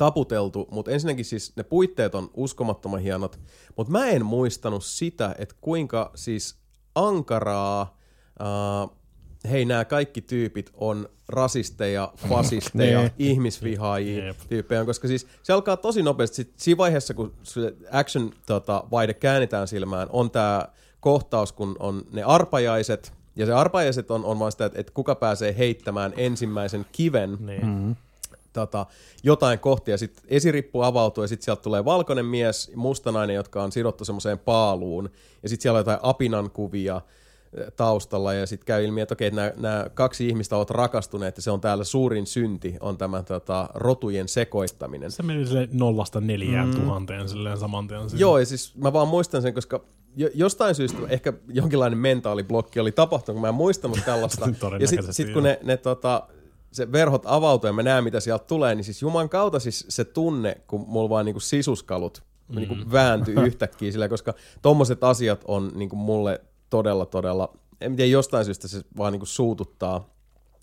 [0.00, 3.40] taputeltu, mutta ensinnäkin siis ne puitteet on uskomattoman hienot,
[3.76, 6.56] mutta mä en muistanut sitä, että kuinka siis
[6.94, 7.96] ankaraa
[8.40, 8.96] uh,
[9.50, 13.12] hei nämä kaikki tyypit on rasisteja, fasisteja, Niin.
[13.18, 16.36] ihmisvihaajia tyyppejä, koska siis se alkaa tosi nopeasti.
[16.36, 17.32] Sit siinä vaiheessa, kun
[17.92, 20.68] action tota, vaihde käännetään silmään, on tämä
[21.00, 25.14] kohtaus, kun on ne arpajaiset, ja se arpajaiset on, on vaan sitä, että, että kuka
[25.14, 27.66] pääsee heittämään ensimmäisen kiven Niin.
[27.66, 27.96] Mm.
[28.52, 28.86] Tota,
[29.22, 33.72] jotain kohti, ja sitten esirippu avautuu, ja sitten sieltä tulee valkoinen mies, mustanainen, jotka on
[33.72, 35.10] sidottu semmoiseen paaluun,
[35.42, 37.00] ja sitten siellä on jotain apinan kuvia
[37.56, 41.50] eh, taustalla, ja sitten käy ilmi, että okei, nämä kaksi ihmistä ovat rakastuneet, ja se
[41.50, 45.10] on täällä suurin synti, on tämä tota, rotujen sekoittaminen.
[45.10, 46.80] Se meni sille nollasta neljään mm.
[46.80, 48.00] tuhanteen silleen saman tien.
[48.14, 49.84] Joo, ja siis mä vaan muistan sen, koska
[50.16, 54.48] jo, jostain syystä ehkä jonkinlainen mentaaliblokki oli tapahtunut, kun mä en muistanut tällaista.
[54.80, 56.28] ja sitten sit, kun ne, ne tota,
[56.72, 60.04] se verhot avautuu ja mä näen, mitä sieltä tulee, niin siis juman kautta siis se
[60.04, 62.56] tunne, kun mulla vaan niinku sisuskalut mm.
[62.56, 66.40] niinku vääntyy yhtäkkiä sillä, koska tommoset asiat on niinku mulle
[66.70, 70.08] todella, todella, en tiedä, jostain syystä se vaan niinku suututtaa,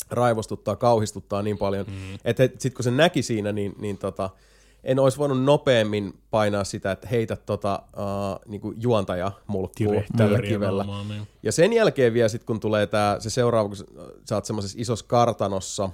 [0.10, 2.18] raivostuttaa, kauhistuttaa niin paljon, mm.
[2.26, 4.30] että sitten kun se näki siinä, niin, niin tota,
[4.88, 10.86] en olisi voinut nopeammin painaa sitä, että heitä tota, uh, niinku juontaja mulkkuu tällä kivellä.
[11.10, 11.28] niin.
[11.44, 13.86] Ja sen jälkeen vielä sit, kun tulee tää, se seuraava, kun sä-
[14.30, 15.92] sä oot semmoisessa isossa kartanossa, uh,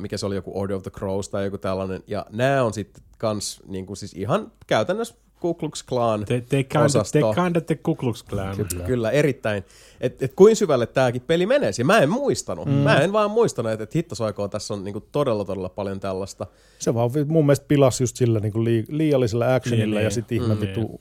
[0.00, 3.02] mikä se oli joku Order of the Crows tai joku tällainen, ja nämä on sitten
[3.18, 7.18] kans niinku siis ihan käytännössä Ku Klux Klan Te, te, osasto.
[7.18, 8.56] te kinda te Ku Klux Klan.
[8.56, 9.64] Kyllä, kyllä erittäin.
[10.00, 11.70] Että et kuin syvälle tämäkin peli menee.
[11.78, 12.66] Ja mä en muistanut.
[12.66, 12.72] Mm.
[12.72, 16.46] Mä en vaan muistanut, että et hittosoikoon tässä on niinku todella, todella paljon tällaista.
[16.78, 20.14] Se vaan mun mielestä pilasi just sillä niin lii, liiallisella actionilla Niin, ja niin.
[20.14, 20.60] sitten ihme Mm.
[20.60, 21.00] vitu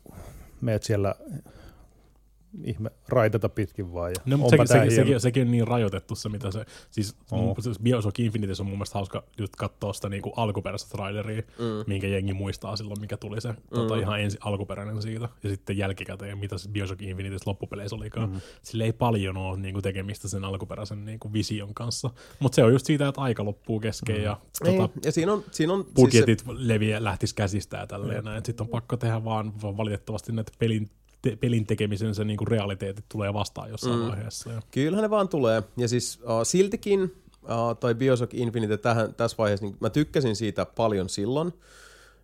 [0.62, 1.16] meet siellä
[2.64, 4.12] ihme raitata pitkin vaan.
[4.12, 5.20] Ja No, mutta onpa sekin, sekin, hieno.
[5.20, 7.58] sekin, sekin, on niin rajoitettu se, mitä se, siis oh.
[7.84, 11.84] Bioshock Infinite on mun mielestä hauska just katsoa sitä niinku alkuperäistä traileria, mm.
[11.88, 13.58] minkä jengi muistaa silloin, mikä tuli se mm.
[13.70, 18.30] tota, ihan ensi alkuperäinen siitä, ja sitten jälkikäteen, mitä se Bioshock Infinite loppupeleissä olikaan.
[18.30, 18.42] Mm.
[18.64, 22.10] Sillä ei paljon ole niinku tekemistä sen alkuperäisen niinku vision kanssa,
[22.40, 24.24] mutta se on just siitä, että aika loppuu kesken mm.
[24.24, 28.24] ja Niin, tota, ja siinä on, siinä on budjetit siis leviä, lähtis käsistä ja tälleen
[28.24, 28.46] näin.
[28.46, 30.90] Sitten on pakko tehdä vaan, vaan valitettavasti näitä pelin,
[31.22, 34.08] te, pelin tekemisen se niinku realiteetit tulee vastaan jossain mm.
[34.08, 34.52] vaiheessa.
[34.52, 34.62] Ja.
[34.72, 35.64] Kyllähän ne vaan tulee.
[35.78, 40.66] Ja siis uh, siltikin uh, toi Bioshock Infinite tähän, tässä vaiheessa, niin mä tykkäsin siitä
[40.66, 41.54] paljon silloin.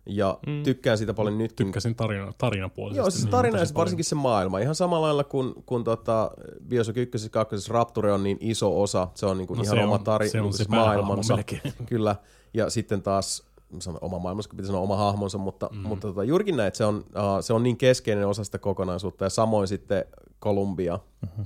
[0.06, 0.62] Ja mm.
[0.62, 1.66] tykkään siitä paljon nytkin.
[1.66, 2.98] Tykkäsin tarina, tarinapuolisesti.
[2.98, 4.58] Joo, siis niin tarina ja tosi sit varsinkin se maailma.
[4.58, 6.30] Ihan samalla lailla kuin, kun tota
[6.68, 9.08] Bioshock 1 ja 2 Rapture on niin iso osa.
[9.14, 11.34] Se on niinku No ihan se oma on- tari, se on se siis päähahmo maailmansa.
[11.34, 11.60] melkein.
[11.86, 12.16] Kyllä.
[12.54, 13.47] Ja sitten taas
[13.78, 15.78] sanon oma maailmansa, kun pitää sanoa oma hahmonsa, mutta, mm.
[15.78, 17.04] mutta tota, juurikin näin, että se on, uh,
[17.40, 19.24] se on niin keskeinen osa sitä kokonaisuutta.
[19.24, 20.04] Ja samoin sitten
[20.42, 20.98] Columbia.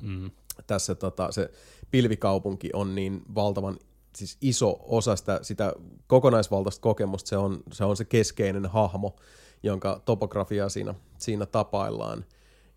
[0.03, 0.31] Mm.
[0.67, 1.51] Tässä tota, se
[1.91, 3.77] pilvikaupunki on niin valtavan
[4.17, 5.73] siis iso osa sitä, sitä
[6.07, 7.29] kokonaisvaltaista kokemusta.
[7.29, 9.17] Se on, se on se keskeinen hahmo,
[9.63, 12.25] jonka topografiaa siinä, siinä tapaillaan.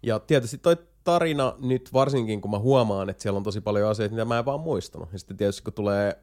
[0.03, 4.15] Ja tietysti toi tarina nyt varsinkin, kun mä huomaan, että siellä on tosi paljon asioita,
[4.15, 5.11] mitä mä en vaan muistanut.
[5.11, 6.17] Ja sitten tietysti kun tulee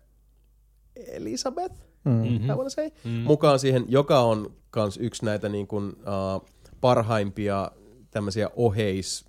[0.97, 2.51] Elisabeth, mm-hmm.
[2.51, 3.21] I wanna say, mm-hmm.
[3.21, 6.49] mukaan siihen, joka on kans yksi näitä niin kuin, uh,
[6.81, 7.71] parhaimpia
[8.11, 9.25] tämmöisiä oheis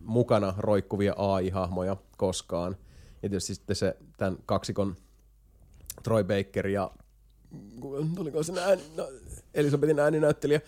[0.00, 2.76] mukana roikkuvia AI-hahmoja koskaan.
[3.22, 4.96] Ja tietysti sitten se tämän kaksikon
[6.02, 6.90] Troy Baker ja
[8.18, 9.08] oliko se ääni, no,
[9.54, 10.60] Elisabetin ääninäyttelijä,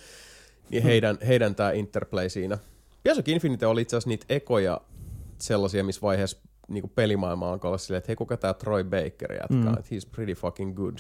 [0.71, 2.59] niin heidän, heidän tämä interplay siinä.
[3.05, 4.81] Bioshock Infinite oli itse asiassa niitä ekoja
[5.39, 6.39] sellaisia, missä vaiheessa
[6.69, 9.69] niin pelimaailma alkoi olla silleen, että hei, kuka tämä Troy Baker jätkä, mm.
[9.69, 10.99] että he's pretty fucking good.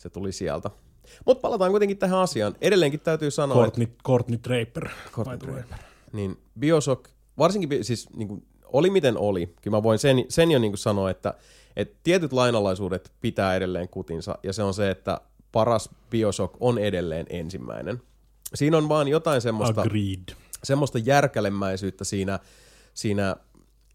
[0.00, 0.70] Se tuli sieltä.
[1.26, 2.54] Mutta palataan kuitenkin tähän asiaan.
[2.60, 4.88] Edelleenkin täytyy sanoa, että Courtney, Courtney Draper.
[5.12, 5.62] Courtney way.
[6.12, 7.04] niin Bioshock,
[7.38, 10.78] varsinkin siis niin kuin, oli miten oli, kyllä mä voin sen, sen jo niin kuin
[10.78, 11.34] sanoa, että,
[11.76, 15.20] että tietyt lainalaisuudet pitää edelleen kutinsa, ja se on se, että
[15.52, 18.02] paras Bioshock on edelleen ensimmäinen.
[18.54, 20.36] Siinä on vaan jotain semmoista, Agreed.
[20.64, 22.38] semmoista järkälemäisyyttä siinä,
[22.94, 23.36] siinä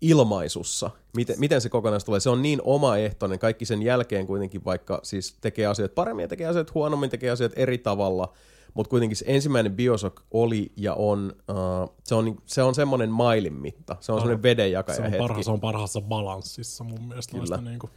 [0.09, 2.19] ilmaisussa, miten, miten se kokonaisuus tulee.
[2.19, 6.47] Se on niin omaehtoinen, kaikki sen jälkeen kuitenkin vaikka siis tekee asiat paremmin ja tekee
[6.47, 8.33] asiat huonommin, tekee asiat eri tavalla,
[8.73, 13.53] mutta kuitenkin se ensimmäinen Bioshock oli ja on, uh, se on, se on semmoinen mailin
[13.53, 15.19] mitta, se on semmoinen vedenjakaja Se on, hetki.
[15.19, 17.37] parha, se on parhaassa balanssissa mun mielestä.
[17.39, 17.57] Kyllä.
[17.61, 17.91] Niin kuin.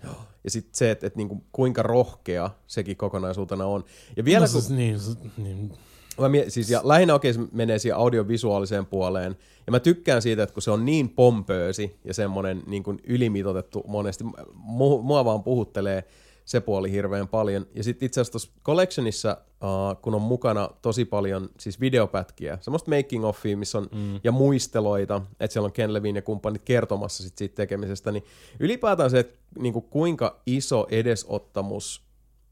[0.45, 3.85] Ja sitten se, että, että niinku, kuinka rohkea sekin kokonaisuutena on.
[4.17, 4.99] Ja vielä no, kun, siis, niin,
[5.37, 5.73] niin,
[6.19, 9.37] Mä mie- siis, ja lähinnä okei se menee siihen audiovisuaaliseen puoleen.
[9.67, 13.85] Ja mä tykkään siitä, että kun se on niin pompöösi ja semmoinen niin kuin ylimitotettu
[13.87, 16.05] monesti, mu- mua vaan puhuttelee
[16.45, 17.67] se puoli hirveän paljon.
[17.75, 22.91] Ja sitten itse asiassa tuossa Collectionissa, uh, kun on mukana tosi paljon siis videopätkiä, semmoista
[22.97, 24.21] making offia, missä on, mm.
[24.25, 28.25] ja muisteloita, että siellä on Ken Levine ja kumppanit kertomassa sit siitä tekemisestä, niin
[28.61, 32.08] ylipäätään se, että niin kuin kuinka iso edesottamus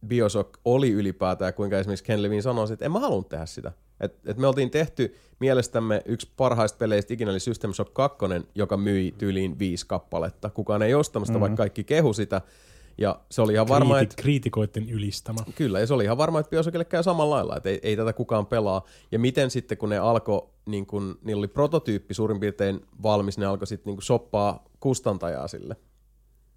[0.07, 3.73] Bioshock oli ylipäätään, ja kuinka esimerkiksi Ken Levine sanoi, että en mä halunnut tehdä sitä.
[4.01, 8.19] Et, et me oltiin tehty mielestämme yksi parhaista peleistä ikinä oli System Shock 2,
[8.55, 10.51] joka myi tyyliin viisi kappaletta.
[10.51, 11.41] Kukaan ei ostanut sitä, mm-hmm.
[11.41, 12.41] vaikka kaikki kehu sitä.
[12.99, 15.41] Ja se oli ihan varma, kriiti, että kriitikoiden ylistämä.
[15.55, 18.13] Kyllä, ja se oli ihan varma, että Bioshockille käy samalla lailla, että ei, ei tätä
[18.13, 18.85] kukaan pelaa.
[19.13, 23.47] Ja miten sitten, kun ne alkoi, niin kun, niillä oli prototyyppi suurin piirtein valmis, ne
[23.47, 25.77] alkoi sitten niin shoppaa kustantajaa sille.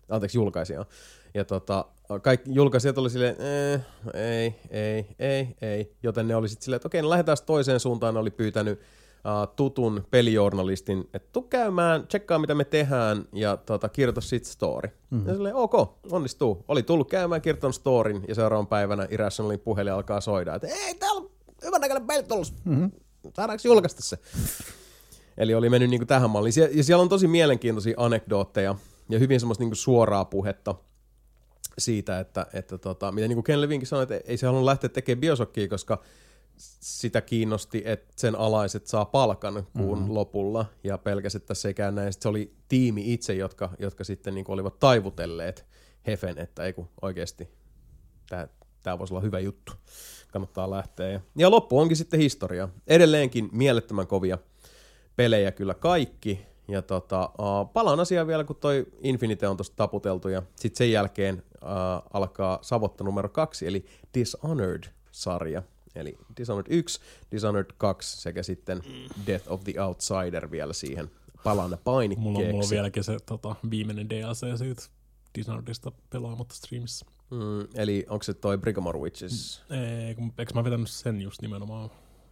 [0.09, 0.85] Anteeksi, julkaisijaa.
[1.33, 1.85] Ja tota,
[2.21, 3.81] kaikki julkaisijat oli silleen, eh,
[4.13, 5.95] ei, ei, ei, ei.
[6.03, 8.13] Joten ne oli sitten silleen, että okei, no lähdetään toiseen suuntaan.
[8.13, 13.89] Ne oli pyytänyt uh, tutun pelijournalistin, että tuu käymään, tsekkaa mitä me tehdään ja tota,
[13.89, 14.89] kirjoita sit story.
[15.09, 15.27] Mm-hmm.
[15.27, 15.73] Ja silleen, ok,
[16.11, 16.65] onnistuu.
[16.67, 21.21] Oli tullut käymään, kirjoittanut storin ja seuraavan päivänä Irrationalin puhelin alkaa soida, että ei, täällä
[21.21, 21.29] on
[21.65, 22.53] hyvän näköinen peli tulossa.
[22.65, 22.91] Mm-hmm.
[23.35, 24.17] Saadaanko julkaista se?
[25.37, 26.53] Eli oli mennyt niin kuin tähän malliin.
[26.73, 28.75] Ja siellä on tosi mielenkiintoisia anekdootteja
[29.09, 30.75] ja hyvin semmoista niin kuin suoraa puhetta
[31.77, 34.89] siitä, että, että tota, miten niin kuin Ken Levinkin sanoi, että ei se halunnut lähteä
[34.89, 36.01] tekemään Bioshockia, koska
[36.79, 40.13] sitä kiinnosti, että sen alaiset saa palkan kuun mm-hmm.
[40.13, 42.13] lopulla ja pelkäsi, että se ei käy näin.
[42.13, 45.65] Sitten se oli tiimi itse, jotka, jotka sitten niin olivat taivutelleet
[46.07, 47.49] Hefen, että ei kun oikeasti
[48.29, 48.47] tämä,
[48.83, 49.73] tämä voisi olla hyvä juttu.
[50.31, 51.09] Kannattaa lähteä.
[51.09, 52.69] Ja, ja loppu onkin sitten historia.
[52.87, 54.37] Edelleenkin mielettömän kovia
[55.15, 56.45] pelejä kyllä kaikki.
[56.69, 60.27] Ja tota, uh, palaan asiaan vielä, kun toi Infinite on tuosta taputeltu.
[60.27, 61.69] Ja sitten sen jälkeen uh,
[62.13, 65.63] alkaa Savotta numero kaksi, eli Dishonored-sarja.
[65.95, 66.99] Eli Dishonored 1,
[67.31, 68.81] Dishonored 2 sekä sitten
[69.27, 71.11] Death of the Outsider vielä siihen
[71.43, 72.23] palan painikkeeksi.
[72.23, 74.81] Mulla on, mulla on vieläkin se tota, viimeinen DLC siitä
[75.35, 77.05] Dishonoredista pelaamatta streamissa.
[77.31, 79.61] Mm, eli onko se toi Brigomore Witches?
[79.69, 81.89] Ei, kun, eikö mä vetänyt sen just nimenomaan?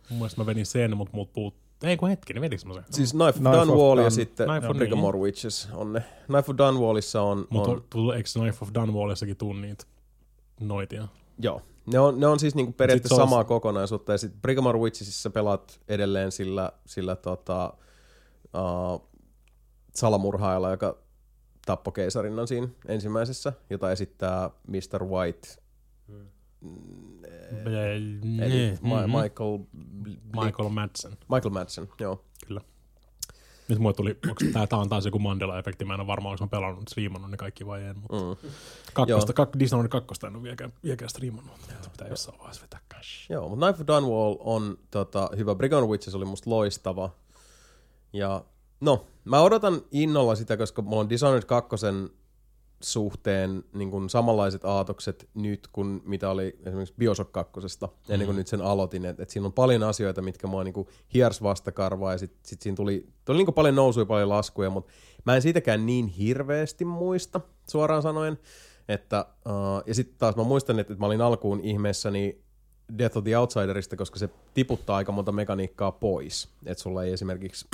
[0.10, 1.56] Mun mielestä mä vedin sen, mutta muut puut...
[1.84, 2.84] Ei kun hetki, niin vedinkö mä sen?
[2.90, 6.04] Siis Knife of Knife of Dunwall ja sitten Knife of Brigomore Witches on ne.
[6.26, 8.16] Knife of Dunwallissa on, Mutta on on...
[8.16, 9.84] eikö Knife of Dunwallissakin tuu niitä
[10.60, 11.08] noitia?
[11.40, 11.62] joo.
[11.94, 15.30] Ne on, ne on siis niinku periaatteessa Sit on- samaa kokonaisuutta, ja sitten Brigomore Witchesissa
[15.30, 17.74] pelaat edelleen sillä, sillä tota,
[18.44, 19.08] uh,
[19.96, 20.98] salamurhaajalla, joka
[21.66, 25.04] tappoi keisarinnan siinä ensimmäisessä, jota esittää Mr.
[25.04, 25.48] White,
[26.10, 26.26] eli
[28.42, 29.60] Eli Ma- Michael,
[30.44, 32.24] Michael Madsen, Michael Madsen, joo.
[32.48, 32.62] kyllä.
[33.68, 36.44] Nyt mulle tuli, onko tää, tää on taas joku Mandela-efekti, mä en ole varma, onko
[36.44, 38.50] mä pelannut, striimannut ne kaikki vai en, mutta Mm.
[38.94, 43.32] kakkosta, kak, Dishonored kakkosta en ole vieläkään, vieläkään striimannut, mutta pitää jossain vaiheessa vetää cash.
[43.32, 45.56] Joo, mutta Knife of Dunwall on tota, hyvä.
[45.56, 47.10] Brigand Witches oli musta loistava.
[48.14, 48.46] Ja
[48.82, 51.70] no, mä odotan innolla sitä, koska mulla on Dishonored 2
[52.82, 57.52] suhteen niin kuin samanlaiset aatokset nyt kuin mitä oli esimerkiksi Bioshock 2,
[58.10, 59.06] ennen kuin nyt sen aloitin.
[59.06, 62.62] Että et siinä on paljon asioita, mitkä mua niin kuin hiers vastakarvaa ja sitten sit
[62.62, 64.92] siinä tuli, tuli niin kuin paljon nousuja, paljon laskuja, mutta
[65.26, 68.40] mä en siitäkään niin hirveästi muista suoraan sanoen.
[68.90, 72.42] Että, uh, ja sitten taas mä muistan, että, että mä olin alkuun ihmeessäni
[72.98, 76.50] Death of the Outsiderista, koska se tiputtaa aika monta mekaniikkaa pois.
[76.66, 77.68] Että sulla ei esimerkiksi,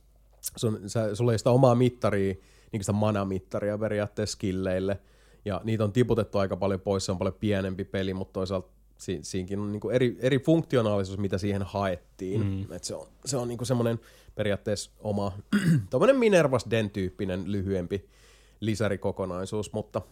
[0.56, 2.34] sun, sä, sulla ei sitä omaa mittaria,
[2.74, 5.00] niin sitä mana-mittaria periaatteessa skilleille,
[5.44, 9.18] ja niitä on tiputettu aika paljon pois, se on paljon pienempi peli, mutta toisaalta si,
[9.22, 12.46] siinäkin on niinku eri, eri funktionaalisuus, mitä siihen haettiin.
[12.46, 12.72] Mm.
[12.72, 14.00] Et se on, se on niinku semmoinen
[14.34, 15.32] periaatteessa oma,
[15.90, 18.08] tommonen Minervas Den-tyyppinen lyhyempi
[18.60, 20.02] lisärikokonaisuus, mutta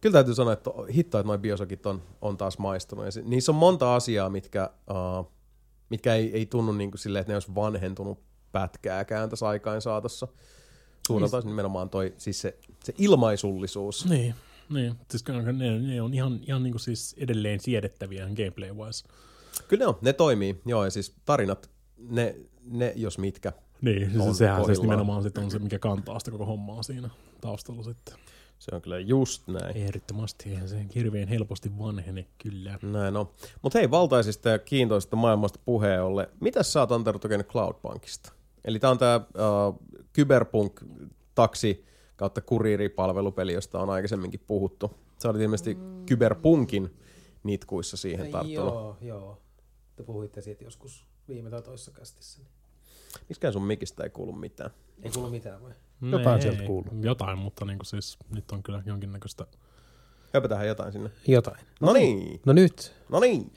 [0.00, 3.04] kyllä täytyy sanoa, että hitto, että noin biosokit on, on taas maistunut.
[3.04, 5.32] Ja se, niissä on monta asiaa, mitkä, uh,
[5.90, 8.18] mitkä ei, ei tunnu niin kuin silleen, että ne olisi vanhentunut
[8.52, 10.28] pätkääkään tässä aikaan saatossa.
[11.06, 14.06] Suurelta osin nimenomaan toi, siis se, se ilmaisullisuus.
[14.08, 14.34] Niin,
[14.70, 14.94] niin.
[15.10, 19.08] Siis ne, ne on ihan, ihan niin kuin siis edelleen siedettäviä gameplay-wise.
[19.68, 20.60] Kyllä ne on, ne toimii.
[20.66, 22.36] Joo, ja siis tarinat, ne,
[22.70, 23.52] ne jos mitkä.
[23.80, 27.10] Niin, On siis sehän siis nimenomaan sit on se, mikä kantaa sitä koko hommaa siinä
[27.40, 28.14] taustalla sitten.
[28.58, 29.76] Se on kyllä just näin.
[29.76, 32.78] Ehdottomasti, eihän se hirveän helposti vanhene kyllä.
[32.82, 33.30] Näin on.
[33.62, 36.30] Mutta hei, valtaisista ja kiintoisista maailmasta puheen olle.
[36.40, 37.18] Mitäs sä oot Antero
[37.48, 38.32] Cloudbankista?
[38.64, 39.80] Eli tää on tää uh,
[40.14, 41.84] Cyberpunk-taksi
[42.16, 44.90] kautta kuriiripalvelupeli, josta on aikaisemminkin puhuttu.
[45.22, 46.06] Sä olit ilmeisesti mm.
[46.06, 46.96] Cyberpunkin
[47.42, 48.74] nitkuissa siihen tarttunut.
[48.74, 49.42] Joo, joo.
[49.96, 52.38] Te puhuitte siitä joskus viime tai toisessa kästissä.
[52.42, 52.48] Niin.
[53.28, 54.70] Miskään sun mikistä ei kuulu mitään.
[55.02, 55.72] Ei kuulu mitään vai?
[56.02, 56.92] Jotain Nee, sieltä kuuluu.
[57.00, 59.46] Jotain, mutta niin siis nyt on kyllä jonkinnäköistä...
[60.34, 61.10] Höpötähän jotain sinne.
[61.26, 61.60] Jotain.
[61.80, 62.94] No niin, No nyt.
[63.08, 63.52] no niin.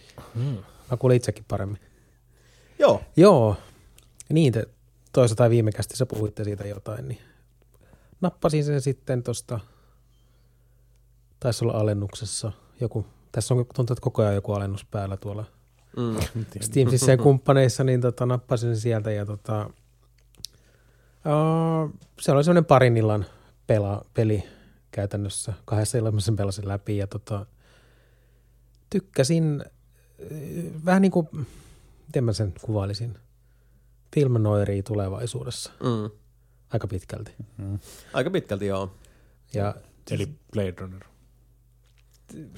[0.91, 1.79] Mä kuulin itsekin paremmin.
[2.79, 3.55] Joo, Joo.
[4.29, 4.67] Niin, te
[5.17, 7.19] toisessa tai viime kästissä puhuitte siitä jotain, niin
[8.21, 9.59] nappasin sen sitten tosta,
[11.39, 15.45] taisi olla alennuksessa joku, tässä on tuntuu, että koko ajan joku alennus päällä tuolla
[15.97, 16.15] mm.
[16.61, 19.69] Steamsissä ja kumppaneissa, niin tota, nappasin sen sieltä ja tota,
[21.25, 23.25] uh, se oli semmoinen parin illan
[23.67, 24.43] pela, peli
[24.91, 25.53] käytännössä.
[25.65, 27.45] Kahdessa illassa sen pelasin läpi ja tota,
[28.89, 31.27] tykkäsin äh, vähän niin kuin,
[32.07, 33.17] miten mä sen kuvailisin,
[34.15, 36.09] film noiria tulevaisuudessa Mm.
[36.73, 37.31] aika pitkälti.
[38.13, 38.91] Aika pitkälti joo.
[39.53, 39.75] Ja
[40.11, 41.01] Eli Blade Runner.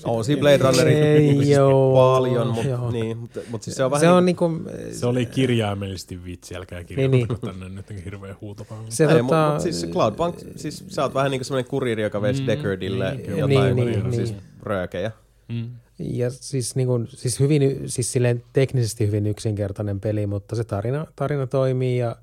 [0.03, 3.83] On siinä Blade Runneri Ei, niin siis joo, paljon, mutta niin, mutta, mutta siis se
[3.83, 7.11] on vähän se on niin, niin kuin, Se oli kirjaimellisesti vitsi, älkää Niin, niin.
[7.11, 8.83] kirjoitako tänne nyt hirveä huutopäivä.
[8.89, 12.01] se ei, tota, mutta, siis se Cloudpunk, siis sä oot vähän niin kuin semmoinen kuriiri,
[12.03, 14.41] joka veisi Mm, Deckardille niin, jotain Niin, niin, niin, siis niin.
[14.63, 15.11] röökejä.
[15.47, 15.69] Mm.
[15.99, 21.05] Ja siis, niin kuin, siis, hyvin, siis silleen teknisesti hyvin yksinkertainen peli, mutta se tarina,
[21.15, 22.15] tarina toimii ja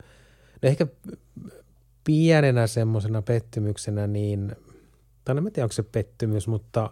[0.62, 0.86] no ehkä
[2.04, 4.56] pienenä semmoisena pettymyksenä, niin,
[5.24, 6.90] tai en mä tiedä onko se pettymys, mutta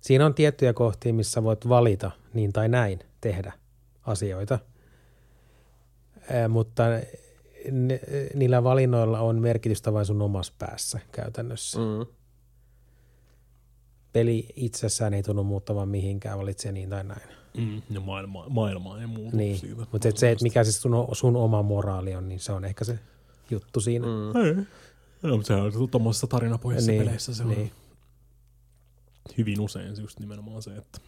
[0.00, 3.52] siinä on tiettyjä kohtia, missä voit valita niin tai näin tehdä
[4.02, 4.58] asioita.
[6.30, 6.84] Ää, mutta
[7.70, 8.00] ne,
[8.34, 11.78] niillä valinnoilla on merkitystä vain sun omassa päässä käytännössä.
[11.78, 12.06] Mm.
[14.14, 17.28] Peli itsessään ei tunnu muuttavan mihinkään, valitsee niin tai näin.
[17.56, 17.82] Mm.
[17.90, 19.86] Ja maailma, maailma ei muutu Niin, siitä.
[19.92, 22.84] mutta et se, että mikä siis sun, sun oma moraali on, niin se on ehkä
[22.84, 22.98] se
[23.50, 24.06] juttu siinä.
[24.06, 24.44] Mm.
[24.44, 24.54] Ei.
[25.22, 27.72] No, mutta se on tuommoisessa tarinapohjaisissa Niin, peleissä se on niin.
[29.38, 31.00] hyvin usein se just nimenomaan se, että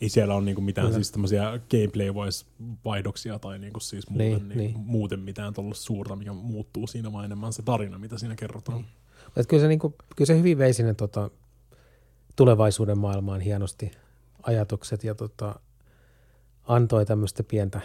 [0.00, 0.96] ei siellä ole niinku mitään Kyllä.
[0.98, 2.46] siis tämmöisiä gameplay-wise
[2.84, 4.78] vaihdoksia tai niinku siis muuten, Niin, niin, niin.
[4.78, 8.78] muuten mitään tuollaista suurta, mikä muuttuu siinä, vaan enemmän se tarina, mitä siinä kerrotaan.
[8.78, 9.46] Niin.
[9.48, 11.30] Kyllä, se, niinku, kyllä se hyvin vei sinne tota,
[12.40, 13.90] tulevaisuuden maailmaan hienosti
[14.42, 15.60] ajatukset ja tota,
[16.64, 17.80] antoi tämmöistä pientä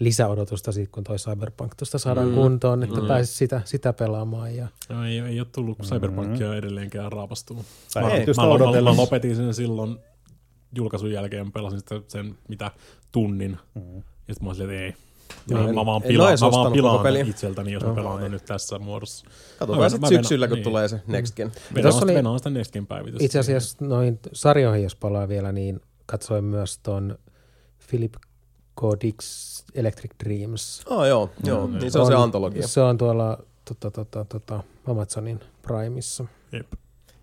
[0.00, 2.32] lisäodotusta siitä, kun toi Cyberpunk tuosta saadaan Mm.
[2.34, 2.40] mm.
[2.40, 3.02] kuntoon, että Mm.
[3.02, 3.08] mm.
[3.08, 4.56] pääsisi sitä, sitä pelaamaan.
[4.56, 7.66] Ja, No, ei, ei ole tullut Cyberpunkia edelleenkään raapastunut.
[7.94, 9.98] Mä, mä, mä, mä, lopetin sen silloin
[10.76, 12.70] julkaisun jälkeen, pelasin sitä sen mitä
[13.12, 13.58] tunnin.
[13.74, 13.96] Mm.
[14.28, 15.07] Ja sitten mä olin silleen, että ei.
[15.48, 19.26] Joo, en- mä vaan pilaan, mä vaan pilaan itseltäni, jos mä pelaan nyt tässä muodossa.
[19.58, 20.64] Katsotaan sitten venaan- syksyllä, kun niin.
[20.64, 21.52] tulee se Next Gen.
[21.74, 23.24] Venaan, oli- venaan sitä Next Gen päivitystä.
[23.24, 27.18] itse asiassa noin sarjoihin, jos palaa vielä, niin katsoin myös ton
[27.90, 28.14] Philip
[28.76, 28.80] K.
[28.82, 30.82] Dick's Electric Dreams.
[30.86, 31.66] Oh, joo, joo.
[31.66, 31.78] Mm.
[31.78, 32.66] niin se on se antologia.
[32.68, 36.24] Se on tuolla tota, tota, tota, Amazonin Primeissa.
[36.52, 36.72] Jep.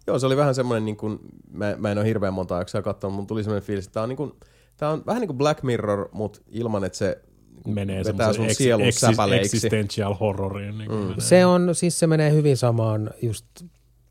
[0.07, 1.19] Joo, se oli vähän semmoinen, niin kuin,
[1.51, 4.09] mä, mä en ole hirveän monta jaksoa katsonut, mutta tuli semmoinen fiilis, että tää on,
[4.09, 4.33] niin kuin,
[4.77, 7.21] tää on vähän niin kuin Black Mirror, mutta ilman, että se
[7.67, 9.57] Menee vetää sun semmoisen sielun ex, säpäleiksi.
[9.57, 10.77] existential horroriin.
[10.77, 11.13] Niin Mm.
[11.17, 13.45] Se on, siis se menee hyvin samaan just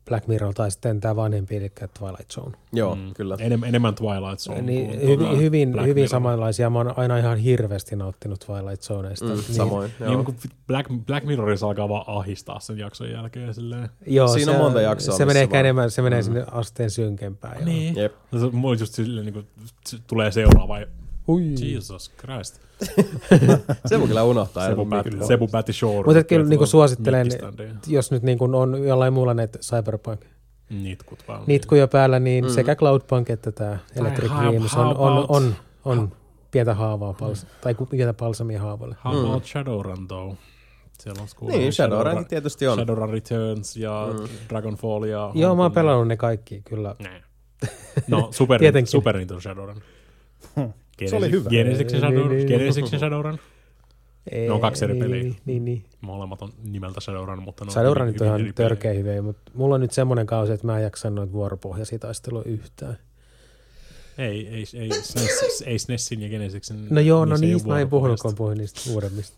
[0.09, 2.51] Black Mirror tai sitten tämä vanhempi, eli Twilight Zone.
[2.73, 3.13] Joo, mm.
[3.13, 3.37] kyllä.
[3.39, 6.09] Enem, enemmän Twilight Zone niin, kuin hyvin, hyvin, Black hyvin Mirror.
[6.09, 6.69] samanlaisia.
[6.69, 9.25] Mä oon aina ihan hirveästi nauttinut Twilight Zoneista.
[9.25, 10.09] Mm, samoin, joo.
[10.15, 10.35] Niin, kun
[10.67, 13.53] Black, Black Mirrorissa alkaa vaan ahistaa sen jakson jälkeen.
[13.53, 13.89] Silleen.
[14.07, 16.23] Joo, Siinä on se, monta jaksoa, Se menee ehkä vaan- enemmän, se menee Mm.
[16.25, 17.55] sinne asteen synkempään.
[17.55, 17.65] joo.
[17.65, 17.95] Niin.
[17.95, 18.13] Jep.
[18.31, 19.47] No, se, mulla just silleen, niin kuin,
[20.07, 20.77] tulee seuraava.
[21.27, 21.53] Ui.
[21.73, 22.61] Jesus Christ.
[23.85, 24.63] Se voi kyllä unohtaa.
[24.67, 25.27] Sebu, ilman Bat, mikroa.
[25.27, 26.05] Sebu Batti Shore.
[26.05, 27.27] Mutta kyllä niin suosittelen,
[27.87, 30.21] jos nyt niin kuin on jollain muulla näitä Cyberpunk
[30.69, 31.43] Nitkut vaan.
[31.47, 32.49] nitkuja päällä, niin Mm.
[32.49, 35.55] sekä Cloudpunk että tämä Electric Dreams on, on, on,
[35.85, 36.11] on
[36.51, 38.95] pientä haavaa, pals, tai ku- pientä palsamia haavalle.
[39.05, 39.25] How Mm.
[39.25, 40.37] about Shadowrun though?
[40.99, 42.75] Siellä on Niin, Shadowrun tietysti on.
[42.77, 44.27] Shadowrun Returns ja Mm.
[44.49, 45.31] Dragonfall ja...
[45.33, 46.95] Joo, mä oon pelannut ne kaikki, kyllä.
[46.99, 47.21] Nää.
[48.07, 48.61] No, Super.
[48.85, 49.81] Super Nintendo Shadowrun.
[51.09, 51.49] Se oli hyvä.
[51.99, 52.29] Shadowrun.
[52.29, 52.47] Niin, niin.
[52.47, 53.39] Genesixin Shadowrun.
[54.31, 55.23] Ei, Ne on kaksi eri niin, peliä.
[55.23, 55.85] Niin, niin, niin.
[56.01, 59.81] Molemmat on nimeltä Shadowrun, mutta ne on Shadowrunit on ihan törkeä hyviä, mutta mulla on
[59.81, 62.97] nyt semmoinen kausi, että mä en jaksa noita vuoropohjaisia taisteluja yhtään.
[64.17, 66.87] Ei, ei, ei, SNES, ei SNESin ja Genesixin.
[66.89, 69.37] No joo, no niistä mä en puhunut, kun puhuin niistä uudemmista.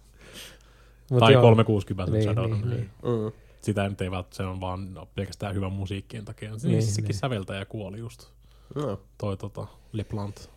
[1.11, 1.41] Mut Tai joo.
[1.41, 2.61] 360 Niin, Shadowrun.
[2.61, 2.89] niin, niin.
[3.03, 3.31] Mm.
[3.61, 6.51] Sitä nyt ei välttämättä, se on vaan pelkästään hyvän musiikkien takia.
[6.51, 7.17] Niin, Niin, sekin niin.
[7.17, 8.27] säveltäjä kuoli just.
[8.75, 10.49] No, Toi tota, LePlant.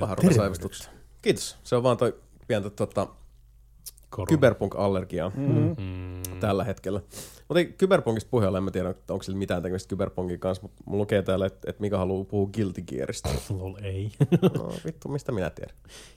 [0.00, 0.88] Vähän rupesi aivistuttaa.
[1.22, 1.56] Kiitos.
[1.64, 2.14] Se on vaan toi
[2.48, 3.06] pientä tota,
[4.28, 5.74] kyberpunk-allergiaa Mm.
[5.78, 6.40] Mm.
[6.40, 7.00] tällä hetkellä.
[7.48, 11.22] Mutta Cyberpunkista puheella, en mä tiedä, onko sillä mitään tekemistä Cyberpunkin kanssa, mutta mulla lukee
[11.22, 13.28] täällä, että, että Mika haluaa puhua Guilty Gearista.
[13.58, 14.12] Lol, ei.
[14.58, 15.76] No vittu, mistä minä tiedän?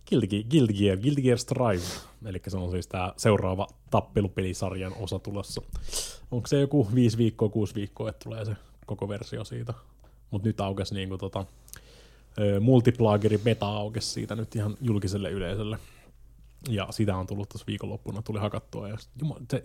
[0.10, 1.84] Guilty, Guilty Gear, Guilty Gear Strive,
[2.26, 5.61] eli se on siis tämä seuraava tappelupelisarjan osa tulossa.
[6.32, 9.74] Onko se joku viisi viikkoa, kuusi viikkoa, että tulee se koko versio siitä.
[10.32, 11.45] Mutta nyt aukesi niinku tota,
[12.59, 15.77] multiplageri beta aukesi siitä nyt ihan julkiselle yleisölle.
[16.69, 18.89] Ja sitä on tullut tuossa viikonloppuna, tuli hakattua.
[18.89, 19.64] Ja jumala, se,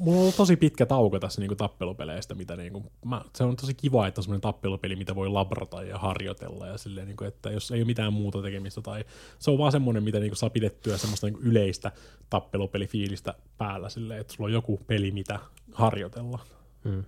[0.00, 3.74] mulla on ollut tosi pitkä tauko tässä niinku tappelupeleistä, mitä niinku, mä, se on tosi
[3.74, 7.70] kiva, että on semmoinen tappelupeli, mitä voi labrata ja harjoitella ja silleen, niinku, että jos
[7.70, 9.04] ei ole mitään muuta tekemistä tai
[9.38, 11.92] se on vaan semmoinen, mitä niinku saa pidettyä semmoista niinku yleistä
[12.30, 15.38] tappelupelifiilistä päällä silleen, että sulla on joku peli, mitä
[15.72, 16.38] harjoitella.
[16.84, 17.04] Mm.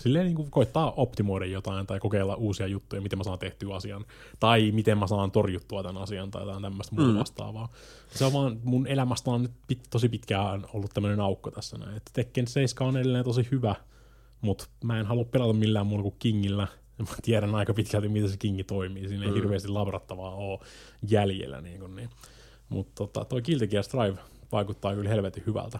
[0.00, 4.04] Silleen niin kuin koittaa optimoida jotain tai kokeilla uusia juttuja, miten mä saan tehtyä asian,
[4.40, 7.68] tai miten mä saan torjuttua tämän asian tai jotain tämmöistä muuta vastaavaa.
[8.10, 11.96] Se on vaan, mun elämästä on nyt pit, tosi pitkään ollut tämmöinen aukko tässä näin.
[11.96, 13.74] Että Tekken 7 on edelleen tosi hyvä,
[14.40, 16.66] mutta mä en halua pelata millään muulla kuin Kingillä.
[16.98, 19.08] Mä tiedän aika pitkälti, miten se Kingi toimii.
[19.08, 20.58] Siinä ei hirveästi labrattavaa ole
[21.08, 21.60] jäljellä.
[21.60, 22.10] Niin kuin niin.
[22.68, 24.18] Mutta tota, toi Guilty Gear Strive
[24.52, 25.78] vaikuttaa kyllä helvetin hyvältä.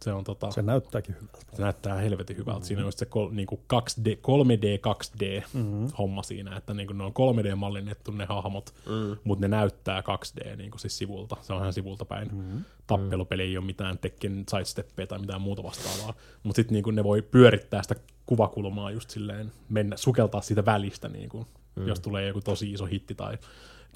[0.00, 1.56] Se on tota, Se näyttääkin hyvältä.
[1.56, 2.58] se näyttää helvetin hyvältä.
[2.58, 2.66] Mm-hmm.
[2.66, 5.88] Siinä on just se kol, niinku 2D, 3D, 2D mm-hmm.
[5.98, 9.16] homma siinä, että niinku ne on 3D-mallinnettu ne hahmot, mm.
[9.24, 11.36] mutta ne näyttää 2D niinku siis sivulta.
[11.42, 12.28] Se on ihan sivulta päin.
[12.28, 12.64] Mm-hmm.
[12.86, 17.22] Tappelupeli ei ole mitään Tekken sidesteppeä tai mitään muuta vastaavaa, mutta sitten niinku ne voi
[17.22, 17.94] pyörittää sitä
[18.26, 21.88] kuvakulmaa just silleen, mennä, sukeltaa siitä välistä, niinku, mm.
[21.88, 23.38] jos tulee joku tosi iso hitti tai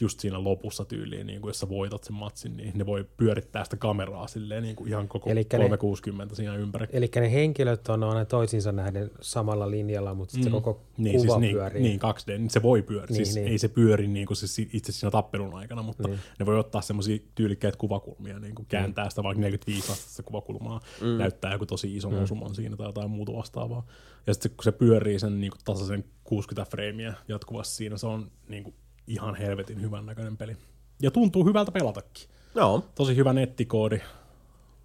[0.01, 3.65] just siinä lopussa tyyliin, niin kuin jos sä voitat sen matsin, niin ne voi pyörittää
[3.65, 6.87] sitä kameraa silleen niin kuin ihan koko Elikkä ne- 360 siinä ympäri.
[6.93, 10.57] Eli ne henkilöt on aina toisinsa nähden samalla linjalla, mutta sitten mm.
[10.57, 11.83] se koko niin, kuva siis niin, pyörii.
[11.83, 13.07] niin 2D, niin se voi pyöriä.
[13.07, 13.49] Niin, siis niin.
[13.49, 16.19] ei se pyöri niin kuin siis itse siinä tappelun aikana, mutta Niin.
[16.39, 21.07] ne voi ottaa semmoisia tyylikkäitä kuvakulmia, niin kuin kääntää sitä vaikka 45 astetta kuvakulmaa, mm.
[21.07, 22.23] näyttää joku tosi ison mm.
[22.23, 23.87] osuman siinä tai jotain muuta vastaavaa.
[24.27, 28.31] Ja sitten kun se pyörii sen niin kuin tasaisen 60 freimiä jatkuvasti siinä, se on
[28.49, 28.75] niin kuin
[29.11, 30.57] ihan helvetin hyvän näköinen peli.
[31.03, 32.29] Ja tuntuu hyvältä pelatakin.
[32.55, 32.85] Joo.
[32.95, 34.01] Tosi hyvä nettikoodi.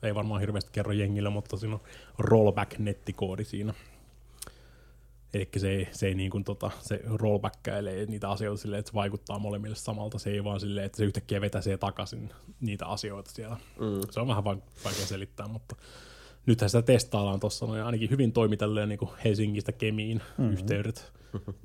[0.04, 1.82] Ei varmaan hirveästi kerro jengille, mutta siinä on
[2.18, 3.74] rollback-nettikoodi siinä.
[5.34, 8.96] Eli se ei, se ei niin kuin tota, se rollbackkailee niitä asioita silleen, että se
[8.96, 10.20] vaikuttaa molemmille samalta.
[10.20, 12.30] Se ei vaan silleen, että se yhtäkkiä vetäisee takaisin
[12.62, 13.58] niitä asioita siellä.
[13.80, 14.02] Mm.
[14.12, 15.76] Se on vähän vaikea selittää, mutta
[16.46, 20.54] nythän sitä testaillaan tuossa noin ainakin hyvin toimi tälleen niin kuin Helsingistä Kemiin mm-hmm.
[20.54, 21.14] yhteydet.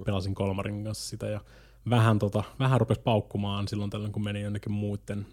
[0.05, 1.41] Pelasin Kolmarin kanssa sitä ja
[1.91, 5.27] vähän, tota, vähän rupesi paukkumaan silloin tällöin, kun meni jonnekin muiden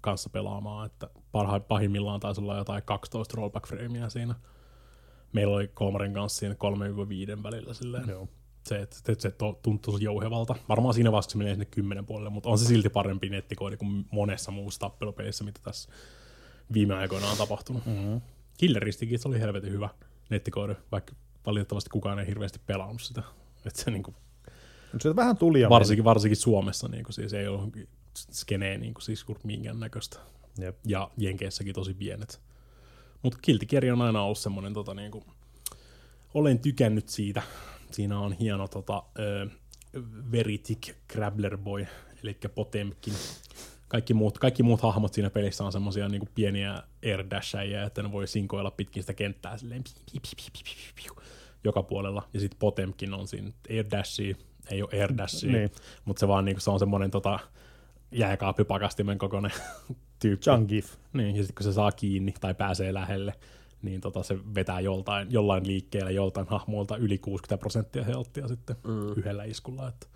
[0.00, 4.34] kanssa pelaamaan, että parha, pahimmillaan taisi olla jotain 12 rollback frameä siinä.
[5.32, 6.54] Meillä oli Kolmarin kanssa siinä
[7.38, 8.08] 3-5 välillä silleen.
[8.08, 8.28] Joo.
[8.66, 9.32] Se, että se, se
[9.82, 10.54] tosi jouhevalta.
[10.68, 14.06] Varmaan siinä vaiheessa se menee sinne 10 puolelle, mutta on se silti parempi nettikoodi kuin
[14.10, 15.90] monessa muussa tappelupelissä, mitä tässä
[16.72, 17.86] viime aikoina on tapahtunut.
[17.86, 18.20] Mm-hmm.
[18.58, 19.88] Killeristikin se oli helvetin hyvä
[20.30, 21.14] nettikoodi, vaikka
[21.46, 23.22] valitettavasti kukaan ei hirveästi pelannut sitä.
[23.66, 24.14] Et se niinku,
[25.00, 27.76] Se vähän tuli ja varsinkin, varsinkin Suomessa niinku, siis ei ollut
[28.14, 30.18] skeneen niinku, siis minkään näköistä.
[30.18, 30.32] meni.
[30.66, 30.76] Jep.
[30.86, 32.40] Ja Jenkeissäkin tosi pienet.
[33.22, 33.38] Mutta
[33.68, 35.24] Gear on aina ollut semmoinen, tota, niinku,
[36.34, 37.42] olen tykännyt siitä.
[37.90, 39.46] Siinä on hieno tota, ö,
[40.32, 41.86] Veritic Crabbler Boy,
[42.22, 43.14] eli Potemkin.
[43.88, 48.12] Kaikki muut, kaikki muut hahmot siinä pelissä on semmoisia niinku pieniä air dashäjiä, että ne
[48.12, 51.22] voi sinkoilla pitkin sitä kenttää silleen pi, pi, pi, pi, pi, pi, pi,
[51.64, 52.28] joka puolella.
[52.34, 54.36] Ja sitten Potemkin on siinä air dashia,
[54.70, 55.70] ei ole air dashia, Niin.
[56.04, 57.38] mutta se vaan niinku, se on semmoinen tota,
[58.12, 59.52] jääkaapipakastimen kokoinen
[60.20, 60.50] tyyppi.
[60.50, 60.96] Jungif.
[61.12, 63.34] Niin, ja sitten kun se saa kiinni tai pääsee lähelle,
[63.82, 69.12] niin tota, se vetää joltain, jollain liikkeellä joltain hahmoilta yli 60 prosenttia healthia sitten mm.
[69.16, 69.88] yhdellä iskulla.
[69.88, 70.06] Että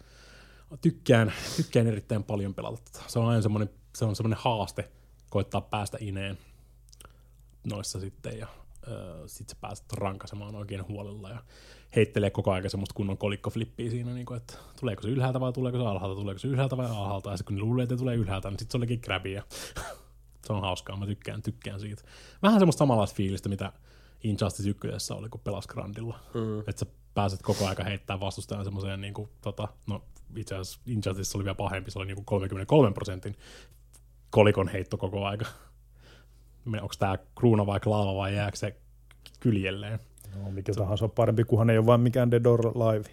[0.80, 3.04] tykkään, tykkään erittäin paljon pelata tätä.
[3.06, 4.90] Se on aina semmoinen, se on semmoinen haaste
[5.30, 6.38] koittaa päästä ineen
[7.66, 8.46] noissa sitten ja
[9.26, 11.42] sitten sä pääset rankasemaan oikein huolella ja
[11.96, 15.78] heittelee koko ajan semmoista kunnon kolikkoflippiä siinä, niin kuin, että tuleeko se ylhäältä vai tuleeko
[15.78, 18.16] se alhaalta, tuleeko se ylhäältä vai alhaalta, ja sitten kun ne luulee, että ne tulee
[18.16, 19.42] ylhäältä, niin sitten se olikin grabia.
[20.46, 22.02] se on hauskaa, mä tykkään, tykkään siitä.
[22.42, 23.72] Vähän semmoista samanlaista fiilistä, mitä
[24.22, 26.18] Injustice 1 oli, kun pelas Grandilla.
[26.34, 26.60] Mm.
[26.60, 30.04] Että sä pääset koko aika heittämään vastustajan semmoiseen, niin kuin, tota, no
[30.36, 33.36] itse asiassa Injustice oli vielä pahempi, se oli niin kuin 33 prosentin
[34.30, 35.46] kolikon heitto koko aika.
[36.66, 38.76] Onko tämä kruuna vai klaava vai jääkö se
[39.40, 39.98] kyljelleen?
[40.36, 43.08] No, mikä tahansa on parempi, kunhan ei ole vain mikään Dead or Alive.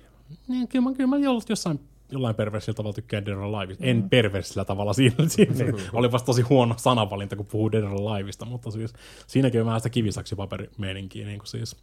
[0.48, 1.18] Niin, kyllä mä, kyllä mä
[1.50, 1.80] jossain
[2.14, 3.86] jollain perversillä tavalla tykkään Dead or Aliveista.
[3.86, 5.16] En perversillä tavalla siinä.
[5.28, 5.54] siinä
[5.94, 8.94] oli vasta tosi huono sanavalinta, kun puhuu Dead or Aliveista, mutta siis
[9.28, 11.78] siinäkin on vähän sitä kivisaksipaperi-meininkiä, niin kuin siis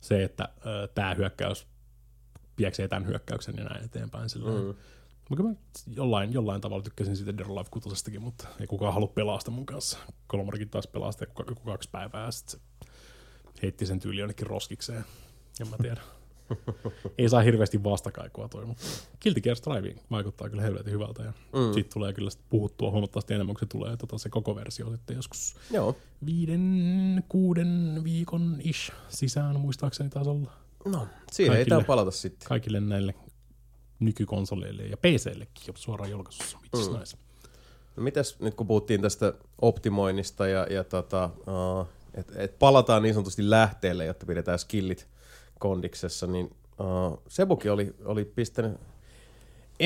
[0.00, 1.66] se, että ö, tämä hyökkäys
[2.56, 4.28] pieksee tämän hyökkäyksen ja näin eteenpäin.
[4.28, 4.74] Sillä mm.
[5.28, 5.56] Kyllä mä
[5.86, 9.66] jollain, jollain tavalla tykkäsin siitä Dead Alive 6 mutta ei kukaan halua pelaa sitä mun
[9.66, 9.98] kanssa.
[10.26, 12.86] Kolmarikin taas pelaa sitä joku, joku kaksi päivää ja sitten se
[13.62, 15.04] heitti sen tyyli jonnekin roskikseen.
[15.60, 16.00] En mä tiedä.
[17.18, 18.84] Ei saa hirveästi vastakaikua toi, mutta
[19.22, 21.74] Guilty Gear Strive vaikuttaa kyllä helvetin hyvältä ja mm.
[21.74, 25.16] siitä tulee kyllä sit puhuttua huomattavasti enemmän, kun se tulee tota, se koko versio sitten
[25.16, 25.96] joskus Joo.
[26.26, 30.52] viiden, kuuden viikon ish sisään muistaakseni taas olla.
[30.84, 31.78] No, siihen ei Kaikille.
[31.78, 32.48] tää palata sitten.
[32.48, 33.14] Kaikille näille
[34.00, 36.58] nykykonsoleille ja PCllekin suoraan julkaisussa.
[36.62, 36.98] Vitsis mm.
[36.98, 37.16] nice.
[37.96, 41.30] No mitäs nyt kun puhuttiin tästä optimoinnista ja, ja tota,
[41.80, 45.06] uh, että et palataan niin sanotusti lähteelle, jotta pidetään skillit
[45.58, 48.72] kondiksessa, niin uh, Sebuki oli, oli pistänyt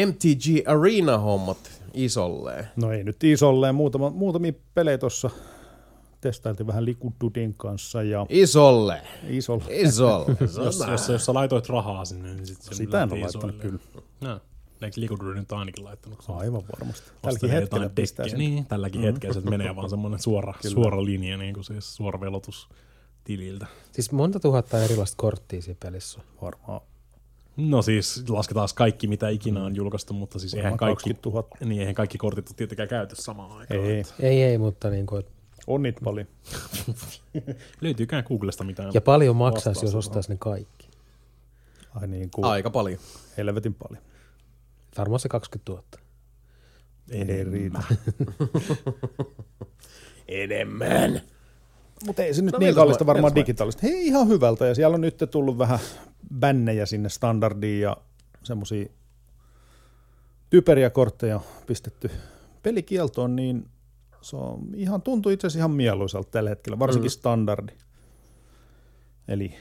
[0.06, 2.68] MTG Arena-hommat isolleen.
[2.76, 5.30] No ei nyt isolleen, muutama, muutamia pelejä tuossa
[6.20, 9.02] testailtiin vähän Likududin kanssa ja Isolle!
[9.28, 9.64] isolla.
[9.68, 10.36] Isolle!
[10.64, 13.78] Jos, jos, jos sä laitoit rahaa sinne, niin sit se Sitä en ole laittanut isoille.
[13.80, 14.04] kyllä.
[14.20, 14.40] No.
[14.82, 16.24] Eikö Liikuduri nyt ainakin laittanut?
[16.28, 17.10] Aivan varmasti.
[17.22, 18.38] Tälläkin hetkellä pistää sen.
[18.38, 19.04] Niin, tälläkin mm.
[19.04, 22.68] hetkellä se menee vaan semmoinen suora, suora linja, niin kuin siis suora velotus
[23.24, 23.66] tililtä.
[23.92, 26.24] Siis monta tuhatta erilaista korttia siinä pelissä on.
[26.42, 26.80] Varmaan
[27.56, 31.48] No siis lasketaan kaikki, mitä ikinä on julkaistu, mutta siis eihän kaikki, 20 000.
[31.64, 33.80] niin, eihän kaikki kortit ole tietenkään käytössä samaan aikaan.
[33.80, 35.24] Ei, Ei, ei, mutta niin kuin,
[35.66, 36.26] on niitä paljon.
[37.80, 38.90] Löytyykään Googlesta mitään.
[38.94, 40.88] ja paljon maksaisi, jos ostaisi ne kaikki.
[41.94, 43.00] Ai niin kuin Aika paljon.
[43.36, 44.04] helvetin paljon.
[44.98, 45.84] Varmaan se 20 000.
[47.10, 47.82] Ei riitä.
[50.28, 51.20] Enemmän.
[52.06, 53.80] Mutta ei se nyt No niin kallista varmaan digitaalista.
[53.82, 54.66] Hei, ihan hyvältä.
[54.66, 55.78] Ja siellä on nyt tullut vähän
[56.38, 57.96] bännejä sinne standardiin ja
[58.42, 58.86] semmoisia
[60.50, 62.10] typeriä kortteja pistetty
[62.62, 63.68] pelikieltoon, niin
[64.22, 67.12] se on ihan, tuntuu itse asiassa ihan mieluisalta tällä hetkellä, varsinkin mm.
[67.12, 67.72] standardi.
[69.28, 69.54] Eli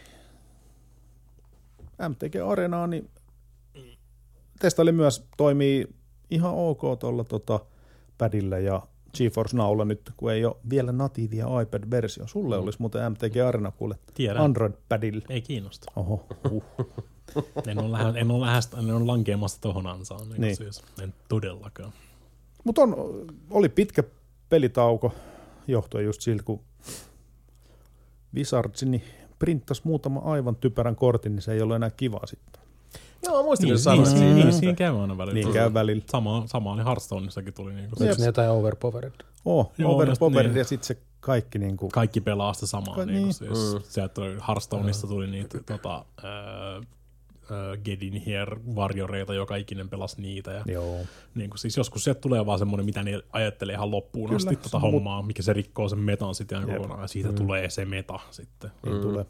[2.09, 3.09] MTG Arenaa, niin
[4.59, 5.88] testaili myös toimii
[6.29, 7.59] ihan ok tuolla tota
[8.17, 8.81] padilla ja
[9.17, 12.27] GeForce Nowlla nyt, kun ei ole vielä natiivia iPad-versio.
[12.27, 12.63] Sulle mm.
[12.63, 14.43] olisi muuten MTG Arena kuule Tiedän.
[14.43, 15.25] Android-padilla.
[15.29, 15.91] Ei kiinnosta.
[15.95, 16.63] Oho, uh.
[17.67, 20.29] En ole, lähe, en ole, lähestä, en ole lankeamassa tohon ansaan.
[20.29, 20.55] Niin Niin.
[20.55, 21.93] Siis, en todellakaan.
[22.63, 22.81] Mutta
[23.49, 24.03] oli pitkä
[24.50, 25.14] pelitauko
[25.68, 26.60] johtuen just siltä, kun
[28.36, 29.03] Wizards niin
[29.40, 32.64] printtasi muutama aivan typerän kortin, niin se ei ollut enää kiva sitten.
[33.26, 35.34] Joo, muistin, Niin, niin, niin, että- siinä käy aina välillä.
[35.34, 36.03] Niin käy välillä.
[36.11, 39.11] Sama, sama oli Hearthstoneissakin tuli niinku, Onko siis ne jotain overpowered?
[39.45, 40.58] Oh, Joo, overpowered niin.
[40.58, 42.95] ja sitten se kaikki niin kuin, kaikki pelaa sitä samaa.
[42.95, 43.14] Ka- Niin.
[43.16, 43.34] Niin niin.
[43.34, 43.82] siis, Mm.
[43.84, 46.06] Sieltä tuli Hearthstoneista tuli niitä tota,
[47.52, 50.52] ää, ää, Get in here varjoreita, joka ikinen pelasi niitä.
[50.52, 51.00] Ja, joo.
[51.36, 54.56] niin kuin, siis joskus sieltä tulee vaan semmoinen, mitä ne ajattelee ihan loppuun Kyllä, asti
[54.56, 57.02] tota se mut- hommaa, mikä se rikkoo sen metan sitten ihan kokonaan.
[57.02, 57.36] Ja siitä mm.
[57.36, 58.72] tulee se meta sitten.
[58.86, 59.02] Niin Mm.
[59.02, 59.26] tulee.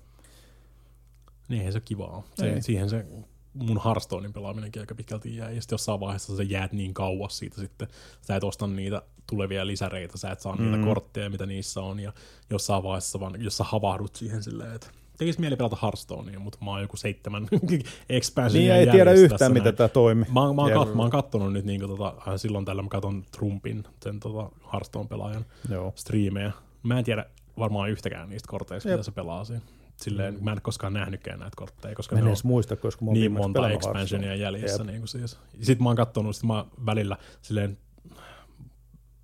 [1.47, 2.23] Niin eihän se kivaa.
[2.35, 2.61] Se, Ei.
[2.61, 3.05] siihen se
[3.53, 5.55] mun Hearthstonein pelaaminenkin aika pitkälti jäi.
[5.55, 7.87] Ja sitten jossain vaiheessa sä jäät niin kauas siitä sitten.
[8.21, 10.71] Sä et osta niitä tulevia lisäreitä, sä et saa mm.
[10.71, 11.99] niitä kortteja, mitä niissä on.
[11.99, 12.13] Ja
[12.49, 14.87] jossain vaiheessa vaan, jos sä havahdut siihen silleen, että
[15.19, 17.47] tekis mieli pelata Hearthstonea, mutta mä oon joku seitsemän
[18.09, 19.75] expansionia Niin ei tiedä yhtään, tässä miten näin.
[19.75, 20.25] tämä toimii.
[20.33, 22.89] Mä, oon- mä, oon kat, mä oon kattonut nyt niin tota, aina silloin tällä mä
[22.89, 25.93] katon Trumpin, sen tota Hearthstone-pelaajan Joo.
[25.95, 26.51] striimejä.
[26.83, 27.25] Mä en tiedä
[27.59, 28.97] varmaan yhtäkään niistä korteista, Jep.
[28.97, 29.61] mitä se pelaa siinä.
[29.97, 33.09] Silleen, mä en ole koskaan nähnytkään näitä kortteja, koska Mä en edes muista, koska mä
[33.09, 34.77] oon niin monta expansionia jäljessä.
[34.83, 34.87] Jep.
[34.87, 35.37] Niin kuin siis.
[35.61, 37.77] Sitten mä oon kattonut, sit mä välillä silleen,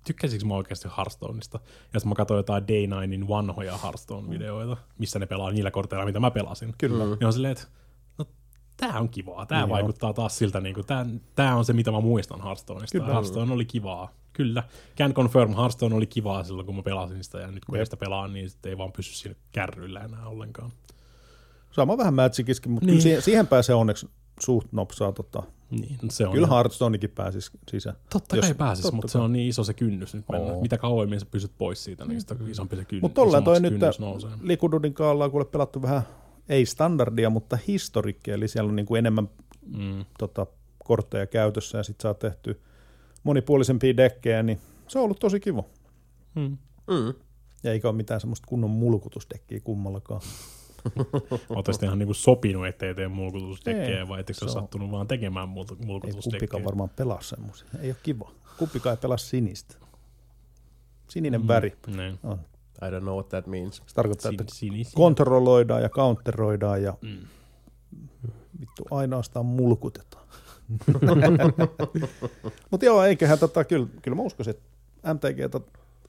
[0.06, 1.60] tykkäsinkö mä oikeasti Hearthstoneista.
[1.94, 6.30] Ja sitten mä katsoin jotain Day9in vanhoja Hearthstone-videoita, missä ne pelaa niillä korteilla, mitä mä
[6.30, 6.74] pelasin.
[6.78, 7.04] Kyllä.
[7.20, 7.64] Ja on silleen, että
[8.18, 8.24] no
[8.76, 11.90] tää on kivaa, tää Niin vaikuttaa taas siltä, niin kuin, tää, tää on se, mitä
[11.90, 12.98] mä muistan Hearthstoneista.
[12.98, 13.12] Kyllä.
[13.12, 14.10] Hearthstone oli kivaa.
[14.32, 14.62] Kyllä.
[14.98, 17.80] Can confirm, Hearthstone oli kivaa silloin, kun mä pelasin sitä, ja nyt kun Jep.
[17.80, 20.70] ei sitä pelaa, niin sitten ei vaan pysy siinä kärryillä enää ollenkaan.
[21.70, 22.92] Sama vähän Magiciskin, mutta Niin.
[22.94, 23.02] niin.
[23.02, 24.08] siihen, siihen pääsee onneksi
[24.40, 25.12] suht nopsaa.
[25.12, 25.42] Tota.
[25.70, 27.96] Niin, no se on Kyllä Hearthstonekin pääsisi sisään.
[28.12, 30.52] Totta Jos- kai pääsis, totta mutta se on niin iso se kynnys nyt mennä.
[30.52, 30.60] Oo.
[30.62, 33.74] Mitä kauemmin sä pysyt pois siitä, niin sitä isompi se kynnys, Mutta tolleen toi nyt.
[34.42, 36.02] Likududin kanssa ollaan kuule pelattu vähän,
[36.48, 39.28] ei standardia, mutta historikkia, eli siellä on niin kuin enemmän
[39.66, 40.04] Mm.
[40.18, 40.46] tota,
[40.84, 42.60] kortteja käytössä ja sitten saa tehty
[43.22, 45.64] monipuolisempia dekkejä, niin se on ollut tosi kiva.
[46.34, 46.56] Mm.
[46.86, 47.14] Mm.
[47.62, 50.20] Ja eikä ole mitään semmoista kunnon mulkutusdekkiä kummallakaan.
[51.48, 54.90] Oletko sitten ihan niinku sopinut, ettei tee mulkutusdekkejä, Ei, vai etteikö se ole on- sattunut
[54.90, 57.66] vaan tekemään mul- Ei kumpikaan varmaan pelaa semmoisia.
[57.80, 58.30] Ei ole kiva.
[58.58, 59.76] Kumpikaan ei pelaa sinistä.
[61.08, 61.48] Sininen Mm.
[61.48, 61.76] väri.
[61.86, 62.18] Niin.
[62.24, 62.38] On.
[62.82, 63.82] I don't know what that means.
[63.86, 64.92] Se tarkoittaa, Sin, että sinisiä.
[64.96, 67.18] kontrolloidaan ja counteroidaan ja Mm.
[68.60, 70.26] vittu ainoastaan mulkutetaan.
[72.70, 75.38] Mutta joo, eiköhän tota, kyllä, kyllä mä uskoisin, että MTG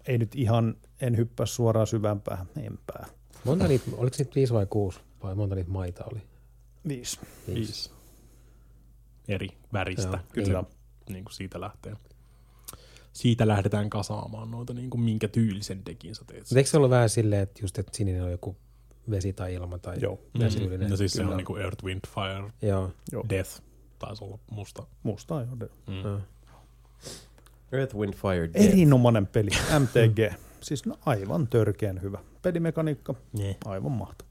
[0.07, 3.05] ei nyt ihan, en hyppää suoraan syvämpää, enpää.
[3.43, 4.99] Monta niitä, oliko niitä viisi vai kuusi?
[5.23, 6.21] Vai monta niitä maita oli?
[6.87, 7.19] Viisi.
[7.53, 7.91] Viisi.
[9.27, 10.07] Eri väristä.
[10.07, 10.63] Joo, kyllä.
[11.07, 11.93] Se, niin kuin siitä lähtee.
[13.13, 16.39] Siitä lähdetään kasaamaan noita, niin kuin minkä tyylisen dekin sä teet.
[16.39, 18.57] Mutta eikö se ollut vähän silleen, että just, että sininen on joku
[19.09, 20.19] vesi tai ilma tai Joo.
[20.39, 20.89] vesiylinen.
[20.89, 21.31] No siis se Kyllä.
[21.31, 22.91] on niinku Earth, Wind, Fire, Joo.
[23.11, 23.25] Joo.
[23.29, 23.61] Death.
[23.99, 24.87] Taisi olla musta.
[25.03, 25.67] Musta on jo.
[25.87, 26.21] Mm.
[27.71, 28.67] Earth, Wind, Fire, Death.
[28.67, 29.49] Erinomainen peli.
[29.79, 30.33] MTG.
[30.61, 32.19] Siis no, aivan törkeän hyvä.
[32.41, 33.55] Pelimekaniikka, Yeah.
[33.65, 34.29] aivan mahtava.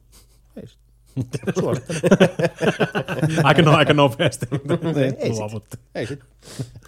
[0.57, 0.79] Ei sit.
[1.61, 2.01] Suosittelen.
[3.45, 4.47] aika, no, aika nopeasti
[5.19, 5.29] Ei sit.
[5.39, 5.77] luovutti.
[5.95, 6.21] Ei sit.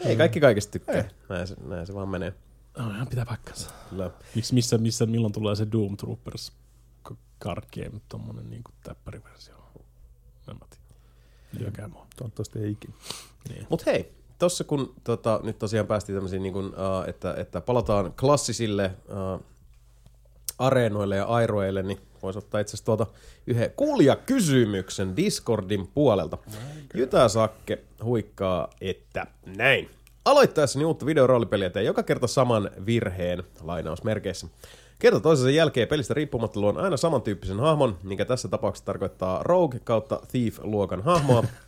[0.00, 1.08] Ei kaikki kaikesta tykkää.
[1.28, 2.34] Näin se, näin se vaan menee.
[2.78, 3.70] Oh, ihan pitää paikkansa.
[3.90, 4.10] Kyllä.
[4.34, 6.52] Miks, missä, missä, milloin tulee se Doom Troopers
[7.40, 9.54] card game, tommonen niinku täppäriversio?
[10.48, 11.64] En mä tiedä.
[11.64, 12.06] Lyökää mua.
[12.16, 12.94] Toivottavasti ei ikinä.
[13.48, 13.66] Niin.
[13.70, 18.12] Mut hei, tossa kun tota, nyt tosiaan päästiin tämmöisiin, niin kun, uh, että, että palataan
[18.20, 19.44] klassisille uh,
[20.58, 23.06] areenoille ja airoille, niin voisi ottaa itse asiassa tuolta
[23.46, 26.38] yhden kuulijakysymyksen Discordin puolelta.
[26.94, 29.90] Jytä Sakke huikkaa, että näin.
[30.24, 34.46] Aloittaessani uutta videoroolipeliä teen joka kerta saman virheen, lainausmerkeissä.
[34.98, 40.20] Kerta toisensa jälkeen pelistä riippumatta luon aina samantyyppisen hahmon, mikä tässä tapauksessa tarkoittaa Rogue kautta
[40.28, 41.44] Thief-luokan hahmoa,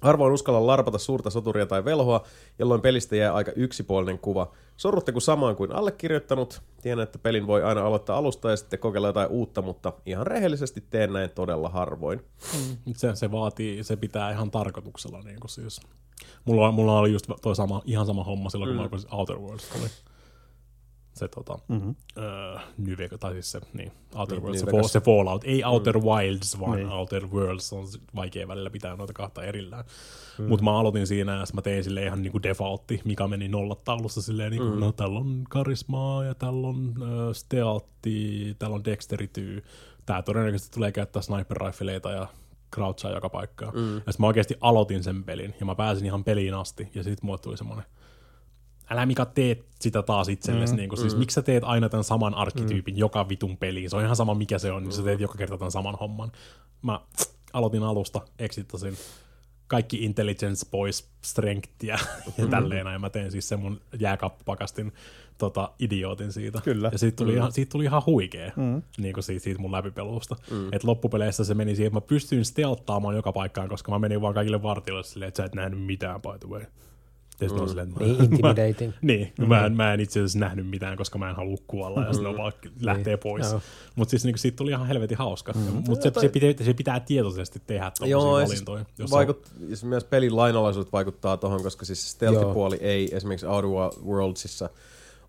[0.00, 2.24] Harvoin uskalla larpata suurta soturia tai velhoa,
[2.58, 4.50] jolloin pelistä jää aika yksipuolinen kuva.
[4.76, 6.62] Sorrutteko samaan kuin allekirjoittanut?
[6.82, 10.84] Tiedän, että pelin voi aina aloittaa alusta ja sitten kokeilla jotain uutta, mutta ihan rehellisesti
[10.90, 12.20] teen näin todella harvoin.
[12.84, 15.80] Mut Se, se vaatii, se pitää ihan tarkoituksella niin kuin siis.
[16.44, 18.80] Mulla, mulla oli just toi sama, ihan sama homma silloin, kun Mm.
[18.80, 19.88] mä rupesin Outer Worlds tuli.
[21.18, 21.94] Se tota, Mm-hmm.
[22.18, 25.64] öö, New Vegas, tai siis se, niin, Outer Niin, Worlds, New se, se Fallout, ei
[25.64, 26.88] Outer Wilds, vaan Niin.
[26.88, 29.84] Outer Worlds, on vaikea välillä pitää noita kahta erillään.
[30.38, 30.48] Mm.
[30.48, 34.22] Mutta mä aloitin siinä ja mä tein sille ihan niinku defaultti, mikä meni nollat taulussa
[34.22, 34.80] silleen, niinku, mm.
[34.80, 39.64] no täällä on karismaa ja täällä on äh, stealthi, täällä on dexterity,
[40.06, 42.26] tää todennäköisesti tulee käyttää sniper rifleita ja
[42.74, 43.74] crouchaa joka paikkaan.
[43.74, 43.96] Mm.
[44.06, 47.22] Ja sit mä oikeasti aloitin sen pelin ja mä pääsin ihan peliin asti ja sit
[47.22, 47.84] mulle tuli semmonen,
[48.90, 50.72] älä Mika teet sitä taas itsellesi.
[50.72, 52.98] Mm, niin kuin, siis, miksi sä teet aina tämän saman arkkityypin mm.
[52.98, 53.90] joka vitun peliin?
[53.90, 56.32] Se on ihan sama mikä se on, niin sä teet joka kerta tämän saman homman.
[56.82, 57.00] Mä
[57.52, 58.94] aloitin alusta, exitasin
[59.66, 61.98] kaikki intelligence pois, strengthia
[62.38, 63.00] ja tälleen näin.
[63.00, 64.92] Mä tein siis sen mun jääkappakastin
[65.38, 66.60] tota, idiootin siitä.
[66.64, 66.88] Kyllä.
[66.92, 68.82] Ja siitä tuli, ihan, siitä tuli ihan huikea mm.
[68.98, 70.36] niin kuin siitä, siitä mun läpipelusta.
[70.50, 70.68] Mm.
[70.72, 74.34] Et loppupeleissä se meni siihen, että mä pystyin stelttaamaan joka paikkaan, koska mä menin vaan
[74.34, 76.62] kaikille vartijoille silleen, että sä et nähnyt mitään by the way.
[77.40, 77.68] Ja sitten mm.
[77.68, 78.92] silleen, että mä, Niin intimidating.
[79.02, 79.48] niin, mm-hmm.
[79.48, 82.36] mä, en, mä en itse asiassa nähnyt mitään, koska mä en halua kuolla ja sitten
[82.36, 83.50] vaan lähtee pois.
[83.50, 83.60] Joo.
[83.96, 85.52] Mutta siis niinku, siitä tuli ihan helvetin hauska.
[85.52, 85.82] Mm-hmm.
[85.88, 88.84] Mutta se, se, pitää, se pitää tietoisesti tehdä Joo, ja valintoja.
[88.84, 93.46] siis jos vaikut, ja siis myös pelin lainalaisuudet vaikuttaa tuohon, koska siis stealth-puoli ei esimerkiksi
[93.46, 93.70] Outer
[94.06, 94.70] Worldsissa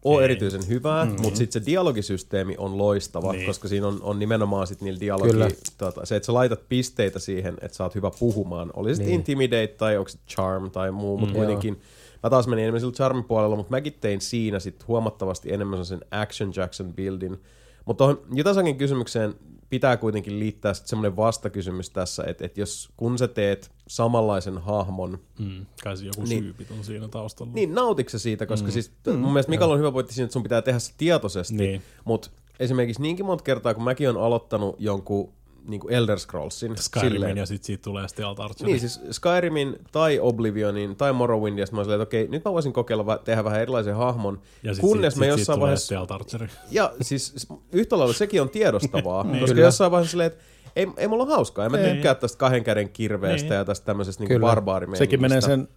[0.03, 0.23] ole Ei.
[0.25, 1.21] erityisen hyvää, mm-hmm.
[1.21, 3.45] mutta sitten se dialogisysteemi on loistava, Niin.
[3.45, 5.47] koska siinä on, on nimenomaan sit niillä dialogi, Kyllä.
[5.77, 8.71] tota, se, että sä laitat pisteitä siihen, että sä oot hyvä puhumaan.
[8.73, 9.07] Oli se niin.
[9.07, 9.15] Niin.
[9.19, 11.37] intimidate tai onko se charm tai muu, mutta Mm.
[11.37, 11.81] kuitenkin
[12.23, 15.99] Mä taas menin enemmän sillä charmin puolella, mutta mäkin tein siinä sit huomattavasti enemmän sen
[16.11, 17.41] action Jackson buildin.
[17.85, 19.33] Mutta tuohon Jutasankin kysymykseen
[19.69, 25.19] pitää kuitenkin liittää sit semmoinen vastakysymys tässä, että, että jos kun sä teet samanlaisen hahmon,
[25.39, 26.43] Mm, kai se joku Niin.
[26.43, 27.53] syypit on siinä taustalla.
[27.53, 28.71] niin nautitko siitä, koska mm.
[28.71, 29.13] siis mm.
[29.13, 31.81] mun mielestä Mikael on hyvä pointti siinä, että sun pitää tehdä se tietoisesti, Niin.
[32.05, 35.33] mutta esimerkiksi niinkin monta kertaa, kun mäkin on aloittanut jonkun
[35.69, 38.67] niin kuin Elder Scrollsin, Skyrimin ja sitten siitä tulee Stealth Archer.
[38.67, 42.45] Niin, siis Skyrimin tai Oblivionin tai Morrowindin, ja sitten mä olin silleen, että okei, nyt
[42.45, 45.55] mä voisin kokeilla va- tehdä vähän erilaisen hahmon, ja sit, kunnes sit, mä sit, jossain
[45.55, 45.95] sit vaiheessa...
[45.95, 46.47] tulee Stealth Archer.
[46.71, 49.39] Ja siis yhtä lailla sekin on tiedostavaa, Niin.
[49.39, 49.67] koska Kyllä.
[49.67, 50.43] jossain vaiheessa silleen, että
[50.75, 51.93] ei, ei mulla ole hauskaa, en mä Ei.
[51.93, 53.57] tykkää tästä kahden käden kirveestä Niin.
[53.57, 54.47] ja tästä tämmöisestä niin Kyllä.
[54.47, 55.03] barbaarimeiningistä.
[55.05, 55.67] Sekin menee sen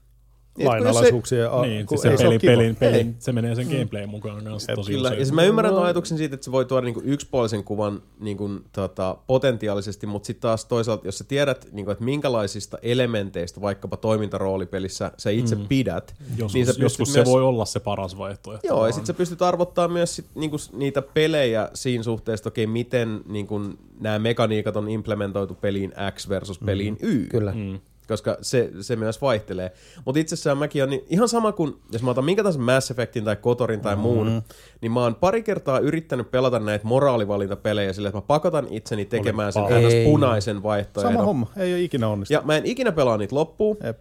[0.59, 3.15] Niin, että kun jos lainalaisuuksien a- niin, siis se, ei se pelin, pelin, pelin, Ei.
[3.19, 5.19] se menee sen gameplayn mukaan kanssa tosi Kyllä, usein.
[5.19, 8.51] ja siis mä ymmärrän tuon ajatuksen siitä, että se voi tuoda niinku yksipuolisen kuvan niinku,
[8.73, 15.13] tota, potentiaalisesti, mutta sitten taas toisaalta, jos sä tiedät, niinku, että minkälaisista elementeistä vaikkapa toimintaroolipelissä
[15.17, 15.69] sä itse mm.
[15.69, 17.27] pidät, Joskus, niin sä joskus myös...
[17.27, 18.67] se voi olla se paras vaihtoehto.
[18.67, 18.93] Joo, ja vaan.
[18.93, 23.61] sitten sä pystyt arvottaa myös sit, niinku, niitä pelejä siinä suhteessa, okei, miten niinku,
[24.01, 27.27] nämä mekaniikat on implementoitu peliin X versus peliin Y.
[27.27, 27.53] Kyllä.
[27.53, 27.81] Mm.
[28.09, 29.73] Koska se, se myös vaihtelee.
[30.05, 33.25] Mutta itsessään mäkin on niin, ihan sama kuin, jos mä otan minkä tahansa Mass Effectin
[33.25, 34.43] tai Kotorin tai muun, Mm-hmm.
[34.81, 39.53] niin mä oon pari kertaa yrittänyt pelata näitä moraalivalintapelejä sillä, että mä pakotan itseni tekemään
[39.53, 40.05] sen ns.
[40.05, 41.13] Punaisen vaihtoehdon.
[41.13, 42.43] Sama homma, ei ole ikinä onnistunut.
[42.43, 43.77] Ja mä en ikinä pelaa niitä loppuun.
[43.85, 43.99] Jep.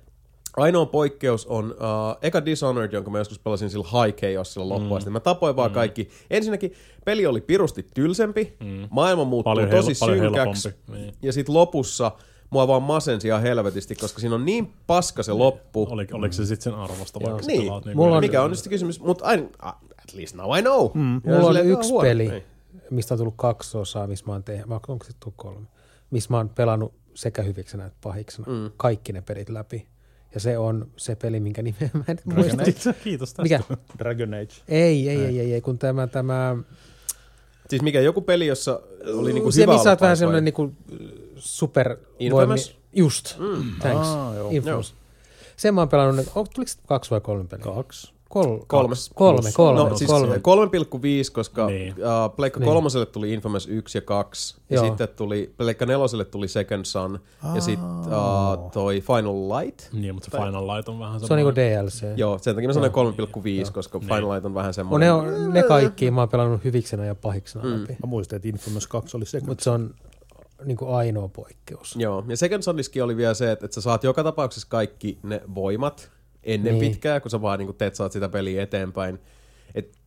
[0.58, 5.10] Ainoa poikkeus on uh, eka Dishonored, jonka mä joskus pelasin sillä High Chaosilla loppuun asti.
[5.10, 6.10] Mä tapoin vaan kaikki.
[6.30, 6.74] Ensinnäkin
[7.06, 8.58] peli oli pirusti tylsempi,
[8.90, 10.74] maailma muuttui Paljon, tosi hel- synkäksi.
[10.92, 11.14] Niin.
[11.22, 12.12] Ja sit lopussa
[12.52, 15.88] mua vaan masensi ihan helvetisti, koska siinä on niin paska se loppu.
[15.90, 18.52] Oli, oliko se sitten sen arvosta, vaikka sä Niin, pelaat niin Mulla on- mikä on
[18.52, 20.90] nyt kysymys, mutta at least now I know.
[20.94, 22.44] Mm, Mulla on yksi peli,
[22.90, 25.68] mistä on tullut kaksi osaa, missä mä oon tehnyt, vai onko se tullut kolme,
[26.12, 28.72] missä mä oon pelannut sekä hyviksenä että pahiksena mm.
[28.78, 29.88] kaikki ne pelit läpi.
[30.34, 32.64] Ja se on se peli, minkä nimeä mä en muista.
[32.64, 33.44] Kiitos, kiitos tästä.
[33.44, 33.60] Mikä?
[33.98, 34.54] Dragon Age.
[34.68, 36.56] Ei, ei, ei, ei, ei, kun tämä, tämä
[37.70, 38.82] Siis mikä joku peli, jossa
[39.14, 40.72] oli niinku se, hyvä missä olla olet vähän semmoinen niinku
[41.42, 41.98] super...
[42.20, 42.78] Infamous?
[42.94, 43.64] Just, mm.
[43.80, 44.08] thanks.
[44.08, 44.50] Aa, joo.
[44.52, 44.96] Infamous.
[45.58, 47.64] Sen mä oon pelannut, oh, tuliko kaksi vai kolme peliä?
[47.64, 48.14] Kaksi.
[48.30, 48.96] Kol- Kolme.
[49.16, 50.36] Kolme, kolme, No, siis kolme.
[50.36, 50.42] 3,5,
[51.32, 51.80] koska Niin.
[51.80, 51.94] niin.
[51.98, 52.68] uh, Pleikka Niin.
[52.68, 54.86] kolmoselle tuli Infamous 1 ja 2, ja Joo.
[54.86, 57.20] sitten tuli, Pleikka neloselle tuli Second Son,
[57.56, 59.94] ja sitten uh, toi Final Light.
[59.94, 61.86] Niin, mutta se Final Light on vähän Se on niinku semmoinen...
[61.86, 62.18] DLC.
[62.18, 62.92] Joo, sen takia mä sanoin
[63.68, 65.08] 3,5, koska Final Light on vähän semmoinen.
[65.08, 67.72] ne, on, ne kaikki mä oon pelannut hyviksenä ja pahiksena mm.
[67.82, 67.94] läpi.
[67.94, 69.40] Mä muistin, että Infamous 2 oli se.
[69.40, 69.94] Mutta se on
[70.66, 71.96] niinku ainoa poikkeus.
[71.96, 75.42] Joo, ja Second Soniskin oli vielä se, että, että sä saat joka tapauksessa kaikki ne
[75.56, 76.12] voimat
[76.44, 76.82] ennen Niin.
[76.82, 76.92] niin.
[76.92, 79.20] pitkää, kun sä vaan niin teet saat sitä peliä eteenpäin.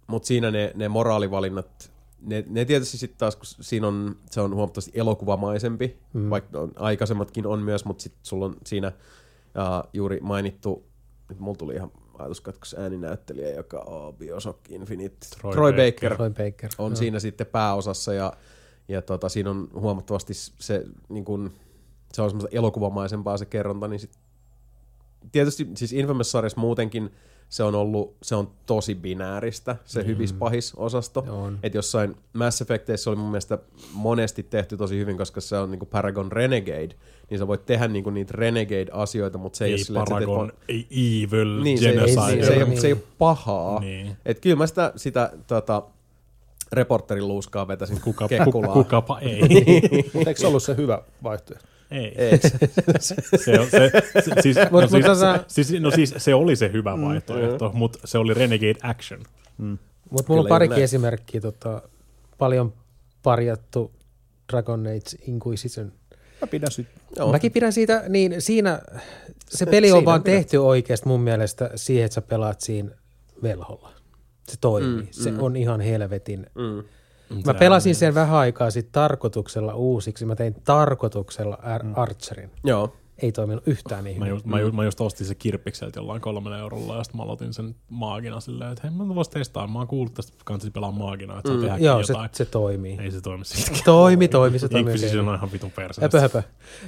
[0.07, 1.93] Mutta siinä ne, ne moraalivalinnat,
[2.23, 6.31] ne, ne tietysti sitten taas, kun siinä on, se on huomattavasti elokuvamaisempi, mm.
[6.31, 10.85] vaikka on, aikaisemmatkin on myös, mutta sitten sulla on siinä uh, juuri mainittu,
[11.29, 15.93] nyt mulla tuli ihan ajatuskatkos ääninäyttelijä, joka on Bioshock Infinite, Troy Troy, Baker.
[15.93, 16.71] Baker, Troy Baker.
[16.79, 16.97] on Joo.
[16.97, 18.33] siinä sitten pääosassa ja,
[18.89, 21.53] ja tota, siinä on huomattavasti se, niin kun,
[22.13, 24.11] se on semmoista elokuvamaisempaa se kerronta, niin sit,
[25.33, 27.11] tietysti siis Infamous-sarjassa muutenkin
[27.49, 30.07] se on ollut, se on tosi binääristä, se mm.
[30.07, 31.25] hyvis-pahis osasto.
[31.29, 31.59] On.
[31.63, 33.59] Että jossain Mass Effecteissä oli mun mielestä
[33.93, 36.89] monesti tehty tosi hyvin, koska se on niinku Paragon Renegade,
[37.31, 40.53] niin sä voit tehdä niinku niitä Renegade-asioita, mutta se ei, Ei ole silleen, että Paragon,
[40.69, 40.87] ei
[41.23, 42.21] Evil, niin, se, ei, Genocide.
[42.21, 42.47] se, Genocide.
[42.47, 42.81] se, ei, ole- Niin.
[42.81, 43.81] se ei ole pahaa.
[43.81, 44.17] Niin.
[44.27, 45.83] Et kyllä mä sitä, sitä tota,
[46.75, 48.69] reporterin luuskaa vetäisin Kuka, kekkulaa.
[48.69, 49.41] kuka, kukapa ei.
[50.27, 51.67] Eikö se ollut se hyvä vaihtoehto?
[51.91, 52.15] ei.
[52.17, 52.49] Eiks?
[53.45, 53.91] Se, on, se,
[54.25, 57.71] se, siis, Mut- no, siis, mutta sä- siis, no siis se oli se hyvä vaihtoehto,
[57.75, 59.21] mutta se oli Renegade Action.
[60.11, 60.83] Mutta mulla on parikin näin.
[60.85, 61.41] esimerkkiä.
[61.41, 61.83] Tota,
[62.39, 62.73] paljon
[63.23, 63.93] parjattu
[64.53, 65.93] Dragon Age Inquisition.
[66.41, 66.87] Mä pidän sit.
[67.17, 67.33] Joo.
[67.33, 68.81] Mäkin pidän siitä, niin siinä
[69.49, 70.37] se peli on Siinä vaan pidät.
[70.37, 72.91] tehty oikeasti mun mielestä siihen, että sä pelaat siinä
[73.43, 73.91] velholla.
[74.49, 75.03] Se toimii.
[75.03, 75.43] Mm, se mm.
[75.43, 76.47] on ihan helvetin.
[76.55, 76.85] Mm.
[77.47, 80.27] Mä pelasin sen vähän aikaa sitten tarkoituksella uusiksi.
[80.27, 82.51] Mä tein tarkoituksella Ar- Archerin.
[82.65, 82.97] Joo.
[83.19, 86.59] Ei toiminut yhtään niin Mä just, mä, just, mä just ostin se kirppikseltä jollain kolmella
[86.59, 89.89] eurolla ja sitten mä aloitin sen maagina silleen, että hei mä vois testaa, mä oon
[89.89, 92.31] kuullut tästä kanssa pelaa maagina, että saa tehdä Joo, se, jotain.
[92.33, 92.99] se toimii.
[93.01, 93.85] Ei se toimi siltäkään.
[93.85, 94.91] Toimi, toimi, se toimi.
[94.91, 96.03] Inquisition on ihan vitun perse.
[96.03, 96.43] Höpö, höpö.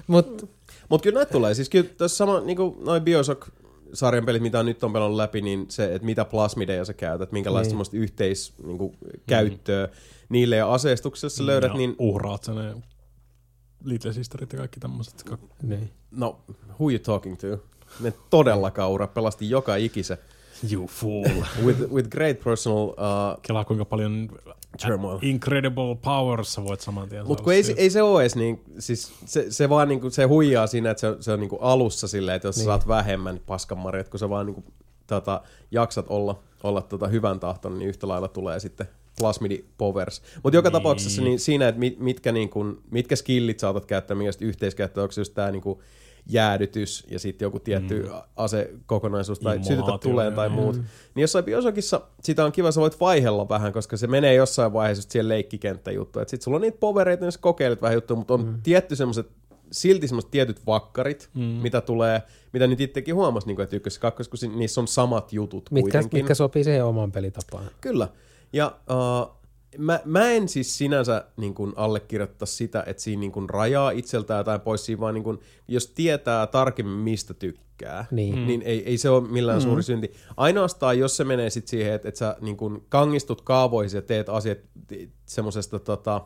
[0.06, 0.50] Mut
[0.88, 1.54] Mutta kyllä näitä tulee.
[1.54, 3.48] Siis kyllä tässä sama, niin kuin noin Bioshock
[3.92, 7.62] sarjan pelit, mitä nyt on pelannut läpi, niin se, että mitä plasmideja sä käytät, minkälaista
[7.62, 7.66] Niin.
[7.66, 7.70] niin.
[7.70, 9.88] semmoista yhteis, niin kuin, käyttöä
[10.28, 12.74] niille ja aseistuksessa sä löydät, niin Uhraat sen ne
[13.84, 15.24] Little Sisterit ja kaikki tämmöiset.
[15.62, 15.90] niin.
[16.10, 16.40] no,
[16.80, 17.46] who you talking to?
[18.00, 20.18] Ne todella kaura, pelasti joka ikisen.
[20.72, 21.24] You fool.
[21.64, 22.94] With, with great personal uh,
[23.42, 24.28] Kelaa kuinka paljon
[24.86, 25.18] turmoil.
[25.22, 29.46] incredible powers sä voit saman tien Mutta ei, ei se ole edes niin, siis se,
[29.50, 32.56] se vaan niinku, se huijaa siinä, että se, se on niinku alussa silleen, että jos
[32.56, 32.64] niin.
[32.64, 34.64] sä saat vähemmän paskanmarjat, kun sä vaan niinku,
[35.06, 38.86] tota, jaksat olla, olla tota hyvän tahton, niin yhtä lailla tulee sitten
[39.18, 40.22] plasmidi powers.
[40.42, 40.72] Mutta joka Niin.
[40.72, 45.20] tapauksessa niin siinä, että mit, mitkä, niinku, mitkä skillit saatat käyttää, minkästä yhteiskäyttöä, onko se
[45.20, 45.82] just tää niinku,
[46.26, 48.10] jäädytys ja sitten joku tietty mm.
[48.36, 50.76] asekokonaisuus tai sytytä tuleen tai muut.
[50.76, 55.00] Niin jossain Bioshockissa sitä on kiva, sä voit vaihella vähän, koska se menee jossain vaiheessa
[55.00, 56.24] just siihen leikkikenttäjuttuun.
[56.28, 58.62] Sitten sulla on niitä povereita, niin sä kokeilet vähän juttuja, mutta on mm.
[58.62, 59.28] tietty semmoiset
[59.72, 61.42] silti semmoiset tietyt vakkarit, mm.
[61.42, 62.22] mitä tulee,
[62.52, 65.70] mitä nyt itsekin huomasi, niin kuin, että ykkös ja kakkos, kun niissä on samat jutut
[65.70, 66.18] Mitkä, kuitenkin.
[66.18, 67.64] mitkä sopii siihen omaan pelitapaan.
[67.80, 68.08] Kyllä.
[68.52, 69.35] Ja uh,
[69.78, 74.44] mä, mä en siis sinänsä niin kuin allekirjoittaa sitä, että siinä niin kuin rajaa itseltään
[74.44, 75.38] tai pois siinä, vaan niin kuin,
[75.68, 78.38] jos tietää tarkemmin, mistä tykkää, Niin.
[78.38, 78.46] mm.
[78.46, 79.62] niin ei, ei se ole millään mm.
[79.62, 80.12] suuri synti.
[80.36, 84.28] Ainoastaan, jos se menee sit siihen, että, että sä niin kuin kangistut kaavoihin ja teet
[84.28, 84.58] asiat
[85.26, 86.20] semmoisesta tota,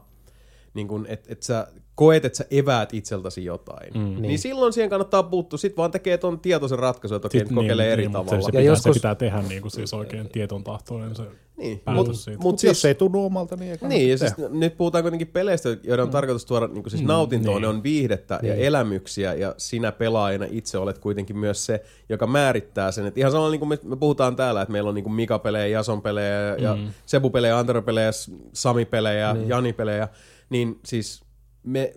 [0.75, 1.67] niin kuin, että, että sä
[2.01, 4.01] koet, että sä eväät itseltäsi jotain, mm.
[4.01, 4.39] niin, Niin.
[4.39, 5.59] silloin siihen kannattaa puuttua.
[5.59, 8.31] Sitten vaan tekee ton tietoisen ratkaisun, että okei, kokeilee eri niin, tavalla.
[8.31, 11.23] Se, se, Ja pitää, joskus- se pitää tehdä niin kuin siis oikein tieton tahtoinen se
[11.57, 11.79] niin.
[11.81, 12.37] päätös Mut, siitä.
[12.39, 15.05] mut Mutta siis, jos ei tunnu omalta, niin ei kannata Niin, ja siis nyt puhutaan
[15.05, 16.13] kuitenkin peleistä, joiden on mm.
[16.13, 17.63] tarkoitus tuoda niin kuin siis nautintoa, niin.
[17.63, 18.49] ne on viihdettä niin.
[18.49, 18.67] ja Niin.
[18.67, 23.07] elämyksiä, ja sinä pelaajana itse olet kuitenkin myös se, joka määrittää sen.
[23.07, 25.67] Et ihan samalla niin kuin me, me puhutaan täällä, että meillä on niin kuin Mika-pelejä,
[25.67, 26.89] Jason-pelejä, ja, ja Mm.
[27.07, 28.11] Sebu-pelejä, Antero-pelejä,
[28.53, 29.49] Sami-pelejä, niin.
[29.49, 30.09] Jani-pelejä,
[30.51, 31.23] niin siis
[31.63, 31.95] me,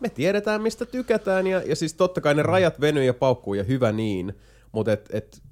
[0.00, 3.62] me tiedetään, mistä tykätään, ja, ja siis totta kai ne rajat venyy ja paukkuu, ja
[3.64, 4.34] hyvä niin,
[4.72, 5.42] mutta et, et,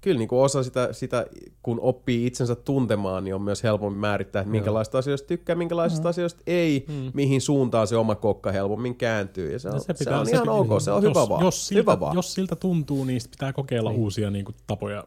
[0.00, 1.26] kyllä niin kuin osa sitä, sitä,
[1.62, 6.10] kun oppii itsensä tuntemaan, niin on myös helpompi määrittää, että minkälaista asioista tykkää, minkälaisista mm.
[6.10, 7.10] asioista ei, mm.
[7.14, 9.52] mihin suuntaan se oma kokka helpommin kääntyy.
[9.52, 11.44] Ja se on, Ja se se on ihan se- ok, se on jos, hyvä vaan.
[11.44, 12.16] Jos siltä, hyvä vaan.
[12.16, 14.00] jos siltä tuntuu, niin pitää kokeilla niin.
[14.00, 15.04] uusia niin kuin, tapoja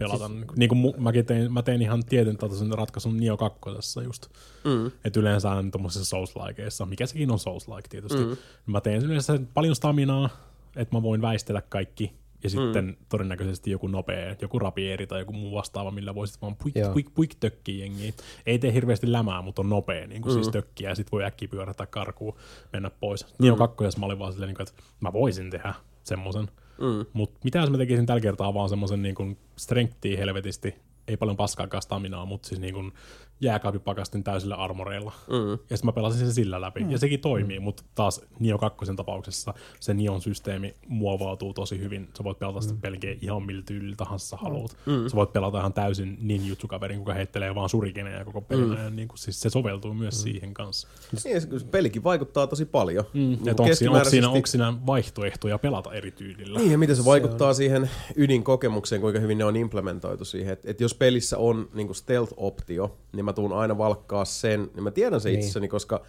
[0.00, 0.28] pelata.
[0.28, 3.60] Siis, niin kuin mu- mäkin tein, mä tein ihan tietyn tasoisen ratkaisun Nio 2
[4.04, 4.26] just.
[4.64, 4.86] Mm.
[5.04, 8.24] Että yleensä on tuommoisissa Souls-likeissa, mikä sekin on Souls-like tietysti.
[8.24, 8.36] Mm.
[8.66, 10.30] Mä teen yleensä paljon staminaa,
[10.76, 12.96] että mä voin väistellä kaikki ja sitten mm.
[13.08, 16.92] todennäköisesti joku nopea, joku rapieri tai joku muu vastaava, millä voisit vaan puik, Joo.
[16.92, 18.12] puik, puik tökkiä jengiä.
[18.46, 20.34] Ei tee hirveästi lämää, mutta on nopea niin kuin mm.
[20.34, 22.36] siis tökkiä ja sitten voi äkkiä pyörähtää karkuun,
[22.72, 23.24] mennä pois.
[23.24, 23.30] Mm.
[23.38, 26.48] Niin on kakkosessa mä olin vaan silleen, niin kuin, että mä voisin tehdä semmoisen.
[26.80, 27.06] Mm.
[27.12, 30.74] Mutta mitä jos mä tekisin tällä kertaa vaan semmoisen niin kuin strengthia helvetisti,
[31.08, 32.92] ei paljon paskaakaan staminaa, mutta siis niin kuin
[33.40, 35.12] jääkaapipakastin täysillä armoreilla.
[35.30, 35.50] Mm.
[35.50, 36.84] Ja sitten mä pelasin sen sillä läpi.
[36.84, 36.90] Mm.
[36.90, 37.62] Ja sekin toimii, mm.
[37.62, 42.08] mutta taas Nio 2 tapauksessa se Nion systeemi muovautuu tosi hyvin.
[42.18, 44.76] Sä voit pelata sitä pelkeä ihan millä tyylillä tahansa sä haluat.
[44.86, 45.08] Mm.
[45.08, 48.96] Sä voit pelata ihan täysin ninjutsu-kaverin, joka heittelee vaan surikenejä koko pelin mm.
[48.96, 50.22] Niin kun, siis se soveltuu myös mm.
[50.22, 50.88] siihen kanssa.
[51.12, 53.04] Niin, se- se pelikin vaikuttaa tosi paljon.
[53.12, 53.20] Mm.
[53.20, 56.58] Niin Et onko, siinä, onko, siinä, keskimääräisesti- onko siinä vaihtoehtoja pelata eri tyylillä?
[56.58, 60.52] Niin, ja miten se vaikuttaa siihen ydinkokemukseen, kuinka hyvin ne on implementoitu siihen.
[60.52, 64.90] Että et jos pelissä on niin stealth-optio, niin mä tuun aina valkkaa sen, niin mä
[64.90, 65.38] tiedän se Niin.
[65.38, 66.02] itsessäni, koska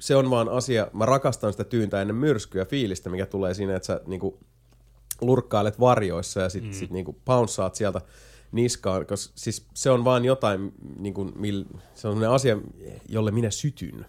[0.00, 3.86] se on vaan asia, mä rakastan sitä tyyntä ennen myrskyä fiilistä, mikä tulee siinä, että
[3.86, 4.20] sä niin
[5.20, 6.72] lurkkailet varjoissa ja sit, mm.
[6.72, 8.00] sit niin pounceaat sieltä
[8.52, 11.64] niskaan, koska siis se on vaan jotain, niin kuin, mil,
[11.94, 12.58] se on sellainen asia,
[13.08, 14.06] jolle minä sytyn.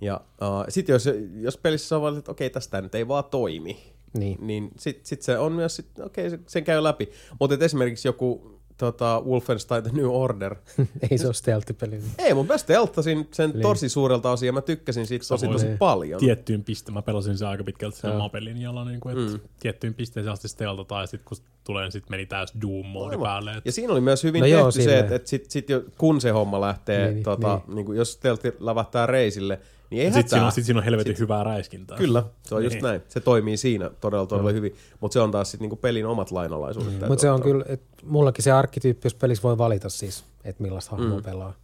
[0.00, 1.08] Ja uh, sitten jos,
[1.40, 4.38] jos pelissä on vaan, että okei, tästä nyt ei vaan toimi, Niin.
[4.46, 7.08] niin sitten sit se on myös, sit, okei, se, sen käy läpi.
[7.40, 10.54] Mutta esimerkiksi joku tota, Wolfenstein The New Order,
[11.10, 12.00] Ei se ole stealth-peli.
[12.18, 13.62] ei, mutta mä stelttasin sen Niin.
[13.62, 16.20] tosi suurelta osin ja mä tykkäsin siitä tosi tosi paljon.
[16.20, 19.40] tiettyyn pisteen, mä pelasin sen aika pitkälti sen mapelin jolla niin kuin, että mm.
[19.60, 23.52] tiettyyn pisteeseen asti stealtataan ja sitten kun tulee, sit meni täys Doom-moodi päälle.
[23.52, 25.68] Et, Ja siinä oli myös hyvin No no joo, tehty se, että, että sit, sit
[25.70, 27.76] jo, kun se homma lähtee, Niin, niin, tota, niin.
[27.76, 27.86] niin.
[27.86, 29.58] Niin jos steltti lävähtää reisille,
[29.92, 31.98] niin sitten siinä, on, sit siinä on helvetin hyvää räiskintää.
[31.98, 32.82] Kyllä, se on just Niin.
[32.84, 33.02] näin.
[33.08, 36.90] Se toimii siinä todella todella hyvin, mutta se on taas sitten niinku pelin omat lainalaisuudet.
[36.92, 40.62] täytyy Mutta se on kyllä, että mullakin se arkkityyppi, jos pelissä voi valita siis, että
[40.62, 41.24] millaista hahmoa mm.
[41.24, 41.54] pelaa,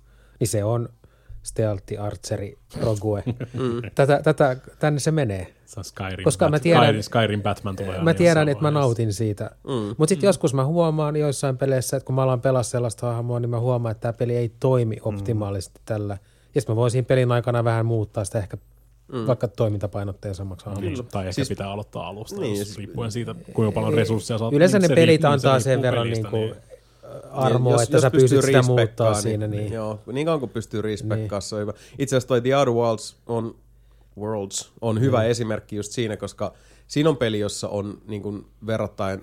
[0.41, 0.89] niin se on
[1.43, 3.25] stealthi, archeri, rogue.
[3.55, 3.83] Mm.
[3.95, 5.55] tätä, tätä, tänne se menee.
[5.67, 8.71] Se on Skyrim, Koska Bat- mä tiedän- Skyrim, Skyrim Batman tulee Mä tiedän, että mä
[8.71, 9.51] nautin siitä.
[9.65, 9.73] Mm.
[9.99, 13.51] Mutta sitten joskus mä huomaan joissain peleissä, että kun mä alan pelaa sellaista hahmoa, niin
[13.51, 16.19] mä huomaan, että tämä peli ei toimi optimaalisesti tällä.
[16.59, 18.57] Ja sitten mä voisin pelin aikana vähän muuttaa sitä ehkä
[19.13, 19.27] mm.
[19.27, 20.91] vaikka toimintapainotteisemmaksi hahmoksi.
[20.91, 23.95] Niin, tai ehkä Siis- pitää aloittaa alusta, Niin, niin, jos, siis- riippuen siitä, kuinka paljon
[23.95, 24.53] resursseja saat.
[24.53, 27.23] Yleensä ne se pelit antaa se sen verran pelistä, niin kuin niin.
[27.33, 29.47] armoa, Jos- että jos sä pystyy pystyt sitä muuttaa niin, siinä.
[29.47, 29.73] Niin.
[29.73, 31.73] Joo, niin kauan kuin pystyy respektaa, se on hyvä.
[31.99, 33.55] Itse asiassa toi The Outer Worlds on,
[34.21, 35.27] Worlds on hyvä Mm.
[35.31, 36.53] esimerkki just siinä, koska
[36.87, 39.23] siinä on peli, jossa on niin kuin verrattain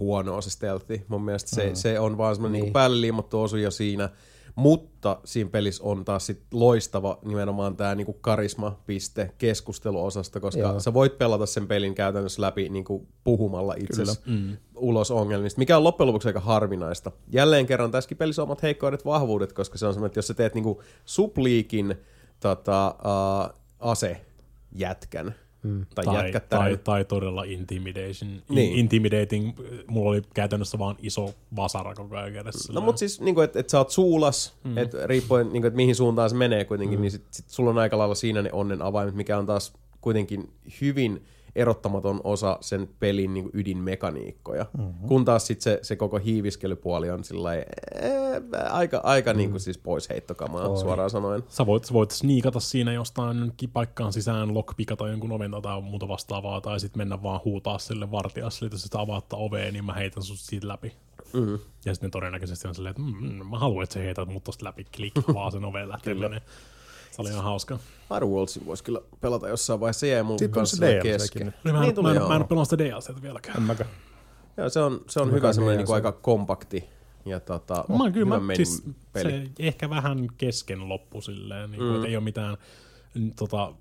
[0.00, 1.04] huonoa se stealthi.
[1.08, 2.60] Mun mielestä se, se on vaan semmoinen niin.
[2.60, 2.66] Niin.
[2.66, 4.08] niin päälle liimattu osio siinä,
[4.56, 10.80] mutta siinä pelissä on taas sit loistava nimenomaan tämä niinku karisma-piste keskusteluosasto, koska Joo.
[10.80, 14.56] Sä voit pelata sen pelin käytännössä läpi niinku puhumalla itsesi mm.
[14.76, 17.12] ulos ongelmista, mikä on loppujen lopuksi aika harvinaista.
[17.32, 20.34] Jälleen kerran tässäkin pelissä on omat heikkoudet, vahvuudet, koska se on semmoinen, että jos sä
[20.34, 21.94] teet niinku supliikin
[22.40, 25.34] tota, uh, asejätkän,
[25.66, 25.86] mm.
[25.94, 28.42] tai, tai, tai, tai, todella intimidation.
[28.48, 28.78] Niin.
[28.78, 29.52] Intimidating,
[29.86, 32.72] mulla oli käytännössä vaan iso vasara koko ajan kädessä.
[32.72, 34.78] No mutta siis, niin että et sä oot suulas, mm.
[34.78, 37.02] että riippuen, niin kuin, että mihin suuntaan se menee kuitenkin, mm.
[37.02, 40.50] niin sit, sit sulla on aika lailla siinä ne onnen avaimet, mikä on taas kuitenkin
[40.80, 41.24] hyvin
[41.56, 44.66] erottamaton osa sen pelin niin ydinmekaniikkoja.
[44.78, 45.08] Mm-hmm.
[45.08, 47.64] Kun taas sit se, se koko hiiviskelypuoli on sillä lailla,
[48.04, 49.36] äh, aika, aika mm.
[49.36, 50.78] niin kuin siis pois heittokamaa Oi.
[50.78, 51.42] suoraan sanoen.
[51.48, 56.60] Sä voit, sä voit sniikata siinä jostain paikkaan sisään, lockpikata jonkun oven tai muuta vastaavaa,
[56.60, 60.22] tai sitten mennä vaan huutaa sille vartijalle, että jos sä avaat oveen, niin mä heitän
[60.22, 60.92] sut siitä läpi.
[61.32, 61.58] Mm.
[61.84, 64.84] Ja sitten todennäköisesti on silleen, että mm, mä haluan, että sä heität mut tosta läpi,
[64.96, 66.14] klik, vaan sen oveen lähtee.
[67.16, 67.78] Se oli ihan hauska.
[68.10, 71.40] Outer Worldsin voisi kyllä pelata jossain vaiheessa, se jäi mun Siitä on kanssa se DLCkin.
[71.64, 72.28] Niin, mä, Niin en, tuli, mä, en, joo.
[72.28, 73.56] mä en pelannut sitä DLCtä vieläkään.
[73.56, 73.90] En mäkään.
[74.56, 75.80] Joo, se on, se on hyvä semmoinen DLC.
[75.80, 76.84] niin kuin aika kompakti
[77.26, 79.30] ja tota, Mä oon kyllä, hyvä mä, siis peli.
[79.30, 82.04] se ehkä vähän kesken loppu silleen, niin mm.
[82.04, 82.56] ei ole mitään
[83.36, 83.74] tota,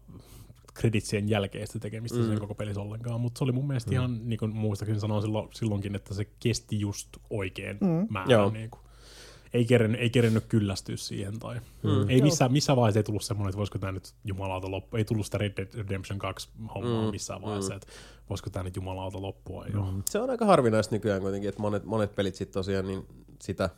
[0.74, 2.28] kreditsien jälkeistä tekemistä mm.
[2.28, 3.94] sen koko pelissä ollenkaan, mutta se oli mun mielestä mm.
[3.94, 8.08] ihan, niin kuin muistaakseni sanoin silloin, silloinkin, että se kesti just oikein mm.
[8.10, 8.32] määrän.
[8.32, 8.50] Joo.
[8.50, 8.85] Niin kuin.
[9.56, 11.40] Ei kerennyt, ei kerennyt kyllästyä siihen.
[11.40, 12.10] Tai mm.
[12.10, 14.98] ei missään, missään vaiheessa ei tullut semmoinen, että voisiko tämä nyt jumalauta loppu.
[14.98, 17.12] Ei tullut sitä Red Dead Redemption 2 hommaa mm.
[17.12, 17.78] missään vaiheessa, mm.
[17.78, 17.88] että
[18.30, 19.66] voisiko tämä nyt jumalauta loppua.
[19.74, 20.04] Mm.
[20.10, 23.08] Se on aika harvinaista nykyään kuitenkin, että monet, monet pelit sitten tosiaan niin
[23.42, 23.70] sitä,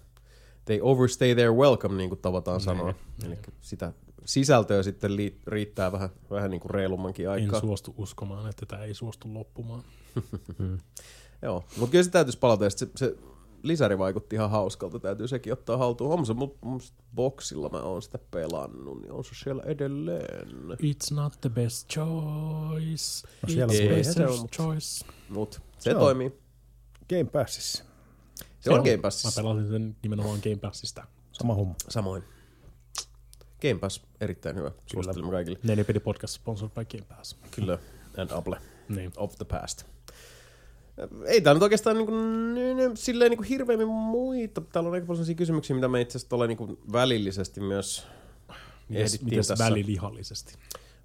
[0.65, 2.93] they overstay their welcome, niin kuin tavataan sanoa.
[3.25, 3.93] Eli sitä
[4.25, 7.59] sisältöä sitten li, riittää vähän, vähän niin kuin reilummankin En aikaa.
[7.59, 9.83] suostu uskomaan, että tämä ei suostu loppumaan.
[11.41, 13.15] Joo, mutta kyllä se täytyisi palata, ja se, se
[13.63, 16.19] lisäri vaikutti ihan hauskalta, täytyy sekin ottaa haltuun.
[16.19, 16.81] On se mun, mun
[17.15, 20.47] boksilla mä oon sitä pelannut, niin on se siellä edelleen.
[20.71, 23.27] It's not the best choice.
[23.41, 25.05] No siellä It's better Se on, choice.
[25.29, 25.99] Mut se, Se on.
[25.99, 26.39] toimii.
[27.09, 27.83] Game Passissa.
[28.59, 28.83] Se, on on.
[28.83, 29.41] Game Mä Passissa.
[29.41, 31.03] pelasin sen nimenomaan Game Passista.
[31.31, 31.75] Sama homma.
[31.89, 32.23] Samoin.
[33.61, 34.71] Game Pass, erittäin hyvä.
[34.85, 35.59] Suosittelemme kaikille.
[35.63, 37.35] Nelipeli podcast sponsored by Game Pass.
[37.51, 37.77] Kyllä,
[38.17, 38.57] and Apple
[38.89, 39.11] Niin.
[39.17, 39.83] of the past.
[41.25, 44.61] Ei täällä nyt oikeastaan niin kuin, silleen niin kuin hirveämmin muita.
[44.61, 48.07] Täällä on aika paljon sellaisia kysymyksiä, mitä me itse asiassa tuolla niin kuin välillisesti myös
[48.89, 49.65] Mites, ehdittiin mites tässä.
[49.65, 50.53] välilihallisesti?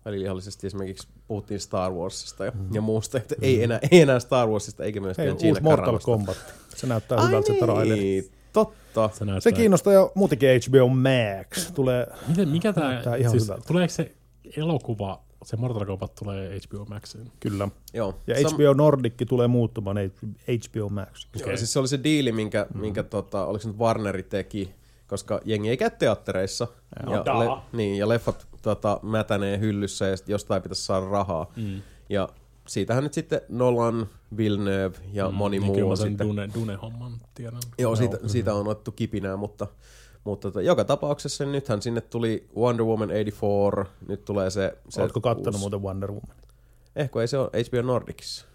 [0.04, 2.74] Välillisesti esimerkiksi puhuttiin Star Warsista ja, mm.
[2.74, 3.18] ja muusta.
[3.18, 5.98] Että ei, enää, ei enää Star Warsista eikä myöskään Hei, Gina uusi Mortal.
[5.98, 6.36] Kombat.
[6.76, 8.00] Se näyttää Ai hyvältä se traileri.
[8.00, 9.10] niin, totta.
[9.12, 12.06] Se, näyttää, Se kiinnostaa ja muutenkin HBO Max tulee.
[12.28, 12.74] Miten, mikä
[13.18, 13.64] ihan siis, hyvältä.
[13.66, 14.12] tuleeko se
[14.56, 17.32] elokuva, se Mortal Kombat tulee HBO Maxiin?
[17.40, 17.68] Kyllä.
[17.94, 18.18] Joo.
[18.26, 21.26] Ja Sam- HBO Nordicki tulee muuttumaan HBO Max.
[21.40, 22.80] Joo, siis se oli se diili, minkä, mm.
[22.80, 24.74] minkä tota, oliko se nyt Warneri teki,
[25.06, 26.68] koska jengi ei käy teattereissa.
[27.10, 27.38] Ja, daa.
[27.38, 31.52] le, niin, ja leffat tota, mätänee hyllyssä ja jostain pitäisi saada rahaa.
[31.56, 31.82] Mm.
[32.08, 32.28] Ja
[32.68, 36.28] siitähän nyt sitten Nolan, Villeneuve ja mm, moni niin muu on sen sitten.
[36.28, 37.60] Dune, Dune-homman tiedän.
[37.78, 39.66] Joo, siitä, siitä on otettu kipinää, mutta,
[40.24, 44.78] mutta tota, joka tapauksessa nythän sinne tuli Wonder Woman 84, nyt tulee se...
[44.88, 46.36] se Oletko kattonut uusi- muuten Wonder Woman?
[46.96, 48.46] Ehkä ei se on HBO Nordicissa.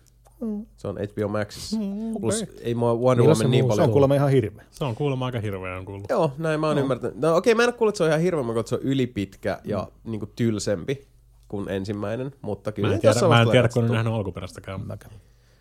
[0.77, 1.77] Se on HBO Maxissa.
[1.77, 2.55] Mm, Plus okei.
[2.61, 3.85] ei mua Wonder se Woman niin muu- Se paljon...
[3.87, 4.65] on kuulemma ihan hirveä.
[4.71, 6.09] Se on kuulemma aika hirveä on kuullut.
[6.09, 6.81] Joo, näin mä oon no.
[6.81, 7.17] ymmärtänyt.
[7.17, 8.81] No okei, mä en ole kuullut, että se on ihan hirveän, mä että se on
[8.81, 10.11] ylipitkä ja mm.
[10.11, 11.07] niin kuin tylsempi
[11.47, 14.87] kuin ensimmäinen, mutta kyllä Mä en tiedä, mä en tiedä kun en nähnyt alkuperäistäkään.
[14.87, 15.13] Mäkään.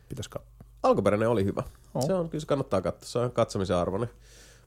[0.08, 0.52] Pitäis katsoa.
[0.82, 1.62] Alkuperäinen oli hyvä.
[1.94, 2.06] Oh.
[2.06, 4.10] Se on, kyllä se kannattaa katsoa, se on katsomisen arvoinen.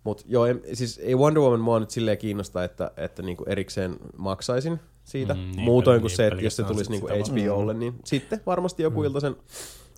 [0.04, 3.96] Mutta joo, en, siis ei Wonder Woman mua nyt silleen kiinnosta, että, että niinku erikseen
[4.18, 5.34] maksaisin siitä.
[5.34, 7.08] Mm, Mm, niin, Muutoin niin, kuin se, että jos se tulisi niinku.
[7.08, 9.36] HBOlle, niin sitten varmasti joku ilta sen,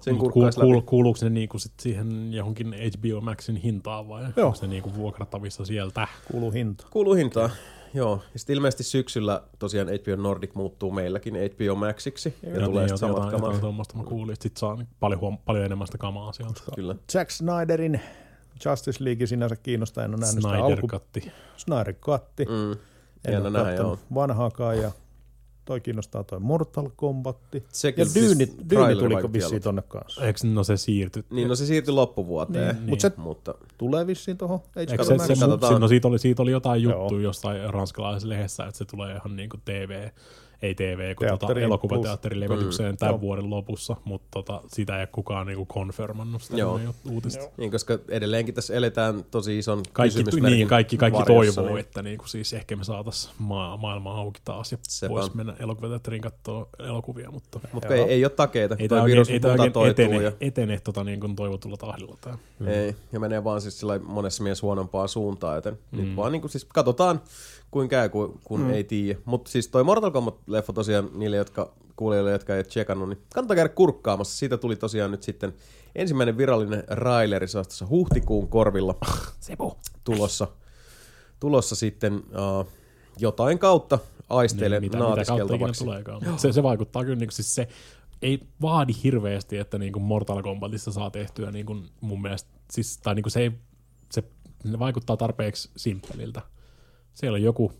[0.01, 0.88] sen Mut kurkkaisi kuul, kuul, läpi.
[0.88, 4.45] kuuluuko se niinku sit siihen johonkin HBO Maxin hintaan vai Joo.
[4.47, 6.07] onko se niinku vuokrattavissa sieltä?
[6.31, 6.88] Kuuluu hinta.
[6.89, 7.49] Kuuluu hintaa.
[7.93, 12.33] Joo, ja sitten ilmeisesti syksyllä tosiaan HBO Nordic muuttuu meilläkin HBO Maxiksi.
[12.43, 13.61] Ja, Ja tulee niin, sitten samat jotain, jotain kamat.
[13.61, 16.61] tuommoista mä kuulin, että sit saa niin paljon, huom- paljon enemmän sitä kamaa sieltä.
[16.75, 16.95] Kyllä.
[17.11, 18.01] Zack Snyderin
[18.65, 20.03] Justice League sinänsä kiinnostaa.
[20.06, 20.88] En ole nähnyt sitä Snyder alku...
[20.88, 21.31] Katti.
[21.57, 22.45] Snyder Katti.
[22.45, 22.72] Mm.
[23.25, 23.99] En Jännä ole joo.
[24.14, 24.91] vanhaakaan ja
[25.65, 27.38] toi kiinnostaa toi Mortal Kombat.
[27.69, 30.25] Sekin Ja siis Dyyni, vaikutti vissiin tonne kanssa.
[30.25, 31.25] Eikö no se siirty?
[31.30, 32.75] Niin, no se siirtyi loppuvuoteen.
[32.75, 35.81] Niin, mut se- mutta Tulee vissiin tuohon Eikö se, se, se, katsotaan.
[35.81, 39.57] no siitä oli, siitä oli jotain juttuja jossain ranskalaisessa lehdessä, että se tulee ihan niinku
[39.65, 40.09] TV,
[40.61, 43.22] ei TV, kun tota Teatteriin elokuvateatterilevitykseen tämän Joo.
[43.22, 46.80] vuoden lopussa, mutta tota, sitä ei kukaan niinku konfirmannut sitä Joo.
[47.11, 47.43] Uutista.
[47.43, 47.51] Joo.
[47.57, 51.85] Niin, koska edelleenkin tässä eletään tosi ison Kaikki, kysymysmerkin niin, kaikki, kaikki varjossa, toivoo, niin.
[51.85, 55.14] että niinku siis ehkä me saatais maa, maailma auki taas ja Sepä.
[55.14, 58.75] voisi mennä elokuvateatteriin katsoa elokuvia, mutta Mutta ei, ei ole takeita.
[58.80, 62.38] ei tämä virus ei mutatoituu etene, ja, etene tota niin kuin toivotulla tahdilla tämä.
[62.67, 66.01] ei, ja menee vaan siis monessa mielessä huonompaan suuntaan, joten mm.
[66.01, 67.22] nyt vaan niin kuin, siis katsotaan,
[67.72, 68.69] kuin käy, kun, kun mm.
[68.69, 69.19] ei tiedä.
[69.25, 73.56] Mutta siis toi Mortal Kombat-leffa tosiaan niille, jotka kuulijoille, jotka ei ole tsekannut, niin kannattaa
[73.56, 74.38] käydä kurkkaamassa.
[74.38, 75.53] Siitä tuli tosiaan nyt sitten
[75.95, 78.95] ensimmäinen virallinen raileri, se on tuossa huhtikuun korvilla
[79.40, 79.77] Sepo.
[80.03, 80.48] tulossa,
[81.40, 82.67] tulossa sitten uh,
[83.19, 86.41] jotain kautta aisteille Niin, mitä, mitä kautta ikinä naatiskeltavaksi.
[86.41, 87.67] Se, se vaikuttaa kyllä, niin siis se
[88.22, 92.98] ei vaadi hirveästi, että niin kuin Mortal Kombatissa saa tehtyä niin kuin mun mielestä, siis,
[92.98, 93.51] tai niin kuin se, ei,
[94.11, 94.24] se
[94.80, 96.41] vaikuttaa tarpeeksi simppeliltä.
[97.14, 97.72] Siellä on joku,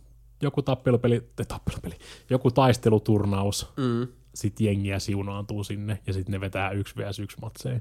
[0.42, 1.96] joku tappelupeli, tai tappelupeli,
[2.30, 4.08] joku taisteluturnaus, Mm.
[4.36, 7.80] sit jengiä siunaantuu sinne, ja sitten ne vetää yksi vs yksi matseja.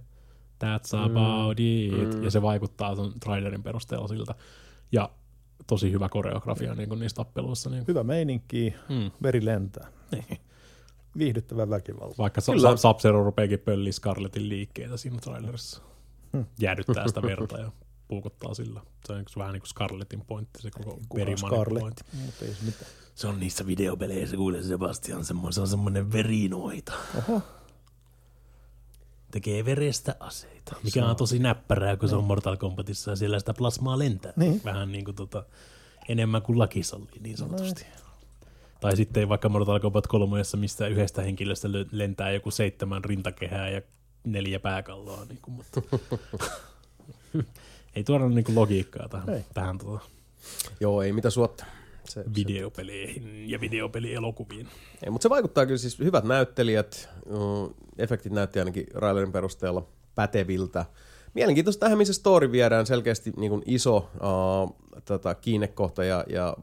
[0.64, 2.14] That's about it.
[2.14, 2.22] Mm.
[2.24, 4.34] Ja se vaikuttaa sen trailerin perusteella siltä.
[4.92, 5.10] Ja
[5.66, 7.70] tosi hyvä koreografia niin kuin niissä tappeluissa.
[7.70, 7.84] Niin.
[7.88, 9.10] Hyvä meininki, Mm.
[9.22, 9.88] veri lentää.
[10.12, 10.38] Niin.
[11.18, 12.14] Viihdyttävä väkivalta.
[12.18, 12.76] Vaikka Sa- Kyllä.
[12.76, 15.82] Sa- Sub-Zero rupeakin pölliä Scarletin liikkeitä siinä trailerissa.
[16.32, 16.44] Hmm.
[16.60, 17.70] Jäädyttää sitä verta ja
[18.10, 18.80] puukottaa sillä.
[19.06, 21.14] Se on vähän niin kuin Scarletin pointti, se koko Scarlett?
[21.14, 22.02] verimanipulointi.
[22.12, 22.90] Mutta ei se mitään.
[23.14, 26.92] Se on niissä videopeleissä, kuule Sebastian, semmoinen, se on semmoinen verinoita.
[27.18, 27.42] Oho.
[29.30, 33.54] Tekee verestä aseita, mikä on tosi näppärää, kun se on Mortal Kombatissa ja siellä sitä
[33.54, 34.32] plasmaa lentää.
[34.36, 34.60] Niin.
[34.64, 35.44] Vähän niin kuin tota,
[36.08, 37.86] enemmän kuin laki sallii niin sanotusti.
[38.80, 43.82] Tai sitten vaikka Mortal Kombat 3, mistä yhdestä henkilöstä lö- lentää joku seitsemän rintakehää ja
[44.24, 45.24] neljä pääkalloa.
[45.24, 45.82] Niin kuin, mutta
[47.94, 49.44] ei tuoda niin kuin logiikkaa tähän, Ei.
[49.54, 50.00] tähän tota,
[50.80, 51.64] Joo, ei mitä suotta.
[52.04, 54.68] Se, se, videopeleihin ja videopelielokuviin.
[55.02, 60.84] ei, mutta se vaikuttaa kyllä siis hyvät näyttelijät, mm, efektit näytti ainakin Railerin perusteella päteviltä.
[61.34, 66.56] Mielenkiintoista tähän, missä story viedään selkeästi niin kuin iso uh, tota, kiinnekohta ja, ja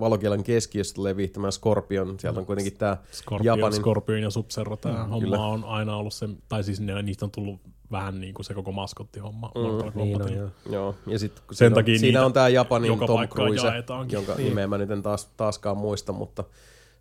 [0.00, 2.20] valokielan keskiöstä tulee viihtämään Scorpion.
[2.20, 3.80] Sieltä on kuitenkin tämä Scorpion, Japanin...
[3.80, 5.46] Scorpion ja Sub-Zero, tämä Mm, homma kyllä.
[5.46, 7.60] on aina ollut se, tai siis ne, niistä on tullut
[7.92, 10.48] vähän niin kuin se koko maskottihomma mm, Niin on, joo.
[10.70, 14.16] Joo, ja sitten Sen siinä, takia on, siinä on tämä Japanin joka Tom Cruise, jaetaankin.
[14.16, 14.48] jonka Niin.
[14.48, 16.44] nimeä mä nyt en taas, taaskaan muista, mutta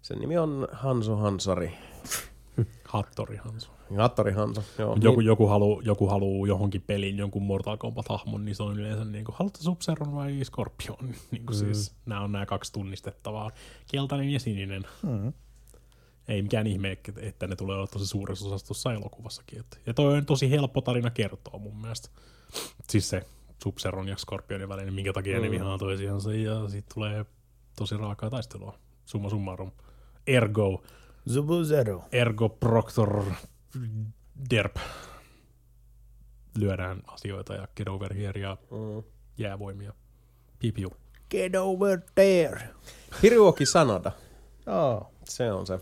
[0.02, 1.74] sen nimi on Hanso Hansari.
[2.84, 3.70] Hattori Hanso.
[3.98, 4.98] Hattori Hanso, joo.
[5.01, 9.26] Joku, joku, haluu, joku haluu johonkin peliin jonkun Mortal Kombat-hahmon, niin se on yleensä niin
[9.26, 10.98] kuin, haluatko Sub-Zeron vai Scorpion?
[11.32, 11.66] Niin kuin mm.
[11.66, 13.51] siis, nämä on nämä kaksi tunnistettavaa,
[13.92, 14.84] keltainen ja sininen.
[15.03, 15.34] Mm.
[16.27, 19.64] ei mikään ihme, että- ne tulee olla tosi suuressa osassa tuossa elokuvassakin.
[19.85, 22.09] Ja toi on tosi helppo tarina kertoa mun mielestä.
[22.90, 23.26] Siis se
[23.64, 25.43] Sub-Zeron ja Scorpionin välinen, minkä takia mm.
[25.43, 27.26] ne vihaa toisiansa, ja siitä tulee
[27.77, 28.77] tosi raakaa taistelua.
[29.06, 29.72] Summa summarum.
[30.27, 30.84] Ergo,
[31.30, 32.03] Sub-Zero.
[32.11, 33.24] ergo proctor
[34.51, 34.75] derp.
[36.57, 39.03] Lyödään asioita ja get over here ja Mm.
[39.38, 39.93] jäävoimia.
[40.59, 40.91] Pipiu.
[41.31, 42.69] Get over there.
[43.23, 44.11] Hiroki Sanada.
[44.65, 45.11] Joo.
[45.23, 45.80] Se on se.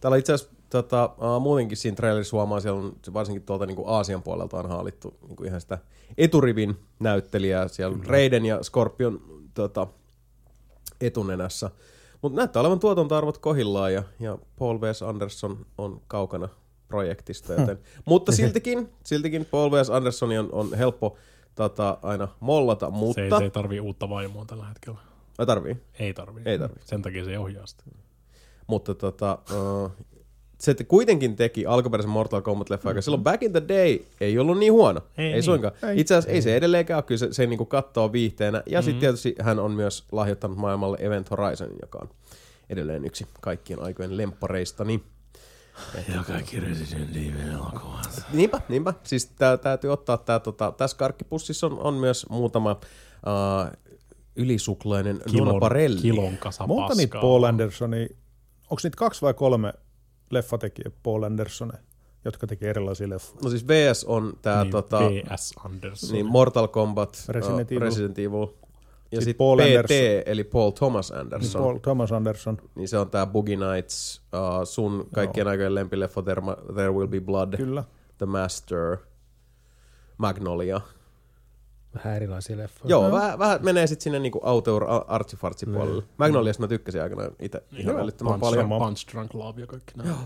[0.00, 3.78] Täällä itse asiassa tota, uh, muutenkin siinä trailerissa huomaa, siellä on se varsinkin tuolta niin
[3.86, 5.78] Aasian puolelta on haalittu niin ihan sitä
[6.18, 7.68] eturivin näyttelijää.
[7.68, 9.20] Siellä on Raiden ja Scorpion
[9.54, 9.86] tota,
[11.00, 11.70] etunenässä.
[12.22, 15.02] Mutta näyttää olevan tuotantoarvot kohillaan ja, ja Paul W.S.
[15.02, 16.48] Anderson on kaukana
[16.94, 17.52] projektista.
[17.52, 19.90] Joten, mutta siltikin, siltikin Paul W.S.
[19.90, 21.16] Anderson on, on helppo
[21.54, 23.38] tota, aina mollata, Se ei, mutta...
[23.38, 24.98] se ei tarvii uutta vaimoa tällä hetkellä.
[25.38, 25.76] Ai tarvii.
[25.98, 26.42] Ei tarvii.
[26.46, 26.82] Ei tarvii.
[26.84, 27.82] Sen takia se ei ohjaa sitä.
[28.66, 29.90] Mutta tota, uh,
[30.58, 34.58] se te kuitenkin teki alkuperäisen Mortal Kombat-leffa, joka silloin back in the day ei ollut
[34.58, 35.00] niin huono.
[35.00, 35.42] Ei Ei, ei niin.
[35.42, 35.74] suinkaan.
[35.88, 36.00] Ei.
[36.00, 38.58] Itse asiassa ei se edelleenkään ole, kyllä se, se niinku kattoo viihteenä.
[38.58, 38.84] Ja mm-hmm.
[38.84, 42.08] sitten tietysti hän on myös lahjoittanut maailmalle Event Horizon, joka on
[42.70, 45.02] edelleen yksi kaikkien aikojen lemppareistani.
[46.14, 48.24] Ja kaikki Resident Evil elokuvat.
[48.32, 48.94] Niinpä, niinpä.
[49.02, 53.78] Siis tää, täytyy ottaa tää, tota, tässä karkkipussissa on, on myös muutama uh,
[54.36, 56.00] ylisuklainen Kilon, nunaparelli.
[56.00, 57.18] kilon kasa Monta niitä.
[57.20, 58.08] Paul Andersonia,
[58.70, 59.72] onko niitä kaksi vai kolme
[60.30, 61.78] leffatekijä Paul Andersonia,
[62.24, 63.40] jotka tekee erilaisia leffoja?
[63.44, 65.54] No siis VS on tää niin, tota, V.S.
[65.64, 66.12] Anderson.
[66.12, 67.80] niin Mortal Kombat, Resident uh, Evil.
[67.80, 68.46] Resident Evil.
[69.12, 69.96] Ja Sitten Paul PT, Anderson.
[70.26, 71.62] eli Paul Thomas Niin Anderson.
[71.62, 76.42] Paul Thomas Anderson, Niin se on tää Boogie Nights, uh, sun kaikkien aikojen lempileffa There,
[76.74, 77.84] There Will Be Blood, kyllä.
[78.18, 78.96] The Master,
[80.18, 80.80] Magnolia.
[81.94, 82.90] Vähän erilaisia leffoja.
[82.90, 86.02] Joo, vähän, vähän menee sitten sinne niinku auteur artsifartsi puolelle.
[86.16, 88.68] Magnoliasta mä tykkäsin aikanaan itse ihan älyttömän paljon.
[88.68, 90.08] Punch Drunk Love ja kaikki nämä.
[90.10, 90.18] Joo.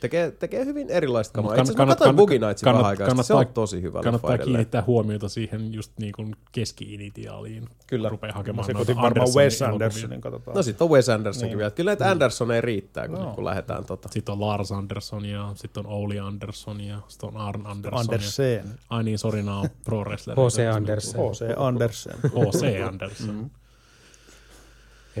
[0.00, 1.50] Tekee, tekee hyvin erilaista kamaa.
[1.50, 4.04] Mut Itse asiassa mä katsoin Boogie Nightsin vähän aikaa, sitten se on tosi hyvä leffa
[4.04, 4.46] Kannattaa edelleen.
[4.46, 7.68] kiinnittää huomiota siihen just niin kuin keski-initiaaliin.
[7.86, 8.08] Kyllä.
[8.08, 9.62] Rupeaa hakemaan sekoitin noita varmaan Wes.
[9.62, 10.56] Andersonin, katsotaan.
[10.56, 11.58] No sit on Wes Andersonkin Niin.
[11.58, 11.70] vielä.
[11.70, 13.34] Kyllä näitä Anderson ei riittää, kun, Joo.
[13.34, 14.08] kun lähdetään tota.
[14.12, 17.98] Sitten on Lars Anderson ja sitten on Ouli Anderson ja sitten on Arn Anderson.
[17.98, 18.00] Ja...
[18.00, 18.64] Andersen.
[18.90, 20.36] Ai niin, sori, nämä on pro wrestler.
[20.36, 20.58] H.C.
[20.74, 21.20] Andersen.
[21.20, 21.42] H.C.
[21.56, 22.14] Andersen.
[22.24, 22.88] H.C.
[22.88, 23.34] Anderson.
[23.34, 23.50] Mm.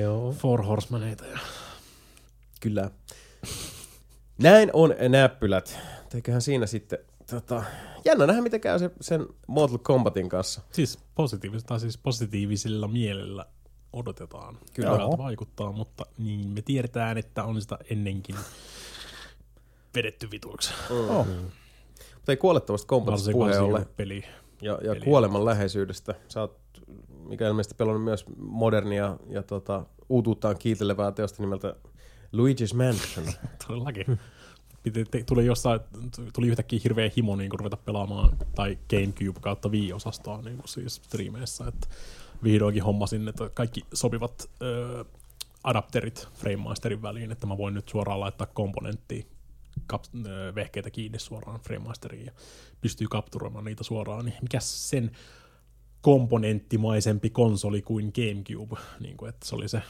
[0.02, 0.32] Joo.
[0.32, 1.38] Four Horsemaneita ja
[2.60, 2.90] Kyllä.
[4.38, 5.78] Näin on näppylät.
[6.08, 6.98] Teiköhän siinä sitten,
[7.30, 7.62] tota,
[8.04, 10.60] jännä nähdä miten käy se, sen Mortal Kombatin kanssa.
[10.72, 13.46] Siis, positiivis, tai siis positiivisilla mielellä
[13.92, 14.58] odotetaan.
[14.74, 14.88] Kyllä.
[14.88, 15.18] Joo.
[15.18, 18.36] vaikuttaa, mutta niin me tiedetään, että on sitä ennenkin
[19.94, 20.74] vedetty vituiksi.
[20.90, 21.26] Oh.
[22.14, 24.24] Mutta ei kuolettavasta kombatista puheen ollen peli.
[24.62, 25.04] ja, ja peli.
[25.04, 26.14] kuoleman läheisyydestä.
[26.28, 26.58] Sä oot,
[27.28, 31.76] mikä ilmeisesti pelannut myös modernia ja tota, uutuuttaan kiitelevää teosta nimeltä
[32.32, 33.34] Luigi's Mansion.
[33.66, 34.20] Todellakin.
[35.26, 35.80] Tuli, jossain,
[36.32, 41.64] tuli yhtäkkiä hirveä himo niin ruveta pelaamaan, tai Gamecube kautta Wii-osastoa niin kuin siis striimeissä,
[41.68, 41.86] että
[42.42, 45.04] vihdoinkin hommasin, että kaikki sopivat ö,
[45.64, 49.24] adapterit FrameMasterin väliin, että mä voin nyt suoraan laittaa komponenttia
[49.92, 52.32] kap- ö, vehkeitä kiinni suoraan FrameMasteriin ja
[52.80, 55.10] pystyy kapturoimaan niitä suoraan, niin mikä sen
[56.00, 59.82] komponenttimaisempi konsoli kuin Gamecube, niin kuin, että se oli se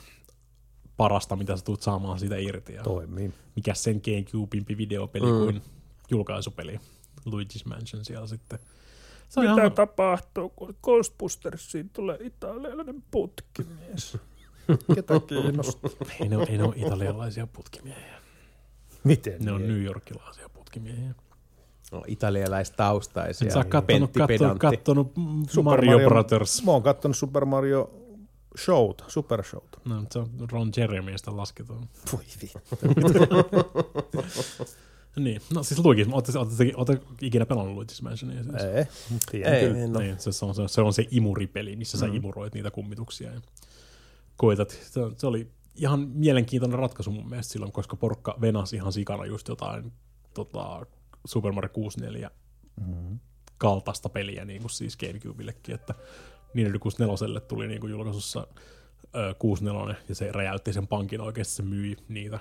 [0.97, 2.75] parasta, mitä sä tulet saamaan siitä irti.
[2.75, 3.33] Ja Toimii.
[3.57, 5.39] mikä sen Gamecubeimpi videopeli mm.
[5.39, 5.63] kuin
[6.11, 6.81] julkaisupeli.
[7.27, 8.59] Luigi's Mansion siellä sitten.
[9.29, 14.17] Se Mitä ihan, tapahtuu, kun Ghostbustersiin tulee italialainen putkimies?
[14.95, 15.91] Ketä kiinnostaa?
[16.21, 18.17] ei, ne, ole- ei ne ole italialaisia putkimiehiä.
[19.05, 19.45] Miten?
[19.45, 19.67] Ne on?
[19.67, 21.15] New Yorkilaisia putkimiehiä.
[21.93, 23.51] No, italialaistaustaisia.
[23.51, 25.13] Sä oot kattonut, kattonut, kattonut
[25.49, 26.65] Super Mario, Mario- Brothers.
[26.65, 27.91] Mä oon kattonut Super Mario
[28.65, 29.81] Showta, Super Showta.
[29.85, 31.89] No, se on Ron Jeremystä lasketaan.
[32.13, 32.59] Voi vittu.
[35.17, 36.13] Niin, no siis Luigi's,
[36.77, 38.43] ootte ikinä pelannut Luigi's Mansionia?
[38.43, 38.55] Siis?
[38.55, 38.85] Ei,
[39.31, 39.85] tiedän Ei, kyllä.
[39.85, 40.01] en No.
[40.01, 43.41] Niin, se, on, se, on, se on se imuripeli, missä sä imuroit niitä kummituksia ja
[44.37, 44.71] koetat.
[44.71, 49.49] Se, se oli ihan mielenkiintoinen ratkaisu mun mielestä silloin, koska porukka venasi ihan sikana just
[49.49, 49.93] jotain
[50.35, 50.87] tota,
[51.27, 52.31] Super Mario 64
[52.81, 53.19] Mm-hmm.
[53.59, 55.95] kaltaista peliä niin kuin siis Gamecubellekin, että
[56.55, 58.47] Nintendo 64 tuli niin kuin julkaisussa
[59.17, 62.39] ö, 64 ja se räjäytti sen pankin oikeasti, se myi niitä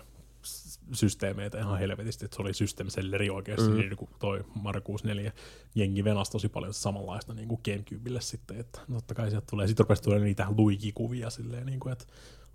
[0.93, 3.77] systeemeitä ihan helvetisti, että se oli system selleri oikeasti, mm.
[3.77, 5.31] niin kuin toi Mario 64.
[5.75, 9.67] Jengi venasi tosi paljon samanlaista niin kuin Gamecubelle sitten, että no totta kai sieltä tulee,
[9.67, 12.05] sitten rupesi tulee niitä Luigi-kuvia silleen, niin kuin, että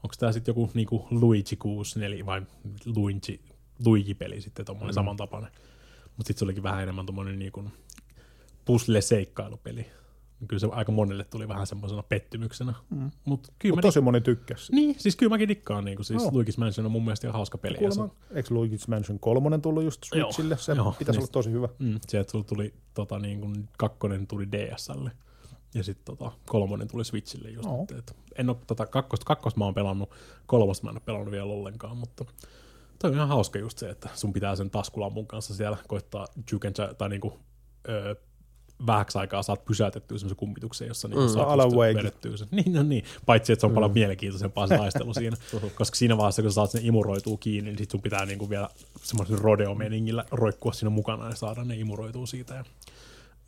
[0.05, 2.43] onko tämä sitten joku niin kuin Luigi 64 vai
[2.87, 3.41] Luigi,
[3.85, 4.95] Luigi-peli sitten tommoinen mm.
[4.95, 5.51] samantapainen.
[6.17, 7.73] Mutta sitten se olikin vähän enemmän tommonen niin kuin
[8.65, 9.87] puzzle-seikkailupeli.
[10.49, 12.75] Kyllä se aika monelle tuli vähän semmoisena pettymyksenä.
[12.91, 13.11] Mm.
[13.25, 14.73] Mut kyllä Mut tosi moni tykkäsi.
[14.73, 15.85] Niin, siis kyllä mäkin dikkaan.
[15.85, 16.31] Niin kuin, siis Joo.
[16.31, 17.75] Luigi's Mansion on mun mielestä ihan hauska peli.
[17.75, 20.57] se- Kuulemma, eikö Luigi's Mansion 3 tullut just Switchille?
[20.57, 21.23] Se joo, pitäisi niin.
[21.25, 21.69] olla tosi hyvä.
[21.79, 25.11] Mm, sieltä tuli, tuli tota, niin kuin, kakkonen tuli DSlle.
[25.75, 27.65] Ja sitten tota, kolmonen tuli Switchille just.
[27.69, 27.87] Joo.
[27.99, 30.11] Et, en ole tota, kakkosta, kakkosta mä oon pelannut,
[30.47, 32.25] kolmosta mä en ole pelannut vielä ollenkaan, mutta
[32.99, 36.95] toi on ihan hauska just se, että sun pitää sen taskulampun kanssa siellä koittaa jukencha,
[36.95, 37.39] tai niinku,
[37.89, 38.15] öö,
[38.87, 41.29] vähäksi aikaa saat pysäytettyä semmoisen kummituksen, jossa niinku Mm.
[41.35, 41.59] saat
[41.97, 42.49] vedettyä sen.
[42.57, 43.05] Niin, no niin.
[43.27, 45.37] Paitsi, että se on paljon mielenkiintoisempaa se taistelu siinä.
[45.75, 48.69] Koska siinä vaiheessa, kun sä saat sen imuroituu kiinni, niin sit sun pitää niinku vielä
[49.03, 52.55] semmoisen rodeo-meningillä roikkua siinä mukana ja saada ne imuroituu siitä.
[52.55, 52.65] Ja,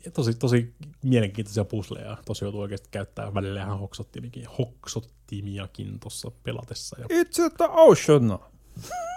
[0.05, 2.17] ja tosi, tosi mielenkiintoisia pusleja.
[2.25, 6.95] Tosi joutuu oikeasti käyttää välillä ihan hoksottimiakin, hoksottimiakin tuossa pelatessa.
[6.99, 8.39] Ja, It's at the ocean.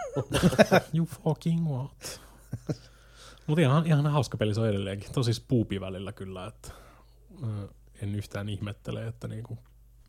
[0.95, 2.21] you fucking what?
[3.47, 5.13] Mutta ihan, ihan hauska peli se on edelleenkin.
[5.13, 6.71] Tosi spoopi välillä kyllä, että
[8.03, 9.59] en yhtään ihmettele, että niinku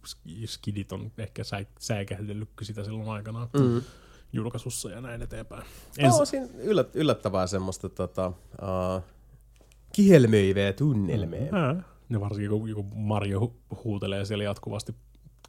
[0.08, 3.82] sk- skidit on ehkä sä, säikähdellyt sitä silloin aikanaan Mm.
[4.34, 5.64] julkaisussa ja näin eteenpäin.
[5.98, 9.04] En no, siinä yllät, yllättävää semmoista tota, uh,
[9.94, 11.42] kihelmöivää tunnelmia.
[11.52, 11.84] Mm.
[12.10, 14.96] Ne varsinkin kun, kun Mario hu- huutelee siellä jatkuvasti,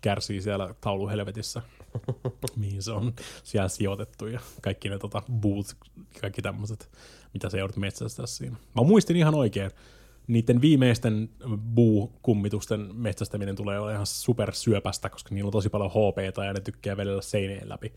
[0.01, 1.63] kärsii siellä tauluhelvetissä,
[2.57, 3.13] mihin se on
[3.45, 5.67] siellä sijoitettu ja kaikki ne tota, boot,
[6.21, 6.91] kaikki tämmöiset,
[7.35, 8.57] mitä se joudut metsästää siinä.
[8.75, 9.71] Mä muistin ihan oikein,
[10.27, 11.31] niiden viimeisten
[11.75, 16.97] buu-kummitusten metsästäminen tulee olemaan ihan supersyöpästä, koska niillä on tosi paljon HPta ja ne tykkää
[16.97, 17.93] vedellä seineen läpi.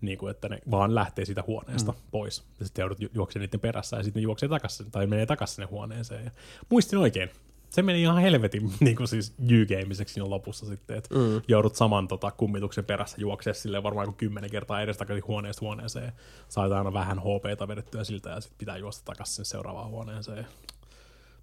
[0.00, 1.98] Niin kuin, että ne vaan lähtee siitä huoneesta mm.
[2.10, 2.44] pois.
[2.60, 5.54] Ja sitten joudut ju- juoksemaan niiden perässä ja sitten ne juoksee takaisin, tai menee takaisin
[5.54, 6.24] sinne huoneeseen.
[6.24, 6.30] Ja
[6.68, 7.30] muistin oikein.
[7.72, 11.42] Se meni ihan helvetin niin kuin siis jykeimiseksi siinä lopussa sitten, että mm.
[11.48, 16.12] joudut saman tota, kummituksen perässä juoksemaan silleen varmaan kuin kymmenen kertaa edestakaisin huoneesta huoneeseen.
[16.48, 20.46] Saat aina vähän HPta vedettyä siltä ja sitten pitää juosta takaisin sinne seuraavaan huoneeseen.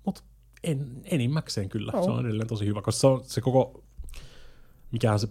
[0.06, 0.22] Mutta
[0.64, 1.92] en, enimmäkseen kyllä.
[1.96, 2.04] Oh.
[2.04, 3.84] Se on edelleen tosi hyvä, koska se, on, se koko,
[4.92, 5.28] mikähän se,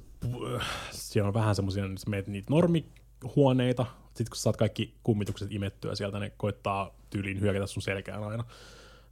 [0.90, 6.18] siellä on vähän semmoisia, että meet niitä normihuoneita, sitten kun saat kaikki kummitukset imettyä sieltä,
[6.18, 8.44] ne koittaa tyyliin hyökätä sun selkään aina.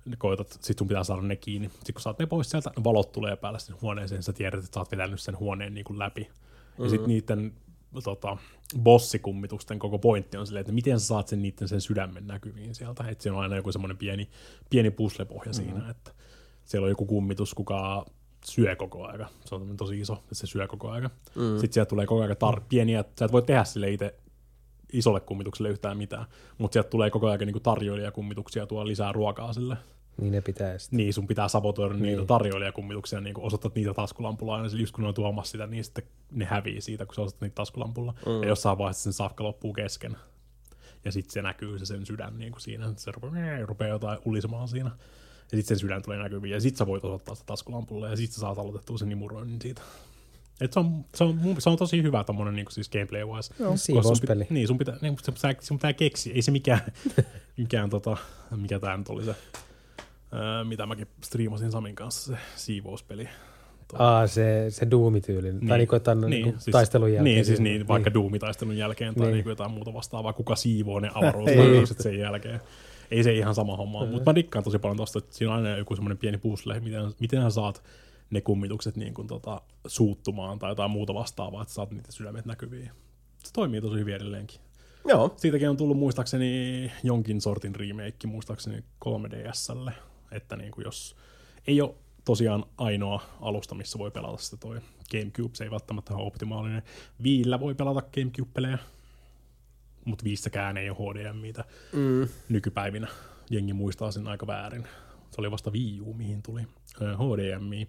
[0.07, 1.69] Ne koitat, sit sun pitää saada ne kiinni.
[1.69, 4.81] Sitten kun saat ne pois sieltä, valot tulee päälle sinne huoneeseen, sä tiedät, että sä
[4.81, 6.23] oot vetänyt sen huoneen niin kuin läpi.
[6.23, 6.85] Mm-hmm.
[6.85, 7.53] Ja sitten niiden
[8.05, 8.37] tota,
[8.79, 13.05] bossikummitusten koko pointti on silleen, että miten sä saat sen niiden sen sydämen näkyviin sieltä.
[13.09, 14.29] Että siinä on aina joku semmoinen pieni,
[14.71, 15.65] pieni puslepohja mm-hmm.
[15.65, 16.13] siinä, että
[16.65, 18.07] siellä on joku kummitus, kuka
[18.45, 19.29] syö koko aika.
[19.45, 21.11] Se on tosi iso, että se syö koko aika.
[21.35, 21.59] Mm.
[21.59, 24.15] Sitten sieltä tulee koko ajan tar- pieniä, sä et voi tehdä sille itse
[24.93, 26.27] isolle kummitukselle yhtään mitään,
[26.59, 29.77] mutta sieltä tulee koko ajan niinku tarjoilijakummituksia tuo lisää ruokaa sille.
[30.21, 30.97] Niin ne pitää sitten.
[30.97, 32.03] Niin, sun pitää sabotoida niin.
[32.03, 35.85] niitä tarjoilijakummituksia, niin kun osoitat niitä taskulampulla aina, just kun ne on tuomassa sitä, niin
[35.85, 38.15] sitten ne hävii siitä, kun sä osoitat niitä taskulampulla.
[38.27, 38.43] Mm.
[38.43, 40.17] Ja jossain vaiheessa sen safka loppuu kesken.
[41.05, 44.69] Ja sitten se näkyy se sen sydän niin kuin siinä, se rupeaa, rupeaa jotain ulisemaan
[44.69, 44.91] siinä.
[45.53, 48.35] Ja sitten sen sydän tulee näkyviin, ja sitten sä voit osoittaa sitä taskulampulla, ja sitten
[48.35, 49.83] sä saat aloitettua sen imuroinnin siitä.
[50.61, 53.55] Et se, on, se, on, se on tosi hyvä tommonen niin siis gameplay-wise.
[53.59, 53.77] Joo.
[53.77, 54.47] Siivouspeli.
[54.51, 56.35] Niin, sun pitää, niin, sun pitää, sun pitää keksiä.
[56.35, 56.81] Ei se mikään,
[57.57, 58.17] mikään tota,
[58.57, 59.35] mikä tää nyt oli se,
[60.37, 63.29] ää, mitä mäkin striimasin Samin kanssa, se siivouspeli.
[63.99, 65.53] Aa, se, se Doom-tyyli.
[65.53, 65.69] Niin.
[65.69, 67.35] Tai niinku jotain niin, niin, siis, taistelun jälkeen.
[67.35, 69.35] Niin, siis niin, vaikka Doom-taistelun jälkeen tai Niin.
[69.35, 69.49] niin.
[69.49, 72.61] jotain muuta vastaavaa, kuka siivoo ne avaruusvarauset sen jälkeen.
[73.11, 74.11] Ei se ihan sama homma, mm.
[74.11, 77.03] mutta mä dikkaan tosi paljon tosta, että siinä on aina joku semmoinen pieni puzzle, miten,
[77.21, 77.83] miten sä saat
[78.31, 82.91] ne kummitukset niin kuin, tota, suuttumaan tai jotain muuta vastaavaa, että saat niitä sydämet näkyviin.
[83.45, 84.61] Se toimii tosi hyvin edelleenkin.
[85.05, 85.35] Joo.
[85.37, 89.93] Siitäkin on tullut muistaakseni jonkin sortin remake, muistaakseni 3DSlle,
[90.31, 91.17] että niin kuin jos
[91.67, 94.81] ei ole tosiaan ainoa alusta, missä voi pelata sitä toi
[95.11, 96.83] Gamecube, se ei välttämättä ole optimaalinen.
[97.23, 98.79] Viillä voi pelata Gamecube-pelejä,
[100.05, 102.29] mutta viissäkään ei ole HDMItä Mm.
[102.49, 103.09] nykypäivinä.
[103.51, 104.87] Jengi muistaa sen aika väärin.
[105.31, 106.63] Se oli vasta Wii U, mihin tuli
[107.01, 107.89] HDMI.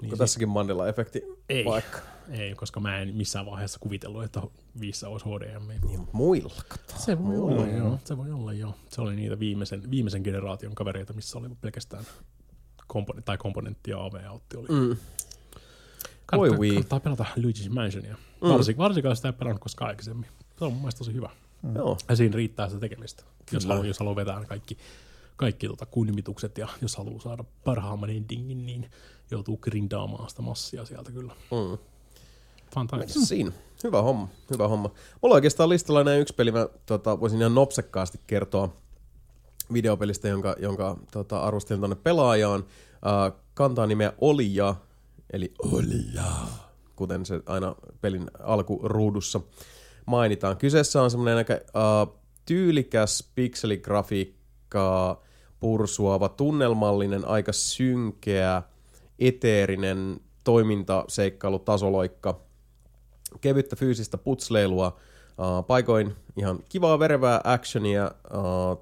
[0.00, 1.64] Niin Onko sit- tässäkin Mandela-efekti Ei.
[1.64, 1.98] vaikka?
[2.30, 4.42] Ei, koska mä en missään vaiheessa kuvitellut, että
[4.80, 5.74] viissä olisi HDMI.
[5.86, 6.94] Niin, muilla kato.
[6.98, 7.98] Se voi olla, joo.
[8.04, 8.74] Se voi olla, joo.
[8.90, 12.04] Se oli niitä viimeisen, viimeisen generaation kavereita, missä oli pelkästään
[12.92, 14.68] kompone- tai komponentti ja AV-autti oli.
[14.68, 14.96] Mm.
[16.26, 16.70] Kannattaa, Wii.
[16.70, 18.16] kannattaa pelata Luigi's Mansionia.
[18.42, 18.48] Mm.
[18.48, 20.26] Varsinkin, varsinkin, jos sitä ei pelannut koskaan aikaisemmin.
[20.58, 21.30] Se on mun mielestä tosi hyvä.
[21.62, 21.76] Mm.
[21.76, 21.98] Joo.
[22.08, 23.22] Ja siinä riittää sitä tekemistä.
[23.52, 23.74] Jos Kyllä.
[23.74, 24.78] haluaa, jos haluaa vetää kaikki,
[25.36, 28.90] kaikki tota kunimitukset ja jos haluaa saada parhaamman endingin, niin
[29.30, 31.32] joutuu grindaamaan sitä massia sieltä kyllä.
[31.32, 31.78] Mm.
[32.74, 33.26] Fantastista.
[33.26, 33.52] Siinä.
[33.84, 34.88] Hyvä homma, hyvä homma.
[35.22, 38.76] Mulla on oikeastaan listalla näin yksi peli, mä tota, voisin ihan nopsekkaasti kertoa
[39.72, 42.60] videopelistä, jonka, jonka tota, arvostelin tuonne pelaajaan.
[42.60, 44.74] Uh, kantaa nimeä Olija,
[45.32, 46.32] eli Olija,
[46.96, 49.40] kuten se aina pelin alkuruudussa
[50.06, 50.56] mainitaan.
[50.56, 53.30] Kyseessä on semmoinen aika uh, tyylikäs
[54.74, 55.24] pikseligrafiikkaa
[55.60, 58.62] pursuava, tunnelmallinen, aika synkeä
[59.18, 62.40] eteerinen toimintaseikkailu, tasoloikka,
[63.40, 64.96] kevyttä fyysistä putsleilua,
[65.66, 68.10] paikoin ihan kivaa verevää actionia,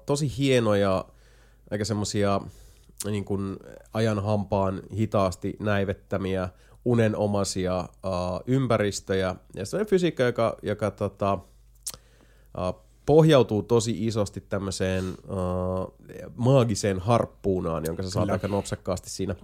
[0.05, 1.05] tosi hienoja,
[1.71, 2.41] aika semmosia
[3.05, 3.57] niin kuin
[3.93, 6.49] ajan hampaan hitaasti näivettämiä,
[6.85, 7.89] unenomaisia
[8.47, 9.35] ympäristöjä.
[9.55, 11.39] Ja sellainen fysiikka, joka, joka tota,
[13.05, 15.93] pohjautuu tosi isosti tämmöiseen uh,
[16.35, 18.33] maagiseen harppuunaan, jonka sä saat Kyllä.
[18.33, 19.35] aika nopsakkaasti siinä,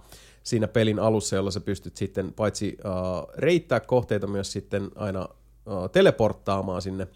[0.42, 5.28] siinä pelin alussa, jolla sä pystyt sitten paitsi uh, reittää kohteita myös sitten aina
[5.66, 7.06] uh, teleporttaamaan sinne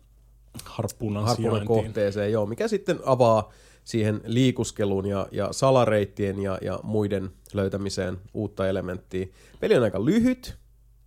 [0.64, 3.52] harppuunan, harppuunan kohteeseen, joo, mikä sitten avaa
[3.84, 9.26] siihen liikuskeluun ja, ja salareittien ja, ja muiden löytämiseen uutta elementtiä.
[9.60, 10.54] Peli on aika lyhyt,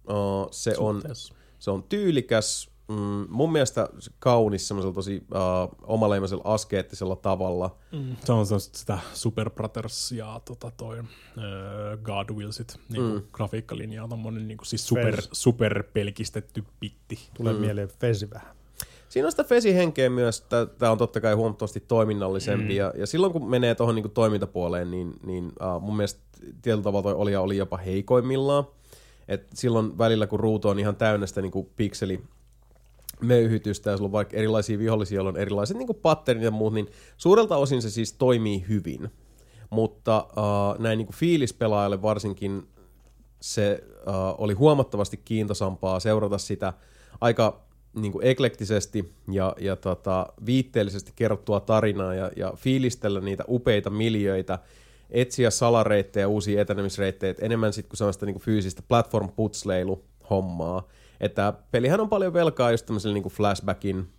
[0.09, 1.01] uh, se, on,
[1.59, 7.75] se on tyylikäs, mm, mun mielestä kaunis semmoisella tosi uh, omaleimaisella askeettisella tavalla.
[7.91, 8.16] Mm.
[8.24, 11.06] Se on sitä Super Brothers ja tota toi, uh,
[12.03, 13.22] God Willsit niin mm.
[13.32, 17.19] grafiikkalinjaa, tommonen niin kuin, siis super, super pelkistetty pitti.
[17.33, 17.59] Tulee mm.
[17.59, 18.57] mieleen Fesi vähän.
[19.09, 20.45] Siinä on sitä Fesi-henkeä myös,
[20.77, 22.77] tämä on totta kai huomattavasti toiminnallisempi, mm.
[22.77, 26.22] ja, ja silloin kun menee tuohon niinku toimintapuoleen, niin, niin uh, mun mielestä
[26.61, 28.64] tietyllä tavalla toi oli, oli jopa heikoimmillaan.
[29.27, 32.24] Et silloin välillä, kun ruutu on ihan täynnä sitä niinku pikseli
[33.22, 36.88] möyhytystä ja sulla on vaikka erilaisia vihollisia, joilla on erilaiset niin patternit ja muut, niin
[37.18, 39.10] suurelta osin se siis toimii hyvin.
[39.70, 42.68] Mutta uh, näin niin fiilispelaajalle varsinkin
[43.40, 46.74] se uh, oli huomattavasti kiintosampaa seurata sitä
[47.22, 53.90] aika niin kuin eklektisesti ja, ja tota, viitteellisesti kerrottua tarinaa ja, ja fiilistellä niitä upeita
[53.90, 54.60] miljöitä,
[55.10, 60.88] etsiä salareittejä, uusia etenemisreittejä, enemmän sitten kuin sellaista niin kuin fyysistä platform putsleilu hommaa.
[61.20, 64.10] Että pelihän on paljon velkaa just tämmöiselle niin flashbackin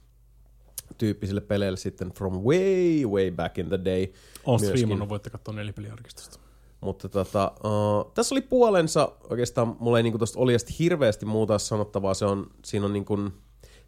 [0.98, 4.06] tyyppisille peleille sitten from way, way back in the day.
[4.44, 6.38] On striimannut, voitte katsoa nelipeliarkistosta.
[6.80, 12.14] Mutta tota, uh, tässä oli puolensa, oikeastaan mulla ei niinku tosta Oljesta hirveästi muuta sanottavaa,
[12.14, 13.18] se on, siinä on niinku,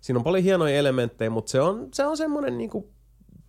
[0.00, 2.90] siinä on paljon hienoja elementtejä, mutta se on, se on semmoinen niinku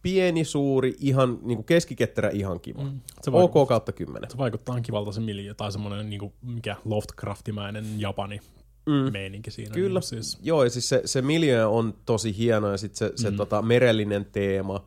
[0.02, 2.84] pieni, suuri, ihan niinku keskiketterä, ihan kiva.
[2.84, 4.32] Mm, se OK kautta kymmenen.
[4.32, 8.42] Se vaikuttaa kivalta se miljö, tai semmoinen niinku, mikä Loftcraftimäinen Japani
[8.86, 9.12] mm.
[9.14, 9.74] meininki siinä.
[9.74, 10.40] Kyllä, niin siis.
[10.44, 13.38] joo, ja siis se, se miljö on tosi hieno, ja sitten se, se mm.
[13.38, 14.86] tota, merellinen teema,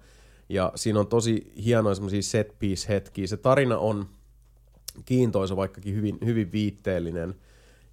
[0.49, 3.27] ja siinä on tosi hienoja semmoisia set piece hetkiä.
[3.27, 4.09] Se tarina on
[5.05, 7.35] kiintoisa, vaikkakin hyvin, hyvin viitteellinen,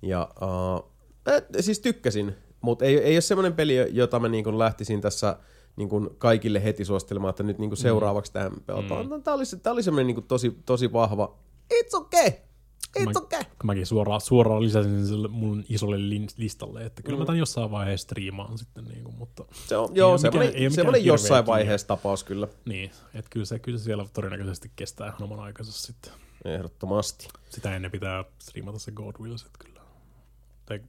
[0.02, 0.92] ja uh,
[1.34, 5.38] äh, siis tykkäsin mutta ei, ei ole semmoinen peli, jota mä niin lähtisin tässä
[5.76, 7.82] niin kuin kaikille heti suosittelemaan, että nyt niin kuin mm.
[7.82, 9.10] seuraavaksi tähän pelataan.
[9.10, 9.24] Mm.
[9.24, 11.38] Tämä oli, tämä oli semmoinen niin tosi, tosi vahva,
[11.74, 12.32] it's okay,
[13.00, 13.42] it's mä, okay.
[13.64, 15.98] Mäkin suoraan, suoraan lisäsin sille mun isolle
[16.38, 17.20] listalle, että kyllä mm.
[17.20, 18.86] mä tämän jossain vaiheessa striimaan sitten.
[18.86, 22.48] Niin kuin, mutta se on, joo, semmoinen, semmoinen jossain vaiheessa tapaus kyllä.
[22.66, 26.12] Niin, että kyllä se, kyllä se siellä todennäköisesti kestää ihan oman aikansa sitten.
[26.46, 27.28] Ehdottomasti.
[27.50, 29.82] Sitä ennen pitää striimata se God Wills, kyllä.
[30.66, 30.80] Tai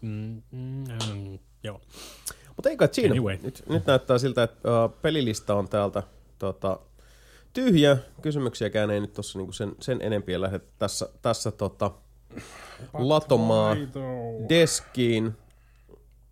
[0.00, 0.84] Mm, mm,
[1.14, 1.80] mm, joo.
[2.56, 3.12] Mutta ei kai siinä.
[3.12, 3.38] Anyway.
[3.42, 6.02] Nyt, nyt näyttää siltä, että uh, pelilista on täältä
[6.38, 6.80] tota,
[7.54, 7.96] tyhjä.
[8.22, 11.90] Kysymyksiäkään ei nyt tuossa niinku sen, sen enempiä lähde tässä, tässä tota,
[12.92, 13.76] latomaa
[14.48, 15.32] deskiin.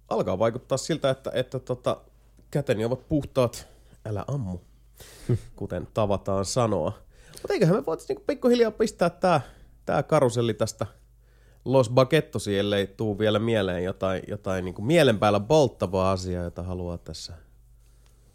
[0.08, 2.00] Alkaa vaikuttaa siltä, että, että tota,
[2.50, 3.66] käteni ovat puhtaat.
[4.04, 4.58] Älä ammu,
[5.56, 6.92] kuten tavataan sanoa.
[7.32, 9.40] Mutta eiköhän me voitaisiin niinku pikkuhiljaa pistää tää,
[9.86, 10.86] tää karuselli tästä–
[11.64, 16.62] Los Baquettosi, ellei tuu vielä mieleen jotain, jotain niin kuin mielen päällä polttavaa asiaa, jota
[16.62, 17.32] haluaa tässä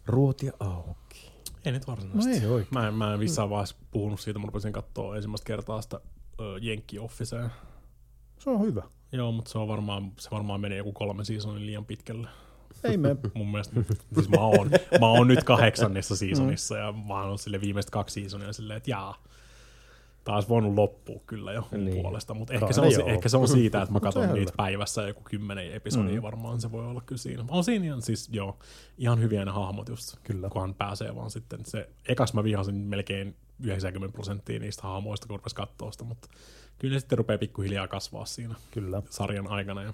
[0.06, 0.97] ruotia auki.
[1.68, 2.46] Ei nyt varsinaisesti.
[2.46, 5.82] No ei Mä en, mä en missään vaiheessa puhunut siitä, mä rupesin katsoa ensimmäistä kertaa
[5.82, 7.50] sitä uh, Jenkki Officea.
[8.38, 8.82] Se on hyvä.
[9.12, 12.28] Joo, mutta se, on varmaan, se varmaan menee joku kolme seasonin liian pitkälle.
[12.84, 13.16] Ei me.
[13.34, 13.82] Mun mielestä,
[14.14, 16.80] siis mä oon, mä oon nyt kahdeksannessa seasonissa mm.
[16.80, 19.22] ja mä oon sille viimeiset kaksi seasonia silleen, että jaa,
[20.28, 22.02] taas voinut loppua kyllä jo niin.
[22.02, 25.22] puolesta, mutta ehkä se, on, ehkä se on siitä, että mä katson niitä päivässä joku
[25.30, 26.22] kymmenen episodia mm.
[26.22, 27.44] varmaan se voi olla kyllä siinä.
[27.48, 28.58] On siinä ihan, siis joo,
[28.98, 30.48] ihan hyviä ne hahmot just, kyllä.
[30.48, 31.60] kunhan pääsee vaan sitten.
[31.66, 36.28] Se, ekas mä vihasin melkein 90 prosenttia niistä hahmoista, kun rupesi katsoa sitä, mutta
[36.78, 39.02] kyllä ne sitten rupeaa pikkuhiljaa kasvaa siinä kyllä.
[39.10, 39.92] sarjan aikana ja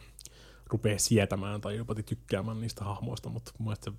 [0.66, 3.96] rupeaa sietämään tai jopa tykkäämään niistä hahmoista, mutta mun mielestä se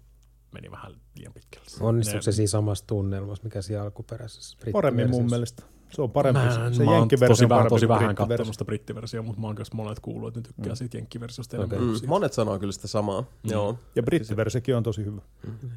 [0.51, 1.67] meni vähän liian pitkälle.
[1.79, 5.74] Onnistuuko se siinä samassa tunnelmassa, mikä siinä alkuperäisessä Paremmin mun mielestä.
[5.95, 6.39] Se on parempi.
[6.39, 9.99] Mä, se mä jenkkiversio tosi, vähän, tosi vähän katsonut sitä brittiversiota, mutta mä oon monet
[9.99, 10.75] kuullut, että ne tykkää mm.
[10.75, 11.79] siitä jenkkiversiosta okay.
[11.79, 11.93] Mm.
[12.07, 13.21] Monet sanoo kyllä sitä samaa.
[13.21, 13.51] Mm.
[13.51, 13.79] Joo.
[13.95, 15.21] Ja brittiversiokin on tosi hyvä.
[15.47, 15.69] Mm.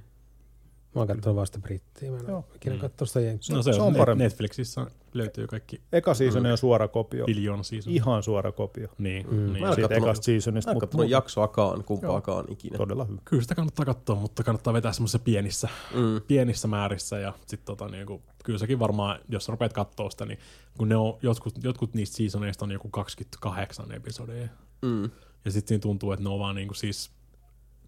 [0.94, 2.10] Mä oon katsonut vasta brittiä.
[2.10, 2.44] Mä en Joo.
[2.54, 3.56] ikinä katsonut sitä jenkkiä.
[3.56, 4.24] No se, se on, on parempi.
[4.24, 7.26] Netflixissä löytyy kaikki Eka seasoni on suora kopio.
[7.26, 7.92] billion season.
[7.92, 8.88] Ihan suora kopio.
[8.98, 9.52] Niin, Mm.
[9.52, 9.60] niin.
[9.62, 12.76] Mä en Siitä ekasta seasonista, Mä en katsonut jaksoakaan, kumpaakaan ikinä.
[12.78, 13.20] todella hyvä.
[13.24, 16.20] Kyllä sitä kannattaa katsoa, mutta kannattaa vetää semmoisissa pienissä, Mm.
[16.26, 20.38] pienissä määrissä ja sit tota, niinku, kyllä sekin varmaan, jos sä rupeat katsoa sitä, niin
[20.78, 24.48] kun ne on, jotkut, jotkut niistä seasoneista on joku 28 episodia.
[24.82, 25.02] Mm.
[25.44, 27.10] Ja sitten siinä tuntuu, että ne on vaan niinku siis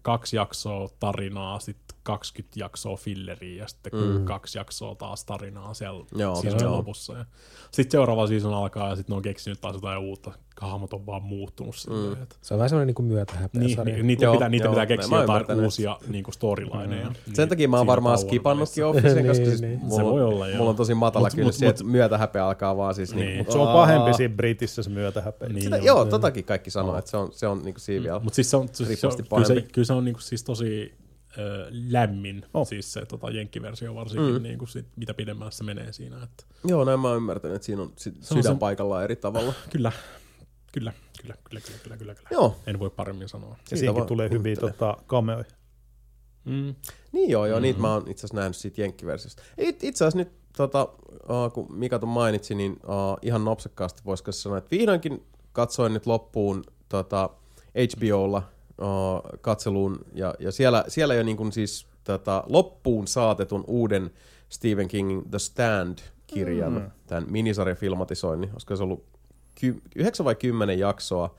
[0.01, 4.25] kaksi jaksoa tarinaa, sitten 20 jaksoa filleriä ja sitten mm.
[4.25, 6.77] kaksi jaksoa taas tarinaa siellä Joo, seasonin joo.
[6.77, 7.13] lopussa.
[7.13, 7.25] Ja
[7.71, 10.31] sitten seuraava season alkaa ja sitten ne on keksinyt taas jotain uutta.
[10.61, 12.23] Hahmot on vaan muuttunut silleen, mm.
[12.23, 13.95] että Se on vähän semmoinen niin myötähäpeä niin, sarja.
[13.97, 14.73] ni, niitä, Joo, pitää, niitä joo.
[14.73, 15.63] pitää keksiä jotain ymmärtänyt.
[15.65, 17.07] uusia niin storylineja.
[17.09, 17.33] Mm.
[17.33, 19.79] Sen takia mä oon varmaan skipannutkin Officeen, koska siis Niin, niin.
[19.85, 22.45] mulla, Se voi on- olla, mulla on tosi matala Mut- kyllä mut- se, että myötähäpeä
[22.45, 23.25] alkaa vaan siis Niin.
[23.27, 23.37] niin.
[23.37, 25.49] Mut Se on pahempi siinä Britissä se myötähäpeä.
[25.49, 25.85] Niin, Sitä, joo.
[25.85, 28.19] joo, totakin kaikki sanoo, että se on, se on niinku siinä vielä.
[28.19, 29.71] Mutta siis se on, se, se on, Riippuvasti kyllä, se, pahempi.
[29.73, 30.93] kyllä se on niinku siis tosi
[31.37, 32.67] ö, lämmin, Oh.
[32.67, 34.43] siis se tota, jenkkiversio varsinkin, mm.
[34.43, 36.23] niinku sit, mitä pidemmälle se menee siinä.
[36.23, 39.03] Että, Joo, näin mä oon ymmärtänyt, että siinä on si- Se on sydän se- paikallaan
[39.03, 39.53] eri tavalla.
[39.73, 39.91] kyllä,
[40.71, 42.29] kyllä, kyllä, kyllä, kyllä, kyllä, kyllä, kyllä.
[42.31, 42.55] Joo.
[42.67, 43.49] En voi paremmin sanoa.
[43.49, 45.45] Ja Siitä siinäkin vaan tulee hyviä tota, cameoja.
[46.45, 46.75] Mm.
[47.11, 47.61] Niin joo, joo, mm-hmm.
[47.63, 49.43] niitä mä oon itse asiassa nähnyt siitä jenkkiversiosta.
[49.57, 54.31] It, itse asiassa nyt, tota, uh, kun Mika ton mainitsi, niin uh, ihan nopsakkaasti voisiko
[54.31, 57.29] sanoa, että vihdoinkin katsoin nyt loppuun tota,
[57.95, 58.49] HBOlla
[58.81, 64.11] uh, katseluun, ja, ja siellä, siellä jo niin kuin siis tota, loppuun saatetun uuden
[64.49, 66.91] Stephen Kingin The Stand-kirjan, mm.
[67.07, 69.03] tämän minisarjan filmatisoinnin, koska se ollut
[69.55, 71.35] ky- yhdeksän vai kymmenen jaksoa.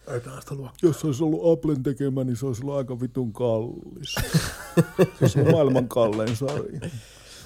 [0.83, 4.15] Jos se olisi ollut Applen tekemä, niin se olisi ollut aika vitun kallis.
[4.97, 6.81] se olisi ollut maailman kallein sarja.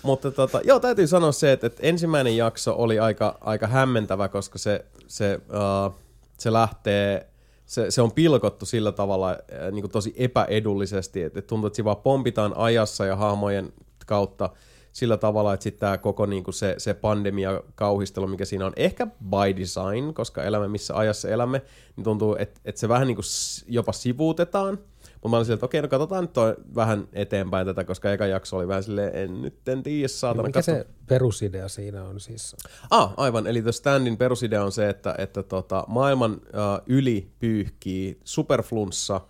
[0.02, 4.58] Mutta tota, joo, täytyy sanoa se, että, että ensimmäinen jakso oli aika, aika hämmentävä, koska
[4.58, 5.94] se, se, uh,
[6.38, 7.26] se lähtee,
[7.66, 11.76] se, se on pilkottu sillä tavalla uh, niin kuin tosi epäedullisesti, että, että tuntuu, että
[11.76, 13.72] siinä vaan pompitaan ajassa ja hahmojen
[14.06, 14.50] kautta
[14.92, 18.72] sillä tavalla, että sitten tämä koko niin kuin se, se pandemia kauhistelu, mikä siinä on,
[18.76, 21.62] ehkä by design, koska elämme missä ajassa elämme,
[21.96, 23.24] niin tuntuu, että, että se vähän niin kuin
[23.68, 24.78] jopa sivuutetaan.
[25.16, 28.26] Mutta mä olin silleen, että okei, no katsotaan nyt toi vähän eteenpäin tätä, koska eka
[28.26, 30.72] jakso oli vähän silleen, en nyt en tiedä, saatana Mikä katso.
[30.72, 32.56] se perusidea siinä on siis?
[32.90, 33.46] Ah, aivan.
[33.46, 36.40] Eli The Standin perusidea on se, että, että tota, maailman uh,
[36.86, 39.20] yli pyyhkii superflunssa,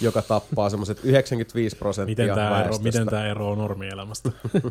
[0.00, 4.30] joka tappaa semmoiset 95 prosenttia Miten tämä ero, miten tää eroaa normielämästä?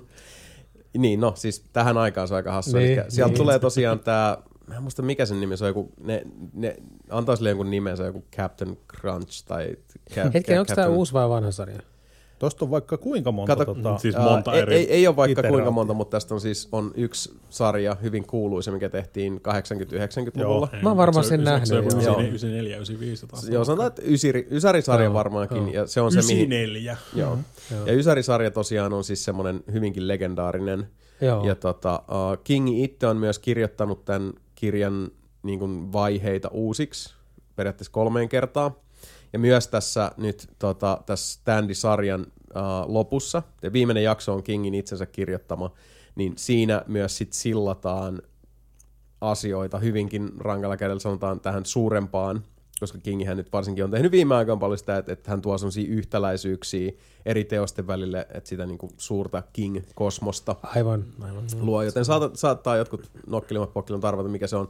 [0.97, 2.77] Niin, no siis tähän aikaan se on aika hassu.
[2.77, 3.37] Niin, Niin, sieltä niin.
[3.37, 6.75] tulee tosiaan tämä, mä en muista mikä sen nimi, se on joku, ne, ne
[7.09, 9.75] antaa sille jonkun nimen, se on joku Captain Crunch tai...
[10.15, 11.79] Ca- Hetken, onko tämä uusi vai vanha sarja?
[12.39, 15.15] Tosta on vaikka kuinka monta Kato, tota, siis Ää, monta ei, eri ei, ei ole
[15.15, 15.71] vaikka kuinka iteraatiota.
[15.71, 20.67] monta, mutta tästä on siis on yksi sarja, hyvin kuuluisa, mikä tehtiin 80-90-luvulla.
[20.81, 22.19] Mä oon varmaan Se- sen se- nähnyt, Se on joo.
[22.19, 23.49] 94, 95 taas.
[23.49, 25.69] Joo, sanotaan, että ysäri, ysärisarja Joo, varmaankin, joo.
[25.71, 26.51] ja se on se, mihin...
[26.53, 26.97] 94.
[27.15, 27.37] Joo.
[27.71, 27.85] Joo.
[27.85, 30.87] Ja Ysäri-sarja tosiaan on siis semmoinen hyvinkin legendaarinen.
[31.21, 31.45] Joo.
[31.47, 34.33] Ja tota, uh, King itse on myös kirjoittanut tämän
[34.63, 35.11] kirjan
[35.43, 37.13] niin kuin vaiheita uusiksi,
[37.55, 38.71] periaatteessa kolmeen kertaan.
[39.33, 45.05] Ja myös tässä nyt tota, tässä Standy-sarjan uh, lopussa, ja viimeinen jakso on Kingin itsensä
[45.05, 45.71] kirjoittama,
[46.15, 48.21] niin siinä myös sit sillataan
[49.21, 52.43] asioita hyvinkin rankalla kädellä, sanotaan tähän suurempaan,
[52.79, 55.89] koska Kingihän nyt varsinkin on tehnyt viime aikoina paljon sitä, että, että hän tuo sellaisia
[55.89, 56.91] yhtäläisyyksiä
[57.25, 61.45] eri teosten välille, että sitä niin kuin suurta King-kosmosta Aivan, aivan.
[61.61, 64.69] luo, joten saata, saattaa jotkut nokkelimmat pokkelimmat arvata, mikä se on.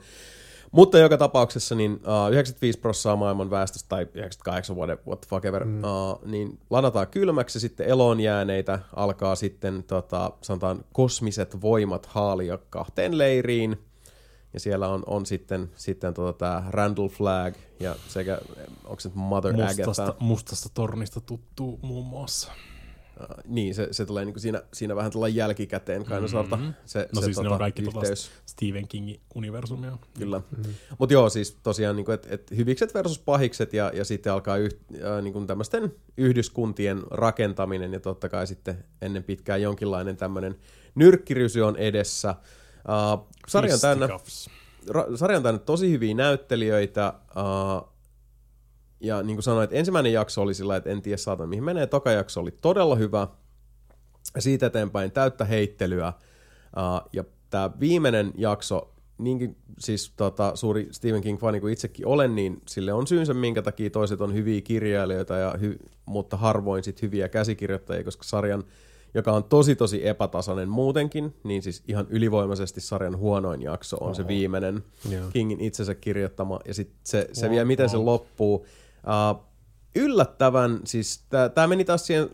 [0.72, 5.46] Mutta joka tapauksessa niin uh, 95 prosenttia maailman väestöstä, tai 98 vuoden, what the fuck
[5.46, 5.84] ever, mm.
[5.84, 13.18] uh, niin ladataan kylmäksi sitten eloon jääneitä alkaa sitten, tota, sanotaan, kosmiset voimat haalia kahteen
[13.18, 13.78] leiriin.
[14.54, 18.40] Ja siellä on, on sitten, sitten tota, tämä Randall Flagg ja sekä,
[18.84, 20.26] onko se Mother Mustasta, Agatha.
[20.26, 22.52] mustasta tornista tuttuu muun muassa.
[23.22, 26.60] Uh, niin, se, se tulee niinku siinä, siinä vähän tällä jälkikäteen of sorta.
[26.86, 28.24] Se, No se, siis ne on kaikki yhteys.
[28.28, 29.98] tota Stephen Kingin universumia.
[30.20, 30.42] Kyllä.
[30.58, 30.74] Mm.
[30.98, 34.78] Mutta joo, siis tosiaan niin että et hyvikset versus pahikset ja, ja sitten alkaa yht,
[34.94, 40.56] äh, niin tämmöisten yhdyskuntien rakentaminen ja totta kai sitten ennen pitkään jonkinlainen tämmöinen
[40.96, 42.36] nyrkkirysy on edessä.
[42.90, 44.08] Uh, sarja, on täynnä,
[44.90, 47.94] ra, sarja on täynnä tosi hyviä näyttelijöitä uh,
[49.00, 51.88] ja niin kuin sanoin, että ensimmäinen jakso oli sillä, että en tiedä saatan mihin menee.
[51.88, 53.28] Toka jakso oli todella hyvä.
[54.40, 56.14] Siitä eteenpäin täyttä heittelyä.
[56.78, 62.62] Uh, ja tämä viimeinen jakso, niinkin siis tota, suuri Stephen King-fani kuin itsekin olen, niin
[62.68, 67.30] sille on syynsä, minkä takia toiset on hyviä kirjailijoita, ja hy- mutta harvoin sit hyviä
[67.30, 68.64] käsikirjoittajia, koska sarjan,
[69.14, 74.28] joka on tosi tosi epätasainen muutenkin, niin siis ihan ylivoimaisesti sarjan huonoin jakso on se
[74.28, 75.30] viimeinen Joo.
[75.34, 78.56] Kingin itsensä kirjoittama, ja sitten se, se vielä miten se loppuu.
[78.56, 79.44] Uh,
[79.96, 82.30] yllättävän, siis tämä meni taas siihen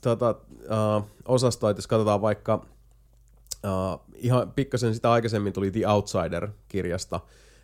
[0.00, 7.20] tota, uh, osastoa, että jos katsotaan vaikka uh, ihan pikkasen sitä aikaisemmin tuli The Outsider-kirjasta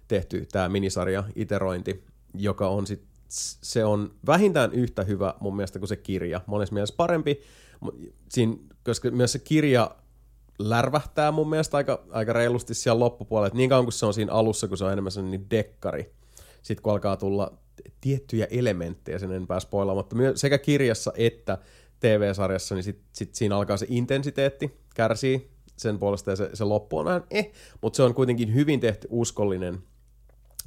[0.08, 2.04] tehty tämä minisarja, iterointi,
[2.34, 6.94] joka on sit, se on vähintään yhtä hyvä mun mielestä kuin se kirja, monessa mielessä
[6.96, 7.40] parempi,
[8.28, 9.96] siinä, koska myös se kirja
[10.58, 14.68] lärvähtää mun mielestä aika, aika reilusti siellä loppupuolella, niin kauan kuin se on siinä alussa,
[14.68, 16.12] kun se on enemmän sellainen dekkari,
[16.62, 17.58] sitten kun alkaa tulla
[18.00, 19.58] tiettyjä elementtejä, sen enempää
[19.94, 21.58] mutta sekä kirjassa että
[22.00, 26.98] TV-sarjassa, niin sit, sit siinä alkaa se intensiteetti kärsii sen puolesta ja se, se loppu
[26.98, 29.78] on vähän eh, mutta se on kuitenkin hyvin tehty uskollinen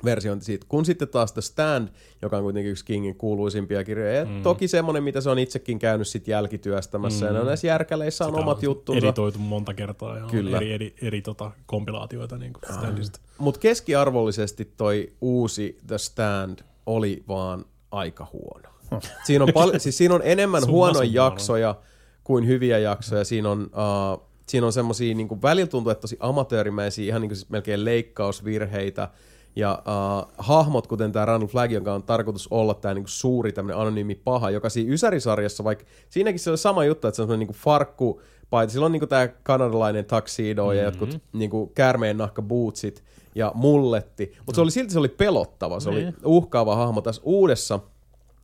[0.05, 0.65] versiointi siitä.
[0.69, 1.89] Kun sitten taas The Stand,
[2.21, 4.43] joka on kuitenkin yksi Kingin kuuluisimpia kirjoja, ja mm.
[4.43, 7.35] toki semmoinen, mitä se on itsekin käynyt sitten jälkityöstämässä, mm.
[7.35, 9.07] ja näissä järkäleissä on Sitä omat on juttunsa.
[9.07, 10.57] editoitu monta kertaa, ja Kyllä.
[10.57, 13.19] eri, eri, eri tota, kompilaatioita niin kuin Standista.
[13.37, 18.69] Mutta keskiarvollisesti toi uusi The Stand oli vaan aika huono.
[19.25, 21.75] Siinä on, pal- siis siinä on enemmän huonoja jaksoja
[22.23, 23.23] kuin hyviä jaksoja.
[23.23, 27.37] Siinä on, uh, siinä on semmosia, niin välillä tuntuu, että tosi amatöörimäisiä, ihan niin kuin
[27.37, 29.09] siis melkein leikkausvirheitä.
[29.55, 33.81] Ja uh, hahmot, kuten tämä Randall Flagg, jonka on tarkoitus olla tämä niinku suuri tämmöinen
[33.81, 37.39] anonyymi paha, joka siinä Ysäri-sarjassa, vaikka siinäkin se on sama juttu, että se on semmoinen
[37.39, 38.21] niinku farkku,
[38.51, 38.73] paita.
[38.73, 40.77] Sillä on niinku tämä kanadalainen taksido mm-hmm.
[40.77, 43.03] ja jotkut niinku käärmeen nahka bootsit
[43.35, 44.33] ja mulletti.
[44.45, 46.15] Mutta se oli silti se oli pelottava, se oli niin.
[46.25, 47.01] uhkaava hahmo.
[47.01, 47.79] Tässä uudessa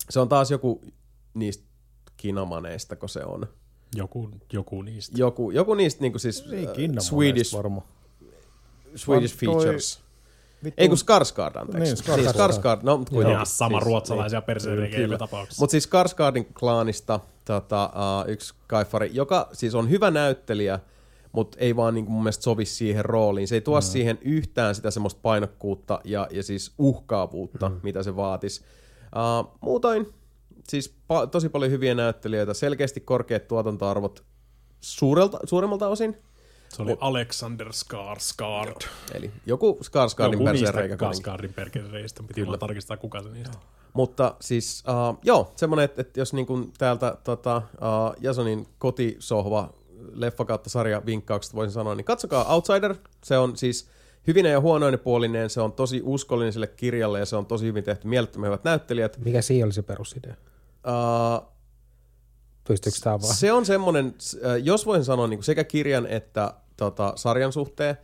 [0.10, 0.82] se on taas joku
[1.34, 1.64] niistä
[2.18, 3.48] kinamaneista, kun se on.
[3.96, 5.18] Joku, joku niistä.
[5.18, 7.82] Joku, joku niistä niinku siis Ei uh, Swedish, varma.
[8.96, 10.07] Swedish features.
[10.64, 10.82] Vittu.
[10.82, 11.94] Ei kun Skarsgård, anteeksi.
[11.94, 12.24] Niin, Skarsgård.
[12.24, 13.46] Siis Skarsgård, no, kuitenkin.
[13.46, 15.62] sama siis, ruotsalaisia niin, perseiden tapauksessa.
[15.62, 20.80] Mutta siis Skarsgårdin klaanista tota, uh, yksi kaifari, joka siis on hyvä näyttelijä,
[21.32, 23.48] mutta ei vaan niin kuin mun mielestä sovi siihen rooliin.
[23.48, 23.84] Se ei tuo mm.
[23.84, 27.80] siihen yhtään sitä semmoista painokkuutta ja, ja siis uhkaavuutta, mm.
[27.84, 28.62] mitä se vaatisi.
[29.16, 30.14] Uh, muutoin
[30.70, 34.24] siis pa- tosi paljon hyviä näyttelijöitä, selkeästi korkeat tuotantoarvot
[34.80, 36.18] suurelta, suuremmalta osin.
[36.70, 38.68] Se oli Alexander Skarsgård.
[38.68, 38.92] Joo.
[39.14, 40.42] Eli joku Skarsgårdin.
[40.42, 42.58] Joku Skarsgårdin persereistä, piti Kyllä.
[42.58, 43.58] tarkistaa kuka se niistä.
[43.58, 43.78] Joo.
[43.94, 49.74] Mutta siis, uh, joo, semmoinen, että, että jos niin täältä tota, uh, Jasonin kotisohva
[50.14, 52.96] leffa kautta sarja vinkkaukset voisin sanoa, niin katsokaa Outsider.
[53.24, 53.90] Se on siis
[54.28, 57.84] hyvinen ja huonoinen puolinen, se on tosi uskollinen sille kirjalle ja se on tosi hyvin
[57.84, 59.18] tehty, mielettömän hyvät näyttelijät.
[59.18, 60.36] Mikä siinä oli se perusidea?
[60.88, 61.57] Uh,
[62.68, 63.36] Pystyykö tämä vaan?
[63.36, 64.16] Se on semmoinen,
[64.64, 67.98] jos voisin sanoa niin sekä kirjan että tota, sarjan suhteen,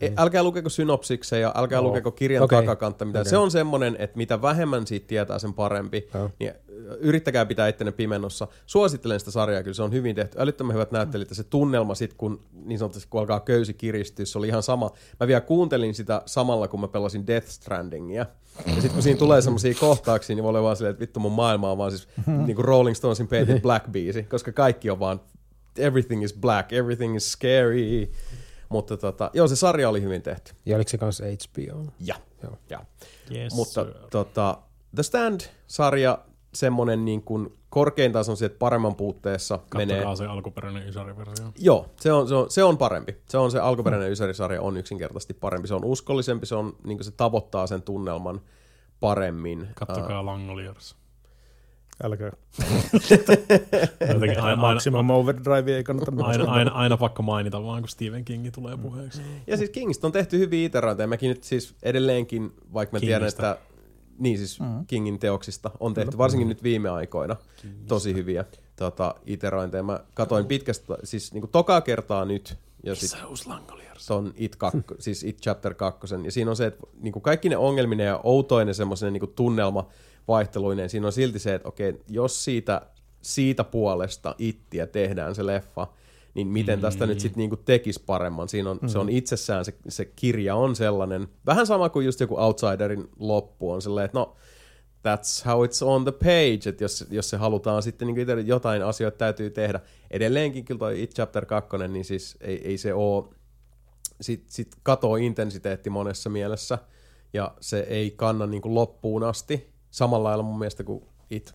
[0.00, 0.14] Mm.
[0.16, 1.88] Älkää lukeko synopsikseja, ja älkää no.
[1.88, 2.62] lukeko kirjan okay.
[2.62, 3.04] takakantta.
[3.04, 3.18] Mitä.
[3.18, 3.30] Okay.
[3.30, 6.08] Se on semmoinen, että mitä vähemmän siitä tietää, sen parempi.
[6.14, 6.30] No.
[6.38, 6.52] Niin
[7.00, 8.48] yrittäkää pitää ittenne pimennossa.
[8.66, 10.40] Suosittelen sitä sarjaa, kyllä se on hyvin tehty.
[10.40, 11.28] Älyttömän hyvät näyttelijät.
[11.32, 14.90] Se tunnelma sitten, kun niin sanotusti kun alkaa köysi kiristyä, se oli ihan sama.
[15.20, 18.26] Mä vielä kuuntelin sitä samalla, kun mä pelasin Death Strandingia.
[18.66, 21.32] Ja sitten kun siinä tulee semmoisia kohtauksia, niin voi olla vaan silleen, että vittu mun
[21.32, 22.08] maailma on vaan siis
[22.46, 25.20] niin kuin Rolling Stonesin Painted Black biisi, koska kaikki on vaan
[25.78, 28.08] everything is black, everything is scary.
[28.70, 30.52] Mutta tota, joo, se sarja oli hyvin tehty.
[30.66, 31.84] Ja oliko se kanssa HBO?
[32.00, 32.58] Ja, joo.
[32.70, 32.84] ja.
[33.34, 34.58] Yes, Mutta tota,
[34.94, 36.18] The Stand-sarja,
[36.54, 40.16] semmoinen niin kuin korkein tason että paremman puutteessa Kattokaa menee.
[40.16, 41.46] se alkuperäinen Ysäri-versio.
[41.58, 43.16] Joo, se on, se, on, se on parempi.
[43.28, 44.12] Se on se alkuperäinen hmm.
[44.12, 45.68] Ysäri-sarja on yksinkertaisesti parempi.
[45.68, 48.40] Se on uskollisempi, se, on, niin se tavoittaa sen tunnelman
[49.00, 49.68] paremmin.
[49.74, 50.99] Kattokaa uh, Langoliers.
[52.02, 52.30] Älkää.
[54.42, 58.76] aina, Maximum Overdrive ei kannata aina, aina, aina, pakko mainita vaan, kun Stephen King tulee
[58.76, 59.22] puheeksi.
[59.46, 61.08] Ja siis Kingistä on tehty hyviä iteraatioita.
[61.08, 63.18] Mäkin nyt siis edelleenkin, vaikka mä Kingistä.
[63.18, 63.58] tiedän, että
[64.18, 64.86] niin siis mm-hmm.
[64.86, 67.88] Kingin teoksista on tehty, varsinkin nyt viime aikoina, Kingistä.
[67.88, 68.44] tosi hyviä
[68.76, 69.82] tota, iterointeja.
[69.82, 72.56] Mä katoin pitkästä, siis niin kuin tokaa kertaa nyt.
[72.82, 73.10] Ja sit
[74.06, 76.14] ton It, kakko, siis It Chapter 2.
[76.24, 79.88] Ja siinä on se, että niin kuin kaikki ne ongelminen ja outoinen semmoisen niin tunnelma,
[80.28, 80.90] vaihteluinen.
[80.90, 82.80] Siinä on silti se, että okei, jos siitä,
[83.22, 85.86] siitä puolesta ittiä tehdään se leffa,
[86.34, 86.82] niin miten mm.
[86.82, 88.48] tästä nyt sitten niinku tekisi paremman.
[88.48, 88.88] Siinä on, mm.
[88.88, 93.70] Se on itsessään, se, se kirja on sellainen, vähän sama kuin just joku Outsiderin loppu
[93.70, 94.36] on sellainen, että no,
[95.08, 98.82] that's how it's on the page, että jos, jos se halutaan sitten niin itse jotain
[98.82, 99.80] asioita täytyy tehdä.
[100.10, 103.24] Edelleenkin kyllä toi It Chapter 2, niin siis ei, ei se ole,
[104.20, 106.78] sit, sit katoo intensiteetti monessa mielessä,
[107.32, 111.54] ja se ei kanna niin kuin loppuun asti, samalla lailla mun mielestä kuin It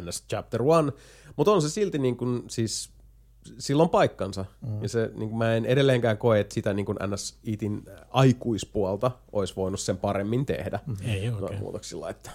[0.00, 1.02] NS Chapter 1,
[1.36, 2.90] mutta on se silti niin kuin, siis
[3.58, 4.44] silloin paikkansa.
[4.60, 4.82] Mm.
[4.82, 9.10] Ja se, niin kuin mä en edelleenkään koe, että sitä niin kuin NS Itin aikuispuolta
[9.32, 10.80] olisi voinut sen paremmin tehdä.
[10.86, 10.96] Mm.
[11.04, 11.60] Ei oikein.
[11.60, 12.30] Muutoksilla, että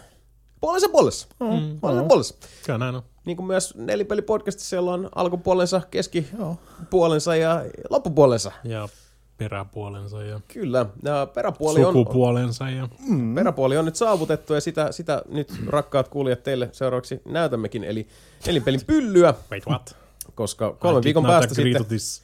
[0.62, 1.28] puolensa puolessa.
[1.40, 1.80] Mm.
[1.80, 2.36] Puolensa puolessa.
[2.66, 3.04] Kyllä näin on.
[3.26, 8.52] Niin kuin myös Nelipeli-podcastissa, jolla on alkupuolensa, keskipuolensa ja loppupuolensa.
[8.64, 8.90] Ja
[9.40, 10.24] peräpuolensa.
[10.24, 12.70] Ja Kyllä, ja peräpuoli on, sukupuolensa.
[12.70, 12.90] Ja...
[13.08, 13.36] Mm.
[13.36, 17.84] Peräpuoli on nyt saavutettu ja sitä, sitä nyt rakkaat kuulijat teille seuraavaksi näytämmekin.
[17.84, 18.08] Eli
[18.46, 19.34] nelinpelin pyllyä.
[19.52, 19.96] Wait what?
[20.36, 21.72] koska kolmen viikon päästä sitten...
[21.72, 22.22] Gritotis.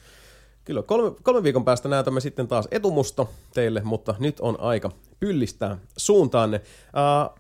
[0.65, 5.77] Kyllä, kolme, kolme viikon päästä näytämme sitten taas etumusto teille, mutta nyt on aika pyllistää
[5.97, 6.61] suuntaanne.
[6.87, 7.39] Uh,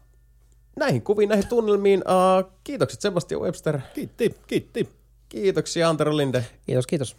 [0.75, 1.99] näihin kuviin, näihin tunnelmiin.
[1.99, 3.79] Uh, kiitokset Sebastian Webster.
[3.93, 4.89] Kiitti, kiitti.
[5.29, 6.45] Kiitoksia Antero Linde.
[6.65, 7.15] Kiitos, kiitos.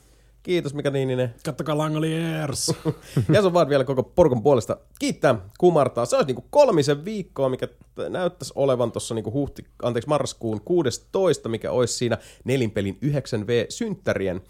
[0.46, 1.34] Kiitos Mika Niininen.
[1.44, 2.68] Kattokaa Langoliers.
[3.34, 6.06] ja se on vaan vielä koko porukon puolesta kiittää, kumartaa.
[6.06, 7.68] Se olisi niinku kolmisen viikkoa, mikä
[8.08, 14.40] näyttäisi olevan tuossa niinku huhti, anteeksi, marraskuun 16, mikä olisi siinä nelinpelin 9V-synttärien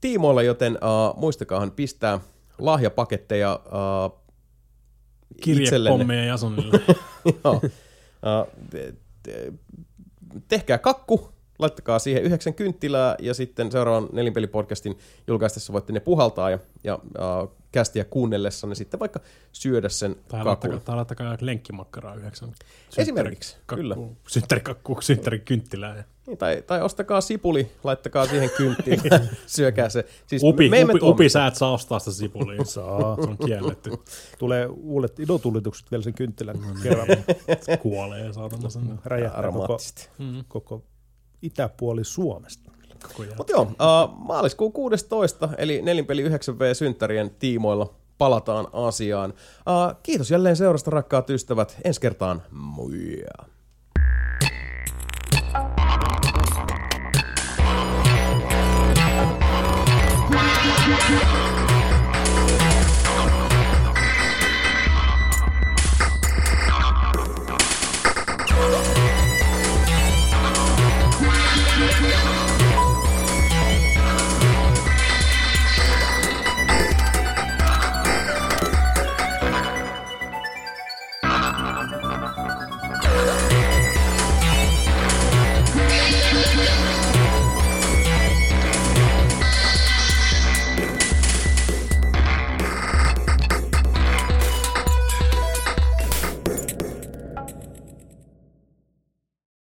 [0.00, 2.20] tiimoilla, joten uh, muistakaahan pistää
[2.58, 4.22] lahjapaketteja uh,
[5.42, 6.80] Kirjepommeja Jasonille.
[7.44, 7.54] Joo.
[7.54, 9.52] Uh, te- te-
[10.48, 11.32] tehkää kakku,
[11.62, 17.56] laittakaa siihen yhdeksän kynttilää ja sitten seuraavan nelinpelipodcastin julkaistessa voitte ne puhaltaa ja, ja uh,
[17.72, 19.20] kästiä kuunnellessa ne sitten vaikka
[19.52, 20.46] syödä sen Tai kakun.
[20.46, 22.52] laittakaa, tai laittakaa lenkkimakkaraa yhdeksän.
[22.98, 23.94] Esimerkiksi, Synttäri- kyllä.
[23.94, 26.04] kakku- Synttärikakku, synttärikynttilää.
[26.26, 30.04] Niin, tai, tai ostakaa sipuli, laittakaa siihen kynttilään, syökää se.
[30.26, 32.64] Siis Upi, me emme upi, upi, sä et saa ostaa sitä sipulia.
[32.64, 33.16] Saa.
[33.22, 33.90] Se on kielletty.
[34.38, 37.06] Tulee uudet idotulitukset vielä sen kynttilän kerran.
[37.82, 39.78] Kuolee saatana sen Räjähtää koko,
[40.48, 40.82] koko
[41.42, 42.72] itäpuoli Suomesta.
[43.36, 49.30] Mutta joo, uh, maaliskuun 16, eli nelinpeli 9V-synttärien tiimoilla palataan asiaan.
[49.30, 51.76] Uh, kiitos jälleen seurasta, rakkaat ystävät.
[51.84, 53.24] Ensi kertaan, moi!
[61.02, 61.41] Thank